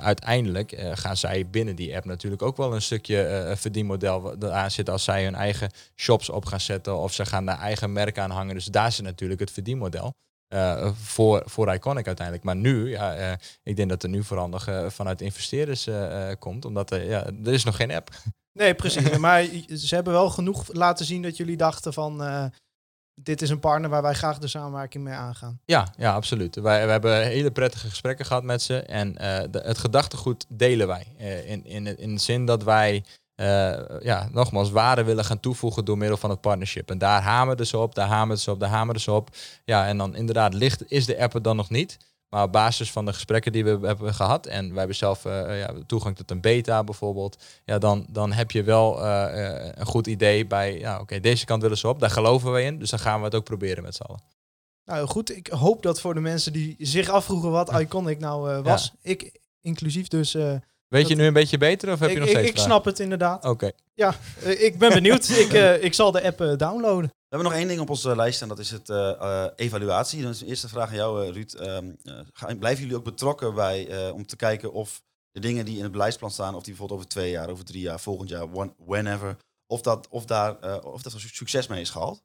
Uiteindelijk 0.00 0.76
gaan 0.94 1.16
zij 1.16 1.46
binnen 1.50 1.76
die 1.76 1.96
app 1.96 2.04
natuurlijk 2.04 2.42
ook 2.42 2.56
wel 2.56 2.74
een 2.74 2.82
stukje 2.82 3.52
verdienmodel 3.56 4.34
eraan 4.40 4.70
zitten 4.70 4.94
als 4.94 5.04
zij 5.04 5.24
hun 5.24 5.34
eigen 5.34 5.70
shops 5.96 6.28
op 6.30 6.44
gaan 6.44 6.60
zetten 6.60 6.96
of 6.98 7.12
ze 7.12 7.26
gaan 7.26 7.44
daar 7.46 7.58
eigen 7.58 7.92
merk 7.92 8.18
aan 8.18 8.30
hangen. 8.30 8.54
Dus 8.54 8.64
daar 8.64 8.92
zit 8.92 9.04
natuurlijk 9.04 9.40
het 9.40 9.50
verdienmodel. 9.50 10.14
Eh, 10.48 10.90
voor, 10.94 11.42
voor 11.44 11.74
Iconic 11.74 12.06
uiteindelijk. 12.06 12.46
Maar 12.46 12.56
nu, 12.56 12.90
ja, 12.90 13.14
eh, 13.14 13.32
ik 13.62 13.76
denk 13.76 13.88
dat 13.88 14.02
er 14.02 14.08
nu 14.08 14.24
vooral 14.24 14.48
nog 14.48 14.66
eh, 14.66 14.86
vanuit 14.88 15.20
investeerders 15.20 15.88
komt. 16.38 16.64
Omdat 16.64 16.90
er, 16.90 17.04
ja, 17.04 17.26
er 17.44 17.52
is 17.52 17.64
nog 17.64 17.76
geen 17.76 17.92
app. 17.92 18.10
Nee, 18.52 18.74
precies. 18.82 19.16
maar 19.16 19.44
ze 19.76 19.94
hebben 19.94 20.12
wel 20.12 20.30
genoeg 20.30 20.72
laten 20.72 21.06
zien 21.06 21.22
dat 21.22 21.36
jullie 21.36 21.56
dachten 21.56 21.92
van... 21.92 22.22
dit 23.14 23.42
is 23.42 23.50
een 23.50 23.60
partner 23.60 23.90
waar 23.90 24.02
wij 24.02 24.14
graag 24.14 24.38
de 24.38 24.48
samenwerking 24.48 25.04
mee 25.04 25.14
aangaan. 25.14 25.60
Ja, 25.64 25.94
ja, 25.96 26.14
absoluut. 26.14 26.56
Wij, 26.56 26.84
we 26.84 26.90
hebben 26.90 27.26
hele 27.26 27.50
prettige 27.50 27.88
gesprekken 27.88 28.26
gehad 28.26 28.42
met 28.42 28.62
ze. 28.62 28.82
En 28.82 29.12
de, 29.50 29.60
het 29.64 29.78
gedachtegoed 29.78 30.46
delen 30.48 30.86
wij. 30.86 31.06
Eh, 31.18 31.50
in, 31.50 31.64
in, 31.64 31.98
in 31.98 32.14
de 32.14 32.20
zin 32.20 32.46
dat 32.46 32.62
wij, 32.62 33.04
ja, 34.00 34.28
nogmaals, 34.32 34.70
waarde 34.70 35.04
willen 35.04 35.24
gaan 35.24 35.40
toevoegen 35.40 35.84
door 35.84 35.98
middel 35.98 36.16
van 36.16 36.30
het 36.30 36.40
partnership. 36.40 36.90
En 36.90 36.98
daar 36.98 37.22
hameren 37.22 37.66
ze 37.66 37.78
op, 37.78 37.94
daar 37.94 38.08
hameren 38.08 38.40
ze 38.40 38.50
op, 38.50 38.60
daar 38.60 38.68
hameren 38.68 39.00
ze 39.00 39.12
op. 39.12 39.30
Ja, 39.64 39.86
en 39.86 39.98
dan 39.98 40.16
inderdaad 40.16 40.54
ligt, 40.54 40.90
is 40.90 41.06
de 41.06 41.18
app 41.18 41.34
er 41.34 41.42
dan 41.42 41.56
nog 41.56 41.70
niet. 41.70 41.98
Maar 42.28 42.42
op 42.42 42.52
basis 42.52 42.90
van 42.90 43.04
de 43.04 43.12
gesprekken 43.12 43.52
die 43.52 43.64
we 43.64 43.86
hebben 43.86 44.14
gehad, 44.14 44.46
en 44.46 44.68
wij 44.68 44.78
hebben 44.78 44.96
zelf 44.96 45.24
eh, 45.24 45.58
ja, 45.60 45.72
toegang 45.86 46.16
tot 46.16 46.30
een 46.30 46.40
beta 46.40 46.84
bijvoorbeeld, 46.84 47.44
ja, 47.64 47.78
dan, 47.78 48.06
dan 48.10 48.32
heb 48.32 48.50
je 48.50 48.62
wel 48.62 49.04
eh, 49.04 49.46
eh, 49.46 49.72
een 49.74 49.86
goed 49.86 50.06
idee 50.06 50.46
bij, 50.46 50.78
ja, 50.78 51.00
oké, 51.00 51.20
deze 51.20 51.44
kant 51.44 51.62
willen 51.62 51.78
ze 51.78 51.88
op, 51.88 52.00
daar 52.00 52.10
geloven 52.10 52.52
we 52.52 52.62
in, 52.62 52.78
dus 52.78 52.90
dan 52.90 52.98
gaan 52.98 53.18
we 53.18 53.24
het 53.24 53.34
ook 53.34 53.44
proberen 53.44 53.82
met 53.82 53.94
z'n 53.94 54.02
allen. 54.02 54.20
Nou 54.88 55.06
goed, 55.06 55.36
ik 55.36 55.46
hoop 55.46 55.82
dat 55.82 56.00
voor 56.00 56.14
de 56.14 56.20
mensen 56.20 56.52
die 56.52 56.76
zich 56.78 57.08
afvroegen 57.08 57.50
wat 57.50 57.80
Iconic 57.80 58.18
nou 58.18 58.50
eh, 58.50 58.64
was. 58.64 58.92
Ik 59.02 59.40
inclusief 59.60 60.08
dus. 60.08 60.36
Weet 60.88 61.00
Dat- 61.02 61.10
je 61.10 61.16
nu 61.16 61.24
een 61.26 61.32
beetje 61.32 61.58
beter 61.58 61.92
of 61.92 61.98
heb 61.98 62.08
ik, 62.08 62.14
je 62.14 62.20
nog 62.20 62.28
ik, 62.28 62.34
steeds 62.34 62.48
ik 62.50 62.54
vragen? 62.54 62.70
snap 62.72 62.84
het 62.84 62.98
inderdaad. 62.98 63.44
Oké. 63.44 63.70
Eh, 63.94 64.62
ik 64.64 64.78
ben 64.78 64.92
benieuwd. 64.92 65.28
ik, 65.44 65.52
eh, 65.52 65.82
ik 65.84 65.94
zal 65.94 66.10
de 66.12 66.22
app 66.22 66.40
eh, 66.40 66.56
downloaden. 66.56 67.08
We 67.10 67.36
hebben 67.36 67.48
nog 67.48 67.58
één 67.58 67.68
ding 67.68 67.80
op 67.80 67.90
onze 67.90 68.16
lijst 68.16 68.42
en 68.42 68.48
dat 68.48 68.58
is 68.58 68.70
het 68.70 68.88
eh, 68.88 69.10
eh, 69.10 69.50
evaluatie. 69.56 70.22
Dus 70.22 70.38
de 70.38 70.46
eerste 70.46 70.68
vraag 70.68 70.88
aan 70.88 70.94
jou, 70.94 71.30
Ruud. 71.32 71.54
Gaan- 72.32 72.58
blijven 72.58 72.82
jullie 72.82 72.96
ook 72.96 73.04
betrokken 73.04 73.54
bij 73.54 73.88
eh, 73.88 74.14
om 74.14 74.26
te 74.26 74.36
kijken 74.36 74.72
of 74.72 75.02
de 75.30 75.40
dingen 75.40 75.64
die 75.64 75.76
in 75.76 75.82
het 75.82 75.92
beleidsplan 75.92 76.30
staan, 76.30 76.54
of 76.54 76.62
die 76.62 76.68
bijvoorbeeld 76.68 76.98
over 77.00 77.10
twee 77.10 77.30
jaar, 77.30 77.48
over 77.50 77.64
drie 77.64 77.82
jaar, 77.82 78.00
volgend 78.00 78.28
jaar, 78.28 78.46
one- 78.52 78.74
whenever, 78.86 79.36
of 79.66 79.80
dat, 79.80 80.06
of 80.10 80.24
daar, 80.24 80.58
eh, 80.60 80.76
of 80.84 81.02
dat 81.02 81.12
er 81.12 81.20
succes 81.20 81.66
mee 81.66 81.80
is 81.80 81.90
gehaald? 81.90 82.22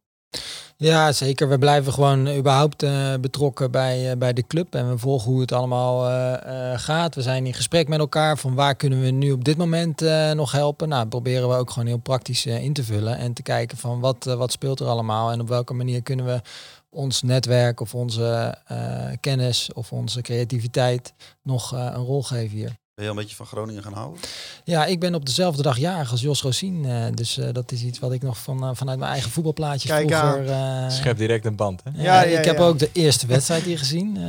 Ja, 0.77 1.11
zeker. 1.11 1.49
We 1.49 1.57
blijven 1.57 1.93
gewoon 1.93 2.29
überhaupt 2.35 2.83
eh, 2.83 3.13
betrokken 3.21 3.71
bij, 3.71 4.11
eh, 4.11 4.17
bij 4.17 4.33
de 4.33 4.47
club. 4.47 4.75
En 4.75 4.89
we 4.89 4.97
volgen 4.97 5.31
hoe 5.31 5.41
het 5.41 5.51
allemaal 5.51 6.07
eh, 6.09 6.71
eh, 6.73 6.79
gaat. 6.79 7.15
We 7.15 7.21
zijn 7.21 7.45
in 7.45 7.53
gesprek 7.53 7.87
met 7.87 7.99
elkaar 7.99 8.37
van 8.37 8.53
waar 8.53 8.75
kunnen 8.75 9.01
we 9.01 9.09
nu 9.09 9.31
op 9.31 9.43
dit 9.43 9.57
moment 9.57 10.01
eh, 10.01 10.31
nog 10.31 10.51
helpen. 10.51 10.89
Nou, 10.89 11.07
proberen 11.07 11.49
we 11.49 11.55
ook 11.55 11.69
gewoon 11.69 11.87
heel 11.87 11.97
praktisch 11.97 12.45
eh, 12.45 12.63
in 12.63 12.73
te 12.73 12.83
vullen. 12.83 13.17
En 13.17 13.33
te 13.33 13.41
kijken 13.41 13.77
van 13.77 13.99
wat, 13.99 14.27
eh, 14.27 14.33
wat 14.35 14.51
speelt 14.51 14.79
er 14.79 14.87
allemaal. 14.87 15.31
En 15.31 15.41
op 15.41 15.47
welke 15.47 15.73
manier 15.73 16.01
kunnen 16.03 16.25
we 16.25 16.41
ons 16.89 17.21
netwerk 17.21 17.79
of 17.79 17.95
onze 17.95 18.57
eh, 18.65 19.11
kennis 19.19 19.73
of 19.73 19.91
onze 19.91 20.21
creativiteit 20.21 21.13
nog 21.43 21.73
eh, 21.73 21.79
een 21.79 22.03
rol 22.05 22.23
geven 22.23 22.57
hier. 22.57 22.82
Ben 22.95 23.05
je 23.05 23.11
al 23.11 23.17
een 23.17 23.21
beetje 23.23 23.35
van 23.35 23.45
Groningen 23.45 23.83
gaan 23.83 23.93
houden? 23.93 24.19
Ja, 24.63 24.85
ik 24.85 24.99
ben 24.99 25.15
op 25.15 25.25
dezelfde 25.25 25.61
dag 25.61 25.77
jarig 25.77 26.11
als 26.11 26.21
Jos 26.21 26.41
Rosien. 26.41 26.85
eh, 26.85 27.05
dus 27.13 27.37
eh, 27.37 27.49
dat 27.53 27.71
is 27.71 27.83
iets 27.83 27.99
wat 27.99 28.11
ik 28.11 28.21
nog 28.21 28.37
van, 28.37 28.63
eh, 28.63 28.69
vanuit 28.73 28.99
mijn 28.99 29.11
eigen 29.11 29.31
voetbalplaatjes 29.31 29.91
Kijk 29.91 30.13
vroeger... 30.13 30.49
eh, 30.49 30.89
Schep 30.89 31.17
direct 31.17 31.45
een 31.45 31.55
band, 31.55 31.81
hè? 31.83 31.89
ja, 31.93 32.03
Ja, 32.03 32.21
ja, 32.29 32.39
ik 32.39 32.45
heb 32.45 32.57
ja. 32.57 32.63
ook 32.65 32.79
de 32.79 32.89
eerste 32.93 33.27
wedstrijd 33.27 33.63
hier 33.63 33.77
gezien. 33.77 34.17
eh, 34.17 34.23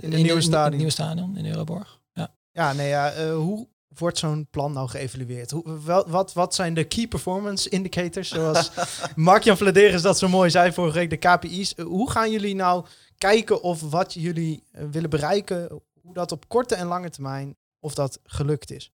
in, 0.00 0.08
nieuwe 0.22 0.40
stadion. 0.40 0.64
het 0.64 0.74
nieuwe 0.74 0.90
stadion 0.90 1.36
in 1.36 1.46
Euroborg. 1.46 2.00
Ja. 2.12 2.28
Ja, 2.52 2.72
nee, 2.72 2.88
ja, 2.88 3.10
eh, 3.10 3.34
hoe 3.34 3.68
wordt 3.98 4.18
zo'n 4.18 4.46
plan 4.50 4.72
nou 4.72 4.88
geëvalueerd? 4.88 5.50
Hoe, 5.50 5.78
wel, 5.84 6.04
wat, 6.08 6.32
wat 6.32 6.54
zijn 6.54 6.74
de 6.74 6.84
key 6.84 7.06
performance 7.06 7.68
indicators? 7.68 8.28
Zoals 8.28 8.70
Mark-Jan 9.14 9.56
Vladeris 9.56 10.02
dat 10.02 10.18
zo 10.18 10.28
mooi 10.28 10.50
zei 10.50 10.72
vorige 10.72 10.98
week, 10.98 11.10
de 11.10 11.16
KPI's. 11.16 11.74
Hoe 11.76 12.10
gaan 12.10 12.30
jullie 12.30 12.54
nou 12.54 12.84
kijken 13.18 13.62
of 13.62 13.80
wat 13.80 14.12
jullie 14.14 14.62
willen 14.90 15.10
bereiken, 15.10 15.68
hoe 16.02 16.14
dat 16.14 16.32
op 16.32 16.48
korte 16.48 16.74
en 16.74 16.86
lange 16.86 17.10
termijn, 17.10 17.56
of 17.82 17.94
dat 17.94 18.20
gelukt 18.24 18.70
is? 18.70 18.90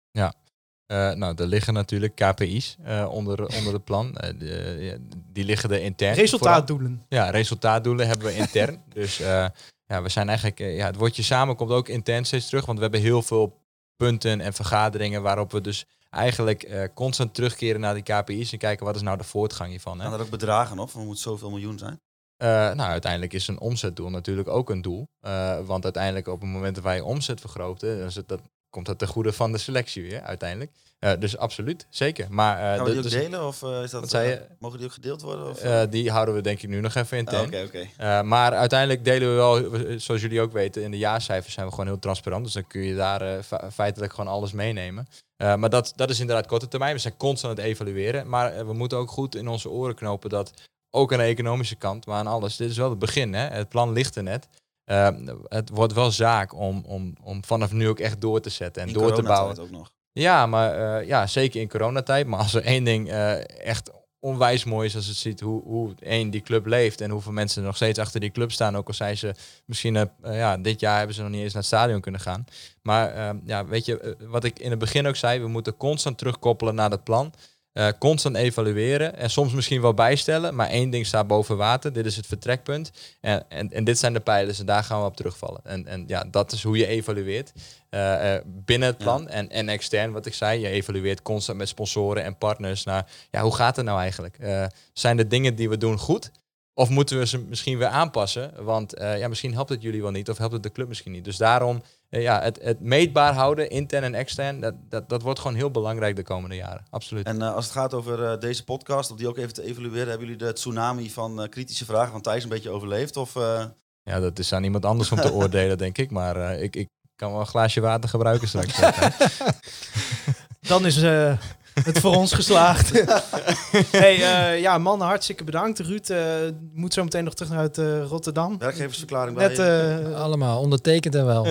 Eh, 0.87 1.13
nou, 1.13 1.35
er 1.37 1.47
liggen 1.47 1.75
natuurlijk 1.75 2.15
KPI's 2.15 2.77
eh, 2.85 3.09
onder, 3.11 3.47
onder 3.59 3.73
het 3.73 3.85
plan. 3.85 4.17
Eh, 4.17 4.39
de- 4.39 4.77
ja, 4.81 4.97
die 5.33 5.45
liggen 5.45 5.71
er 5.71 5.81
intern. 5.83 6.15
Resultaatdoelen. 6.15 7.05
Vooral. 7.09 7.27
Ja, 7.27 7.31
resultaatdoelen 7.31 8.07
hebben 8.07 8.27
we 8.27 8.35
intern. 8.37 8.83
dus 8.95 9.21
eh, 9.21 9.47
ja, 9.87 10.03
we 10.03 10.09
zijn 10.09 10.29
eigenlijk... 10.29 10.59
ja, 10.59 10.87
het 10.87 10.97
woordje 10.97 11.23
samen 11.23 11.57
komt 11.57 11.71
ook 11.71 11.89
intern 11.89 12.25
steeds 12.25 12.49
terug. 12.49 12.67
Want 12.67 12.79
we 12.79 12.85
hebben 12.85 13.01
heel 13.03 13.23
veel 13.23 13.61
punten 13.97 14.41
en 14.41 14.53
vergaderingen 14.53 15.23
waarop 15.23 15.53
we 15.53 15.61
dus 15.61 15.87
eigenlijk 16.11 16.63
eh, 16.63 16.85
constant 16.95 17.35
terugkeren 17.35 17.81
naar 17.81 17.95
die 17.95 18.03
KPI's 18.03 18.53
en 18.53 18.59
kijken 18.59 18.87
wat 18.87 18.97
is 18.97 19.03
nou 19.03 19.17
de 19.19 19.25
voortgang 19.25 19.71
hiervan. 19.71 19.99
Hè? 19.99 20.05
Gaan 20.05 20.15
er 20.15 20.21
ook 20.21 20.31
bedragen 20.31 20.79
op? 20.79 20.91
Van 20.91 21.05
moet 21.05 21.19
zoveel 21.19 21.51
miljoen 21.51 21.79
zijn? 21.79 22.01
Eh, 22.37 22.49
nou, 22.49 22.91
uiteindelijk 22.91 23.33
is 23.33 23.49
een 23.49 23.61
omzetdoel 23.61 24.11
natuurlijk 24.11 24.49
ook 24.49 24.71
een 24.71 24.83
doel. 24.83 25.09
Eh, 25.21 25.61
want 25.67 25.85
uiteindelijk 25.85 26.29
op 26.29 26.41
het 26.41 26.51
moment 26.51 26.75
dat 26.75 26.85
wij 26.85 26.97
je 26.97 27.05
omzet 27.05 27.41
vergroten, 27.41 27.99
dan 27.99 28.07
is 28.07 28.15
het, 28.15 28.29
dat, 28.29 28.41
komt 28.79 28.87
dat 28.87 28.99
ten 28.99 29.09
goede 29.15 29.33
van 29.33 29.53
de 29.53 29.59
selectie 29.59 30.03
weer 30.03 30.21
uiteindelijk. 30.23 30.71
Eh, 30.99 31.13
dus 31.19 31.37
absoluut, 31.37 31.87
zeker. 31.91 32.27
Maar 32.31 32.59
eh, 32.59 32.63
Gaan 32.77 32.85
we 32.85 32.91
die 32.91 32.97
ook 32.97 33.03
dus, 33.03 33.13
delen? 33.13 33.47
Of 33.47 33.63
eh, 33.63 33.83
is 33.83 33.91
dat, 33.91 34.11
je? 34.11 34.43
mogen 34.59 34.79
die 34.79 34.87
ook 34.87 34.93
gedeeld 34.93 35.23
worden? 35.23 35.49
Of, 35.49 35.61
die 35.91 36.11
houden 36.11 36.35
we 36.35 36.41
denk 36.41 36.63
ik 36.63 36.69
nu 36.69 36.81
nog 36.81 36.95
even 36.95 37.19
intern. 37.19 37.47
Oké, 37.47 37.63
oké. 37.67 37.87
Eh, 37.97 38.23
maar 38.23 38.53
uiteindelijk 38.55 39.05
delen 39.05 39.29
we 39.29 39.35
wel, 39.35 39.71
we- 39.71 39.99
zoals 39.99 40.21
jullie 40.21 40.41
ook 40.41 40.53
weten, 40.53 40.83
in 40.83 40.91
de 40.91 40.99
jaarcijfers 40.99 41.55
zijn 41.55 41.67
we 41.67 41.73
gewoon 41.73 41.87
heel 41.87 41.99
transparant. 41.99 42.45
Dus 42.45 42.53
dan 42.53 42.67
kun 42.67 42.81
je 42.83 42.95
daar 42.95 43.43
fe- 43.43 43.71
feitelijk 43.73 44.13
gewoon 44.15 44.31
alles 44.33 44.53
meenemen. 44.53 45.09
Maar 45.37 45.71
dat, 45.71 45.93
dat 45.97 46.11
is 46.11 46.21
inderdaad 46.21 46.47
korte 46.47 46.69
termijn. 46.69 46.95
We 46.95 47.01
zijn 47.01 47.17
constant 47.17 47.59
aan 47.59 47.65
het 47.65 47.73
evalueren. 47.73 48.29
Maar 48.29 48.67
we 48.67 48.73
moeten 48.73 48.99
ook 48.99 49.11
goed 49.11 49.35
in 49.35 49.49
onze 49.49 49.71
oren 49.71 49.95
knopen 49.95 50.31
dat 50.31 50.53
ook 50.91 51.13
aan 51.13 51.19
de 51.19 51.25
economische 51.25 51.77
kant, 51.77 52.07
maar 52.07 52.19
aan 52.19 52.27
alles. 52.27 52.57
Dit 52.57 52.71
is 52.71 52.77
wel 52.77 52.91
het 52.91 52.99
begin. 52.99 53.35
Hè? 53.35 53.47
Het 53.47 53.69
plan 53.69 53.93
ligt 53.93 54.17
er 54.17 54.23
net. 54.23 54.49
Eh, 54.89 55.09
het 55.49 55.71
wordt 55.71 55.93
wel 55.93 56.11
zaak 56.11 56.55
om, 56.55 56.83
om, 56.87 57.15
om 57.23 57.45
vanaf 57.45 57.73
nu 57.73 57.89
ook 57.89 57.99
echt 57.99 58.21
door 58.21 58.41
te 58.41 58.51
zetten 58.51 58.83
en 58.83 58.89
In 58.89 58.95
door 58.95 59.15
te 59.15 59.23
bouwen. 59.23 59.59
ook 59.59 59.71
nog. 59.71 59.91
Ja, 60.13 60.47
maar 60.47 60.99
eh, 61.01 61.07
ja, 61.07 61.27
zeker 61.27 61.61
in 61.61 61.69
coronatijd. 61.69 62.27
Maar 62.27 62.39
als 62.39 62.55
er 62.55 62.63
één 62.63 62.85
ding 62.85 63.11
eh, 63.11 63.67
echt 63.67 63.91
onwijs 64.21 64.65
mooi 64.65 64.87
is 64.87 64.97
als 64.97 65.07
het 65.07 65.17
ziet 65.17 65.41
hoe, 65.41 65.63
hoe 65.63 65.95
één 65.99 66.31
die 66.31 66.41
club 66.41 66.67
leeft 66.67 67.01
en 67.01 67.11
hoeveel 67.11 67.33
mensen 67.33 67.61
er 67.61 67.67
nog 67.67 67.77
steeds 67.77 67.99
achter 67.99 68.21
die 68.21 68.31
club 68.31 68.53
staan. 68.53 68.77
Ook 68.77 68.89
al 68.89 68.95
zijn 68.95 69.17
ze 69.17 69.35
misschien, 69.65 69.97
eh, 69.97 70.07
ja, 70.23 70.57
dit 70.57 70.81
jaar 70.81 70.97
hebben 70.99 71.15
ze 71.15 71.23
nog 71.23 71.31
niet 71.31 71.43
eens 71.43 71.53
naar 71.53 71.63
het 71.63 71.71
stadion 71.71 72.01
kunnen 72.01 72.21
gaan. 72.21 72.45
Maar 72.83 73.13
eh, 73.13 73.31
ja, 73.45 73.67
weet 73.67 73.85
je, 73.85 74.17
wat 74.21 74.45
ik 74.45 74.59
in 74.59 74.71
het 74.71 74.79
begin 74.79 75.07
ook 75.07 75.17
zei, 75.17 75.41
we 75.41 75.49
moeten 75.49 75.77
constant 75.77 76.19
terugkoppelen 76.19 76.75
naar 76.75 76.91
het 76.91 77.05
plan. 77.05 77.33
Eh, 77.73 77.89
constant 77.99 78.37
evalueren 78.37 79.17
en 79.17 79.31
soms 79.31 79.53
misschien 79.53 79.81
wel 79.81 79.95
bijstellen. 79.95 80.55
Maar 80.55 80.69
één 80.69 80.91
ding 80.91 81.07
staat 81.07 81.27
boven 81.27 81.57
water. 81.57 81.93
Dit 81.93 82.07
is 82.07 82.17
het 82.17 82.27
vertrekpunt. 82.27 82.91
En, 83.21 83.51
en, 83.51 83.73
en 83.73 83.85
dit 83.85 83.99
zijn 83.99 84.13
de 84.13 84.21
pijlers 84.21 84.59
en 84.59 84.67
daar 84.67 84.85
gaan 84.85 85.01
we 85.01 85.07
op 85.07 85.17
terugvallen. 85.17 85.61
En, 85.65 85.87
en 85.87 86.05
ja, 86.07 86.25
dat 86.31 86.53
is 86.53 86.63
hoe 86.63 86.77
je 86.77 86.87
evalueert. 86.87 87.53
eh, 87.91 88.35
eh, 88.35 88.43
binnen 88.47 88.89
het 88.89 88.99
plan 88.99 89.29
en, 89.29 89.51
en 89.51 89.69
extern, 89.69 90.13
wat 90.13 90.27
ik 90.27 90.35
zei. 90.35 90.61
Je 90.61 90.69
evalueert 90.69 91.23
constant 91.23 91.59
met 91.59 91.69
sponsoren 91.69 92.25
en 92.25 92.39
partners 92.39 92.85
naar... 92.85 93.11
Ja, 93.31 93.43
hoe 93.43 93.55
gaat 93.55 93.77
het 93.77 93.85
nou 93.85 94.01
eigenlijk? 94.01 94.39
Eh, 94.39 94.67
zijn 94.93 95.17
de 95.17 95.27
dingen 95.27 95.55
die 95.55 95.69
we 95.69 95.77
doen 95.77 95.99
goed? 95.99 96.31
Of 96.75 96.89
moeten 96.89 97.19
we 97.19 97.27
ze 97.27 97.39
misschien 97.39 97.79
weer 97.79 97.89
aanpassen? 97.89 98.65
Want 98.65 98.95
ja, 98.99 99.29
misschien 99.29 99.53
helpt 99.53 99.71
het 99.71 99.83
jullie 99.83 100.03
wel 100.03 100.11
niet 100.11 100.31
of 100.31 100.39
helpt 100.39 100.53
het 100.53 100.63
de 100.63 100.73
club 100.73 100.89
misschien 100.89 101.13
niet. 101.13 101.25
Dus 101.25 101.37
daarom 101.37 101.83
ja, 102.11 102.43
het, 102.43 102.59
het 102.63 102.81
meetbaar 102.81 103.35
houden, 103.35 103.71
intern 103.71 104.05
en 104.05 104.15
extern, 104.15 104.61
dat, 104.61 104.75
dat, 104.89 105.09
dat 105.09 105.23
wordt 105.23 105.41
gewoon 105.41 105.57
heel 105.57 105.71
belangrijk 105.71 106.17
de 106.17 106.23
komende 106.23 106.55
jaren. 106.57 106.85
Absoluut. 106.91 107.27
En 107.27 107.43
eh, 107.43 107.55
als 107.55 107.65
het 107.65 107.75
gaat 107.75 107.95
over 107.95 108.25
eh, 108.25 108.41
deze 108.41 108.65
podcast, 108.65 109.11
om 109.11 109.17
die 109.17 109.29
ook 109.29 109.37
even 109.37 109.55
te 109.55 109.63
evalueren, 109.63 110.09
hebben 110.09 110.27
jullie 110.29 110.45
de 110.47 110.53
tsunami 110.53 111.11
van 111.11 111.43
eh, 111.43 111.49
kritische 111.49 111.85
vragen 111.85 112.13
van 112.13 112.21
Thijs 112.21 112.43
een 112.43 112.49
beetje 112.49 112.71
overleefd? 112.71 113.17
Of, 113.17 113.37
eh, 113.37 113.65
Ja, 114.03 114.21
dat 114.21 114.39
is 114.39 114.53
aan 114.53 114.65
iemand 114.65 114.85
anders 114.85 115.13
om 115.13 115.21
te 115.21 115.33
oordelen, 115.39 115.79
denk 115.79 115.99
ik. 115.99 116.11
Maar 116.11 116.37
eh, 116.37 116.63
ik, 116.63 116.77
ik 116.77 116.89
kan 117.17 117.31
wel 117.31 117.41
een 117.41 117.47
glaasje 117.47 117.81
water 117.81 118.09
gebruiken 118.09 118.49
straks. 118.49 118.81
Dan 120.69 120.87
is 120.87 121.03
eh, 121.03 121.39
het 121.85 121.99
voor 121.99 122.15
ons 122.15 122.33
geslaagd. 122.33 122.91
hey, 123.91 124.15
eh, 124.15 124.61
ja, 124.61 124.79
mannen, 124.79 125.07
hartstikke 125.07 125.45
bedankt. 125.45 125.79
Ruud 125.79 126.09
eh, 126.11 126.27
moet 126.73 126.93
zo 126.93 127.03
meteen 127.05 127.25
nog 127.25 127.35
terug 127.35 127.51
naar 127.53 127.61
uit 127.61 127.79
eh, 127.79 128.05
Rotterdam. 128.05 128.59
werkgeversverklaring 128.59 129.37
bij 129.37 129.49
Net, 129.49 129.57
je? 129.57 130.09
eh, 130.13 130.21
Allemaal 130.21 130.61
ondertekend 130.61 131.15
en 131.15 131.27
wel. 131.27 131.47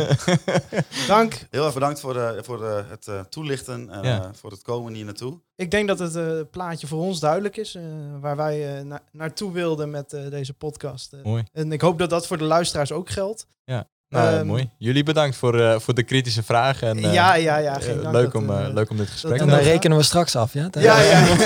dank. 1.07 1.47
Heel 1.51 1.65
erg 1.65 1.73
bedankt 1.73 1.99
voor, 1.99 2.17
eh, 2.21 2.43
voor 2.43 2.65
het 2.89 3.07
eh, 3.07 3.19
toelichten 3.19 3.89
en 3.89 4.03
Ja. 4.03 4.21
eh, 4.23 4.30
voor 4.34 4.51
het 4.51 4.61
komen 4.61 4.93
hier 4.93 5.05
naartoe. 5.05 5.39
Ik 5.55 5.71
denk 5.71 5.88
dat 5.88 5.99
het 5.99 6.15
eh, 6.15 6.23
plaatje 6.51 6.88
voor 6.88 6.99
ons 6.99 7.19
duidelijk 7.19 7.57
is. 7.57 7.75
eh, 7.75 7.82
waar 8.19 8.36
wij 8.36 8.78
eh, 8.78 8.84
na- 8.84 9.01
naartoe 9.11 9.51
wilden 9.51 9.89
met 9.89 10.13
eh, 10.13 10.30
deze 10.30 10.53
podcast. 10.53 11.15
Mooi. 11.23 11.43
en 11.53 11.71
ik 11.71 11.82
hoop 11.82 11.99
dat 11.99 12.09
dat 12.09 12.28
voor 12.28 12.38
de 12.38 12.43
luisteraars 12.43 12.91
ook 12.91 13.09
geldt. 13.09 13.47
Ja. 13.63 13.88
Nou, 14.10 14.36
Ehm, 14.38 14.45
mooi. 14.45 14.70
Jullie 14.78 15.03
bedankt 15.03 15.36
voor, 15.36 15.60
eh, 15.60 15.80
voor 15.80 15.93
de 15.93 16.03
kritische 16.03 16.43
vragen. 16.43 16.88
En, 16.88 16.97
eh, 16.97 17.14
ja, 17.14 17.34
ja, 17.36 17.58
ja. 17.58 17.76
eh, 17.80 17.84
Geen 17.86 18.12
leuk, 18.12 18.34
om, 18.34 18.51
leuk 18.51 18.89
om 18.89 18.97
dit 18.97 19.08
gesprek 19.10 19.36
te 19.36 19.41
En 19.41 19.47
dan 19.49 19.58
Ja. 19.60 19.64
rekenen 19.64 19.97
we 19.97 20.03
straks 20.03 20.36
af, 20.36 20.53
ja? 20.53 20.68
Ja, 20.72 20.99
ja, 21.01 21.20
ja. 21.26 21.36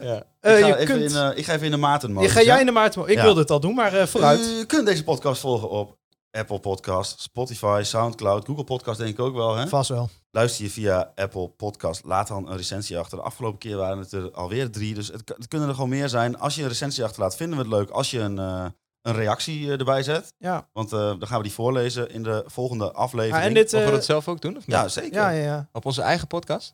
Ja. 0.00 0.22
Eh, 0.40 0.58
ik, 0.58 0.62
ga 0.62 0.66
je 0.66 0.74
even 0.74 0.84
kunt, 0.86 1.10
in, 1.12 1.16
eh, 1.16 1.30
ik 1.34 1.44
ga 1.44 1.52
even 1.52 1.64
in 1.64 1.70
de 1.70 1.76
maten 1.76 2.18
je 2.20 2.28
ga 2.28 2.42
jij 2.42 2.60
in 2.60 2.66
de 2.66 2.72
maart... 2.72 2.96
Ik 2.96 3.08
Ja. 3.08 3.22
wilde 3.22 3.40
het 3.40 3.50
al 3.50 3.60
doen, 3.60 3.74
maar 3.74 3.94
eh, 3.94 4.06
vooruit. 4.06 4.40
U 4.40 4.64
kunt 4.64 4.86
deze 4.86 5.04
podcast 5.04 5.40
volgen 5.40 5.68
op 5.70 5.96
Apple 6.30 6.58
Podcast, 6.60 7.20
Spotify, 7.20 7.80
Soundcloud, 7.84 8.46
Google 8.46 8.64
Podcast 8.64 8.98
denk 8.98 9.10
ik 9.10 9.20
ook 9.20 9.34
wel. 9.34 9.56
Hè? 9.56 9.66
Vast 9.68 9.88
wel. 9.88 10.08
Luister 10.30 10.64
je 10.64 10.70
via 10.70 11.12
Apple 11.14 11.48
Podcast, 11.48 12.04
laat 12.04 12.28
dan 12.28 12.48
een 12.50 12.56
recensie 12.56 12.98
achter. 12.98 13.18
De 13.18 13.24
afgelopen 13.24 13.58
keer 13.58 13.76
waren 13.76 13.98
het 13.98 14.12
er 14.12 14.30
alweer 14.30 14.70
drie, 14.70 14.94
dus 14.94 15.06
het, 15.06 15.22
het 15.36 15.48
kunnen 15.48 15.68
er 15.68 15.74
gewoon 15.74 15.90
meer 15.90 16.08
zijn. 16.08 16.38
Als 16.38 16.54
je 16.54 16.62
een 16.62 16.68
recensie 16.68 17.04
achterlaat, 17.04 17.36
vinden 17.36 17.56
we 17.58 17.64
het 17.64 17.72
leuk 17.72 17.90
als 17.90 18.10
je 18.10 18.18
een, 18.18 18.38
eh, 18.38 18.64
een 19.06 19.14
reactie 19.14 19.66
eh, 19.72 19.78
erbij 19.78 20.02
zet. 20.02 20.32
Ja, 20.38 20.68
Want 20.72 20.92
eh, 20.92 20.98
dan 20.98 21.26
gaan 21.26 21.36
we 21.36 21.42
die 21.42 21.52
voorlezen 21.52 22.10
in 22.10 22.22
de 22.22 22.44
volgende 22.46 22.92
aflevering. 22.92 23.36
Ah, 23.42 23.44
en 23.48 23.54
dit... 23.54 23.72
Mogen 23.72 23.78
we 23.86 23.92
eh, 23.92 23.96
dat 23.98 24.04
zelf 24.04 24.28
ook 24.28 24.40
doen? 24.40 24.56
Of 24.56 24.66
niet? 24.66 24.76
Ja, 24.76 24.88
zeker. 24.88 25.12
ja, 25.14 25.30
Ja, 25.30 25.38
ja, 25.38 25.44
ja. 25.44 25.68
Op 25.72 25.84
onze 25.86 26.02
eigen 26.02 26.26
podcast? 26.26 26.72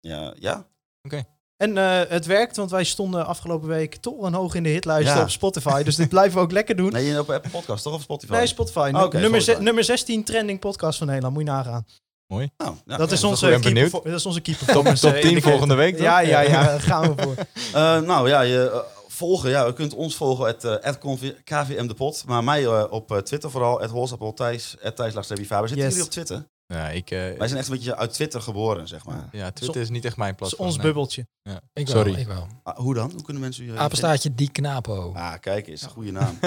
ja. 0.00 0.66
En 1.56 1.78
eh, 1.78 2.00
het 2.08 2.26
werkt, 2.26 2.56
want 2.56 2.70
wij 2.70 2.84
stonden 2.84 3.26
afgelopen 3.26 3.68
week 3.68 3.96
torenhoog 3.96 4.54
in 4.54 4.62
de 4.62 4.68
hitlijsten 4.68 5.16
Ja. 5.16 5.22
op 5.22 5.30
Spotify. 5.30 5.82
Dus 5.82 5.96
dit 5.96 6.08
blijven 6.08 6.38
we 6.38 6.44
ook 6.44 6.52
lekker 6.52 6.76
doen. 6.76 6.92
Nee, 6.92 7.20
op 7.20 7.30
Apple 7.30 7.50
Podcast 7.50 7.82
toch? 7.82 7.94
Of 7.94 8.02
Spotify? 8.02 8.32
Nee, 8.32 8.46
Spotify. 8.46 8.90
Oh, 8.94 9.02
oké, 9.02 9.18
nummer, 9.18 9.40
Spotify. 9.42 9.64
nummer 9.64 9.84
16 9.84 10.24
trending 10.24 10.58
podcast 10.60 10.98
van 10.98 11.06
Nederland. 11.06 11.34
Moet 11.34 11.44
je 11.44 11.50
nagaan. 11.50 11.86
Nou, 12.26 12.42
ja, 12.42 12.48
dat, 12.56 12.76
ja, 12.86 12.92
is 12.92 12.98
dat 12.98 13.12
is 13.12 13.24
onze 13.24 13.46
perfor- 13.72 14.02
dat 14.04 14.14
is 14.14 14.26
onze 14.26 14.40
key 14.40 14.54
Top, 14.54 14.66
top 14.86 14.94
10 14.96 15.14
indicator. 15.14 15.40
volgende 15.50 15.74
week, 15.74 15.92
toch? 15.94 16.02
Ja, 16.04 16.20
ja, 16.20 16.40
ja. 16.40 16.62
Daar 16.70 16.80
gaan 16.80 17.14
we 17.14 17.22
voor. 17.22 17.34
Eh, 17.72 18.00
nou 18.00 18.28
ja, 18.28 18.40
je 18.40 18.84
volgen. 19.22 19.50
Ja, 19.50 19.66
u 19.66 19.72
kunt 19.72 19.94
ons 19.94 20.16
volgen 20.16 20.46
at, 20.46 20.64
eh, 20.64 20.70
at 20.88 20.98
KV 20.98 21.32
KVM 21.44 21.86
de 21.86 21.94
Pot. 21.94 22.22
Maar 22.26 22.44
mij 22.44 22.64
eh, 22.64 22.84
op 22.90 23.10
eh, 23.12 23.18
Twitter 23.18 23.50
vooral. 23.50 23.80
Het 23.80 23.90
Holsappel 23.90 24.32
Thijs. 24.32 24.76
Het 24.80 24.96
Thijs. 24.96 25.12
Zitten 25.68 25.76
Yes. 25.76 25.86
jullie 25.88 26.02
op 26.02 26.10
Twitter? 26.10 26.50
Ja, 26.66 26.88
ik, 26.88 27.10
eh, 27.10 27.18
Wij 27.18 27.48
zijn 27.48 27.58
echt 27.60 27.68
een 27.68 27.74
beetje 27.74 27.96
uit 27.96 28.12
Twitter 28.12 28.42
geboren, 28.42 28.88
zeg 28.88 29.04
maar. 29.04 29.28
ja, 29.32 29.50
Twitter 29.50 29.80
is 29.80 29.88
niet 29.88 30.04
echt 30.04 30.16
mijn 30.16 30.34
platform. 30.34 30.66
ons 30.66 30.76
nee. 30.76 30.84
bubbeltje. 30.86 31.26
Ja. 31.42 31.60
Ik 31.72 31.86
wel, 31.86 31.96
Sorry. 31.96 32.14
ik 32.20 32.26
wel. 32.26 32.46
Ah, 32.62 32.76
hoe 32.78 32.94
dan? 32.94 33.10
Hoe 33.10 33.22
kunnen 33.22 33.42
mensen 33.42 33.64
u... 33.64 33.72
eh, 33.72 33.78
Apenstaartje 33.78 34.34
die 34.34 34.50
knapo. 34.50 35.12
Ah, 35.14 35.32
kijk 35.40 35.66
eens. 35.66 35.82
Goede 35.82 36.10
naam. 36.10 36.38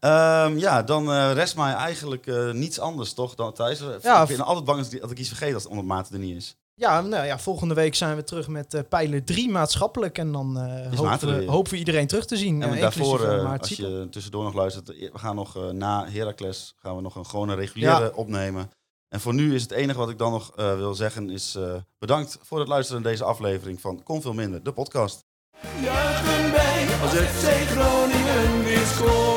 Ehm, 0.00 0.58
ja, 0.58 0.82
dan 0.82 1.12
eh, 1.12 1.32
rest 1.32 1.56
mij 1.56 1.72
eigenlijk 1.72 2.26
eh, 2.26 2.50
niets 2.50 2.78
anders, 2.78 3.12
toch, 3.12 3.34
dan 3.34 3.52
Thijs? 3.52 3.82
Ja, 4.02 4.22
ik 4.22 4.28
ben 4.28 4.40
altijd 4.40 4.64
bang 4.64 4.88
dat 4.88 5.10
ik, 5.10 5.18
iets 5.18 5.28
vergeet 5.28 5.54
als 5.54 5.62
het 5.62 5.72
onder 5.72 6.04
er 6.12 6.18
niet 6.18 6.36
is. 6.36 6.56
Ja, 6.74 7.00
nou 7.00 7.26
ja, 7.26 7.38
volgende 7.38 7.74
week 7.74 7.94
zijn 7.94 8.16
we 8.16 8.24
terug 8.24 8.48
met 8.48 8.74
eh 8.74 8.80
pijler 8.88 9.24
3 9.24 9.50
maatschappelijk. 9.50 10.18
En 10.18 10.32
dan 10.32 10.58
eh, 10.58 10.98
hopen, 10.98 11.28
we, 11.28 11.36
weer. 11.38 11.50
hopen 11.50 11.72
we 11.72 11.78
iedereen 11.78 12.06
terug 12.06 12.26
te 12.26 12.36
zien. 12.36 12.62
En 12.62 12.72
eh, 12.72 12.80
daarvoor, 12.80 13.28
als 13.58 13.68
je 13.68 14.06
tussendoor 14.10 14.44
nog 14.44 14.54
luistert, 14.54 14.86
we 14.88 15.10
gaan 15.14 15.34
nog 15.36 15.72
na 15.72 16.06
Heracles 16.08 16.74
gaan 16.76 16.96
we 16.96 17.02
nog 17.02 17.14
een 17.16 17.26
gewone 17.26 17.54
reguliere 17.54 18.00
Ja. 18.04 18.10
opnemen. 18.14 18.70
En 19.08 19.20
voor 19.20 19.34
nu 19.34 19.54
is 19.54 19.62
het 19.62 19.70
enige 19.70 19.98
wat 19.98 20.08
ik 20.10 20.18
dan 20.18 20.30
nog 20.32 20.52
eh, 20.56 20.76
wil 20.76 20.94
zeggen 20.94 21.30
is 21.30 21.54
eh, 21.54 21.74
bedankt 21.98 22.38
voor 22.42 22.58
het 22.58 22.68
luisteren 22.68 23.02
naar 23.02 23.10
deze 23.10 23.24
aflevering 23.24 23.80
van 23.80 24.02
Kom 24.02 24.22
Veel 24.22 24.32
Minder, 24.32 24.62
de 24.62 24.72
podcast. 24.72 25.24
Juichen 25.82 26.52
wij 26.52 26.86
als 27.02 27.12
FC 27.12 27.68
Groningen 27.70 28.64
weer 28.64 28.86
scoort. 28.86 29.33